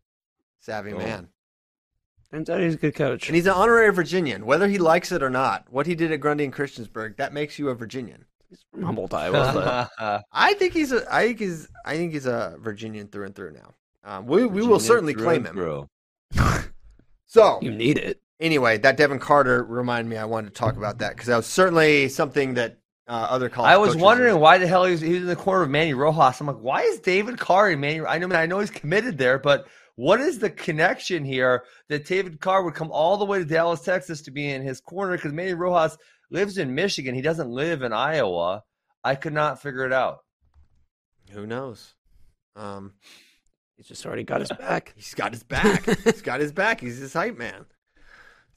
savvy 0.60 0.90
Cool. 0.90 1.00
man, 1.00 1.28
turns 2.30 2.48
out 2.50 2.60
he's 2.60 2.74
a 2.74 2.78
good 2.78 2.94
coach. 2.94 3.28
and 3.28 3.36
he's 3.36 3.46
an 3.46 3.52
honorary 3.52 3.92
Virginian, 3.92 4.46
whether 4.46 4.68
he 4.68 4.78
likes 4.78 5.12
it 5.12 5.22
or 5.22 5.30
not. 5.30 5.66
What 5.70 5.86
he 5.86 5.94
did 5.94 6.12
at 6.12 6.20
Grundy 6.20 6.44
and 6.44 6.52
Christiansburg 6.52 7.16
that 7.16 7.32
makes 7.32 7.58
you 7.58 7.68
a 7.68 7.74
Virginian. 7.74 8.24
He's 8.48 8.64
from 8.72 8.82
Humboldt, 8.82 9.14
Iowa. 9.14 9.88
but 9.98 10.24
I 10.32 10.54
think 10.54 10.72
he's 10.74 10.90
a. 10.92 11.04
I 11.14 11.26
think 11.28 11.38
he's. 11.38 11.68
I 11.86 11.96
think 11.96 12.12
he's 12.12 12.26
a 12.26 12.56
Virginian 12.60 13.06
through 13.08 13.26
and 13.26 13.34
through 13.34 13.52
now. 13.52 13.74
Um, 14.02 14.26
we 14.26 14.44
we 14.46 14.62
will 14.66 14.80
certainly 14.80 15.14
claim 15.14 15.46
him. 15.46 15.54
through. 15.54 15.88
So 17.26 17.60
you 17.62 17.70
need 17.70 17.96
it. 17.96 18.20
anyway, 18.40 18.76
that 18.78 18.96
Devin 18.96 19.20
Carter 19.20 19.62
reminded 19.62 20.10
me. 20.10 20.16
I 20.16 20.24
wanted 20.24 20.48
to 20.48 20.54
talk 20.54 20.76
about 20.76 20.98
that 20.98 21.10
because 21.10 21.28
that 21.28 21.36
was 21.36 21.46
certainly 21.46 22.08
something 22.08 22.54
that 22.54 22.78
uh, 23.10 23.26
other 23.28 23.48
college. 23.48 23.70
I 23.70 23.76
was 23.76 23.96
wondering 23.96 24.34
were- 24.34 24.40
why 24.40 24.58
the 24.58 24.66
hell 24.66 24.84
he 24.84 24.92
was, 24.92 25.00
he 25.00 25.12
was 25.14 25.22
in 25.22 25.26
the 25.26 25.36
corner 25.36 25.62
of 25.64 25.70
Manny 25.70 25.94
Rojas. 25.94 26.40
I'm 26.40 26.46
like, 26.46 26.56
why 26.56 26.82
is 26.82 27.00
David 27.00 27.38
Carr 27.38 27.68
and 27.70 27.80
Manny? 27.80 28.00
I 28.00 28.18
know, 28.18 28.34
I 28.34 28.46
know 28.46 28.60
he's 28.60 28.70
committed 28.70 29.18
there, 29.18 29.38
but 29.38 29.66
what 29.96 30.20
is 30.20 30.38
the 30.38 30.48
connection 30.48 31.24
here 31.24 31.64
that 31.88 32.06
David 32.06 32.40
Carr 32.40 32.62
would 32.62 32.74
come 32.74 32.90
all 32.92 33.16
the 33.16 33.24
way 33.24 33.38
to 33.38 33.44
Dallas, 33.44 33.80
Texas, 33.82 34.22
to 34.22 34.30
be 34.30 34.48
in 34.48 34.62
his 34.62 34.80
corner? 34.80 35.16
Because 35.16 35.32
Manny 35.32 35.54
Rojas 35.54 35.98
lives 36.30 36.56
in 36.56 36.74
Michigan. 36.74 37.14
He 37.14 37.22
doesn't 37.22 37.50
live 37.50 37.82
in 37.82 37.92
Iowa. 37.92 38.62
I 39.02 39.16
could 39.16 39.32
not 39.32 39.60
figure 39.60 39.84
it 39.84 39.92
out. 39.92 40.18
Who 41.32 41.46
knows? 41.46 41.94
Um, 42.56 42.94
He's 43.76 43.88
just 43.88 44.04
already 44.04 44.24
got 44.24 44.40
his 44.40 44.50
back. 44.50 44.92
he's 44.96 45.14
got 45.14 45.32
his 45.32 45.42
back. 45.42 45.86
he's 46.04 46.20
got 46.20 46.40
his 46.40 46.52
back. 46.52 46.80
He's 46.80 46.98
his 46.98 47.14
hype 47.14 47.38
man. 47.38 47.64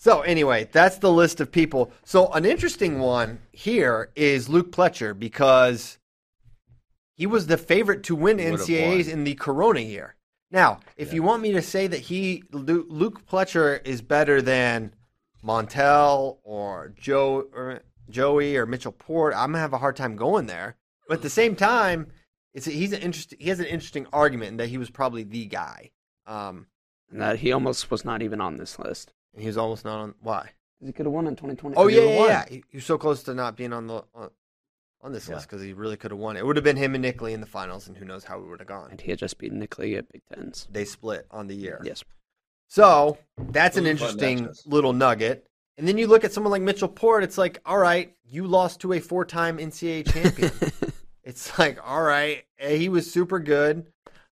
So 0.04 0.20
anyway, 0.20 0.68
that's 0.70 0.97
the 0.97 1.10
list 1.10 1.39
of 1.39 1.49
people. 1.49 1.89
So 2.04 2.28
an 2.34 2.43
interesting 2.43 2.99
one 2.99 3.39
here 3.54 4.12
is 4.18 4.49
Luke 4.49 4.70
Pletcher 4.70 5.18
because 5.18 5.97
he 7.16 7.26
was 7.26 7.47
the 7.47 7.56
favorite 7.56 8.04
to 8.04 8.14
win 8.14 8.36
Would've 8.36 8.68
NCAAs 8.68 9.06
won. 9.06 9.14
in 9.14 9.24
the 9.24 9.36
Corona 9.36 9.80
year. 9.80 10.16
Now, 10.51 10.82
if 10.97 11.14
you 11.14 11.24
want 11.24 11.41
me 11.41 11.54
to 11.54 11.62
say 11.62 11.88
that 11.88 12.01
he 12.01 12.43
Luke 12.51 13.26
Pletcher 13.26 13.80
is 13.88 14.01
better 14.01 14.41
than 14.41 14.93
Montel 15.41 16.39
or 16.43 16.91
Joe 16.99 17.47
or 17.56 17.80
Joey 18.10 18.58
or 18.58 18.66
Mitchell 18.66 18.91
Port, 18.91 19.34
I'm 19.34 19.54
gonna 19.54 19.60
have 19.60 19.72
a 19.72 19.78
hard 19.78 19.95
time 19.95 20.18
going 20.18 20.47
there. 20.47 20.76
But 21.08 21.20
at 21.20 21.22
the 21.22 21.30
same 21.30 21.56
time, 21.56 22.12
it's 22.54 22.66
he's 22.66 22.91
an 22.91 22.99
interesting 22.99 23.39
he 23.39 23.47
has 23.47 23.62
an 23.62 23.68
interesting 23.68 24.08
argument 24.12 24.51
in 24.51 24.58
that 24.58 24.68
he 24.68 24.78
was 24.78 24.89
probably 24.89 25.24
the 25.24 25.45
guy. 25.45 25.91
Um, 26.28 26.68
And 27.10 27.22
that 27.22 27.39
he 27.39 27.54
almost 27.54 27.89
was 27.89 28.04
not 28.04 28.22
even 28.22 28.41
on 28.41 28.58
this 28.58 28.78
list. 28.78 29.14
And 29.34 29.41
he 29.41 29.47
was 29.47 29.57
almost 29.57 29.86
not 29.86 29.99
on 29.99 30.15
why? 30.21 30.51
He 30.84 30.91
could 30.91 31.05
have 31.05 31.13
won 31.13 31.27
in 31.27 31.36
2020. 31.36 31.75
Oh 31.77 31.88
He 31.88 31.95
yeah, 31.95 32.01
would've 32.01 32.15
yeah, 32.15 32.25
yeah. 32.27 32.45
He, 32.49 32.63
he 32.69 32.77
was 32.77 32.86
so 32.86 32.97
close 32.97 33.23
to 33.23 33.34
not 33.34 33.55
being 33.55 33.73
on 33.73 33.88
the 33.88 34.03
on, 34.13 34.29
on 35.01 35.11
this 35.11 35.27
Yeah. 35.27 35.36
list 35.36 35.47
because 35.49 35.61
he 35.63 35.73
really 35.73 35.97
could 35.97 36.11
have 36.11 36.19
won. 36.19 36.38
It 36.38 36.45
would 36.45 36.55
have 36.55 36.63
been 36.63 36.75
him 36.77 36.93
and 36.95 37.01
Nick 37.01 37.21
Lee 37.21 37.34
in 37.34 37.41
the 37.41 37.47
finals, 37.47 37.88
and 37.88 37.97
who 37.97 38.05
knows 38.05 38.23
how 38.23 38.39
we 38.39 38.47
would 38.49 38.59
have 38.59 38.67
gone. 38.67 38.91
And 38.91 38.99
he 38.99 39.09
had 39.11 39.19
just 39.19 39.38
beaten 39.38 39.59
Nick 39.59 39.77
Lee 39.77 39.95
at 39.95 40.11
Big 40.11 40.21
Tens. 40.34 40.67
They 40.71 40.86
split 40.86 41.25
on 41.31 41.47
the 41.47 41.55
year. 41.55 41.81
Yes. 41.84 42.03
So 42.67 43.17
that's 43.38 43.77
an 43.77 43.84
Those 43.86 44.01
are 44.01 44.05
fun 44.07 44.19
interesting 44.19 44.49
little 44.65 44.93
nugget. 44.93 45.47
And 45.77 45.88
then 45.88 45.97
you 45.97 46.07
look 46.07 46.23
at 46.23 46.31
someone 46.34 46.51
like 46.51 46.61
Mitchell 46.61 46.88
Port. 46.88 47.23
It's 47.23 47.38
like, 47.38 47.59
all 47.65 47.77
right, 47.79 48.13
you 48.25 48.45
lost 48.45 48.79
to 48.81 48.93
a 48.93 48.99
four-time 48.99 49.57
NCAA 49.57 50.11
champion. 50.11 50.51
it's 51.23 51.57
like, 51.57 51.79
all 51.84 52.01
right, 52.01 52.43
eh, 52.59 52.75
he 52.75 52.89
was 52.89 53.11
super 53.11 53.39
good. 53.39 53.88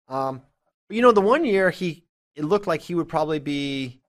Um, 0.08 0.42
but 0.88 0.96
you 0.96 1.02
know, 1.02 1.12
the 1.12 1.20
one 1.20 1.44
year 1.44 1.70
he 1.70 2.04
it 2.34 2.44
looked 2.44 2.66
like 2.66 2.80
he 2.82 2.94
would 2.94 3.08
probably 3.08 3.38
be 3.38 3.99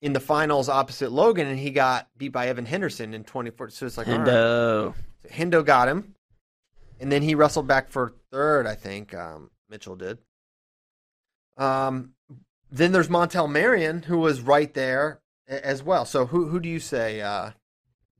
in 0.00 0.12
the 0.12 0.20
finals 0.20 0.68
opposite 0.68 1.10
Logan, 1.10 1.46
and 1.46 1.58
he 1.58 1.70
got 1.70 2.08
beat 2.16 2.28
by 2.28 2.48
Evan 2.48 2.66
Henderson 2.66 3.14
in 3.14 3.24
24. 3.24 3.70
So 3.70 3.86
it's 3.86 3.98
like, 3.98 4.08
all 4.08 4.14
and 4.14 4.26
right. 4.26 4.32
So 4.32 4.94
Hendo 5.30 5.64
got 5.64 5.88
him, 5.88 6.14
and 7.00 7.10
then 7.10 7.22
he 7.22 7.34
wrestled 7.34 7.66
back 7.66 7.90
for 7.90 8.12
third. 8.30 8.66
I 8.66 8.74
think 8.74 9.14
um, 9.14 9.50
Mitchell 9.68 9.96
did. 9.96 10.18
Um, 11.56 12.12
then 12.70 12.92
there's 12.92 13.08
Montell 13.08 13.48
Marion, 13.50 14.02
who 14.02 14.18
was 14.18 14.40
right 14.40 14.72
there 14.74 15.20
as 15.48 15.82
well. 15.82 16.04
So 16.04 16.26
who 16.26 16.48
who 16.48 16.60
do 16.60 16.68
you 16.68 16.80
say, 16.80 17.20
uh, 17.20 17.50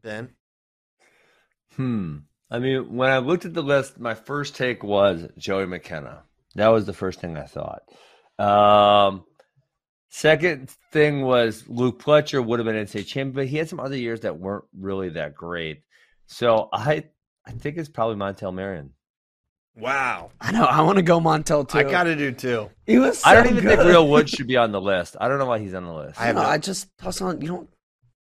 Ben? 0.02 0.30
Hmm. 1.76 2.18
I 2.50 2.58
mean, 2.58 2.96
when 2.96 3.10
I 3.10 3.18
looked 3.18 3.44
at 3.44 3.54
the 3.54 3.62
list, 3.62 4.00
my 4.00 4.14
first 4.14 4.56
take 4.56 4.82
was 4.82 5.28
Joey 5.36 5.66
McKenna. 5.66 6.22
That 6.54 6.68
was 6.68 6.86
the 6.86 6.94
first 6.94 7.20
thing 7.20 7.36
I 7.36 7.44
thought. 7.44 7.82
Um, 8.38 9.24
second 10.08 10.70
thing 10.92 11.22
was 11.22 11.64
Luke 11.68 12.02
Pletcher 12.02 12.44
would 12.44 12.58
have 12.58 12.66
been 12.66 12.76
NCAA 12.76 13.06
champion, 13.06 13.32
but 13.32 13.46
he 13.46 13.56
had 13.56 13.68
some 13.68 13.80
other 13.80 13.96
years 13.96 14.20
that 14.20 14.38
weren't 14.38 14.64
really 14.78 15.10
that 15.10 15.34
great. 15.34 15.82
So 16.26 16.68
I, 16.72 17.04
I 17.46 17.50
think 17.52 17.76
it's 17.76 17.88
probably 17.88 18.16
Montell 18.16 18.52
Marion. 18.52 18.90
Wow, 19.76 20.30
I 20.40 20.50
know 20.50 20.64
I 20.64 20.80
want 20.82 20.96
to 20.96 21.02
go 21.02 21.20
Montel 21.20 21.68
too. 21.68 21.78
I 21.78 21.84
got 21.84 22.02
to 22.04 22.16
do 22.16 22.32
too. 22.32 22.68
He 22.84 22.98
was. 22.98 23.18
So 23.18 23.30
I 23.30 23.34
don't 23.34 23.46
even 23.46 23.62
think. 23.62 23.80
Real 23.80 24.08
Wood 24.08 24.28
should 24.34 24.48
be 24.48 24.56
on 24.56 24.72
the 24.72 24.80
list. 24.80 25.16
I 25.20 25.28
don't 25.28 25.38
know 25.38 25.46
why 25.46 25.60
he's 25.60 25.72
on 25.72 25.84
the 25.84 25.92
list. 25.92 26.20
I 26.20 26.26
have 26.26 26.34
no, 26.34 26.42
no- 26.42 26.48
I 26.48 26.58
just 26.58 26.88
toss 26.98 27.20
on. 27.20 27.40
You 27.40 27.48
don't 27.48 27.70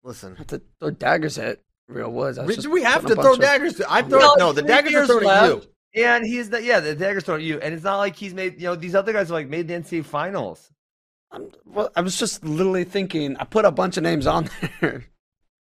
Listen, 0.04 0.36
have 0.36 0.46
to 0.48 0.60
throw 0.78 0.90
daggers 0.90 1.38
at 1.38 1.60
Real 1.88 2.12
Woods. 2.12 2.38
I 2.38 2.44
We, 2.44 2.56
we 2.70 2.82
have 2.82 3.06
to 3.06 3.14
throw 3.14 3.22
bunch 3.24 3.36
of- 3.36 3.40
daggers. 3.40 3.80
I'm 3.88 4.08
throwing. 4.08 4.24
No, 4.38 4.48
No, 4.48 4.52
the 4.52 4.62
daggers 4.62 4.90
are 4.90 4.96
years 4.98 5.06
thrown 5.08 5.26
at 5.26 5.46
you. 5.48 5.62
And 6.04 6.26
he's 6.26 6.50
the 6.50 6.62
yeah, 6.62 6.78
the 6.80 6.94
dagger's 6.94 7.24
thrown 7.24 7.40
at 7.40 7.46
you. 7.46 7.58
And 7.58 7.72
it's 7.74 7.84
not 7.84 7.96
like 7.96 8.14
he's 8.16 8.34
made 8.34 8.60
you 8.60 8.66
know, 8.66 8.76
these 8.76 8.94
other 8.94 9.12
guys 9.14 9.28
have 9.28 9.30
like 9.30 9.48
made 9.48 9.66
the 9.66 9.74
NCAA 9.74 10.04
finals. 10.04 10.70
I'm, 11.32 11.50
well, 11.64 11.90
I 11.96 12.00
was 12.02 12.16
just 12.18 12.44
literally 12.44 12.84
thinking. 12.84 13.36
I 13.36 13.44
put 13.44 13.64
a 13.64 13.70
bunch 13.70 13.96
of 13.96 14.02
names 14.02 14.26
on 14.26 14.48
there. 14.80 15.04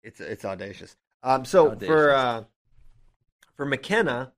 It's 0.03 0.21
it's 0.21 0.45
audacious. 0.45 0.97
Um, 1.23 1.45
so 1.45 1.73
Audacious. 1.73 1.87
for 1.89 2.11
uh, 2.13 2.45
for 3.57 3.67
McKenna, 3.67 4.33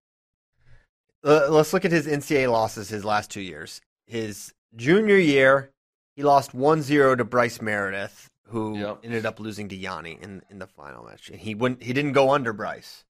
uh, 1.25 1.49
let's 1.51 1.73
look 1.73 1.85
at 1.85 1.93
his 1.93 2.07
NCAA 2.07 2.51
losses 2.51 2.89
his 2.89 3.05
last 3.05 3.31
two 3.31 3.43
years. 3.43 3.81
His 4.07 4.53
junior 4.75 5.17
year, 5.19 5.71
he 6.17 6.23
lost 6.23 6.53
1-0 6.57 7.19
to 7.19 7.25
Bryce 7.25 7.61
Meredith, 7.61 8.29
who 8.47 8.79
Yep. 8.79 8.99
ended 9.05 9.27
up 9.27 9.39
losing 9.39 9.69
to 9.69 9.77
Yianni 9.79 10.21
in 10.23 10.43
in 10.51 10.59
the 10.59 10.67
final 10.67 11.05
match. 11.05 11.29
And 11.29 11.39
he 11.39 11.55
wouldn't 11.55 11.83
he 11.83 11.93
didn't 11.93 12.13
go 12.13 12.31
under 12.31 12.53
Bryce, 12.53 13.05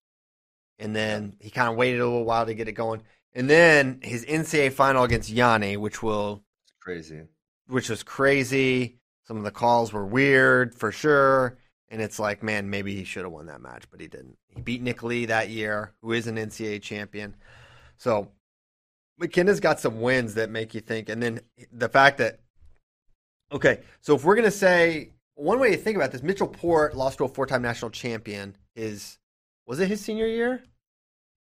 and 0.79 0.95
then 0.95 1.37
he 1.41 1.51
kind 1.51 1.71
of 1.71 1.77
waited 1.77 2.01
a 2.01 2.05
little 2.05 2.25
while 2.25 2.45
to 2.47 2.55
get 2.55 2.69
it 2.69 2.73
going. 2.73 3.03
And 3.33 3.49
then 3.49 4.01
his 4.03 4.25
NCAA 4.27 4.73
final 4.73 5.05
against 5.05 5.33
Yianni, 5.33 5.77
which 5.79 6.03
will 6.03 6.43
It's 6.65 6.73
crazy. 6.81 7.23
Which 7.71 7.89
was 7.89 8.03
crazy. 8.03 8.97
Some 9.27 9.37
of 9.37 9.45
the 9.45 9.51
calls 9.51 9.93
were 9.93 10.05
weird 10.05 10.75
for 10.75 10.91
sure. 10.93 11.57
And 11.89 12.01
it's 12.01 12.19
like, 12.19 12.43
man, 12.43 12.71
maybe 12.71 12.95
he 12.95 13.05
should 13.05 13.25
have 13.25 13.33
won 13.33 13.47
that 13.47 13.61
match, 13.61 13.85
but 13.91 14.01
he 14.01 14.07
didn't. 14.07 14.37
He 14.49 14.61
beat 14.61 14.83
Nick 14.83 15.03
Lee 15.03 15.27
that 15.27 15.49
year, 15.51 15.93
who 16.03 16.13
is 16.13 16.27
an 16.27 16.37
NCAA 16.37 16.83
champion. 16.83 17.35
So 17.97 18.29
McKenna's 19.19 19.61
got 19.61 19.81
some 19.81 20.01
wins 20.01 20.35
that 20.35 20.51
make 20.51 20.75
you 20.75 20.81
think. 20.81 21.09
And 21.09 21.23
then 21.23 21.41
the 21.73 21.89
fact 21.89 22.19
that, 22.19 22.41
okay, 23.53 23.81
so 24.01 24.15
if 24.15 24.25
we're 24.25 24.37
going 24.37 24.45
to 24.45 24.51
say 24.51 25.11
one 25.35 25.59
way 25.59 25.71
to 25.73 25.77
think 25.77 25.97
about 25.97 26.13
this, 26.13 26.23
Mitchell 26.23 26.49
Port 26.49 26.97
lost 26.97 27.19
to 27.19 27.25
a 27.25 27.29
four 27.29 27.47
time 27.47 27.63
national 27.63 27.91
champion. 27.91 28.57
Is 28.77 29.19
was 29.67 29.81
it 29.81 29.89
his 29.89 30.01
senior 30.01 30.27
year? 30.27 30.63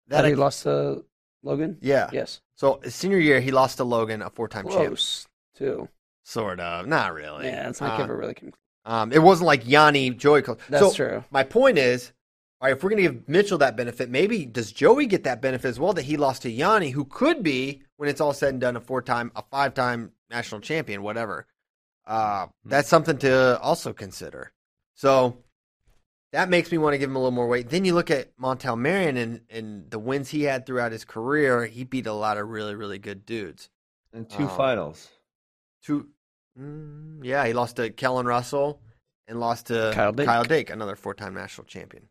That 0.08 0.26
he 0.26 0.32
I- 0.32 0.36
lost 0.36 0.64
to 0.64 1.04
Logan. 1.44 1.78
yeah. 1.82 2.10
Yes. 2.14 2.42
So 2.56 2.80
his 2.84 2.96
senior 2.96 3.20
year, 3.20 3.40
he 3.42 3.52
lost 3.52 3.78
to 3.78 3.84
Logan, 3.84 4.22
a 4.22 4.30
four 4.30 4.48
time 4.48 4.68
champ. 4.68 4.88
Close 4.88 5.28
too. 5.56 5.90
Sort 6.28 6.60
of. 6.60 6.88
Not 6.88 7.14
really. 7.14 7.46
Yeah, 7.46 7.70
it's 7.70 7.80
not 7.80 7.98
Uh, 8.02 8.04
ever 8.04 8.18
really. 8.18 8.34
Came. 8.34 8.52
Um, 8.84 9.14
it 9.14 9.20
wasn't 9.20 9.48
like 9.48 9.64
Yianni 9.64 10.18
Joey. 10.18 10.42
close. 10.42 10.58
That's 10.68 10.88
so 10.88 10.94
true. 10.94 11.24
My 11.32 11.44
point 11.44 11.78
is, 11.78 12.12
all 12.60 12.68
right, 12.68 12.76
if 12.76 12.84
we're 12.84 12.90
going 12.90 13.02
to 13.02 13.10
give 13.14 13.30
Mitchell 13.30 13.58
that 13.60 13.78
benefit, 13.78 14.10
maybe 14.10 14.46
does 14.46 14.74
Joey 14.74 15.06
get 15.06 15.24
that 15.24 15.42
benefit 15.42 15.70
as 15.70 15.80
well 15.80 15.94
that 15.94 16.02
he 16.04 16.18
lost 16.18 16.42
to 16.42 16.52
Yianni, 16.52 16.92
who 16.92 17.06
could 17.06 17.44
be, 17.44 17.82
when 17.96 18.10
it's 18.10 18.20
all 18.20 18.34
said 18.34 18.50
and 18.50 18.60
done, 18.60 18.76
a 18.76 18.82
four-time, 18.82 19.32
a 19.38 19.44
five-time 19.50 20.12
national 20.30 20.60
champion, 20.60 21.02
whatever. 21.02 21.48
Uh, 22.06 22.48
that's 22.66 22.90
something 22.90 23.18
to 23.20 23.58
also 23.62 23.94
consider. 23.94 24.52
So 24.96 25.38
that 26.34 26.50
makes 26.50 26.74
me 26.74 26.78
want 26.78 26.94
to 26.94 26.98
give 26.98 27.10
him 27.10 27.16
a 27.16 27.20
little 27.20 27.32
more 27.32 27.48
weight. 27.48 27.70
Then 27.70 27.86
you 27.86 27.94
look 27.94 28.12
at 28.12 28.36
Montell 28.38 28.78
Marion 28.78 29.16
and, 29.16 29.42
and 29.50 29.90
the 29.92 30.00
wins 30.00 30.30
he 30.30 30.44
had 30.44 30.66
throughout 30.66 30.92
his 30.92 31.06
career. 31.06 31.68
He 31.68 31.86
beat 31.86 32.06
a 32.06 32.12
lot 32.12 32.38
of 32.38 32.50
really, 32.50 32.76
really 32.76 33.00
good 33.00 33.26
dudes. 33.26 33.70
And 34.12 34.30
two 34.30 34.44
Um, 34.44 34.58
finals. 34.58 35.08
Two, 35.84 36.10
mm, 36.60 37.20
yeah, 37.24 37.46
he 37.46 37.54
lost 37.54 37.76
to 37.78 37.90
Kellen 37.90 38.26
Russell 38.26 38.82
and 39.28 39.40
lost 39.40 39.68
to 39.68 39.92
Kyle 39.94 40.12
Dake. 40.12 40.26
Kyle 40.26 40.44
Dake, 40.44 40.70
another 40.70 40.96
four-time 40.96 41.34
national 41.34 41.66
champion. 41.66 42.08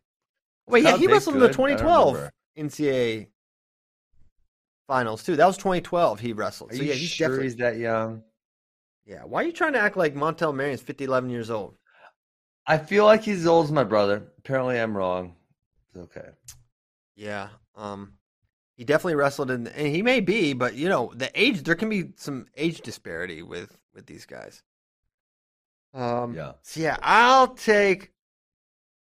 Wait, 0.67 0.83
yeah, 0.83 0.97
he 0.97 1.05
Dake 1.05 1.13
wrestled 1.13 1.35
in 1.35 1.41
the 1.41 1.47
good? 1.47 1.59
I 1.59 1.75
don't 1.75 1.77
2012. 1.77 2.31
NCAA 2.57 3.27
finals 4.87 5.23
too. 5.23 5.35
That 5.35 5.45
was 5.45 5.57
2012. 5.57 6.19
He 6.19 6.33
wrestled. 6.33 6.71
Are 6.71 6.75
So 6.75 6.83
yeah, 6.83 6.93
he's 6.93 7.09
sure 7.09 7.27
definitely. 7.27 7.45
he's 7.45 7.55
that 7.57 7.77
young? 7.77 8.23
Yeah, 9.05 9.23
why 9.23 9.43
are 9.43 9.45
you 9.45 9.53
trying 9.53 9.73
to 9.73 9.79
act 9.79 9.95
like 9.95 10.15
Montell 10.15 10.53
Marion's 10.53 10.81
50, 10.81 11.05
11 11.05 11.29
years 11.29 11.49
old? 11.49 11.75
I 12.65 12.77
feel 12.77 13.05
like 13.05 13.23
he's 13.23 13.41
as 13.41 13.47
old 13.47 13.65
as 13.65 13.71
my 13.71 13.85
brother. 13.85 14.23
Apparently, 14.39 14.79
I'm 14.79 14.95
wrong. 14.95 15.35
It's 15.87 15.97
okay. 15.97 16.29
Yeah, 17.15 17.49
um, 17.75 18.13
he 18.75 18.83
definitely 18.83 19.15
wrestled 19.15 19.49
in, 19.49 19.67
and 19.67 19.87
he 19.87 20.01
may 20.01 20.19
be, 20.19 20.53
but 20.53 20.75
you 20.75 20.89
know, 20.89 21.11
the 21.15 21.31
age 21.33 21.63
there 21.63 21.75
can 21.75 21.89
be 21.89 22.11
some 22.17 22.45
age 22.57 22.81
disparity 22.81 23.41
with 23.41 23.75
with 23.97 24.05
these 24.05 24.25
guys. 24.25 24.63
Um, 25.93 26.33
Yeah. 26.33 26.53
So 26.61 26.79
yeah, 26.79 26.95
I'll 27.01 27.49
take. 27.49 28.11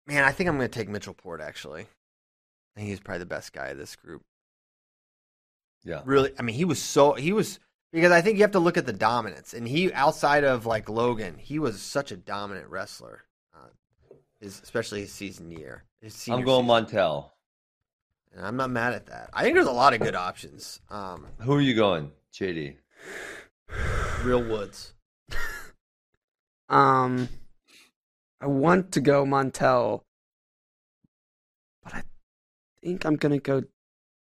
Man, 0.08 0.24
I 0.24 0.32
think 0.32 0.50
I'm 0.50 0.58
going 0.58 0.68
to 0.68 0.80
take 0.80 0.90
Mitchell 0.90 1.14
Port. 1.14 1.40
Actually, 1.42 1.82
I 1.82 2.80
think 2.80 2.90
he's 2.90 3.00
probably 3.00 3.20
the 3.20 3.26
best 3.28 3.54
guy 3.54 3.68
of 3.68 3.78
this 3.78 3.96
group. 3.96 4.24
Yeah. 5.84 6.02
Really, 6.04 6.32
I 6.40 6.42
mean, 6.42 6.56
he 6.56 6.66
was 6.66 6.82
so 6.82 7.14
he 7.14 7.32
was 7.32 7.60
because 7.92 8.12
I 8.12 8.22
think 8.22 8.38
you 8.38 8.44
have 8.44 8.52
to 8.52 8.60
look 8.60 8.78
at 8.78 8.88
the 8.88 8.94
dominance, 8.94 9.54
and 9.54 9.68
he 9.68 9.94
outside 9.94 10.44
of 10.44 10.66
like 10.66 10.90
Logan, 10.90 11.36
he 11.38 11.60
was 11.60 11.80
such 11.82 12.12
a 12.12 12.18
dominant 12.18 12.68
wrestler. 12.70 13.24
Uh, 13.54 13.68
his 14.40 14.60
especially 14.62 15.02
his 15.02 15.12
season 15.14 15.52
year. 15.52 15.84
His 16.02 16.28
I'm 16.28 16.44
going 16.44 16.66
season. 16.66 17.00
Montel. 17.00 17.30
And 18.36 18.46
I'm 18.46 18.56
not 18.58 18.70
mad 18.70 18.94
at 18.94 19.08
that. 19.08 19.32
I 19.34 19.44
think 19.44 19.56
there's 19.56 19.68
a 19.68 19.72
lot 19.72 19.94
of 19.94 20.02
good 20.02 20.16
options. 20.16 20.80
Um, 20.90 21.26
Who 21.40 21.54
are 21.54 21.62
you 21.62 21.74
going, 21.74 22.12
JD? 22.34 22.76
Real 24.24 24.44
Woods. 24.44 24.94
Um, 26.70 27.30
I 28.40 28.46
want 28.46 28.92
to 28.92 29.02
go 29.02 29.26
Montel, 29.26 30.04
but 31.84 31.96
I 31.96 32.04
think 32.84 33.06
I'm 33.06 33.16
gonna 33.16 33.40
go 33.40 33.64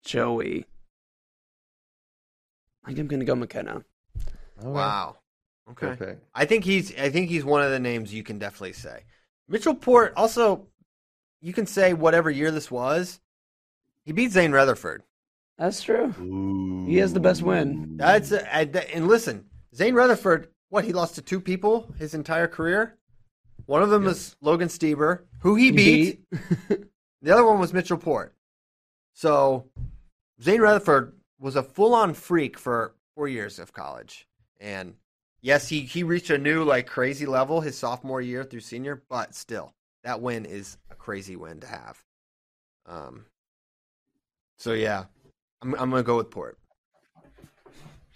Joey. 0.03 0.65
I 2.83 2.87
think 2.87 2.99
I'm 3.01 3.07
gonna 3.07 3.25
go 3.25 3.35
McKenna. 3.35 3.83
Wow. 4.63 5.17
Okay. 5.69 5.89
Good 5.89 5.99
pick. 5.99 6.17
I 6.33 6.45
think 6.45 6.63
he's. 6.63 6.97
I 6.97 7.09
think 7.09 7.29
he's 7.29 7.45
one 7.45 7.61
of 7.61 7.69
the 7.69 7.79
names 7.79 8.11
you 8.11 8.23
can 8.23 8.39
definitely 8.39 8.73
say. 8.73 9.03
Mitchell 9.47 9.75
Port. 9.75 10.13
Also, 10.17 10.67
you 11.39 11.53
can 11.53 11.67
say 11.67 11.93
whatever 11.93 12.31
year 12.31 12.49
this 12.49 12.71
was. 12.71 13.19
He 14.05 14.11
beat 14.11 14.31
Zain 14.31 14.51
Retherford. 14.51 15.01
That's 15.59 15.83
true. 15.83 16.13
He 16.87 16.97
has 16.97 17.13
the 17.13 17.19
best 17.19 17.43
win. 17.43 17.97
That's 17.97 18.31
a, 18.31 18.55
and 18.55 19.07
listen, 19.07 19.45
Zain 19.75 19.93
Retherford. 19.93 20.47
What 20.69 20.85
he 20.85 20.93
lost 20.93 21.15
to 21.15 21.21
two 21.21 21.41
people 21.41 21.91
his 21.97 22.13
entire 22.13 22.47
career. 22.47 22.95
One 23.65 23.83
of 23.83 23.89
them 23.89 24.03
was 24.05 24.35
Logan 24.39 24.69
Stieber, 24.69 25.23
who 25.41 25.55
he 25.55 25.71
beat. 25.71 26.21
The 27.21 27.33
other 27.33 27.45
one 27.45 27.59
was 27.59 27.73
Mitchell 27.73 27.97
Port. 27.97 28.33
So 29.13 29.65
Zain 30.41 30.61
Retherford 30.61 31.11
was 31.39 31.55
a 31.55 31.63
full 31.63 31.93
on 31.93 32.13
freak 32.13 32.57
for 32.57 32.95
four 33.15 33.27
years 33.27 33.59
of 33.59 33.73
college. 33.73 34.25
And 34.59 34.95
yes, 35.41 35.67
he, 35.67 35.81
he 35.81 36.03
reached 36.03 36.29
a 36.29 36.37
new 36.37 36.63
like 36.63 36.87
crazy 36.87 37.25
level 37.25 37.59
his 37.59 37.77
sophomore 37.77 38.21
year 38.21 38.43
through 38.43 38.61
senior, 38.61 39.03
but 39.09 39.35
still, 39.35 39.73
that 40.03 40.21
win 40.21 40.45
is 40.45 40.77
a 40.89 40.95
crazy 40.95 41.35
win 41.35 41.59
to 41.59 41.67
have. 41.67 42.01
Um 42.85 43.25
so 44.57 44.71
yeah. 44.73 45.05
I'm 45.61 45.75
I'm 45.75 45.89
gonna 45.89 46.03
go 46.03 46.17
with 46.17 46.31
Port. 46.31 46.57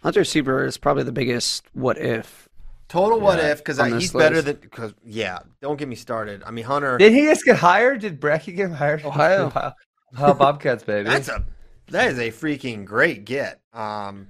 Hunter 0.02 0.22
Stieber 0.22 0.66
is 0.68 0.78
probably 0.78 1.04
the 1.04 1.12
biggest 1.12 1.66
what 1.74 1.98
if. 1.98 2.50
Total 2.90 3.20
what 3.20 3.40
Yeah, 3.40 3.52
if 3.52 3.58
because 3.60 3.80
he's 3.80 4.12
this 4.12 4.14
better 4.14 4.42
than 4.42 4.58
because 4.58 4.94
yeah. 5.04 5.40
Don't 5.62 5.78
get 5.78 5.88
me 5.88 5.96
started. 5.96 6.44
I 6.46 6.52
mean 6.52 6.66
Hunter. 6.66 6.98
Did 6.98 7.14
he 7.14 7.22
just 7.22 7.46
get 7.46 7.58
hired? 7.58 8.02
Did 8.02 8.20
Bracky 8.20 8.56
get 8.56 8.72
hired? 8.72 9.02
Ohio. 9.06 9.46
Ohio, 9.48 9.74
Ohio 10.14 10.34
Bobcats, 10.34 10.84
baby. 10.84 11.10
That's 11.10 11.30
a 11.30 11.44
that 11.88 12.12
is 12.12 12.20
a 12.20 12.32
freaking 12.32 12.86
great 12.86 13.26
get 13.26 13.62
um 13.74 14.28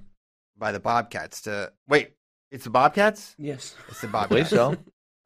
by 0.56 0.72
the 0.72 0.80
Bobcats 0.80 1.42
to 1.42 1.72
wait. 1.88 2.12
It's 2.50 2.64
the 2.64 2.70
Bobcats. 2.70 3.34
Yes. 3.36 3.74
It's 3.88 4.00
the 4.00 4.08
I 4.08 4.26
believe 4.26 4.50
Bobcats. 4.50 4.50
so. 4.50 4.76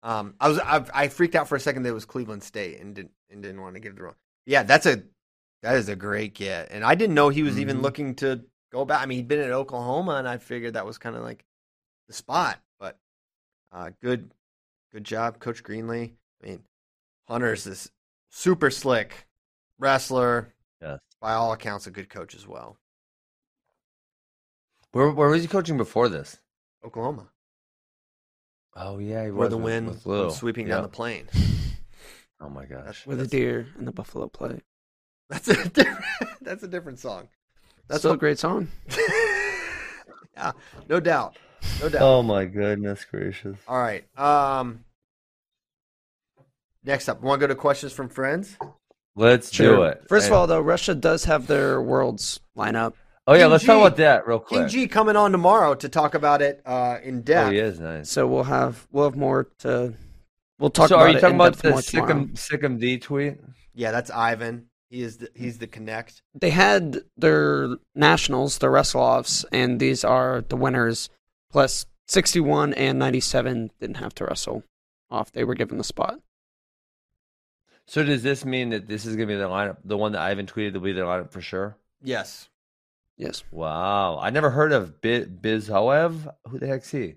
Um, 0.02 0.34
I 0.40 0.48
was 0.48 0.58
I, 0.58 0.84
I 0.94 1.08
freaked 1.08 1.34
out 1.34 1.48
for 1.48 1.56
a 1.56 1.60
second 1.60 1.82
that 1.82 1.90
it 1.90 1.94
was 1.94 2.04
Cleveland 2.04 2.42
State 2.42 2.80
and 2.80 2.94
didn't 2.94 3.10
and 3.30 3.42
didn't 3.42 3.60
want 3.60 3.74
to 3.74 3.80
give 3.80 3.96
the 3.96 4.02
wrong. 4.02 4.14
Yeah, 4.46 4.62
that's 4.62 4.86
a 4.86 5.02
that 5.62 5.76
is 5.76 5.88
a 5.88 5.96
great 5.96 6.34
get, 6.34 6.70
and 6.70 6.84
I 6.84 6.94
didn't 6.94 7.14
know 7.14 7.28
he 7.28 7.42
was 7.42 7.58
even 7.58 7.78
Mhm. 7.78 7.82
looking 7.82 8.14
to 8.16 8.44
go 8.70 8.84
back. 8.84 9.02
I 9.02 9.06
mean, 9.06 9.16
he'd 9.18 9.28
been 9.28 9.40
at 9.40 9.50
Oklahoma, 9.50 10.14
and 10.16 10.28
I 10.28 10.38
figured 10.38 10.74
that 10.74 10.86
was 10.86 10.98
kind 10.98 11.16
of 11.16 11.22
like 11.22 11.44
the 12.06 12.12
spot. 12.12 12.60
But 12.78 12.98
uh, 13.72 13.90
good 14.00 14.30
good 14.92 15.04
job, 15.04 15.38
Coach 15.40 15.62
Greenlee. 15.62 16.12
I 16.42 16.46
mean, 16.46 16.64
Hunter's 17.26 17.64
this 17.64 17.90
super 18.30 18.70
slick 18.70 19.26
wrestler. 19.78 20.54
Yes. 20.80 21.00
By 21.20 21.32
all 21.34 21.52
accounts, 21.52 21.86
a 21.86 21.90
good 21.90 22.08
coach 22.08 22.34
as 22.34 22.46
well. 22.46 22.78
Where, 24.92 25.10
where 25.10 25.28
was 25.28 25.42
he 25.42 25.48
coaching 25.48 25.76
before 25.76 26.08
this? 26.08 26.38
Oklahoma, 26.84 27.28
Oh 28.74 28.98
yeah, 28.98 29.24
he 29.24 29.30
where 29.32 29.40
was 29.40 29.50
the 29.50 29.56
with- 29.56 29.64
wind 29.64 29.88
with 29.88 30.06
Lou. 30.06 30.20
went 30.26 30.32
sweeping 30.34 30.68
down 30.68 30.82
the 30.82 30.88
plain. 30.88 31.28
Oh 32.40 32.48
my 32.48 32.66
gosh. 32.66 33.04
Where 33.04 33.16
the 33.16 33.26
deer 33.26 33.66
and 33.76 33.84
the 33.84 33.90
buffalo 33.90 34.28
play. 34.28 34.62
That's 35.28 35.48
a 35.48 35.68
different, 35.68 36.04
that's 36.40 36.62
a 36.62 36.68
different 36.68 36.98
song. 36.98 37.28
That's 37.88 38.00
Still 38.00 38.12
a 38.12 38.16
great 38.16 38.38
song. 38.38 38.68
yeah, 40.36 40.52
no 40.88 41.00
doubt, 41.00 41.36
no 41.80 41.88
doubt. 41.88 42.02
Oh 42.02 42.22
my 42.22 42.44
goodness 42.44 43.04
gracious. 43.10 43.56
All 43.66 43.78
right. 43.80 44.04
Um, 44.18 44.84
next 46.84 47.08
up, 47.08 47.20
want 47.22 47.40
to 47.40 47.46
go 47.46 47.48
to 47.52 47.58
questions 47.58 47.92
from 47.92 48.08
friends? 48.08 48.56
Let's 49.16 49.50
do 49.50 49.82
it. 49.82 50.04
First 50.08 50.26
of 50.26 50.32
And- 50.32 50.38
all, 50.38 50.46
though, 50.46 50.60
Russia 50.60 50.94
does 50.94 51.24
have 51.24 51.46
their 51.46 51.82
worlds 51.82 52.40
lineup. 52.56 52.92
oh 53.26 53.34
yeah, 53.34 53.42
King 53.44 53.50
let's 53.50 53.62
G. 53.62 53.66
talk 53.66 53.80
about 53.86 53.96
that 53.96 54.26
real 54.28 54.38
quick. 54.38 54.60
King 54.60 54.68
G 54.68 54.86
coming 54.88 55.16
on 55.16 55.32
tomorrow 55.32 55.74
to 55.74 55.88
talk 55.88 56.14
about 56.14 56.40
it 56.40 56.62
uh, 56.64 56.98
in 57.02 57.18
Oh, 57.18 57.22
depth. 57.22 57.52
he 57.52 57.58
is 57.58 57.80
nice. 57.80 58.08
So 58.10 58.26
we'll 58.26 58.44
have 58.44 58.86
we'll 58.92 59.04
have 59.04 59.16
more 59.16 59.48
to 59.60 59.94
We'll 60.60 60.70
talk 60.70 60.86
about. 60.86 60.88
so 60.90 60.94
about 60.96 61.06
are 61.06 61.10
you 61.10 61.16
it 61.18 61.20
talking 61.20 61.36
about 61.36 61.56
the 61.58 61.70
more 61.70 61.82
tomorrow. 61.82 62.08
Sikkim 62.08 62.36
Sikkim 62.36 62.78
D 62.78 62.98
tweet? 62.98 63.38
Yeah, 63.74 63.90
that's 63.90 64.10
Ivan. 64.10 64.66
He 64.90 65.02
is 65.02 65.18
the, 65.18 65.30
he's 65.34 65.58
the 65.58 65.66
connect. 65.66 66.22
They 66.34 66.50
had 66.50 67.02
their 67.16 67.76
nationals, 67.94 68.58
the 68.58 68.70
wrestle 68.70 69.02
offs, 69.02 69.44
and 69.52 69.78
these 69.80 70.02
are 70.02 70.42
the 70.48 70.56
winners. 70.56 71.10
Plus, 71.50 71.86
61 72.06 72.72
and 72.74 72.98
97 72.98 73.70
didn't 73.80 73.96
have 73.96 74.14
to 74.14 74.24
wrestle 74.24 74.62
off. 75.10 75.30
They 75.32 75.44
were 75.44 75.54
given 75.54 75.76
the 75.78 75.84
spot. 75.84 76.20
So 77.86 78.02
does 78.02 78.22
this 78.22 78.44
mean 78.44 78.70
that 78.70 78.86
this 78.86 79.04
is 79.06 79.16
going 79.16 79.28
to 79.28 79.34
be 79.34 79.38
the 79.38 79.48
lineup, 79.48 79.78
the 79.84 79.96
one 79.96 80.12
that 80.12 80.20
Ivan 80.20 80.46
tweeted 80.46 80.74
will 80.74 80.80
be 80.80 80.92
the 80.92 81.02
lineup 81.02 81.30
for 81.32 81.40
sure? 81.40 81.76
Yes. 82.02 82.48
Yes. 83.16 83.42
Wow, 83.50 84.18
I 84.20 84.30
never 84.30 84.50
heard 84.50 84.72
of 84.72 85.00
Biz, 85.00 85.26
Biz 85.26 85.68
Howev. 85.68 86.32
Who 86.48 86.58
the 86.58 86.66
heck's 86.68 86.90
he? 86.90 87.16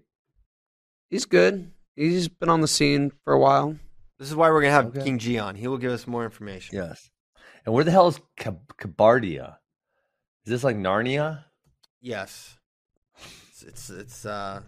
He's 1.10 1.26
good. 1.26 1.72
He's 1.95 2.27
been 2.27 2.49
on 2.49 2.61
the 2.61 2.68
scene 2.68 3.11
for 3.23 3.34
a 3.34 3.39
while. 3.39 3.76
This 4.18 4.30
is 4.30 4.35
why 4.35 4.49
we're 4.49 4.61
gonna 4.61 4.73
have 4.73 4.85
Okay. 4.88 5.03
King 5.03 5.19
G 5.19 5.38
on. 5.38 5.56
He 5.56 5.68
will 5.68 5.77
give 5.77 5.91
us 5.91 6.07
more 6.07 6.23
information. 6.23 6.76
Yes. 6.76 7.11
And 7.66 7.74
where 7.76 7.84
the 7.84 7.92
hell 7.92 8.08
is 8.08 8.20
Kab- 8.38 8.76
Kabardia? 8.78 9.56
Is 10.46 10.52
this 10.52 10.64
like 10.64 10.76
Narnia? 10.76 11.44
Yes. 12.02 12.58
It's 13.50 13.64
it's, 13.64 13.90
it's 13.90 14.26
uh. 14.26 14.62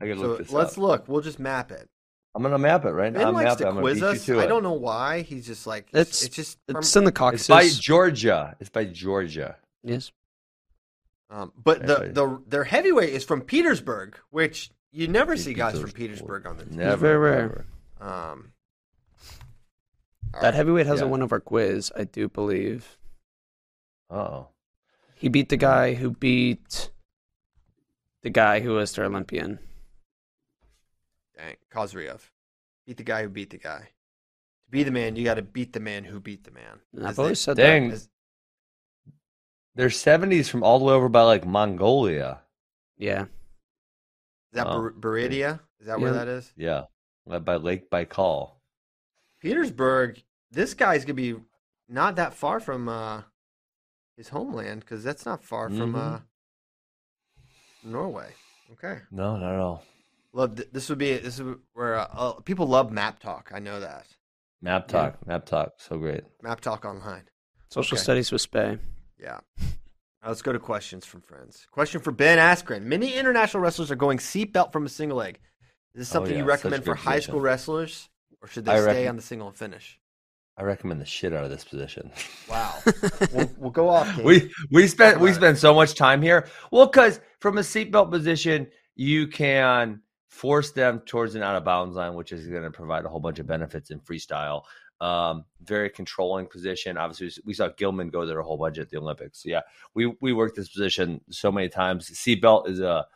I 0.00 0.06
gotta 0.06 0.20
So 0.20 0.26
look 0.26 0.38
this 0.38 0.52
let's 0.52 0.72
up. 0.72 0.78
look. 0.78 1.08
We'll 1.08 1.20
just 1.20 1.38
map 1.38 1.70
it. 1.70 1.88
I'm 2.34 2.42
gonna 2.42 2.58
map 2.58 2.84
it 2.84 2.90
right 2.90 3.12
now. 3.12 3.18
Ben 3.20 3.28
I'm 3.28 3.34
likes 3.34 3.48
map 3.50 3.60
it. 3.60 3.62
to 3.62 3.68
I'm 3.68 3.74
gonna 3.74 3.82
quiz 3.82 3.94
beat 4.00 4.00
you 4.06 4.06
us. 4.12 4.24
to 4.26 4.40
I 4.40 4.46
don't 4.46 4.62
know 4.62 4.72
why. 4.72 5.22
He's 5.22 5.46
just 5.46 5.66
like 5.66 5.88
It's- 5.92 6.22
it's, 6.24 6.34
just 6.34 6.58
It's 6.68 6.96
in 6.96 7.04
the 7.04 7.12
Caucasus. 7.12 7.42
It's 7.42 7.48
by 7.48 7.68
Georgia. 7.80 8.56
It's 8.60 8.70
by 8.70 8.84
Georgia. 8.84 9.56
yes. 9.82 10.10
Um, 11.28 11.52
but 11.56 11.84
the, 11.86 11.96
Right. 11.96 12.14
the 12.14 12.42
their 12.46 12.62
heavyweight 12.64 13.08
is 13.10 13.24
from 13.24 13.40
Petersburg, 13.42 14.16
which 14.30 14.70
you 14.92 15.08
never 15.08 15.36
see 15.36 15.54
guys 15.54 15.72
from 15.80 15.90
Petersburg. 15.90 16.44
Petersburg 16.44 16.46
on 16.46 16.56
the 16.56 16.64
team. 16.66 16.76
Never. 16.76 16.96
very 16.96 17.18
rare. 17.18 17.64
never. 18.00 18.12
Um, 18.30 18.52
all 20.36 20.42
That 20.42 20.48
right. 20.48 20.54
heavyweight 20.54 20.86
hasn't 20.86 21.08
Yeah. 21.08 21.10
won 21.12 21.22
over 21.22 21.40
quiz, 21.40 21.92
I 21.96 22.04
do 22.04 22.28
believe. 22.28 22.96
Uh-oh. 24.10 24.48
He 25.14 25.28
beat 25.28 25.48
the 25.48 25.56
guy 25.56 25.94
who 25.94 26.10
beat 26.10 26.90
the 28.22 28.30
guy 28.30 28.60
who 28.60 28.72
was 28.74 28.92
their 28.92 29.04
Olympian. 29.06 29.58
Dang, 31.36 31.56
Kozyrev. 31.70 32.30
Beat 32.86 32.96
the 32.98 33.02
guy 33.04 33.22
who 33.22 33.28
beat 33.28 33.50
the 33.50 33.58
guy. 33.58 33.90
To 34.64 34.70
be 34.70 34.82
the 34.82 34.90
man, 34.90 35.16
you 35.16 35.24
got 35.24 35.34
to 35.34 35.42
beat 35.42 35.72
the 35.72 35.80
man 35.80 36.04
who 36.04 36.20
beat 36.20 36.44
the 36.44 36.50
man. 36.50 36.80
And 36.92 37.06
I've 37.06 37.16
they- 37.16 37.22
always 37.22 37.40
said 37.40 37.56
Dang. 37.56 37.90
that. 37.90 38.08
They're 39.74 39.88
70s 39.90 40.48
from 40.48 40.62
all 40.62 40.78
the 40.78 40.84
way 40.86 40.94
over 40.94 41.08
by 41.08 41.22
like 41.22 41.44
Mongolia. 41.46 42.42
Yeah. 42.96 43.22
Is 43.24 43.28
that 44.52 44.66
Oh. 44.66 44.86
Is 44.86 45.86
that 45.86 46.00
where 46.00 46.12
that 46.14 46.28
is? 46.28 46.52
Yeah. 46.56 46.86
By 47.26 47.56
Lake 47.56 47.90
Baikal. 47.90 48.52
Petersburg. 49.40 50.22
This 50.50 50.74
guy's 50.74 51.04
gonna 51.04 51.14
be 51.14 51.34
not 51.88 52.16
that 52.16 52.34
far 52.34 52.60
from 52.60 52.88
uh, 52.88 53.22
his 54.16 54.28
homeland 54.28 54.80
because 54.80 55.02
that's 55.04 55.26
not 55.26 55.44
far 55.44 55.68
from 55.68 55.92
Mhm. 55.94 56.16
uh, 56.16 56.18
Norway. 57.82 58.32
Okay. 58.72 59.00
No, 59.10 59.36
not 59.36 59.54
at 59.54 59.60
all. 59.60 59.84
Love 60.32 60.56
th- 60.56 60.68
this 60.72 60.88
would 60.88 60.98
be 60.98 61.16
this 61.18 61.38
is 61.38 61.56
where 61.72 61.96
uh, 61.96 62.08
uh, 62.12 62.32
people 62.40 62.66
love 62.66 62.90
map 62.90 63.20
talk. 63.20 63.50
I 63.54 63.58
know 63.58 63.80
that 63.80 64.06
Map 64.62 64.88
talk. 64.88 65.24
Map 65.26 65.46
talk. 65.46 65.74
So 65.78 65.98
great. 65.98 66.24
map 66.42 66.60
talk 66.60 66.84
online. 66.84 67.28
Social 67.68 67.96
Okay. 67.96 68.02
studies 68.02 68.32
with 68.32 68.48
Spay. 68.50 68.78
Yeah. 69.18 69.38
Now 70.22 70.28
let's 70.28 70.42
go 70.42 70.52
to 70.52 70.58
questions 70.58 71.04
from 71.06 71.20
friends. 71.20 71.66
Question 71.70 72.00
for 72.00 72.10
Ben 72.10 72.38
Askren. 72.38 72.82
Many 72.82 73.14
international 73.14 73.62
wrestlers 73.62 73.90
are 73.90 73.96
going 73.96 74.18
seatbelt 74.18 74.72
from 74.72 74.84
a 74.86 74.88
single 74.88 75.18
leg. 75.18 75.38
Is 75.94 76.00
this 76.00 76.10
Oh, 76.10 76.14
something 76.14 76.32
yeah, 76.32 76.38
you 76.40 76.44
recommend 76.44 76.84
for 76.84 76.94
good 76.94 77.00
high 77.02 77.16
position. 77.16 77.32
school 77.32 77.40
wrestlers, 77.40 78.08
or 78.42 78.48
should 78.48 78.64
they 78.64 78.72
I 78.72 78.78
stay 78.80 78.86
reckon- 78.86 79.08
on 79.08 79.16
the 79.16 79.22
single 79.22 79.48
and 79.48 79.56
finish? 79.56 79.98
I 80.58 80.62
recommend 80.62 81.00
the 81.00 81.04
shit 81.06 81.32
out 81.34 81.44
of 81.44 81.50
this 81.50 81.64
position. 81.64 82.10
Wow. 82.48 82.76
we'll, 83.32 83.50
we'll 83.58 83.70
go 83.70 83.88
off. 83.88 84.14
King. 84.14 84.24
we 84.24 84.52
we 84.70 84.86
spent 84.86 85.18
we 85.18 85.30
about 85.30 85.32
it. 85.32 85.40
spend 85.40 85.58
so 85.58 85.74
much 85.74 85.94
time 85.94 86.22
here. 86.22 86.46
Well, 86.70 86.86
because 86.86 87.20
from 87.40 87.58
a 87.58 87.62
seatbelt 87.62 88.10
position, 88.10 88.68
you 88.94 89.26
can 89.26 90.00
force 90.28 90.70
them 90.70 91.00
towards 91.00 91.34
an 91.34 91.42
out 91.42 91.56
of 91.56 91.64
bounds 91.64 91.96
line, 91.96 92.14
which 92.14 92.30
is 92.30 92.46
going 92.46 92.62
to 92.62 92.70
provide 92.70 93.04
a 93.04 93.08
whole 93.08 93.18
bunch 93.20 93.40
of 93.40 93.46
benefits 93.48 93.90
in 93.90 93.98
freestyle. 94.00 94.62
Um, 95.00 95.44
very 95.62 95.90
controlling 95.90 96.46
position. 96.46 96.96
Obviously, 96.96 97.42
we 97.44 97.52
saw 97.52 97.68
Gilman 97.76 98.10
go 98.10 98.24
there 98.24 98.38
a 98.38 98.44
whole 98.44 98.56
bunch 98.56 98.78
at 98.78 98.88
the 98.88 98.98
Olympics. 98.98 99.42
So 99.42 99.48
yeah, 99.48 99.62
we 99.94 100.14
we 100.20 100.32
worked 100.32 100.56
this 100.56 100.68
position 100.68 101.20
so 101.30 101.50
many 101.50 101.68
times. 101.68 102.08
Seatbelt 102.10 102.68
is 102.68 102.80
a 102.80 103.06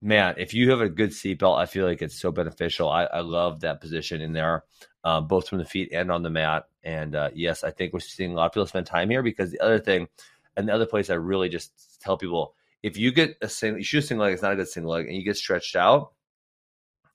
man. 0.00 0.34
If 0.38 0.54
you 0.54 0.70
have 0.70 0.80
a 0.80 0.88
good 0.88 1.10
seatbelt, 1.10 1.58
I 1.58 1.66
feel 1.66 1.84
like 1.86 2.00
it's 2.00 2.20
so 2.20 2.30
beneficial. 2.30 2.88
I, 2.88 3.04
I 3.04 3.20
love 3.20 3.60
that 3.60 3.80
position 3.80 4.20
in 4.20 4.32
there, 4.32 4.64
uh, 5.04 5.20
both 5.20 5.48
from 5.48 5.58
the 5.58 5.64
feet 5.64 5.90
and 5.92 6.10
on 6.10 6.22
the 6.22 6.30
mat. 6.30 6.64
And 6.84 7.14
uh, 7.14 7.30
yes, 7.34 7.64
I 7.64 7.70
think 7.70 7.92
we're 7.92 8.00
seeing 8.00 8.32
a 8.32 8.34
lot 8.34 8.46
of 8.46 8.52
people 8.52 8.66
spend 8.66 8.86
time 8.86 9.10
here 9.10 9.22
because 9.22 9.50
the 9.50 9.60
other 9.60 9.78
thing, 9.78 10.08
and 10.56 10.68
the 10.68 10.74
other 10.74 10.86
place 10.86 11.10
I 11.10 11.14
really 11.14 11.48
just 11.48 12.00
tell 12.00 12.16
people, 12.16 12.54
if 12.82 12.96
you 12.96 13.12
get 13.12 13.36
a 13.40 13.48
single, 13.48 13.78
you 13.78 13.84
shoot 13.84 13.98
a 13.98 14.02
single 14.02 14.26
leg, 14.26 14.34
it's 14.34 14.42
not 14.42 14.52
a 14.52 14.56
good 14.56 14.68
single 14.68 14.92
leg, 14.92 15.06
and 15.06 15.16
you 15.16 15.22
get 15.22 15.36
stretched 15.36 15.76
out. 15.76 16.12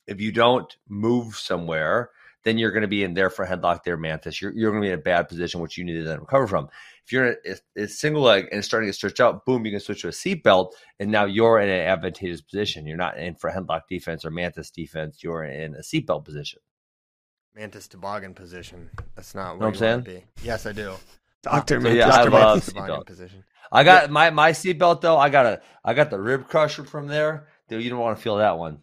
If 0.07 0.21
you 0.21 0.31
don't 0.31 0.75
move 0.87 1.35
somewhere, 1.35 2.11
then 2.43 2.57
you're 2.57 2.71
going 2.71 2.83
to 2.83 2.87
be 2.87 3.03
in 3.03 3.13
there 3.13 3.29
for 3.29 3.45
headlock 3.45 3.83
there, 3.83 3.97
mantis. 3.97 4.41
You're, 4.41 4.53
you're 4.53 4.71
going 4.71 4.81
to 4.81 4.87
be 4.87 4.93
in 4.93 4.99
a 4.99 5.01
bad 5.01 5.27
position, 5.27 5.59
which 5.59 5.77
you 5.77 5.83
need 5.83 5.97
to 5.97 6.03
then 6.03 6.21
recover 6.21 6.47
from. 6.47 6.69
If 7.03 7.11
you're 7.11 7.27
in 7.27 7.35
a, 7.75 7.83
a 7.83 7.87
single 7.89 8.21
leg 8.21 8.47
and 8.53 8.63
starting 8.63 8.87
to 8.87 8.93
stretch 8.93 9.19
out, 9.19 9.45
boom, 9.45 9.65
you 9.65 9.71
can 9.71 9.81
switch 9.81 10.03
to 10.03 10.07
a 10.07 10.11
seatbelt, 10.11 10.71
and 10.99 11.11
now 11.11 11.25
you're 11.25 11.59
in 11.59 11.67
an 11.67 11.87
advantageous 11.87 12.39
position. 12.39 12.87
You're 12.87 12.95
not 12.95 13.17
in 13.17 13.35
for 13.35 13.51
headlock 13.51 13.81
defense 13.89 14.23
or 14.23 14.31
mantis 14.31 14.71
defense. 14.71 15.21
You're 15.21 15.43
in 15.43 15.75
a 15.75 15.79
seatbelt 15.79 16.23
position. 16.23 16.61
Mantis 17.57 17.87
toboggan 17.87 18.33
position. 18.33 18.89
That's 19.15 19.33
not 19.33 19.53
Know 19.53 19.65
what 19.65 19.67
I'm 19.69 19.75
saying. 19.75 20.01
be. 20.01 20.23
Yes, 20.43 20.65
I 20.67 20.71
do. 20.73 20.93
Doctor 21.43 21.75
So, 21.79 21.83
man. 21.83 21.95
yeah, 21.95 22.07
I 22.07 22.17
Dr. 22.23 22.29
love 22.29 22.55
Mantis 22.57 22.73
toboggan 22.73 23.03
position. 23.05 23.43
I 23.71 23.83
got 23.83 24.09
my 24.11 24.29
my 24.29 24.51
seatbelt 24.51 25.01
though. 25.01 25.17
I 25.17 25.29
got 25.29 25.45
a 25.45 25.61
I 25.83 25.93
got 25.93 26.09
the 26.09 26.19
rib 26.19 26.47
crusher 26.47 26.83
from 26.83 27.07
there. 27.07 27.47
Dude, 27.67 27.83
you 27.83 27.89
don't 27.89 27.99
want 27.99 28.15
to 28.17 28.21
feel 28.23 28.37
that 28.37 28.57
one. 28.57 28.79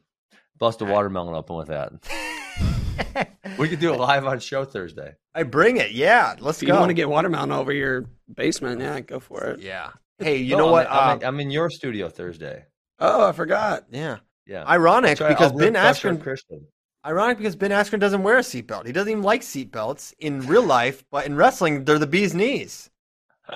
Bust 0.58 0.82
a 0.82 0.84
watermelon 0.84 1.34
open 1.34 1.56
with 1.56 1.68
that. 1.68 1.92
We 3.58 3.68
could 3.68 3.78
do 3.80 3.92
it 3.92 3.98
live 4.00 4.26
on 4.26 4.40
show 4.40 4.64
Thursday. 4.64 5.14
I 5.34 5.44
bring 5.44 5.76
it. 5.76 5.92
Yeah, 5.92 6.34
let's 6.40 6.60
If 6.62 6.66
go. 6.68 6.74
you 6.74 6.80
want 6.80 6.90
to 6.90 6.94
get 6.94 7.08
watermelon 7.08 7.52
over 7.52 7.72
your 7.72 8.06
basement, 8.32 8.80
yeah, 8.80 8.98
go 9.00 9.20
for 9.20 9.44
it. 9.44 9.60
yeah. 9.60 9.90
Hey, 10.18 10.38
you 10.38 10.52
No, 10.56 10.58
know 10.58 10.66
I'm 10.66 10.72
what? 10.72 10.86
in- 10.86 10.92
I'm, 10.92 11.16
in, 11.18 11.24
Uh, 11.24 11.28
I'm 11.28 11.40
in 11.40 11.50
your 11.50 11.70
studio 11.70 12.08
Thursday. 12.08 12.64
Oh, 12.98 13.28
I 13.28 13.32
forgot. 13.32 13.84
yeah. 13.90 14.18
Yeah. 14.46 14.64
Ironic 14.64 15.20
right, 15.20 15.28
because 15.28 15.52
I'll 15.52 15.58
Ben 15.58 15.74
rib 15.74 15.82
crush 15.82 16.04
our 16.04 16.12
Askren. 16.12 16.22
Christian. 16.22 16.66
Ironic 17.06 17.38
because 17.38 17.54
Ben 17.56 17.70
Askren 17.70 18.00
doesn't 18.00 18.22
wear 18.22 18.38
a 18.38 18.40
seatbelt. 18.42 18.86
He 18.86 18.92
doesn't 18.92 19.10
even 19.10 19.22
like 19.22 19.42
seatbelts 19.42 20.14
in 20.20 20.40
real 20.46 20.62
life, 20.64 21.04
but 21.10 21.26
in 21.26 21.36
wrestling, 21.36 21.84
they're 21.84 21.98
the 21.98 22.06
bee's 22.06 22.34
knees. 22.34 22.90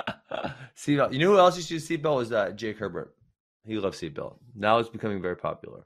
seatbelt. 0.77 1.13
You 1.13 1.19
know 1.19 1.33
who 1.33 1.39
else 1.39 1.57
used 1.57 1.69
to 1.69 1.75
use 1.75 1.89
seatbelt 1.89 2.17
was 2.17 2.33
uh, 2.33 2.51
Jake 2.51 2.79
Herbert. 2.79 3.15
He 3.65 3.79
loves 3.79 4.01
seatbelt. 4.01 4.37
Now 4.55 4.79
it's 4.79 4.89
becoming 4.89 5.21
very 5.23 5.37
popular. 5.37 5.85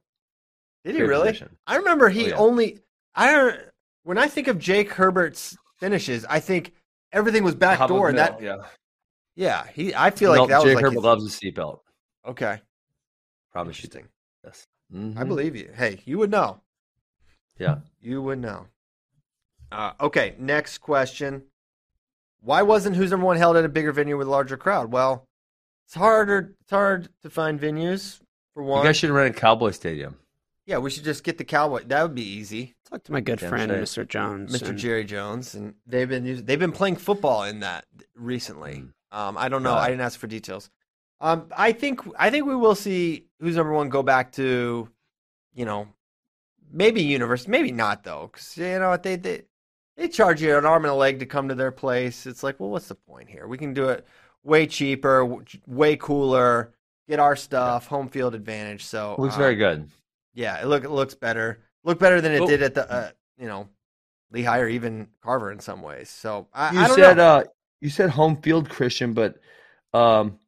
Did 0.84 0.96
he 0.96 1.02
really? 1.02 1.28
position. 1.28 1.56
I 1.66 1.76
remember 1.76 2.08
he 2.08 2.24
Oh, 2.24 2.28
yeah. 2.28 2.34
only. 2.36 2.78
I 3.14 3.58
when 4.04 4.18
I 4.18 4.26
think 4.26 4.48
of 4.48 4.58
Jake 4.58 4.90
Herbert's 4.92 5.56
finishes, 5.78 6.24
I 6.28 6.40
think 6.40 6.72
everything 7.12 7.44
was 7.44 7.54
backdoor, 7.54 8.08
and 8.08 8.18
that 8.18 8.40
yeah. 8.42 8.56
yeah, 9.36 9.66
he. 9.72 9.94
I 9.94 10.10
feel 10.10 10.30
like 10.30 10.38
No, 10.40 10.46
that 10.48 10.56
was 10.58 10.64
Jake 10.64 10.74
like 10.76 10.84
Herbert 10.84 10.94
his- 10.96 11.04
loves 11.04 11.24
a 11.26 11.28
seatbelt. 11.28 11.80
okay. 12.26 12.60
Promise 13.52 13.84
you. 13.84 13.90
Yes. 14.44 14.66
I 14.92 14.96
Mhm. 14.96 15.28
believe 15.28 15.54
you. 15.54 15.70
Hey, 15.74 16.00
you 16.06 16.18
would 16.18 16.30
know. 16.30 16.60
Yeah. 17.58 17.76
You 18.00 18.22
would 18.22 18.38
know. 18.40 18.66
Uh, 19.70 19.92
okay, 20.00 20.34
next 20.38 20.78
question. 20.78 21.44
Why 22.40 22.62
wasn't 22.62 22.96
Who's 22.96 23.10
Number 23.10 23.26
One 23.26 23.36
held 23.36 23.56
at 23.56 23.64
a 23.64 23.68
bigger 23.68 23.92
venue 23.92 24.18
with 24.18 24.26
a 24.26 24.30
larger 24.30 24.56
crowd? 24.56 24.92
Well, 24.92 25.26
it's 25.86 25.94
harder. 25.94 26.54
It's 26.60 26.70
hard 26.70 27.08
to 27.22 27.30
find 27.30 27.60
venues 27.60 28.20
for 28.54 28.62
one. 28.62 28.80
You 28.82 28.88
guys 28.88 28.96
should 28.96 29.10
rent 29.10 29.36
a 29.36 29.38
Cowboy 29.40 29.70
Stadium. 29.70 30.16
yeah, 30.66 30.78
we 30.78 30.90
should 30.90 31.04
just 31.04 31.24
get 31.24 31.38
the 31.38 31.44
Cowboy. 31.44 31.84
That 31.86 32.02
would 32.02 32.14
be 32.14 32.22
easy. 32.26 32.74
Talk 32.90 33.04
to 33.04 33.12
my 33.12 33.20
good 33.20 33.38
Damn 33.38 33.48
friend, 33.48 33.88
straight. 33.88 34.06
Mr. 34.06 34.10
Jones. 34.10 34.52
Mr. 34.54 34.70
and- 34.70 34.78
Jerry 34.78 35.04
Jones, 35.04 35.54
and 35.54 35.74
they've 35.86 36.08
been 36.08 36.26
using, 36.26 36.44
they've 36.44 36.58
been 36.58 36.72
playing 36.72 36.96
football 36.96 37.44
in 37.44 37.60
that 37.60 37.84
recently. 38.16 38.84
Mm. 39.12 39.18
Um, 39.18 39.38
I 39.38 39.48
don't 39.48 39.62
know. 39.62 39.70
Got 39.70 39.82
I 39.84 39.88
didn't 39.88 40.02
ask 40.02 40.18
for 40.18 40.26
details. 40.26 40.68
Um, 41.20 41.46
I 41.56 41.72
think 41.72 42.00
I 42.18 42.30
think 42.30 42.46
we 42.46 42.56
will 42.56 42.74
see 42.74 43.26
Who's 43.40 43.54
Number 43.56 43.72
One 43.72 43.88
go 43.88 44.02
back 44.02 44.32
to, 44.32 44.88
you 45.54 45.64
know, 45.64 45.86
maybe 46.72 47.02
Universe, 47.02 47.46
maybe 47.46 47.70
not 47.70 48.02
though, 48.04 48.30
because 48.32 48.56
you 48.56 48.78
know 48.78 48.90
what 48.90 49.02
they 49.02 49.16
they 49.16 49.42
they 49.96 50.08
charge 50.08 50.42
you 50.42 50.56
an 50.56 50.64
arm 50.64 50.84
and 50.84 50.92
a 50.92 50.94
leg 50.94 51.18
to 51.20 51.26
come 51.26 51.48
to 51.48 51.54
their 51.54 51.70
place. 51.70 52.26
It's 52.26 52.42
like, 52.42 52.58
well, 52.58 52.70
what's 52.70 52.88
the 52.88 52.94
point 52.94 53.28
here? 53.28 53.46
We 53.46 53.58
can 53.58 53.74
do 53.74 53.88
it 53.90 54.06
way 54.42 54.66
cheaper, 54.66 55.38
way 55.66 55.96
cooler, 55.96 56.74
get 57.08 57.20
our 57.20 57.36
stuff, 57.36 57.86
home 57.86 58.08
field 58.08 58.34
advantage. 58.34 58.84
So 58.84 59.16
Looks 59.18 59.34
uh, 59.34 59.38
very 59.38 59.56
good. 59.56 59.88
Yeah, 60.34 60.60
it 60.60 60.66
look 60.66 60.84
it 60.84 60.90
looks 60.90 61.14
better. 61.14 61.60
Look 61.84 61.98
better 61.98 62.20
than 62.20 62.32
it 62.32 62.40
Well- 62.40 62.48
did 62.48 62.62
at 62.62 62.74
the 62.74 62.90
uh, 62.90 63.10
you 63.38 63.46
know 63.46 63.68
Lehigh 64.30 64.60
or 64.60 64.68
even 64.68 65.08
Carver 65.22 65.52
in 65.52 65.60
some 65.60 65.82
ways. 65.82 66.08
So 66.08 66.48
I, 66.54 66.72
you 66.72 66.80
I 66.80 66.86
don't 66.86 66.96
said 66.96 67.18
uh 67.18 67.44
you 67.80 67.90
said 67.90 68.10
home 68.10 68.40
field 68.40 68.70
Christian, 68.70 69.12
but 69.12 69.36
um 69.92 70.38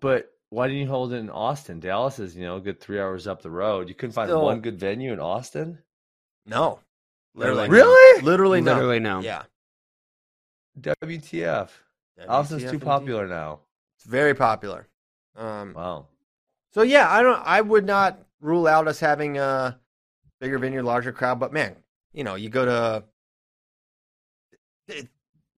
but 0.00 0.31
why 0.52 0.66
didn't 0.68 0.82
you 0.82 0.86
hold 0.88 1.14
it 1.14 1.16
in 1.16 1.30
Austin? 1.30 1.80
Dallas 1.80 2.18
is, 2.18 2.36
you 2.36 2.42
know, 2.42 2.56
a 2.56 2.60
good 2.60 2.78
three 2.78 3.00
hours 3.00 3.26
up 3.26 3.40
the 3.40 3.50
road. 3.50 3.88
You 3.88 3.94
couldn't 3.94 4.12
find 4.12 4.28
Still- 4.28 4.44
one 4.44 4.60
good 4.60 4.78
venue 4.78 5.12
in 5.12 5.18
Austin? 5.18 5.78
no, 6.44 6.80
Literally, 7.34 7.70
Really? 7.70 8.20
no. 8.20 8.26
Literally, 8.26 8.60
no. 8.60 8.74
Literally 8.74 8.98
no. 9.00 9.20
Yeah, 9.20 9.44
WTF? 10.78 11.70
Austin's 12.28 12.62
WTF 12.62 12.68
too 12.68 12.74
indeed. 12.74 12.84
popular 12.84 13.26
now. 13.26 13.60
It's 13.96 14.04
very 14.04 14.34
popular. 14.34 14.86
Um, 15.36 15.72
Wow. 15.72 16.06
So 16.72 16.82
yeah, 16.82 17.10
I 17.10 17.22
don't. 17.22 17.40
I 17.44 17.60
would 17.62 17.86
not 17.86 18.18
rule 18.40 18.66
out 18.66 18.86
us 18.88 19.00
having 19.00 19.38
a 19.38 19.78
bigger 20.40 20.58
venue, 20.58 20.82
larger 20.82 21.12
crowd. 21.12 21.40
But 21.40 21.52
man, 21.54 21.76
you 22.12 22.24
know, 22.24 22.34
you 22.34 22.50
go 22.50 22.64
to. 22.66 23.04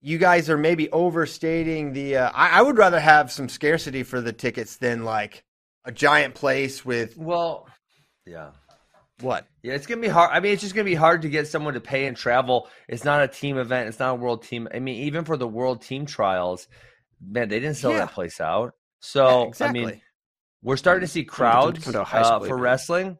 You 0.07 0.19
guys 0.19 0.51
are 0.51 0.59
maybe 0.59 0.91
overstating 0.91 1.95
the. 1.95 2.19
Uh, 2.19 2.31
I, 2.35 2.59
I 2.59 2.63
would 2.63 2.77
rather 2.77 3.01
have 3.01 3.33
some 3.33 3.49
scarcity 3.49 4.03
for 4.03 4.21
the 4.21 4.35
tickets 4.35 4.77
than 4.77 5.03
like 5.05 5.45
a 5.87 5.91
giant 5.93 6.35
place 6.35 6.85
with 6.85 7.17
Well, 7.17 7.67
yeah. 8.27 8.51
what? 9.21 9.47
Yeah, 9.63 9.73
it's 9.73 9.87
gonna 9.87 10.03
be 10.03 10.09
hard. 10.09 10.31
I 10.31 10.41
mean, 10.41 10.53
it's 10.53 10.61
just 10.61 10.75
gonna 10.75 10.85
be 10.85 10.95
hard 10.95 11.23
to 11.23 11.31
get 11.31 11.49
someone 11.49 11.73
to 11.73 11.81
pay 11.81 12.05
and 12.05 12.15
travel. 12.15 12.69
It's 12.87 13.03
not 13.03 13.23
a 13.23 13.29
team 13.29 13.57
event. 13.57 13.89
It's 13.89 13.99
not 13.99 14.11
a 14.11 14.15
world 14.17 14.43
team. 14.43 14.69
I 14.75 14.79
mean, 14.79 15.05
even 15.05 15.25
for 15.25 15.39
the 15.39 15.49
world 15.49 15.81
team 15.81 16.05
trials, 16.05 16.69
man, 17.27 17.49
they 17.49 17.59
didn't 17.61 17.77
sell 17.77 17.93
Yeah. 17.93 18.01
that 18.01 18.13
place 18.13 18.43
out. 18.43 18.75
So 19.01 19.27
Yeah, 19.45 19.49
exactly. 19.49 19.81
I 19.81 19.87
mean, 19.87 20.01
we're 20.63 20.77
starting 20.77 21.07
to 21.07 21.11
see 21.11 21.25
crowds 21.25 21.83
come 21.83 21.95
to 21.95 22.03
a 22.03 22.05
high 22.05 22.21
uh, 22.21 22.41
for 22.41 22.59
wrestling, 22.59 23.17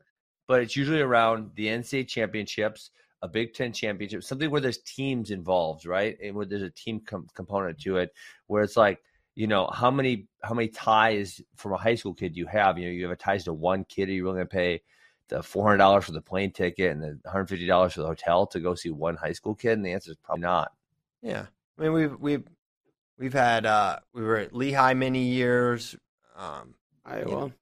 but 0.49 0.61
it's 0.61 0.77
usually 0.77 1.01
around 1.01 1.53
the 1.55 1.69
NCAA 1.69 2.09
championships, 2.09 2.91
a 3.25 3.29
Big 3.29 3.55
Ten 3.55 3.73
championship, 3.73 4.23
something 4.23 4.51
where 4.51 4.61
there's 4.61 4.83
teams 4.83 5.31
involved, 5.31 5.87
right? 5.87 6.15
And 6.23 6.37
where 6.37 6.45
there's 6.45 6.61
a 6.61 6.69
team 6.69 7.01
com- 7.01 7.27
component 7.35 7.81
to 7.81 7.97
it, 7.97 8.13
where 8.49 8.63
it's 8.63 8.77
like, 8.77 9.01
you 9.35 9.47
know, 9.47 9.67
how 9.73 9.91
many 9.91 10.29
how 10.43 10.55
many 10.55 10.69
ties 10.69 11.41
from 11.57 11.73
a 11.73 11.79
high 11.79 11.95
school 11.95 12.13
kid 12.13 12.35
do 12.35 12.39
you 12.39 12.47
have? 12.47 12.79
You 12.79 12.85
know, 12.85 12.93
you 12.93 13.03
have 13.05 13.13
a 13.13 13.17
ties 13.17 13.45
to 13.45 13.55
one 13.55 13.85
kid. 13.85 14.11
Are 14.11 14.13
you 14.13 14.25
willing 14.25 14.41
to 14.41 14.47
pay 14.47 14.83
the 15.29 15.43
four 15.43 15.65
hundred 15.65 15.79
dollars 15.79 16.05
for 16.05 16.13
the 16.13 16.21
plane 16.21 16.53
ticket 16.53 16.93
and 16.93 17.03
the 17.03 17.19
one 17.23 17.33
hundred 17.33 17.49
fifty 17.49 17.67
dollars 17.67 17.95
for 17.95 18.03
the 18.03 18.09
hotel 18.09 18.47
to 18.49 18.61
go 18.61 18.75
see 18.75 18.91
one 18.91 19.17
high 19.17 19.33
school 19.33 19.55
kid? 19.55 19.73
And 19.73 19.87
the 19.87 19.93
answer 19.93 20.11
is 20.11 20.19
probably 20.23 20.43
not. 20.43 20.73
Yeah, 21.23 21.47
I 21.79 21.83
mean 21.83 21.93
we've 21.95 22.21
we've 22.21 22.45
we've 23.19 23.33
had 23.33 23.65
uh 23.65 24.01
we 24.13 24.23
were 24.23 24.37
at 24.37 24.55
Lehigh 24.55 24.93
many 24.93 25.25
years. 25.25 25.97
Um, 26.37 26.75
Iowa. 27.07 27.53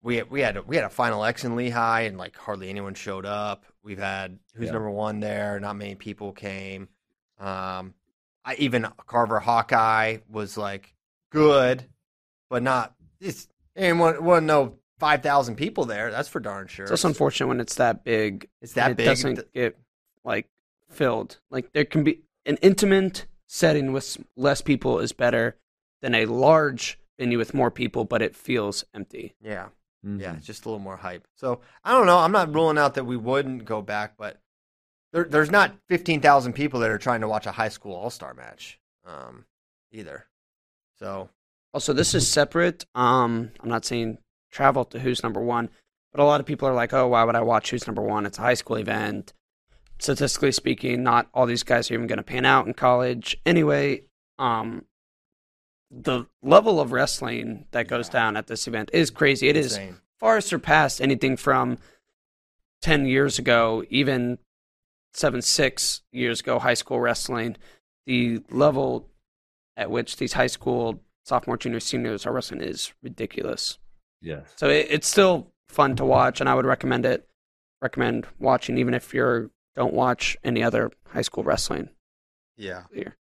we 0.00 0.22
we 0.22 0.42
had 0.42 0.64
we 0.68 0.76
had 0.76 0.84
a 0.84 0.90
final 0.90 1.24
X 1.24 1.44
in 1.44 1.56
Lehigh 1.56 2.02
and 2.02 2.16
like 2.16 2.36
hardly 2.36 2.70
anyone 2.70 2.94
showed 2.94 3.26
up. 3.26 3.64
We've 3.82 3.98
had 3.98 4.38
who's 4.54 4.66
Yeah. 4.66 4.72
number 4.72 4.90
one 4.90 5.20
there. 5.20 5.58
Not 5.60 5.76
many 5.76 5.94
people 5.94 6.32
came. 6.32 6.88
Um, 7.38 7.94
I 8.44 8.54
even 8.58 8.86
Carver 9.06 9.40
Hawkeye 9.40 10.18
was 10.28 10.56
like 10.58 10.94
good, 11.30 11.84
but 12.48 12.62
not. 12.62 12.94
It's 13.20 13.48
and 13.76 13.98
wasn't, 14.00 14.22
wasn't 14.22 14.46
no 14.46 14.78
five 14.98 15.22
thousand 15.22 15.56
people 15.56 15.84
there. 15.86 16.10
That's 16.10 16.28
for 16.28 16.40
darn 16.40 16.66
sure. 16.66 16.84
It's 16.84 16.90
also 16.92 17.08
unfortunate 17.08 17.46
when 17.48 17.60
it's 17.60 17.76
that 17.76 18.04
big. 18.04 18.48
It's 18.60 18.74
that 18.74 18.88
and 18.88 18.96
big. 18.96 19.06
It 19.06 19.10
doesn't 19.10 19.52
get 19.54 19.78
like 20.24 20.48
filled. 20.88 21.38
Like 21.50 21.72
there 21.72 21.84
can 21.84 22.04
be 22.04 22.20
an 22.46 22.56
intimate 22.62 23.26
setting 23.46 23.92
with 23.92 24.16
less 24.36 24.60
people 24.60 24.98
is 25.00 25.12
better 25.12 25.56
than 26.02 26.14
a 26.14 26.26
large 26.26 26.98
venue 27.18 27.36
with 27.38 27.52
more 27.54 27.70
people, 27.70 28.04
but 28.04 28.22
it 28.22 28.34
feels 28.34 28.84
empty. 28.94 29.34
yeah, 29.42 29.68
Mm-hmm. 30.04 30.20
yeah, 30.20 30.36
just 30.40 30.64
a 30.64 30.68
little 30.68 30.82
more 30.82 30.96
hype. 30.96 31.26
So 31.36 31.60
I 31.84 31.92
don't 31.92 32.06
know. 32.06 32.18
I'm 32.18 32.32
not 32.32 32.54
ruling 32.54 32.78
out 32.78 32.94
that 32.94 33.04
we 33.04 33.16
wouldn't 33.16 33.64
go 33.66 33.82
back, 33.82 34.14
but 34.16 34.38
there, 35.12 35.24
there's 35.24 35.50
not 35.50 35.74
fifteen 35.88 36.20
thousand 36.20 36.54
people 36.54 36.80
that 36.80 36.90
are 36.90 36.98
trying 36.98 37.20
to 37.20 37.28
watch 37.28 37.46
a 37.46 37.52
high 37.52 37.68
school 37.68 37.94
all 37.94 38.10
star 38.10 38.32
match, 38.34 38.78
um, 39.04 39.44
either. 39.92 40.26
So 40.98 41.28
Also, 41.74 41.92
this 41.92 42.14
is 42.14 42.26
separate. 42.26 42.84
Um, 42.94 43.52
I'm 43.60 43.68
not 43.68 43.84
saying 43.84 44.18
travel 44.50 44.84
to 44.86 44.98
who's 45.00 45.22
number 45.22 45.40
one, 45.40 45.68
but 46.12 46.20
a 46.20 46.24
lot 46.24 46.40
of 46.40 46.46
people 46.46 46.66
are 46.68 46.74
like, 46.74 46.92
"Oh, 46.92 47.08
why 47.08 47.24
would 47.24 47.36
I 47.36 47.42
watch 47.42 47.70
who's 47.70 47.86
number 47.86 48.02
one? 48.02 48.24
It's 48.26 48.38
a 48.38 48.42
high 48.42 48.54
school 48.54 48.76
event." 48.76 49.32
Statistically 49.98 50.52
speaking, 50.52 51.02
not 51.02 51.28
all 51.34 51.44
these 51.44 51.62
guys 51.62 51.90
are 51.90 51.94
even 51.94 52.06
going 52.06 52.16
to 52.16 52.22
pan 52.22 52.46
out 52.46 52.66
in 52.66 52.72
college 52.72 53.36
anyway. 53.44 54.04
Um, 54.38 54.86
the 55.90 56.26
level 56.42 56.80
of 56.80 56.92
wrestling 56.92 57.66
that 57.72 57.88
goes 57.88 58.08
Yeah. 58.08 58.12
down 58.12 58.36
at 58.36 58.46
this 58.46 58.66
event 58.68 58.90
is 58.92 59.10
crazy. 59.10 59.48
It 59.48 59.56
is 59.56 59.72
insane. 59.72 59.96
far 60.18 60.40
surpassed 60.40 61.00
anything 61.00 61.36
from 61.36 61.78
10 62.82 63.06
years 63.06 63.38
ago, 63.38 63.84
even 63.90 64.38
7, 65.14 65.42
6 65.42 66.02
years 66.12 66.40
ago, 66.40 66.58
high 66.58 66.74
school 66.74 67.00
wrestling. 67.00 67.56
The 68.06 68.42
level 68.50 69.08
at 69.76 69.90
which 69.90 70.16
these 70.16 70.34
high 70.34 70.46
school 70.46 71.02
sophomore, 71.24 71.56
junior, 71.56 71.80
seniors 71.80 72.26
are 72.26 72.32
wrestling 72.32 72.60
is 72.62 72.92
ridiculous. 73.02 73.78
Yes. 74.20 74.52
So 74.56 74.68
it, 74.68 74.86
it's 74.90 75.08
still 75.08 75.52
fun 75.68 75.96
to 75.96 76.04
watch, 76.04 76.40
and 76.40 76.48
I 76.48 76.54
would 76.54 76.66
recommend 76.66 77.04
it. 77.06 77.28
Recommend 77.82 78.26
watching, 78.38 78.76
even 78.78 78.94
if 78.94 79.14
you 79.14 79.50
don't 79.74 79.94
watch 79.94 80.36
any 80.44 80.62
other 80.62 80.90
high 81.08 81.22
school 81.22 81.44
wrestling. 81.44 81.88
Yeah. 82.56 82.84
Here. 82.92 83.16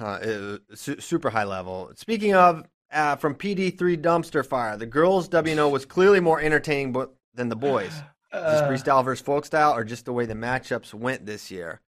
Uh, 0.00 0.58
su- 0.74 1.00
super 1.00 1.30
high 1.30 1.44
level. 1.44 1.90
Speaking 1.96 2.34
of, 2.34 2.64
uh, 2.92 3.16
from 3.16 3.34
PD3 3.34 4.00
Dumpster 4.00 4.44
Fire, 4.44 4.76
the 4.76 4.86
girls' 4.86 5.28
WNO 5.28 5.70
was 5.72 5.84
clearly 5.84 6.20
more 6.20 6.40
entertaining 6.40 6.92
bo- 6.92 7.10
than 7.34 7.48
the 7.48 7.56
boys. 7.56 7.92
Is 7.94 8.02
Uh, 8.32 8.52
this 8.52 8.82
freestyle 8.82 9.04
versus 9.04 9.24
folk 9.24 9.44
style, 9.44 9.74
or 9.74 9.82
just 9.82 10.04
the 10.04 10.12
way 10.12 10.24
the 10.24 10.34
matchups 10.34 10.94
went 10.94 11.26
this 11.26 11.50
year? 11.50 11.80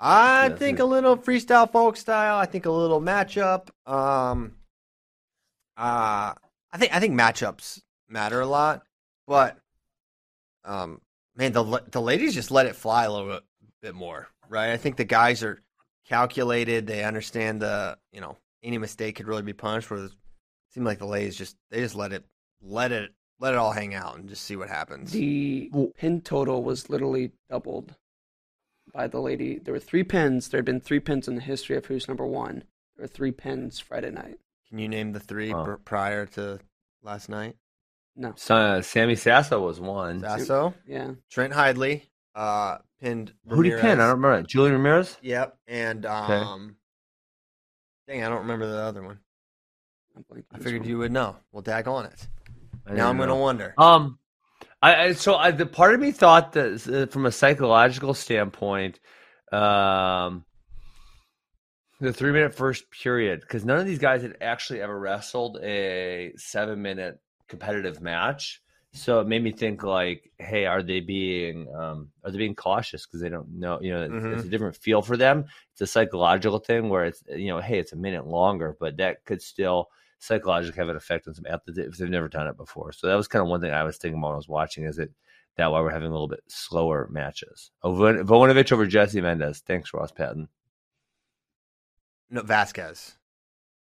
I 0.00 0.48
Yes, 0.48 0.58
think 0.58 0.80
a 0.80 0.84
little 0.84 1.16
freestyle 1.16 1.70
folk 1.70 1.96
style. 1.96 2.36
I 2.36 2.46
think 2.46 2.66
a 2.66 2.70
little 2.72 3.00
matchup. 3.00 3.68
Um, 3.86 4.56
uh, 5.76 6.34
I 6.72 6.78
think 6.78 6.94
I 6.94 6.98
think 7.00 7.14
matchups 7.14 7.80
matter 8.08 8.40
a 8.40 8.46
lot, 8.46 8.82
but 9.28 9.56
um, 10.64 11.00
man, 11.36 11.52
the 11.52 11.82
the 11.92 12.00
ladies 12.02 12.34
just 12.34 12.50
let 12.50 12.66
it 12.66 12.74
fly 12.74 13.04
a 13.04 13.12
little 13.12 13.28
bit, 13.28 13.42
bit 13.82 13.94
more, 13.94 14.26
right? 14.48 14.70
I 14.70 14.76
think 14.76 14.96
the 14.96 15.04
guys 15.04 15.44
are 15.44 15.62
calculated. 16.08 16.86
They 16.86 17.04
understand 17.04 17.60
the 17.62 17.98
you 18.12 18.20
know 18.20 18.36
any 18.62 18.78
mistake 18.78 19.16
could 19.16 19.28
really 19.28 19.42
be 19.42 19.52
punished. 19.52 19.90
Where 19.90 20.04
it 20.04 20.12
seemed 20.70 20.86
like 20.86 20.98
the 20.98 21.06
ladies 21.06 21.36
just 21.36 21.56
they 21.70 21.80
just 21.80 21.94
let 21.94 22.12
it 22.12 22.24
let 22.62 22.92
it 22.92 23.12
let 23.40 23.54
it 23.54 23.58
all 23.58 23.72
hang 23.72 23.94
out 23.94 24.16
and 24.16 24.28
just 24.28 24.42
see 24.44 24.56
what 24.56 24.68
happens. 24.68 25.12
The 25.12 25.70
pin 25.96 26.20
total 26.22 26.62
was 26.62 26.90
literally 26.90 27.32
doubled 27.48 27.94
by 28.92 29.06
the 29.06 29.20
lady. 29.20 29.58
There 29.58 29.74
were 29.74 29.80
three 29.80 30.02
pins. 30.04 30.48
There 30.48 30.58
had 30.58 30.64
been 30.64 30.80
three 30.80 31.00
pins 31.00 31.28
in 31.28 31.34
the 31.36 31.40
history 31.42 31.76
of 31.76 31.86
Who's 31.86 32.08
Number 32.08 32.26
One. 32.26 32.64
There 32.96 33.04
were 33.04 33.06
three 33.08 33.32
pins 33.32 33.78
Friday 33.78 34.10
night. 34.10 34.38
Can 34.68 34.78
you 34.78 34.88
name 34.88 35.12
the 35.12 35.20
three 35.20 35.52
Wow. 35.54 35.64
pr- 35.64 35.72
prior 35.74 36.26
to 36.26 36.58
last 37.02 37.28
night? 37.28 37.56
No. 38.16 38.32
So, 38.36 38.56
uh, 38.56 38.82
Sammy 38.82 39.14
Sasso 39.14 39.60
was 39.64 39.78
one. 39.78 40.20
Sasso, 40.20 40.74
Yeah. 40.86 41.12
Trent 41.30 41.52
Hidlay, 41.52 42.02
uh, 42.34 42.78
pinned. 43.00 43.32
Who 43.48 43.62
did 43.62 43.74
he 43.74 43.80
pin? 43.80 44.00
I 44.00 44.06
don't 44.06 44.20
remember. 44.20 44.46
Julian 44.46 44.74
Ramirez. 44.74 45.16
Yep, 45.22 45.56
and 45.66 46.06
um, 46.06 46.76
dang, 48.06 48.24
I 48.24 48.28
don't 48.28 48.40
remember 48.40 48.66
the 48.66 48.78
other 48.78 49.02
one. 49.02 49.18
I'm 50.16 50.44
I 50.52 50.58
figured 50.58 50.82
one. 50.82 50.88
you 50.88 50.98
would 50.98 51.12
know. 51.12 51.36
Well, 51.52 51.62
dag 51.62 51.86
on 51.88 52.06
it. 52.06 52.26
I 52.86 52.94
Now 52.94 53.08
I'm 53.08 53.18
gonna 53.18 53.36
wonder. 53.36 53.74
Um, 53.78 54.18
I, 54.82 55.04
I 55.04 55.12
so 55.12 55.36
I, 55.36 55.50
the 55.50 55.66
part 55.66 55.94
of 55.94 56.00
me 56.00 56.12
thought 56.12 56.52
that 56.52 56.86
uh, 56.88 57.06
from 57.12 57.26
a 57.26 57.32
psychological 57.32 58.14
standpoint, 58.14 59.00
um, 59.52 60.44
the 62.00 62.12
three 62.12 62.32
minute 62.32 62.54
first 62.54 62.90
period 62.90 63.40
because 63.40 63.64
none 63.64 63.78
of 63.78 63.86
these 63.86 63.98
guys 63.98 64.22
had 64.22 64.36
actually 64.40 64.80
ever 64.80 64.98
wrestled 64.98 65.58
a 65.62 66.32
seven 66.36 66.80
minute 66.80 67.20
competitive 67.48 68.00
match. 68.00 68.62
So 68.94 69.20
it 69.20 69.26
made 69.28 69.42
me 69.44 69.52
think 69.52 69.82
like, 69.82 70.30
hey, 70.38 70.64
are 70.64 70.82
they 70.82 71.00
being 71.00 71.72
um, 71.74 72.10
are 72.24 72.30
they 72.30 72.38
being 72.38 72.54
cautious 72.54 73.06
because 73.06 73.20
they 73.20 73.28
don't 73.28 73.48
know? 73.50 73.78
You 73.82 73.92
know, 73.92 74.04
it's- 74.04 74.22
Mhm. 74.22 74.36
it's 74.36 74.46
a 74.46 74.48
different 74.48 74.76
feel 74.76 75.02
for 75.02 75.16
them. 75.16 75.44
It's 75.72 75.80
a 75.82 75.86
psychological 75.86 76.58
thing 76.58 76.88
where 76.88 77.04
it's 77.04 77.22
you 77.28 77.48
know, 77.48 77.60
hey, 77.60 77.78
it's 77.78 77.92
a 77.92 77.96
minute 77.96 78.26
longer, 78.26 78.76
but 78.80 78.96
that 78.96 79.24
could 79.24 79.42
still 79.42 79.90
psychologically 80.20 80.78
have 80.78 80.88
an 80.88 80.96
effect 80.96 81.28
on 81.28 81.34
some 81.34 81.46
athletes 81.46 81.78
if 81.78 81.96
they've 81.98 82.08
never 82.10 82.28
done 82.28 82.48
it 82.48 82.56
before. 82.56 82.92
So 82.92 83.06
that 83.06 83.14
was 83.14 83.28
kind 83.28 83.42
of 83.42 83.48
one 83.48 83.60
thing 83.60 83.70
I 83.72 83.84
was 83.84 83.98
thinking 83.98 84.18
about 84.18 84.28
when 84.28 84.34
I 84.34 84.36
was 84.38 84.48
watching. 84.48 84.84
Is 84.84 84.98
it 84.98 85.12
that 85.56 85.70
why 85.70 85.80
we're 85.80 85.90
having 85.90 86.08
a 86.08 86.12
little 86.12 86.26
bit 86.26 86.42
slower 86.48 87.08
matches? 87.10 87.70
Ovon- 87.84 88.26
Voinovich 88.26 88.72
over 88.72 88.86
Jesse 88.86 89.20
Mendez. 89.20 89.60
Thanks, 89.60 89.92
Ross 89.94 90.10
Patton. 90.12 90.48
No, 92.30 92.42
Vasquez. 92.42 93.16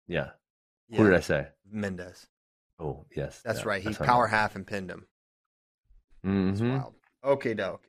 Yeah. 0.07 0.31
Yeah, 0.89 0.97
Who 0.97 1.05
did 1.05 1.15
I 1.15 1.19
say? 1.21 1.47
Mendez. 1.69 2.27
Oh, 2.79 3.05
yes. 3.15 3.41
That's 3.43 3.59
yeah, 3.61 3.67
right. 3.67 3.81
He 3.81 3.89
that's 3.89 3.97
power 4.05 4.27
half 4.27 4.55
and 4.55 4.65
pinned 4.67 4.89
him. 4.91 5.07
That's 6.23 6.59
Mhm. 6.61 6.77
wild. 6.77 6.95
Okay, 7.23 7.53
doke. 7.53 7.87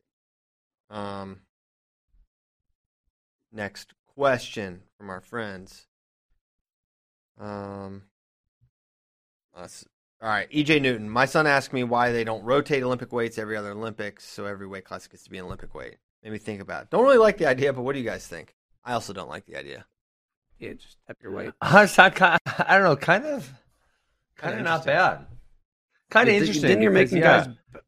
Um, 0.90 1.40
next 3.52 3.92
question 4.06 4.82
from 4.96 5.10
our 5.10 5.20
friends. 5.20 5.86
Um, 7.38 8.04
let's- 9.56 9.84
all 10.22 10.28
right, 10.28 10.48
EJ 10.50 10.78
Newton. 10.80 11.10
My 11.10 11.26
son 11.26 11.46
asked 11.46 11.72
me 11.72 11.84
why 11.84 12.12
they 12.12 12.24
don't 12.24 12.42
rotate 12.44 12.82
Olympic 12.82 13.12
weights 13.12 13.38
every 13.38 13.56
other 13.56 13.72
Olympics, 13.72 14.24
so 14.24 14.46
every 14.46 14.66
weight 14.66 14.84
class 14.84 15.06
gets 15.06 15.24
to 15.24 15.30
be 15.30 15.38
an 15.38 15.44
Olympic 15.44 15.74
weight. 15.74 15.98
Made 16.22 16.32
me 16.32 16.38
think 16.38 16.60
about 16.60 16.84
it. 16.84 16.90
Don't 16.90 17.04
really 17.04 17.18
like 17.18 17.36
the 17.38 17.46
idea, 17.46 17.72
but 17.72 17.82
what 17.82 17.92
do 17.92 17.98
you 17.98 18.04
guys 18.04 18.26
think? 18.26 18.54
I 18.84 18.92
also 18.94 19.12
don't 19.12 19.28
like 19.28 19.44
the 19.46 19.56
idea. 19.56 19.86
Yeah, 20.58 20.72
just 20.72 20.96
tap 21.06 21.18
your 21.22 21.32
weight. 21.32 21.52
I 21.60 21.82
was 21.82 21.96
not 21.98 22.14
kind 22.14 22.40
I 22.46 22.74
don't 22.78 22.84
know, 22.84 22.96
kind 22.96 23.24
of, 23.26 23.50
kind 24.36 24.54
Kinda 24.56 24.62
not 24.70 24.84
bad. 24.84 25.26
Kind 26.10 26.28
of 26.28 26.34
interesting. 26.36 26.68
Then 26.68 26.82
you're 26.82 26.92
because, 26.92 27.12
making 27.12 27.22
yeah. 27.24 27.44
guys. 27.46 27.82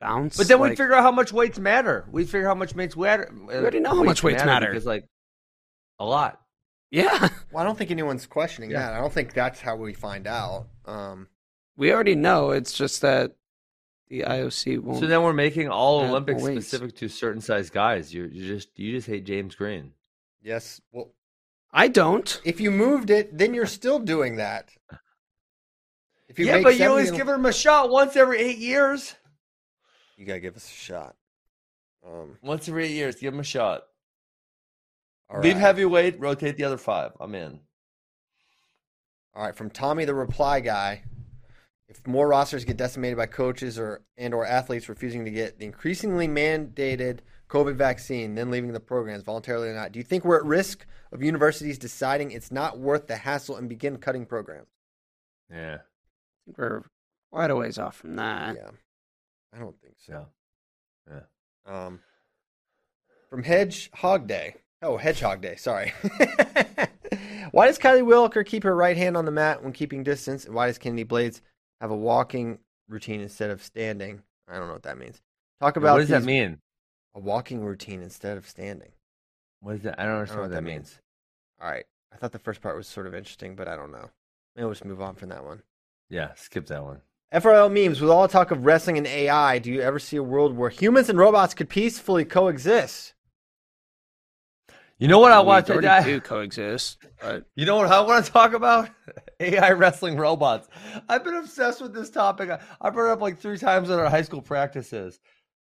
bounce. 0.00 0.36
But 0.36 0.48
then 0.48 0.60
we 0.60 0.70
figure 0.70 0.94
out 0.94 1.02
how 1.02 1.10
much 1.12 1.32
weights 1.32 1.58
matter. 1.58 2.06
We 2.10 2.24
figure 2.24 2.46
how 2.46 2.54
much 2.54 2.74
weights 2.74 2.96
matter. 2.96 3.32
We 3.46 3.54
already 3.54 3.80
know 3.80 3.90
how 3.96 4.02
much 4.04 4.22
weights 4.22 4.44
matter. 4.44 4.68
because 4.68 4.86
like 4.86 5.06
a 5.98 6.04
lot. 6.04 6.40
yeah, 6.90 7.28
Well, 7.52 7.62
I 7.62 7.64
don't 7.64 7.76
think 7.76 7.90
anyone's 7.90 8.26
questioning 8.26 8.70
Yeah. 8.70 8.80
that. 8.80 8.92
I 8.94 9.00
don't 9.00 9.12
think 9.12 9.32
that's 9.34 9.60
how 9.60 9.76
we 9.76 9.94
find 9.94 10.26
out. 10.26 10.68
Um, 10.84 11.28
we 11.76 11.92
already 11.92 12.14
know. 12.14 12.50
It's 12.50 12.72
just 12.72 13.00
that 13.02 13.32
the 14.08 14.22
IOC 14.22 14.78
won't. 14.80 15.00
So 15.00 15.06
then 15.06 15.22
we're 15.22 15.32
making 15.32 15.68
all 15.68 16.00
Olympics 16.00 16.42
weights. 16.42 16.66
specific 16.66 16.96
to 16.96 17.08
certain 17.08 17.40
size 17.40 17.68
guys. 17.70 18.12
You 18.14 18.24
you 18.32 18.46
just 18.46 18.78
you 18.78 18.92
just 18.92 19.06
hate 19.06 19.24
James 19.24 19.54
Green. 19.54 19.92
yes. 20.42 20.80
Well, 20.92 21.14
I 21.72 21.88
don't. 21.88 22.40
if 22.44 22.60
you 22.60 22.70
moved 22.70 23.10
it, 23.10 23.36
then 23.36 23.52
you're 23.54 23.66
still 23.66 23.98
doing 23.98 24.36
that. 24.36 24.70
If 26.28 26.38
yeah, 26.38 26.54
make 26.56 26.64
but 26.64 26.78
you 26.78 26.88
always 26.88 27.10
give 27.10 27.28
him 27.28 27.46
a 27.46 27.52
shot 27.52 27.90
once 27.90 28.16
every 28.16 28.38
eight 28.38 28.58
years. 28.58 29.14
You 30.16 30.26
gotta 30.26 30.40
give 30.40 30.56
us 30.56 30.68
a 30.68 30.74
shot. 30.74 31.16
Um, 32.06 32.38
Once 32.42 32.68
every 32.68 32.86
eight 32.86 32.92
years, 32.92 33.16
give 33.16 33.34
him 33.34 33.40
a 33.40 33.44
shot. 33.44 33.82
all 35.30 35.40
Leave 35.40 35.54
right. 35.54 35.60
heavyweight, 35.60 36.20
rotate 36.20 36.56
the 36.56 36.64
other 36.64 36.78
five. 36.78 37.12
I'm 37.20 37.34
in. 37.34 37.60
All 39.34 39.44
right, 39.44 39.56
from 39.56 39.70
Tommy 39.70 40.04
the 40.04 40.14
reply 40.14 40.60
guy. 40.60 41.02
If 41.88 42.06
more 42.06 42.28
rosters 42.28 42.66
get 42.66 42.76
decimated 42.76 43.16
by 43.16 43.26
coaches 43.26 43.78
or 43.78 44.02
and 44.18 44.34
or 44.34 44.44
athletes 44.44 44.88
refusing 44.90 45.24
to 45.24 45.30
get 45.30 45.58
the 45.58 45.64
increasingly 45.64 46.28
mandated 46.28 47.20
COVID 47.48 47.76
vaccine, 47.76 48.34
then 48.34 48.50
leaving 48.50 48.72
the 48.72 48.80
programs 48.80 49.22
voluntarily 49.22 49.68
or 49.68 49.74
not, 49.74 49.92
do 49.92 49.98
you 49.98 50.04
think 50.04 50.24
we're 50.24 50.36
at 50.36 50.44
risk 50.44 50.86
of 51.12 51.22
universities 51.22 51.78
deciding 51.78 52.30
it's 52.30 52.52
not 52.52 52.78
worth 52.78 53.06
the 53.06 53.16
hassle 53.16 53.56
and 53.56 53.70
begin 53.70 53.96
cutting 53.96 54.26
programs? 54.26 54.68
Yeah. 55.50 55.78
We're 56.56 56.82
quite 57.30 57.50
a 57.50 57.56
ways 57.56 57.78
off 57.78 57.96
from 57.96 58.16
that. 58.16 58.56
yeah, 58.56 58.70
I 59.54 59.58
don't 59.58 59.80
think 59.80 59.94
so. 59.98 60.26
Yeah. 61.08 61.20
Um, 61.66 62.00
from 63.28 63.42
Hedgehog 63.42 64.26
Day. 64.26 64.56
Oh, 64.82 64.96
Hedgehog 64.96 65.40
Day. 65.40 65.56
Sorry. 65.56 65.92
why 67.50 67.66
does 67.66 67.78
Kylie 67.78 68.02
Welker 68.02 68.44
keep 68.44 68.62
her 68.62 68.74
right 68.74 68.96
hand 68.96 69.16
on 69.16 69.24
the 69.24 69.30
mat 69.30 69.62
when 69.62 69.72
keeping 69.72 70.02
distance? 70.02 70.44
And 70.44 70.54
why 70.54 70.66
does 70.66 70.78
Kennedy 70.78 71.02
Blades 71.02 71.42
have 71.80 71.90
a 71.90 71.96
walking 71.96 72.58
routine 72.88 73.20
instead 73.20 73.50
of 73.50 73.62
standing? 73.62 74.22
I 74.48 74.56
don't 74.56 74.68
know 74.68 74.74
what 74.74 74.84
that 74.84 74.98
means. 74.98 75.20
Talk 75.60 75.76
about 75.76 75.94
what 75.94 76.00
does 76.00 76.08
that 76.08 76.24
mean? 76.24 76.58
A 77.14 77.20
walking 77.20 77.64
routine 77.64 78.02
instead 78.02 78.38
of 78.38 78.48
standing. 78.48 78.92
What 79.60 79.74
is 79.74 79.82
that? 79.82 79.98
I 79.98 80.04
don't 80.04 80.14
understand 80.14 80.36
know 80.38 80.42
what 80.42 80.50
what 80.50 80.54
that 80.54 80.64
that 80.64 80.70
means. 80.70 81.00
All 81.60 81.68
right. 81.68 81.84
I 82.12 82.16
thought 82.16 82.32
the 82.32 82.38
first 82.38 82.60
part 82.60 82.76
was 82.76 82.86
sort 82.86 83.06
of 83.06 83.14
interesting, 83.14 83.56
but 83.56 83.68
I 83.68 83.76
don't 83.76 83.90
know. 83.90 84.10
Maybe 84.54 84.64
we'll 84.64 84.74
just 84.74 84.84
move 84.84 85.02
on 85.02 85.16
from 85.16 85.28
that 85.30 85.44
one. 85.44 85.62
Yeah, 86.10 86.32
skip 86.34 86.66
that 86.66 86.82
one. 86.82 87.00
FRL 87.32 87.70
memes, 87.70 88.00
with 88.00 88.10
all 88.10 88.22
the 88.22 88.32
talk 88.32 88.50
of 88.50 88.64
wrestling 88.64 88.96
and 88.96 89.06
AI, 89.06 89.58
do 89.58 89.70
you 89.70 89.82
ever 89.82 89.98
see 89.98 90.16
a 90.16 90.22
world 90.22 90.56
where 90.56 90.70
humans 90.70 91.10
and 91.10 91.18
robots 91.18 91.52
could 91.52 91.68
peacefully 91.68 92.24
coexist? 92.24 93.12
You 94.98 95.08
know 95.08 95.18
what 95.18 95.30
I 95.30 95.40
We 95.40 95.46
want 95.46 95.66
to 95.66 95.74
already 95.74 96.10
do 96.10 96.20
coexist, 96.20 96.98
but 97.20 97.44
You 97.54 97.66
know 97.66 97.76
what 97.76 97.86
I 97.86 98.00
want 98.00 98.24
to 98.24 98.32
talk 98.32 98.54
about? 98.54 98.88
AI 99.40 99.72
wrestling 99.72 100.16
robots. 100.16 100.68
I've 101.08 101.22
been 101.22 101.34
obsessed 101.34 101.80
with 101.80 101.94
this 101.94 102.10
topic. 102.10 102.50
I, 102.50 102.58
I 102.80 102.90
brought 102.90 103.10
it 103.10 103.12
up 103.12 103.20
like 103.20 103.38
three 103.38 103.58
times 103.58 103.90
in 103.90 103.98
our 103.98 104.08
high 104.08 104.22
school 104.22 104.42
practices. 104.42 105.20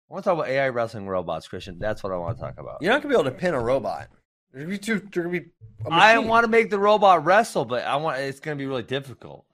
I 0.08 0.12
want 0.12 0.24
to 0.24 0.30
talk 0.30 0.38
about 0.38 0.50
AI 0.50 0.68
wrestling 0.68 1.08
robots, 1.08 1.48
Christian. 1.48 1.78
That's 1.80 2.04
what 2.04 2.12
I 2.12 2.16
want 2.16 2.36
to 2.36 2.44
talk 2.44 2.58
about. 2.58 2.82
You're 2.82 2.92
not 2.92 3.02
gonna 3.02 3.14
be 3.14 3.18
able 3.18 3.30
to 3.30 3.36
pin 3.36 3.54
a 3.54 3.60
robot. 3.60 4.08
There's 4.52 4.66
gonna 4.66 4.76
be 4.76 4.78
two. 4.78 5.00
There's 5.00 5.10
gonna 5.10 5.30
be. 5.30 5.46
a 5.86 5.90
I 5.90 6.18
want 6.18 6.44
to 6.44 6.50
make 6.50 6.70
the 6.70 6.78
robot 6.78 7.24
wrestle, 7.24 7.64
but 7.64 7.84
I 7.84 7.96
want 7.96 8.18
it's 8.18 8.38
going 8.38 8.56
to 8.56 8.62
be 8.62 8.66
really 8.66 8.84
difficult 8.84 9.46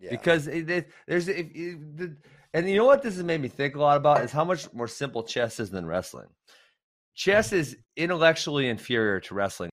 Yeah. 0.00 0.10
because 0.10 0.46
it, 0.46 0.70
it, 0.70 0.90
there's 1.06 1.28
if, 1.28 1.46
it, 1.54 1.96
the, 1.96 2.16
and 2.54 2.68
you 2.68 2.76
know 2.76 2.84
what 2.84 3.02
this 3.02 3.16
has 3.16 3.24
made 3.24 3.40
me 3.40 3.48
think 3.48 3.74
a 3.74 3.80
lot 3.80 3.96
about 3.96 4.22
is 4.22 4.30
how 4.30 4.44
much 4.44 4.72
more 4.72 4.88
simple 4.88 5.22
chess 5.22 5.60
is 5.60 5.70
than 5.70 5.86
wrestling. 5.86 6.28
Chess 7.14 7.50
mm. 7.50 7.54
is 7.54 7.76
intellectually 7.96 8.68
inferior 8.68 9.20
to 9.20 9.34
wrestling 9.34 9.70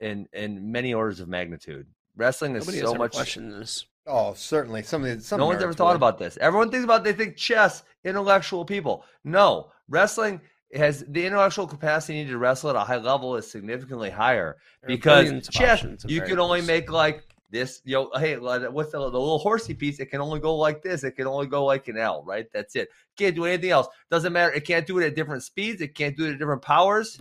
in 0.00 0.26
in 0.32 0.72
many 0.72 0.94
orders 0.94 1.20
of 1.20 1.28
magnitude. 1.28 1.86
Wrestling 2.16 2.56
is 2.56 2.66
nobody 2.66 2.80
so 2.80 2.94
much 2.94 3.12
questioned 3.12 3.52
this. 3.52 3.84
oh, 4.06 4.32
certainly. 4.34 4.82
Some 4.82 5.20
some 5.20 5.38
no 5.38 5.46
one's 5.46 5.62
ever 5.62 5.74
thought 5.74 5.88
would. 5.88 5.96
about 5.96 6.18
this. 6.18 6.38
Everyone 6.40 6.70
thinks 6.70 6.84
about 6.84 7.04
they 7.04 7.12
think 7.12 7.36
chess, 7.36 7.82
intellectual 8.04 8.64
people. 8.64 9.04
No, 9.24 9.70
wrestling 9.88 10.40
has 10.74 11.04
the 11.08 11.24
intellectual 11.24 11.66
capacity 11.66 12.14
needed 12.14 12.30
to 12.30 12.38
wrestle 12.38 12.70
at 12.70 12.76
a 12.76 12.80
high 12.80 12.96
level 12.96 13.36
is 13.36 13.48
significantly 13.48 14.10
higher 14.10 14.56
There 14.80 14.88
because 14.88 15.48
chess 15.48 15.84
you 16.06 16.22
can 16.22 16.38
only 16.38 16.60
make 16.60 16.90
like 16.90 17.24
this. 17.50 17.80
You 17.84 17.94
know, 17.94 18.10
hey, 18.18 18.36
what's 18.36 18.92
the, 18.92 18.98
the 18.98 19.04
little 19.04 19.38
horsey 19.38 19.74
piece? 19.74 20.00
It 20.00 20.06
can 20.06 20.20
only 20.20 20.40
go 20.40 20.56
like 20.56 20.82
this. 20.82 21.04
It 21.04 21.12
can 21.12 21.26
only 21.26 21.46
go 21.46 21.64
like 21.64 21.88
an 21.88 21.98
L. 21.98 22.22
Right? 22.24 22.46
That's 22.52 22.76
it. 22.76 22.88
Can't 23.16 23.34
do 23.34 23.44
anything 23.44 23.70
else. 23.70 23.88
Doesn't 24.10 24.32
matter. 24.32 24.52
It 24.52 24.66
can't 24.66 24.86
do 24.86 24.98
it 24.98 25.06
at 25.06 25.14
different 25.14 25.42
speeds. 25.42 25.80
It 25.80 25.94
can't 25.94 26.16
do 26.16 26.26
it 26.26 26.32
at 26.32 26.38
different 26.38 26.62
powers. 26.62 27.20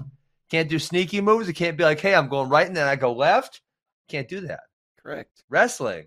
Can't 0.50 0.70
do 0.70 0.80
sneaky 0.80 1.22
moves. 1.22 1.50
It 1.50 1.54
can't 1.54 1.78
be 1.78 1.84
like, 1.84 2.00
hey, 2.00 2.14
I'm 2.14 2.30
going 2.30 2.50
right 2.50 2.68
and 2.68 2.78
then 2.78 2.88
I 2.88 2.96
go 2.96 3.14
left. 3.14 3.62
Can't 4.08 4.28
do 4.28 4.42
that 4.42 4.62
Correct. 5.02 5.44
wrestling, 5.50 6.06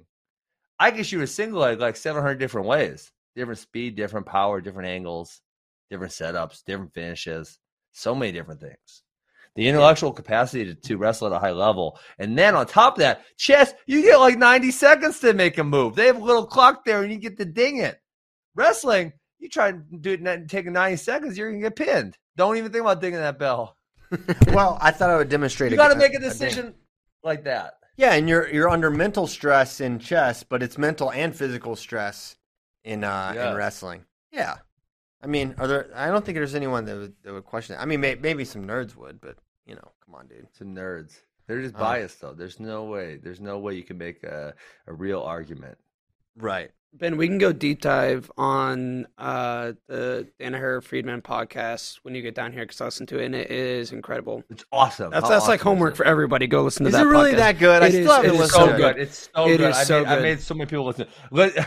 I 0.78 0.90
can 0.90 1.02
shoot 1.02 1.22
a 1.22 1.26
single 1.26 1.60
leg 1.60 1.80
like 1.80 1.96
700 1.96 2.36
different 2.36 2.68
ways. 2.68 3.12
Different 3.34 3.58
speed, 3.58 3.96
different 3.96 4.26
power, 4.26 4.60
different 4.60 4.88
angles, 4.88 5.40
different 5.90 6.12
setups, 6.12 6.64
different 6.64 6.94
finishes. 6.94 7.58
So 7.92 8.14
many 8.14 8.32
different 8.32 8.60
things. 8.60 9.02
The 9.58 9.66
intellectual 9.66 10.12
capacity 10.12 10.66
to, 10.66 10.74
to 10.76 10.96
wrestle 10.98 11.26
at 11.26 11.32
a 11.32 11.40
high 11.40 11.50
level. 11.50 11.98
And 12.16 12.38
then 12.38 12.54
on 12.54 12.64
top 12.64 12.92
of 12.92 13.00
that, 13.00 13.24
chess, 13.36 13.74
you 13.86 14.02
get 14.02 14.20
like 14.20 14.38
90 14.38 14.70
seconds 14.70 15.18
to 15.18 15.34
make 15.34 15.58
a 15.58 15.64
move. 15.64 15.96
They 15.96 16.06
have 16.06 16.22
a 16.22 16.24
little 16.24 16.46
clock 16.46 16.84
there 16.84 17.02
and 17.02 17.10
you 17.10 17.18
get 17.18 17.38
to 17.38 17.44
ding 17.44 17.78
it. 17.78 18.00
Wrestling, 18.54 19.12
you 19.40 19.48
try 19.48 19.70
and 19.70 20.00
do 20.00 20.12
it 20.12 20.20
in 20.20 20.46
taking 20.46 20.74
90 20.74 20.98
seconds, 20.98 21.36
you're 21.36 21.50
going 21.50 21.60
to 21.60 21.70
get 21.70 21.74
pinned. 21.74 22.16
Don't 22.36 22.56
even 22.56 22.70
think 22.70 22.82
about 22.82 23.00
dinging 23.00 23.18
that 23.18 23.40
bell. 23.40 23.76
Well, 24.52 24.78
I 24.80 24.92
thought 24.92 25.10
I 25.10 25.16
would 25.16 25.28
demonstrate. 25.28 25.72
You 25.72 25.76
got 25.76 25.88
to 25.88 25.98
make 25.98 26.14
a 26.14 26.18
a 26.18 26.20
decision 26.20 26.74
like 27.24 27.42
that. 27.44 27.74
Yeah, 27.96 28.14
and 28.14 28.28
you're 28.28 28.48
you're 28.48 28.70
under 28.70 28.90
mental 28.90 29.26
stress 29.26 29.80
in 29.80 29.98
chess, 29.98 30.44
but 30.44 30.62
it's 30.62 30.78
mental 30.78 31.10
and 31.10 31.34
physical 31.34 31.74
stress 31.74 32.36
in 32.84 33.04
uh 33.04 33.34
in 33.36 33.56
wrestling. 33.56 34.04
Yeah, 34.32 34.54
I 35.22 35.26
mean, 35.26 35.56
are 35.58 35.66
there? 35.66 35.90
I 35.94 36.06
don't 36.06 36.24
think 36.24 36.36
there's 36.36 36.54
anyone 36.54 36.86
that 36.86 36.96
would 36.96 37.14
that 37.22 37.34
would 37.34 37.44
question 37.44 37.76
it. 37.76 37.80
I 37.80 37.84
mean, 37.84 38.00
may, 38.00 38.14
maybe 38.14 38.46
some 38.46 38.64
nerds 38.64 38.96
would, 38.96 39.20
but 39.20 39.36
you 39.68 39.74
know, 39.74 39.90
come 40.04 40.14
on, 40.14 40.26
dude. 40.26 40.46
Some 40.58 40.74
nerds. 40.74 41.20
They're 41.46 41.62
just 41.62 41.74
Uh. 41.76 41.78
biased 41.78 42.20
though. 42.20 42.32
There's 42.34 42.58
no 42.58 42.84
way. 42.84 43.16
There's 43.22 43.40
no 43.40 43.58
way 43.58 43.74
you 43.74 43.82
can 43.84 43.98
make 43.98 44.22
a, 44.24 44.54
a 44.86 44.92
real 44.92 45.20
argument. 45.20 45.78
Right. 46.36 46.70
Ben, 46.94 47.18
we 47.18 47.28
can 47.28 47.36
go 47.36 47.52
deep 47.52 47.82
dive 47.82 48.30
on 48.38 49.06
uh, 49.18 49.72
the 49.88 50.26
Danaher 50.40 50.80
Fridman 50.80 51.20
podcast 51.22 51.98
when 52.02 52.14
you 52.14 52.22
get 52.22 52.34
down 52.34 52.50
here 52.52 52.62
because 52.62 52.80
I 52.80 52.86
listened 52.86 53.10
to 53.10 53.18
it 53.18 53.26
and 53.26 53.34
it 53.34 53.50
is 53.50 53.92
incredible. 53.92 54.42
It's 54.48 54.64
awesome. 54.72 55.10
That's 55.10 55.24
How 55.24 55.28
that's 55.30 55.42
like 55.48 55.60
awesome 55.60 55.72
is 55.72 55.74
homework 55.74 55.96
for 55.96 56.06
everybody. 56.06 56.46
Go 56.46 56.62
listen 56.62 56.84
to 56.84 56.88
Is 56.88 56.94
that. 56.94 57.04
it 57.06 57.10
really 57.10 57.32
podcast. 57.32 57.36
that 57.36 57.58
good? 57.58 57.82
I 57.82 57.86
It 57.88 57.90
still 57.90 58.04
is- 58.04 58.10
haven't 58.16 58.30
it 58.30 58.32
is 58.34 58.40
listened 58.40 58.64
so 58.64 58.66
to 58.68 58.74
it. 58.74 58.78
good. 58.78 58.98
It's 59.02 59.30
so 59.34 59.46
It 59.48 59.56
good. 59.58 59.70
is 59.70 59.76
I, 59.76 59.84
so 59.84 59.98
made, 60.04 60.08
I 60.08 60.20
made 60.20 60.40
so 60.40 60.54
many 60.54 60.70
people 60.70 60.86
listen. 60.86 61.08
Let- 61.30 61.56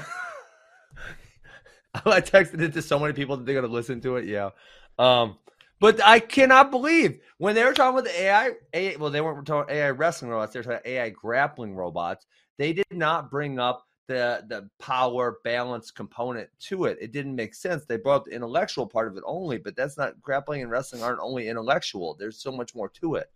I 2.06 2.22
texted 2.22 2.62
it 2.62 2.74
to 2.74 2.82
so 2.82 2.98
many 3.00 3.14
people 3.14 3.38
that 3.38 3.46
they're 3.46 3.60
gonna 3.62 3.72
listen 3.72 4.02
to 4.02 4.16
it. 4.16 4.26
Yeah. 4.26 4.52
Um, 4.98 5.38
but 5.82 6.00
I 6.06 6.20
cannot 6.20 6.70
believe 6.70 7.20
when 7.40 7.56
they 7.56 7.66
were 7.66 7.74
talking 7.74 7.98
about 8.00 8.06
the 8.06 8.22
AI, 8.22 8.52
AI 8.72 8.96
well, 8.98 9.10
they 9.10 9.20
weren't 9.20 9.46
talking 9.48 9.76
AI 9.76 9.90
wrestling 9.90 10.30
robots, 10.30 10.54
they 10.54 10.60
were 10.60 10.64
talking 10.64 10.80
AI 10.86 11.10
grappling 11.10 11.76
robots. 11.76 12.28
They 12.60 12.72
did 12.72 12.86
not 12.92 13.32
bring 13.32 13.58
up 13.60 13.88
the 14.08 14.46
the 14.48 14.70
power 14.80 15.40
balance 15.44 15.90
component 15.90 16.50
to 16.68 16.86
it. 16.86 17.00
It 17.02 17.12
didn't 17.12 17.36
make 17.36 17.56
sense. 17.56 17.86
They 17.86 17.98
brought 17.98 18.18
up 18.18 18.26
the 18.26 18.36
intellectual 18.36 18.86
part 18.86 19.08
of 19.08 19.18
it 19.18 19.24
only, 19.26 19.58
but 19.58 19.76
that's 19.76 19.98
not 19.98 20.22
grappling 20.22 20.62
and 20.62 20.70
wrestling 20.70 21.02
aren't 21.02 21.20
only 21.20 21.50
intellectual. 21.50 22.16
There's 22.18 22.38
so 22.40 22.52
much 22.52 22.76
more 22.76 22.90
to 23.02 23.16
it. 23.16 23.32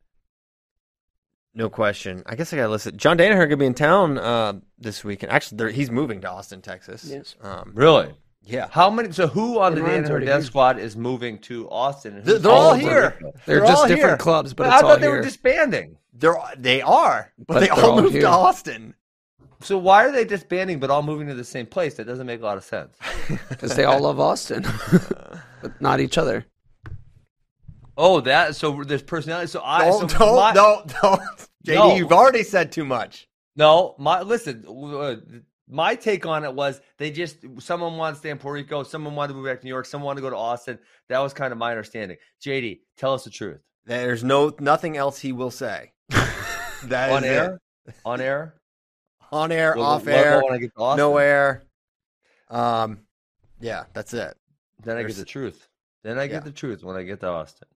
No 1.56 1.68
question. 1.68 2.22
I 2.28 2.36
guess 2.36 2.54
I 2.54 2.58
gotta 2.58 2.70
listen. 2.70 2.96
John 2.96 3.18
Danaher 3.18 3.46
gonna 3.46 3.58
be 3.58 3.66
in 3.66 3.74
town 3.74 4.20
uh, 4.20 4.60
this 4.78 5.04
weekend. 5.04 5.32
Actually, 5.32 5.74
he's 5.74 5.90
moving 5.90 6.22
to 6.22 6.30
Austin, 6.30 6.62
Texas. 6.62 7.10
Yes. 7.10 7.36
Um, 7.42 7.72
Really? 7.74 8.14
Yeah. 8.46 8.68
How 8.72 8.90
many? 8.90 9.12
So 9.12 9.28
who 9.28 9.60
on 9.60 9.74
the 9.76 9.82
Ryan's 9.82 10.08
Danaher 10.10 10.24
Death. 10.26 10.46
Squad 10.46 10.78
is 10.80 10.96
moving 10.96 11.40
to 11.40 11.70
Austin? 11.70 12.18
and 12.18 12.26
They're, 12.26 12.38
they're 12.40 12.52
all 12.52 12.68
over 12.72 12.78
here. 12.78 13.18
They're, 13.20 13.32
They're 13.46 13.60
just 13.68 13.82
all 13.82 13.88
different 13.88 14.10
here. 14.12 14.18
clubs, 14.18 14.54
but 14.54 14.64
But 14.64 14.68
it's 14.68 14.74
I 14.74 14.86
all 14.86 14.92
thought 14.94 15.00
they 15.02 15.08
here 15.08 15.16
were 15.18 15.22
disbanding. 15.24 15.98
They're 16.14 16.38
they 16.58 16.82
are, 16.82 17.32
but, 17.40 17.48
But 17.56 17.60
they 17.62 17.70
all 17.70 17.92
all 17.92 18.02
moved 18.02 18.14
here. 18.14 18.22
to 18.22 18.28
Austin. 18.30 18.94
So 19.62 19.78
why 19.80 20.06
are 20.06 20.12
they 20.12 20.26
disbanding 20.26 20.80
but 20.80 20.92
all 20.92 21.02
moving 21.02 21.28
to 21.28 21.34
the 21.34 21.44
same 21.44 21.66
place? 21.66 21.96
That 21.96 22.06
doesn't 22.06 22.28
make 22.28 22.42
a 22.42 22.44
lot 22.46 22.58
of 22.58 22.64
sense. 22.64 22.96
because 23.50 23.76
they 23.76 23.86
all 23.86 24.02
love 24.02 24.20
Austin, 24.20 24.64
but 25.62 25.82
not 25.82 26.00
each 26.00 26.18
other. 26.18 26.46
Oh, 27.98 28.20
that 28.22 28.56
so 28.56 28.84
there's 28.84 29.02
personality. 29.02 29.48
So 29.48 29.62
I 29.64 29.86
Don't, 29.86 30.12
so 30.12 30.18
don't, 30.20 30.36
my, 30.36 30.54
don't, 30.54 30.94
don't. 31.02 31.22
JD, 31.66 31.76
No. 31.76 31.96
you've 31.96 32.12
already 32.12 32.44
said 32.44 32.72
too 32.72 32.86
much. 32.86 33.28
no. 33.56 33.96
My 33.98 34.22
listen. 34.22 34.66
uh, 34.68 35.16
My 35.68 35.96
take 35.96 36.26
on 36.28 36.44
it 36.44 36.54
was 36.54 36.80
they 36.98 37.10
just 37.12 37.38
someone 37.60 37.98
wanted 37.98 38.14
to 38.14 38.20
stay 38.20 38.30
in 38.30 38.38
Puerto 38.38 38.54
Rico, 38.56 38.84
someone 38.84 39.16
wanted 39.16 39.30
to 39.30 39.34
move 39.40 39.46
back 39.48 39.60
to 39.62 39.66
New 39.66 39.70
York, 39.72 39.86
someone 39.88 40.06
wanted 40.06 40.22
to 40.22 40.28
go 40.28 40.30
to 40.30 40.36
Austin. 40.38 40.78
That 41.10 41.20
was 41.20 41.34
kind 41.34 41.52
of 41.52 41.58
my 41.58 41.72
understanding. 41.72 42.18
JD, 42.44 42.82
tell 42.98 43.14
us 43.14 43.24
the 43.24 43.32
truth. 43.32 43.62
There's 43.86 44.24
no 44.24 44.54
nothing 44.60 44.96
else 44.98 45.20
he 45.20 45.32
will 45.32 45.52
say. 45.52 45.92
That 46.84 47.10
on 47.12 47.24
is 47.24 47.30
air, 47.32 47.60
it. 47.88 47.96
on 48.06 48.22
air, 48.22 48.56
on 49.32 49.52
air, 49.52 49.74
We'll- 49.76 49.86
off 49.86 50.06
we'll 50.06 50.14
air, 50.16 50.42
when 50.44 50.54
I 50.54 50.58
get 50.60 50.72
to 50.76 50.82
Austin. 50.84 50.98
no 50.98 51.18
air. 51.18 51.64
Um, 52.52 53.00
yeah, 53.60 53.86
that's 53.94 54.14
it. 54.14 54.38
Then 54.84 54.98
I 54.98 55.04
get 55.04 55.16
the 55.16 55.26
truth. 55.26 55.68
Then 56.04 56.20
I 56.20 56.28
get 56.28 56.34
Yeah. 56.34 56.40
the 56.42 56.52
truth 56.52 56.84
when 56.84 56.96
I 56.96 57.02
get 57.04 57.22
to 57.22 57.28
Austin. 57.28 57.68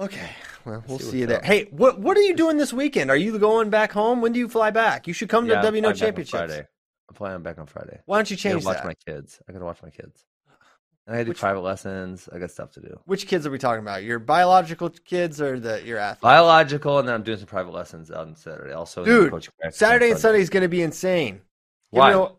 Okay, 0.00 0.30
well, 0.64 0.82
we'll 0.88 0.98
See 0.98 1.04
see, 1.10 1.18
you 1.20 1.26
there. 1.26 1.38
up. 1.38 1.44
Hey, 1.44 1.66
what 1.70 2.00
what 2.00 2.16
are 2.16 2.22
you 2.22 2.34
doing 2.34 2.56
this 2.56 2.72
weekend? 2.72 3.08
Are 3.10 3.16
you 3.16 3.38
going 3.38 3.70
back 3.70 3.92
home? 3.92 4.20
When 4.20 4.32
do 4.32 4.40
you 4.40 4.48
fly 4.48 4.70
back? 4.72 5.06
You 5.06 5.12
should 5.12 5.28
come 5.28 5.46
Yeah, 5.46 5.60
to 5.60 5.68
WNO 5.68 5.70
flying 5.70 5.82
back 5.82 5.88
on 5.90 5.94
Championships. 5.96 6.30
Friday. 6.30 6.66
I'm 7.10 7.14
flying 7.16 7.42
back 7.42 7.58
on 7.58 7.66
Friday. 7.66 8.00
Why 8.06 8.18
don't 8.18 8.30
you 8.30 8.34
I 8.34 8.38
change 8.38 8.54
gotta 8.64 8.66
watch 8.66 8.76
that? 8.78 8.86
my 8.86 8.94
kids. 9.12 9.42
I 9.48 9.52
gotta 9.52 9.64
watch 9.64 9.82
my 9.82 9.90
kids. 9.90 10.24
And 11.06 11.16
I 11.16 11.18
gotta 11.18 11.24
do 11.24 11.28
Which- 11.30 11.38
private 11.40 11.60
lessons. 11.60 12.28
I 12.32 12.38
got 12.38 12.50
stuff 12.52 12.70
to 12.72 12.80
do. 12.80 13.00
Which 13.06 13.26
kids 13.26 13.44
are 13.46 13.50
we 13.50 13.58
talking 13.58 13.80
about? 13.82 14.04
Your 14.04 14.18
biological 14.20 14.90
kids 14.90 15.40
or 15.40 15.58
the 15.58 15.82
your 15.84 15.98
athletes? 15.98 16.22
Biological, 16.22 16.98
and 17.00 17.08
then 17.08 17.14
I'm 17.16 17.22
doing 17.24 17.38
some 17.38 17.46
private 17.48 17.72
lessons 17.72 18.10
on 18.12 18.36
Saturday. 18.36 18.72
Also, 18.72 19.04
Dude, 19.04 19.30
coaching 19.32 19.52
practice 19.58 19.82
on 19.82 19.88
Saturday 19.88 20.10
and 20.12 20.20
Sunday. 20.20 20.40
Is 20.40 20.50
going 20.50 20.62
to 20.62 20.68
be 20.68 20.82
insane. 20.82 21.40
Why? 21.90 22.12
WNO, 22.12 22.36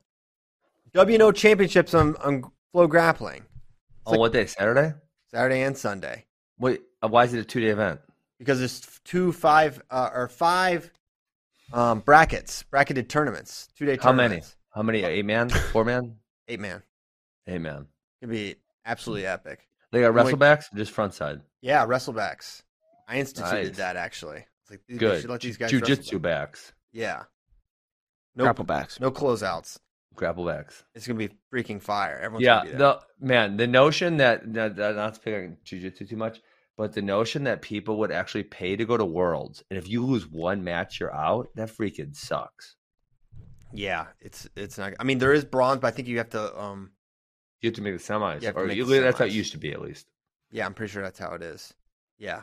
WNO 0.93 1.35
Championships 1.35 1.93
on, 1.93 2.15
on 2.17 2.43
FloGrappling. 2.73 3.41
On 4.05 4.19
what 4.19 4.31
day? 4.31 4.45
Saturday? 4.45 4.93
Saturday 5.31 5.61
and 5.63 5.77
Sunday. 5.77 6.25
Wait, 6.59 6.81
uh, 7.01 7.07
why 7.09 7.25
is 7.25 7.33
it 7.33 7.39
a 7.39 7.43
two 7.43 7.59
day 7.59 7.69
event? 7.69 7.99
because 8.37 8.57
there's 8.59 8.99
two 9.03 9.31
five 9.33 9.81
uh, 9.91 10.09
or 10.13 10.27
five 10.29 10.91
um, 11.73 11.99
brackets, 11.99 12.63
bracketed 12.63 13.09
tournaments, 13.09 13.67
two 13.77 13.85
day 13.85 13.97
How 14.01 14.11
many? 14.11 14.27
tournaments. 14.35 14.55
How 14.71 14.81
many? 14.81 15.03
Eight 15.03 15.25
man? 15.25 15.49
Four 15.49 15.85
man? 15.85 16.15
Eight 16.47 16.59
man. 16.59 16.81
Eight 17.47 17.61
man. 17.61 17.87
It'd 18.21 18.31
be 18.31 18.53
hmm. 18.53 18.59
absolutely 18.85 19.25
epic. 19.25 19.67
They 19.91 20.01
got 20.01 20.15
Like- 20.15 20.33
wrestlebacks, 20.33 20.73
or 20.73 20.77
just 20.77 20.91
front 20.91 21.13
side. 21.13 21.41
Yeah, 21.61 21.85
wrestlebacks. 21.85 22.63
I 23.07 23.17
instituted 23.17 23.67
Nice. 23.67 23.77
that 23.77 23.97
actually. 23.97 24.45
It's 24.61 24.71
like 24.71 24.81
they 24.87 24.95
Good. 24.95 25.21
should 25.21 25.29
let 25.29 25.41
these 25.41 25.57
guys 25.57 25.69
Jiu-jitsu 25.69 26.19
backs, 26.19 26.71
Yeah. 26.93 27.23
No, 28.35 28.45
Grapple 28.45 28.63
backs. 28.63 28.99
no 29.01 29.11
closeouts. 29.11 29.77
grapple 30.15 30.45
backs. 30.45 30.85
It's 30.95 31.05
gonna 31.05 31.19
be 31.19 31.29
freaking 31.53 31.81
fire. 31.81 32.17
Everyone's 32.17 32.45
yeah, 32.45 32.59
gonna 32.59 32.63
be 32.63 32.77
there. 32.77 32.79
the 32.79 33.25
man, 33.25 33.57
the 33.57 33.67
notion 33.67 34.17
that, 34.17 34.53
that, 34.53 34.77
that 34.77 34.95
not 34.95 35.15
to 35.15 35.19
pick 35.19 35.35
on 35.35 35.57
jiu-jitsu 35.65 36.05
too 36.05 36.15
much, 36.15 36.41
but 36.77 36.93
the 36.93 37.01
notion 37.01 37.43
that 37.43 37.61
people 37.61 37.97
would 37.99 38.11
actually 38.11 38.43
pay 38.43 38.77
to 38.77 38.85
go 38.85 38.95
to 38.95 39.03
worlds, 39.05 39.63
and 39.69 39.77
if 39.77 39.89
you 39.89 40.05
lose 40.05 40.27
one 40.27 40.63
match, 40.63 40.99
you're 41.01 41.13
out. 41.13 41.49
That 41.55 41.69
freaking 41.69 42.15
sucks. 42.15 42.77
Yeah, 43.73 44.07
it's 44.19 44.47
it's 44.55 44.77
not. 44.77 44.93
I 44.99 45.03
mean, 45.03 45.17
there 45.19 45.33
is 45.33 45.45
bronze, 45.45 45.79
but 45.81 45.87
I 45.87 45.91
think 45.91 46.07
you 46.07 46.17
have 46.17 46.29
to. 46.31 46.59
Um, 46.59 46.91
You 47.61 47.67
have 47.67 47.75
to 47.75 47.81
make 47.81 47.97
the 47.97 48.03
semis, 48.03 48.41
You 48.41 48.49
or 48.51 48.67
you, 48.67 48.85
the 48.85 48.99
that's 48.99 49.19
how 49.19 49.25
it 49.25 49.31
used 49.31 49.51
to 49.53 49.57
be, 49.57 49.71
at 49.71 49.81
least. 49.81 50.07
yeah, 50.51 50.65
I'm 50.65 50.73
pretty 50.73 50.91
sure 50.91 51.03
that's 51.03 51.19
how 51.19 51.33
it 51.33 51.41
is. 51.41 51.73
Yeah, 52.17 52.41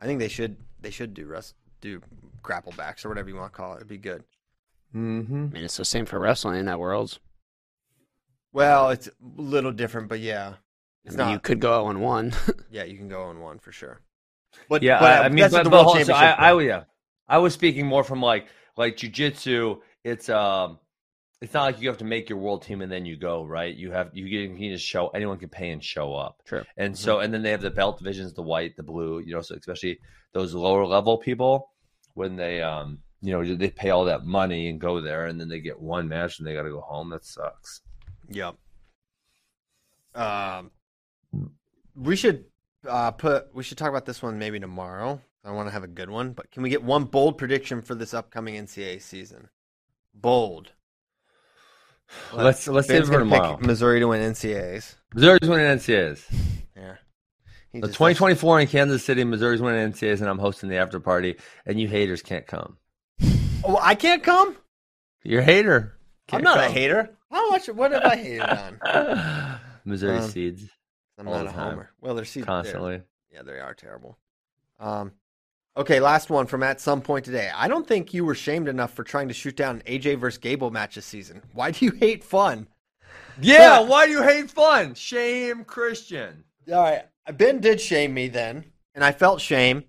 I 0.00 0.06
think 0.06 0.18
they 0.20 0.28
should 0.28 0.56
they 0.80 0.90
should 0.90 1.14
do 1.14 1.26
rest 1.26 1.54
do 1.80 2.00
grapple 2.42 2.72
backs 2.76 3.04
or 3.04 3.08
whatever 3.08 3.28
you 3.28 3.36
want 3.36 3.52
to 3.52 3.56
call 3.56 3.72
it. 3.74 3.76
It'd 3.76 3.88
be 3.88 3.96
good. 3.98 4.24
Mm-hmm. 4.94 5.46
I 5.50 5.52
mean, 5.54 5.64
it's 5.64 5.76
the 5.76 5.84
same 5.84 6.06
for 6.06 6.18
wrestling 6.18 6.68
at 6.68 6.78
Worlds. 6.78 7.20
Well, 8.52 8.90
it's 8.90 9.06
a 9.08 9.12
little 9.36 9.72
different, 9.72 10.08
but 10.08 10.20
yeah, 10.20 10.48
I 10.48 10.56
it's 11.04 11.16
mean, 11.16 11.26
not. 11.26 11.32
you 11.32 11.38
could 11.38 11.60
go 11.60 11.84
on 11.86 12.00
1. 12.00 12.32
Yeah, 12.70 12.84
you 12.84 12.96
can 12.96 13.08
go 13.08 13.22
on 13.22 13.40
one 13.40 13.58
for 13.58 13.72
sure. 13.72 14.00
But 14.68 14.82
Yeah, 14.82 14.98
but, 14.98 15.22
I, 15.22 15.24
I 15.26 15.28
mean, 15.28 15.38
that's 15.38 15.52
but, 15.52 15.60
at 15.60 15.64
the 15.64 15.70
but 15.70 15.76
World 15.84 15.86
hold 15.86 15.98
on, 15.98 16.04
so 16.06 16.14
I, 16.14 16.50
I, 16.50 16.60
yeah, 16.60 16.84
I 17.28 17.38
was 17.38 17.54
speaking 17.54 17.86
more 17.86 18.02
from 18.04 18.20
like 18.20 18.46
like 18.76 18.96
jujitsu. 18.96 19.80
It's 20.04 20.28
um, 20.28 20.78
it's 21.40 21.54
not 21.54 21.64
like 21.64 21.80
you 21.80 21.88
have 21.88 21.98
to 21.98 22.04
make 22.04 22.28
your 22.28 22.38
world 22.38 22.62
team 22.62 22.82
and 22.82 22.90
then 22.90 23.04
you 23.06 23.16
go 23.16 23.44
right. 23.44 23.74
You 23.74 23.92
have 23.92 24.10
you 24.12 24.24
can, 24.24 24.56
you 24.56 24.68
can 24.68 24.76
just 24.76 24.86
show 24.86 25.08
anyone 25.08 25.38
can 25.38 25.48
pay 25.48 25.70
and 25.70 25.82
show 25.82 26.14
up. 26.14 26.42
Sure. 26.46 26.64
And 26.76 26.96
so 26.96 27.20
and 27.20 27.32
then 27.32 27.42
they 27.42 27.50
have 27.50 27.62
the 27.62 27.70
belt 27.70 27.98
divisions, 27.98 28.32
the 28.32 28.42
white, 28.42 28.76
the 28.76 28.82
blue. 28.82 29.20
You 29.20 29.34
know, 29.34 29.40
so 29.40 29.54
especially 29.54 29.98
those 30.32 30.54
lower 30.54 30.86
level 30.86 31.18
people 31.18 31.70
when 32.14 32.36
they 32.36 32.62
um, 32.62 32.98
you 33.22 33.32
know, 33.32 33.54
they 33.54 33.70
pay 33.70 33.90
all 33.90 34.06
that 34.06 34.24
money 34.24 34.68
and 34.68 34.80
go 34.80 35.00
there, 35.00 35.26
and 35.26 35.38
then 35.38 35.48
they 35.48 35.60
get 35.60 35.78
one 35.78 36.08
match 36.08 36.38
and 36.38 36.46
they 36.46 36.54
got 36.54 36.62
to 36.62 36.70
go 36.70 36.80
home. 36.80 37.10
That 37.10 37.24
sucks. 37.24 37.82
Yep. 38.30 38.56
Um, 40.14 40.70
we 41.94 42.16
should 42.16 42.46
uh, 42.88 43.10
put. 43.10 43.54
We 43.54 43.62
should 43.62 43.78
talk 43.78 43.90
about 43.90 44.06
this 44.06 44.22
one 44.22 44.38
maybe 44.38 44.58
tomorrow. 44.58 45.20
I 45.44 45.52
want 45.52 45.68
to 45.68 45.72
have 45.72 45.84
a 45.84 45.88
good 45.88 46.10
one, 46.10 46.32
but 46.32 46.50
can 46.50 46.62
we 46.62 46.70
get 46.70 46.82
one 46.82 47.04
bold 47.04 47.38
prediction 47.38 47.82
for 47.82 47.94
this 47.94 48.12
upcoming 48.12 48.54
NCAA 48.54 49.00
season? 49.00 49.48
Bold. 50.20 50.72
Let's 52.32 52.66
let's 52.66 52.88
save 52.88 53.02
it 53.04 53.06
for 53.06 53.18
tomorrow. 53.20 53.58
Missouri 53.60 54.00
to 54.00 54.08
win 54.08 54.20
NCAAs. 54.32 54.96
Missouri's 55.14 55.48
winning 55.48 55.66
NCAAs. 55.66 56.24
Yeah. 56.76 56.96
He 57.72 57.80
just- 57.80 57.94
2024 57.94 58.60
in 58.60 58.66
Kansas 58.66 59.04
City, 59.04 59.22
Missouri's 59.24 59.62
winning 59.62 59.92
NCAAs, 59.92 60.20
and 60.20 60.28
I'm 60.28 60.38
hosting 60.38 60.68
the 60.68 60.76
after 60.76 60.98
party, 60.98 61.36
and 61.66 61.80
you 61.80 61.86
haters 61.86 62.20
can't 62.22 62.46
come. 62.46 62.78
Oh, 63.64 63.78
I 63.80 63.94
can't 63.94 64.22
come. 64.24 64.56
You're 65.22 65.40
a 65.42 65.44
hater. 65.44 65.94
I'm 66.32 66.42
Can't 66.42 66.44
not 66.44 66.58
a 66.58 66.62
come. 66.64 66.72
hater. 66.72 67.16
How 67.30 67.48
much? 67.50 67.68
What 67.68 67.92
have 67.92 68.02
I 68.04 68.16
hated 68.16 68.40
on? 68.40 69.60
Missouri 69.84 70.16
Um, 70.18 70.28
seeds 70.30 70.64
I'm 71.18 71.28
All 71.28 71.34
not 71.34 71.44
the 71.44 71.50
a 71.50 71.52
time. 71.52 71.70
homer. 71.70 71.90
Well, 72.00 72.14
they're 72.14 72.24
see- 72.24 72.40
they're- 72.40 72.46
constantly. 72.46 73.02
Yeah, 73.32 73.42
they 73.42 73.60
are 73.60 73.74
terrible. 73.74 74.18
Um, 74.80 75.12
okay, 75.80 75.98
last 75.98 76.28
one 76.28 76.46
from 76.46 76.62
at 76.62 76.80
some 76.80 77.00
point 77.00 77.24
today. 77.24 77.50
I 77.54 77.66
don't 77.66 77.86
think 77.86 78.12
you 78.12 78.24
were 78.24 78.34
shamed 78.34 78.68
enough 78.68 78.92
for 78.92 79.02
trying 79.02 79.28
to 79.28 79.34
shoot 79.34 79.56
down 79.56 79.76
an 79.76 79.82
AJ 79.86 80.18
versus 80.18 80.38
Gable 80.38 80.70
match 80.70 80.94
this 80.94 81.06
season. 81.06 81.42
Why 81.54 81.70
do 81.70 81.84
you 81.86 81.92
hate 81.92 82.22
fun? 82.22 82.68
Yeah, 83.40 83.80
why 83.88 84.06
do 84.06 84.12
you 84.12 84.22
hate 84.22 84.50
fun? 84.50 84.94
Shame 84.94 85.64
Christian. 85.64 86.44
All 86.70 86.82
right, 86.82 87.04
Ben 87.36 87.60
did 87.60 87.80
shame 87.80 88.12
me 88.12 88.28
then, 88.28 88.64
and 88.94 89.02
I 89.02 89.12
felt 89.12 89.40
shame, 89.40 89.84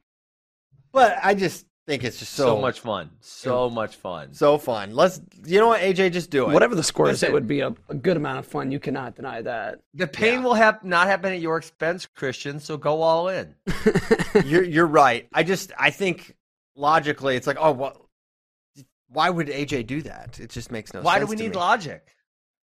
but 0.94 1.18
I 1.22 1.34
just 1.34 1.66
think 1.92 2.04
it's 2.04 2.20
just 2.20 2.34
So, 2.34 2.46
so, 2.46 2.62
much 2.62 2.80
fun. 2.80 3.10
So 3.20 3.70
much 3.70 3.96
fun. 3.98 4.34
so 4.34 4.58
fun. 4.58 4.96
Let's, 4.96 5.22
you 5.46 5.60
know 5.60 5.68
what, 5.68 5.82
AJ, 5.82 6.14
just 6.14 6.30
do 6.30 6.50
it. 6.50 6.54
Whatever 6.54 6.76
the 6.76 6.84
score 6.84 7.10
is, 7.10 7.22
it 7.24 7.32
would 7.34 7.48
be 7.48 7.60
a, 7.60 7.74
a 7.90 7.94
good 7.96 8.18
amount 8.18 8.40
of 8.40 8.48
fun. 8.48 8.72
You 8.72 8.80
cannot 8.80 9.16
deny 9.16 9.42
that. 9.42 9.80
The 9.94 10.08
pain 10.08 10.40
Yeah. 10.40 10.44
will 10.46 10.54
hap- 10.54 10.84
not 10.84 11.08
happen 11.08 11.34
at 11.34 11.40
your 11.42 11.58
expense, 11.58 12.06
Christian, 12.06 12.60
so 12.60 12.78
go 12.78 13.02
all 13.02 13.28
in. 13.30 13.56
You're 14.46 14.64
you're 14.64 14.88
right. 14.88 15.28
I 15.34 15.44
just 15.44 15.72
I 15.78 15.90
think 15.90 16.36
logically, 16.76 17.36
it's 17.36 17.46
like, 17.48 17.58
oh 17.60 17.72
well, 17.74 18.10
why 19.10 19.30
would 19.30 19.48
AJ 19.48 19.88
do 19.88 20.02
that? 20.04 20.40
It 20.40 20.50
just 20.52 20.72
makes 20.72 20.94
no 20.94 21.00
sense. 21.00 21.06
why 21.06 21.20
do 21.20 21.26
we 21.26 21.36
to 21.36 21.44
need 21.44 21.50
me. 21.52 21.58
logic? 21.58 22.16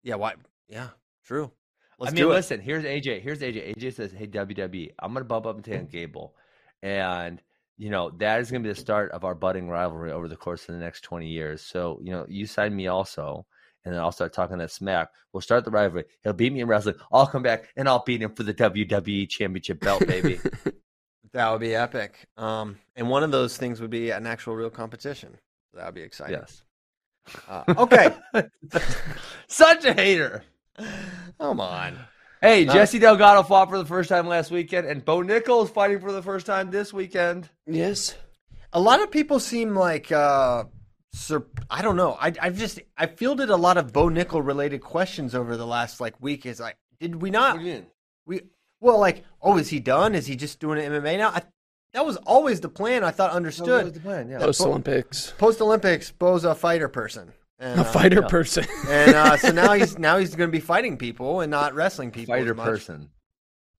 Yeah, 0.02 0.14
why? 0.14 0.34
Yeah, 0.68 0.88
true. 1.26 1.50
Let's 1.98 2.12
I 2.12 2.14
mean, 2.14 2.24
do 2.24 2.30
it. 2.30 2.34
listen, 2.36 2.60
here's 2.60 2.84
AJ. 2.84 3.20
Here's 3.20 3.40
AJ. 3.40 3.76
AJ 3.76 3.92
says, 3.94 4.10
Hey, 4.12 4.26
WWE, 4.26 4.92
I'm 4.98 5.12
going 5.12 5.20
to 5.22 5.28
bump 5.28 5.44
up 5.44 5.56
and 5.56 5.62
take 5.64 5.78
on 5.80 5.84
Gable. 5.86 6.34
And, 6.82 7.42
you 7.80 7.88
know, 7.88 8.10
that 8.18 8.42
is 8.42 8.50
going 8.50 8.62
to 8.62 8.68
be 8.68 8.74
the 8.74 8.78
start 8.78 9.10
of 9.12 9.24
our 9.24 9.34
budding 9.34 9.66
rivalry 9.66 10.12
over 10.12 10.28
the 10.28 10.36
course 10.36 10.68
of 10.68 10.74
the 10.74 10.80
next 10.80 11.00
20 11.00 11.26
years. 11.26 11.62
So, 11.62 11.98
you 12.02 12.10
know, 12.10 12.26
you 12.28 12.44
sign 12.44 12.76
me 12.76 12.88
also, 12.88 13.46
and 13.86 13.94
then 13.94 14.02
I'll 14.02 14.12
start 14.12 14.34
talking 14.34 14.58
that 14.58 14.70
smack. 14.70 15.08
We'll 15.32 15.40
start 15.40 15.64
the 15.64 15.70
rivalry. 15.70 16.04
He'll 16.22 16.34
beat 16.34 16.52
me 16.52 16.60
in 16.60 16.68
wrestling. 16.68 16.96
I'll 17.10 17.26
come 17.26 17.42
back 17.42 17.70
and 17.76 17.88
I'll 17.88 18.04
beat 18.04 18.20
him 18.20 18.34
for 18.34 18.42
the 18.42 18.52
WWE 18.52 19.30
Championship 19.30 19.80
belt, 19.80 20.06
baby. 20.06 20.38
That 21.32 21.48
would 21.52 21.60
be 21.60 21.76
epic. 21.76 22.26
Um, 22.36 22.76
and 22.96 23.08
one 23.08 23.22
of 23.22 23.30
those 23.30 23.56
things 23.56 23.80
would 23.80 23.88
be 23.88 24.10
an 24.10 24.26
actual 24.26 24.56
real 24.56 24.68
competition. 24.68 25.38
That 25.74 25.86
would 25.86 25.94
be 25.94 26.02
exciting. 26.02 26.40
yes. 26.40 26.62
Uh, 27.48 27.62
okay. 27.78 28.16
Such 29.46 29.84
a 29.84 29.92
hater. 29.92 30.42
Come 31.38 31.60
on. 31.60 31.96
Hey, 32.40 32.64
Not- 32.64 32.74
Jesse 32.74 32.98
Delgado 32.98 33.42
fought 33.42 33.68
for 33.68 33.76
the 33.78 33.84
first 33.84 34.08
time 34.08 34.26
last 34.26 34.50
weekend, 34.50 34.86
and 34.86 35.04
Bo 35.04 35.18
Nickal 35.18 35.64
is 35.64 35.70
fighting 35.70 36.00
for 36.00 36.10
the 36.10 36.22
first 36.22 36.46
time 36.46 36.70
this 36.70 36.92
weekend. 36.92 37.50
Yes. 37.66 38.16
A 38.72 38.80
lot 38.80 39.02
of 39.02 39.10
people 39.10 39.40
seem 39.40 39.74
like 39.74 40.10
uh, 40.10 40.64
sur- 41.12 41.46
I 41.68 41.82
don't 41.82 41.96
know. 41.96 42.16
I 42.18 42.32
I've 42.40 42.56
just 42.56 42.80
I 42.96 43.06
fielded 43.06 43.50
a 43.50 43.56
lot 43.56 43.76
of 43.76 43.92
Bo 43.92 44.08
Nickal 44.08 44.44
related 44.44 44.80
questions 44.80 45.34
over 45.34 45.56
the 45.56 45.66
last 45.66 46.00
like 46.00 46.20
week. 46.22 46.46
Is 46.46 46.60
like, 46.60 46.76
did 46.98 47.20
we 47.20 47.30
not? 47.30 47.62
mean? 47.62 47.86
We 48.26 48.42
well, 48.80 48.98
like, 48.98 49.24
oh, 49.42 49.58
is 49.58 49.68
he 49.68 49.80
done? 49.80 50.14
Is 50.14 50.26
he 50.26 50.36
just 50.36 50.60
doing 50.60 50.78
MMA 50.78 51.18
now? 51.18 51.30
I, 51.30 51.42
that 51.92 52.06
was 52.06 52.16
always 52.18 52.60
the 52.60 52.68
plan. 52.68 53.04
I 53.04 53.10
thought 53.10 53.32
understood. 53.32 53.92
the 53.92 54.00
plan? 54.00 54.28
Yeah. 54.30 54.38
Post 54.38 54.60
Olympics. 54.62 55.34
Post 55.36 55.60
Olympics, 55.60 56.10
Bo's 56.10 56.44
a 56.44 56.54
fighter 56.54 56.88
person. 56.88 57.32
And, 57.60 57.78
A 57.78 57.82
uh, 57.82 57.84
fighter 57.84 58.22
person. 58.22 58.64
and 58.88 59.14
uh, 59.14 59.36
so 59.36 59.52
now 59.52 59.74
he's 59.74 59.98
now 60.08 60.16
he's 60.18 60.34
going 60.34 60.48
to 60.48 60.52
be 60.52 60.60
fighting 60.60 60.96
people 60.96 61.40
and 61.40 61.50
not 61.50 61.74
wrestling 61.74 62.10
people. 62.10 62.34
Fighter 62.34 62.52
as 62.52 62.56
much. 62.56 62.66
person. 62.66 63.10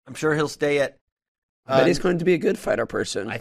I'm 0.07 0.15
sure 0.15 0.35
he'll 0.35 0.48
stay 0.48 0.81
at. 0.81 0.98
but 1.66 1.82
uh, 1.82 1.86
he's 1.86 1.98
going 1.98 2.19
to 2.19 2.24
be 2.24 2.35
a 2.35 2.39
good 2.39 2.59
fighter 2.59 2.85
person. 2.85 3.31
I, 3.31 3.40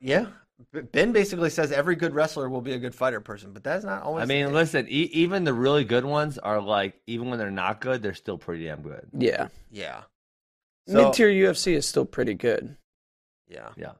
yeah, 0.00 0.26
B- 0.72 0.80
Ben 0.82 1.12
basically 1.12 1.48
says 1.48 1.72
every 1.72 1.96
good 1.96 2.14
wrestler 2.14 2.48
will 2.50 2.60
be 2.60 2.72
a 2.74 2.78
good 2.78 2.94
fighter 2.94 3.20
person, 3.20 3.52
but 3.52 3.64
that's 3.64 3.84
not 3.84 4.02
always. 4.02 4.22
I 4.22 4.26
mean, 4.26 4.52
listen, 4.52 4.86
e- 4.88 5.10
even 5.12 5.44
the 5.44 5.54
really 5.54 5.84
good 5.84 6.04
ones 6.04 6.36
are 6.38 6.60
like, 6.60 7.00
even 7.06 7.30
when 7.30 7.38
they're 7.38 7.50
not 7.50 7.80
good, 7.80 8.02
they're 8.02 8.14
still 8.14 8.36
pretty 8.38 8.64
damn 8.64 8.82
good. 8.82 9.08
yeah. 9.16 9.48
yeah. 9.70 10.02
So, 10.88 11.04
Mid 11.06 11.14
tier 11.14 11.28
UFC 11.28 11.74
is 11.74 11.86
still 11.86 12.04
pretty 12.04 12.34
good. 12.34 12.76
Yeah. 13.48 13.70
Yeah. 13.76 13.92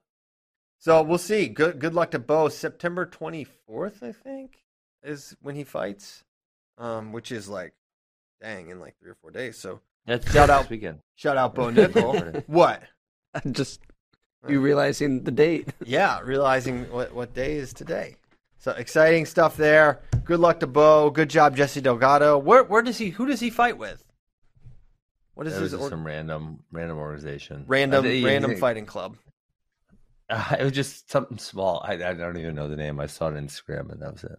So 0.78 1.03
we'll 1.03 1.19
see. 1.19 1.49
Good 1.49 1.78
good 1.81 1.95
luck 1.95 2.12
to 2.12 2.19
Bo. 2.20 2.49
September 2.49 3.05
24th, 3.07 4.03
I 4.05 4.12
think, 4.12 4.59
is 5.07 5.37
when 5.41 5.55
he 5.55 5.65
fights, 5.65 6.24
um, 6.78 7.12
which 7.12 7.31
is 7.33 7.49
like, 7.49 7.73
dang, 8.43 8.69
in 8.70 8.81
like 8.81 8.99
three 9.01 9.11
or 9.11 9.16
four 9.20 9.31
days. 9.31 9.57
So 9.57 9.81
That's 10.07 10.31
Shout 10.33 10.51
out- 10.51 10.62
this 10.62 10.70
weekend. 10.70 11.01
shout 11.15 11.37
out 11.37 11.55
Bo 11.55 11.66
Nickal. 11.70 12.45
what? 12.47 12.83
Just 13.53 13.81
you 14.49 14.61
realizing 14.61 15.24
the 15.24 15.31
date. 15.31 15.69
Yeah, 15.85 16.20
realizing 16.20 16.91
what, 16.91 17.12
what 17.15 17.35
day 17.35 17.57
is 17.57 17.73
today. 17.73 18.16
So 18.59 18.73
exciting 18.73 19.27
stuff 19.27 19.57
there. 19.57 20.01
Good 20.24 20.41
luck 20.41 20.61
to 20.61 20.66
Bo. 20.66 21.11
Good 21.11 21.31
job, 21.31 21.57
Jesse 21.57 21.81
Delgado. 21.81 22.39
Where 22.39 22.65
where 22.65 22.83
does 22.83 22.99
he? 22.99 23.11
Who 23.11 23.27
does 23.27 23.41
he 23.41 23.51
fight 23.51 23.77
with? 23.78 24.03
What 25.35 25.47
is 25.47 25.55
That 25.55 25.61
was 25.62 25.73
his 25.73 25.81
or- 25.81 25.91
some 25.91 26.05
random 26.07 26.61
random 26.73 26.99
organization. 26.99 27.65
random 27.66 28.05
I 28.05 28.09
think- 28.09 28.27
random 28.27 28.57
fighting 28.57 28.87
club? 28.87 29.16
Uh, 30.28 30.57
it 30.59 30.65
was 30.65 30.73
just 30.73 31.09
something 31.11 31.39
small. 31.39 31.81
I, 31.87 31.93
I 31.95 32.12
don't 32.15 32.37
even 32.39 32.55
know 32.57 32.66
the 32.69 32.74
name. 32.77 32.99
I 32.99 33.07
saw 33.07 33.28
it 33.28 33.37
on 33.37 33.47
Instagram, 33.47 33.93
and 33.93 34.03
that 34.03 34.12
was 34.12 34.24
it. 34.24 34.37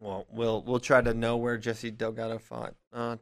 Well, 0.00 0.26
we'll 0.30 0.62
we'll 0.62 0.80
try 0.80 1.00
to 1.00 1.14
know 1.14 1.36
where 1.36 1.56
Jesse 1.56 1.90
Delgado 1.90 2.38
fought 2.38 2.74
uh, 2.92 3.16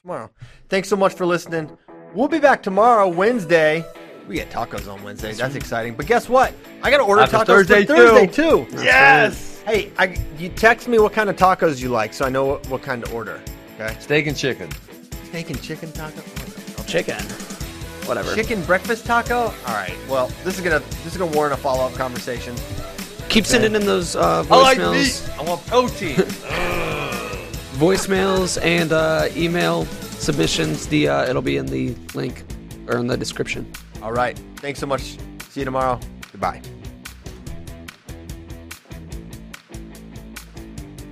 tomorrow. 0.00 0.30
Thanks 0.68 0.88
so 0.88 0.96
much 0.96 1.14
for 1.14 1.26
listening. 1.26 1.76
We'll 2.14 2.28
be 2.28 2.38
back 2.38 2.62
tomorrow, 2.62 3.08
Wednesday. 3.08 3.84
We 4.26 4.34
get 4.34 4.50
tacos 4.50 4.92
on 4.92 5.02
Wednesday. 5.02 5.32
That's 5.32 5.54
exciting. 5.54 5.94
But 5.94 6.06
guess 6.06 6.28
what? 6.28 6.52
I 6.82 6.90
got 6.90 6.98
to 6.98 7.04
order 7.04 7.22
Tacos 7.22 7.44
tacos 7.44 7.46
Thursday, 7.46 7.86
for 7.86 7.96
Thursday 7.96 8.26
too. 8.26 8.66
Yes, 8.72 9.48
Hey, 9.68 9.92
I, 9.98 10.16
you 10.38 10.48
text 10.48 10.88
me 10.88 10.98
what 10.98 11.12
kind 11.12 11.28
of 11.28 11.36
tacos 11.36 11.82
you 11.82 11.90
like, 11.90 12.14
so 12.14 12.24
I 12.24 12.30
know 12.30 12.46
what, 12.46 12.66
what 12.68 12.82
kind 12.82 13.04
to 13.04 13.12
order. 13.12 13.38
Okay. 13.78 13.94
steak 14.00 14.26
and 14.26 14.34
chicken. 14.34 14.70
Steak 15.24 15.50
and 15.50 15.62
chicken 15.62 15.92
taco. 15.92 16.22
Chicken. 16.86 17.22
Whatever. 18.06 18.34
Chicken 18.34 18.62
breakfast 18.64 19.04
taco. 19.04 19.36
All 19.36 19.52
right. 19.66 19.94
Well, 20.08 20.28
this 20.42 20.56
is 20.56 20.64
gonna 20.64 20.78
this 20.78 21.06
is 21.12 21.18
gonna 21.18 21.30
warrant 21.32 21.52
a 21.52 21.58
follow 21.58 21.84
up 21.84 21.92
conversation. 21.92 22.54
Keep 23.28 23.46
sending 23.46 23.74
in 23.74 23.84
those 23.84 24.16
uh, 24.16 24.44
I 24.50 24.56
like 24.56 24.78
voicemails, 24.78 25.28
meat. 25.28 25.38
I 25.38 25.42
want 25.42 25.66
protein. 25.66 26.16
voicemails, 27.78 28.62
and 28.62 28.92
uh, 28.92 29.28
email 29.36 29.84
submissions. 30.18 30.86
The 30.88 31.08
uh, 31.08 31.28
it'll 31.28 31.42
be 31.42 31.56
in 31.56 31.66
the 31.66 31.94
link 32.14 32.44
or 32.88 32.96
in 32.98 33.06
the 33.06 33.16
description. 33.16 33.70
All 34.02 34.12
right. 34.12 34.38
Thanks 34.56 34.80
so 34.80 34.86
much. 34.86 35.18
See 35.50 35.60
you 35.60 35.64
tomorrow. 35.64 36.00
Goodbye. 36.32 36.62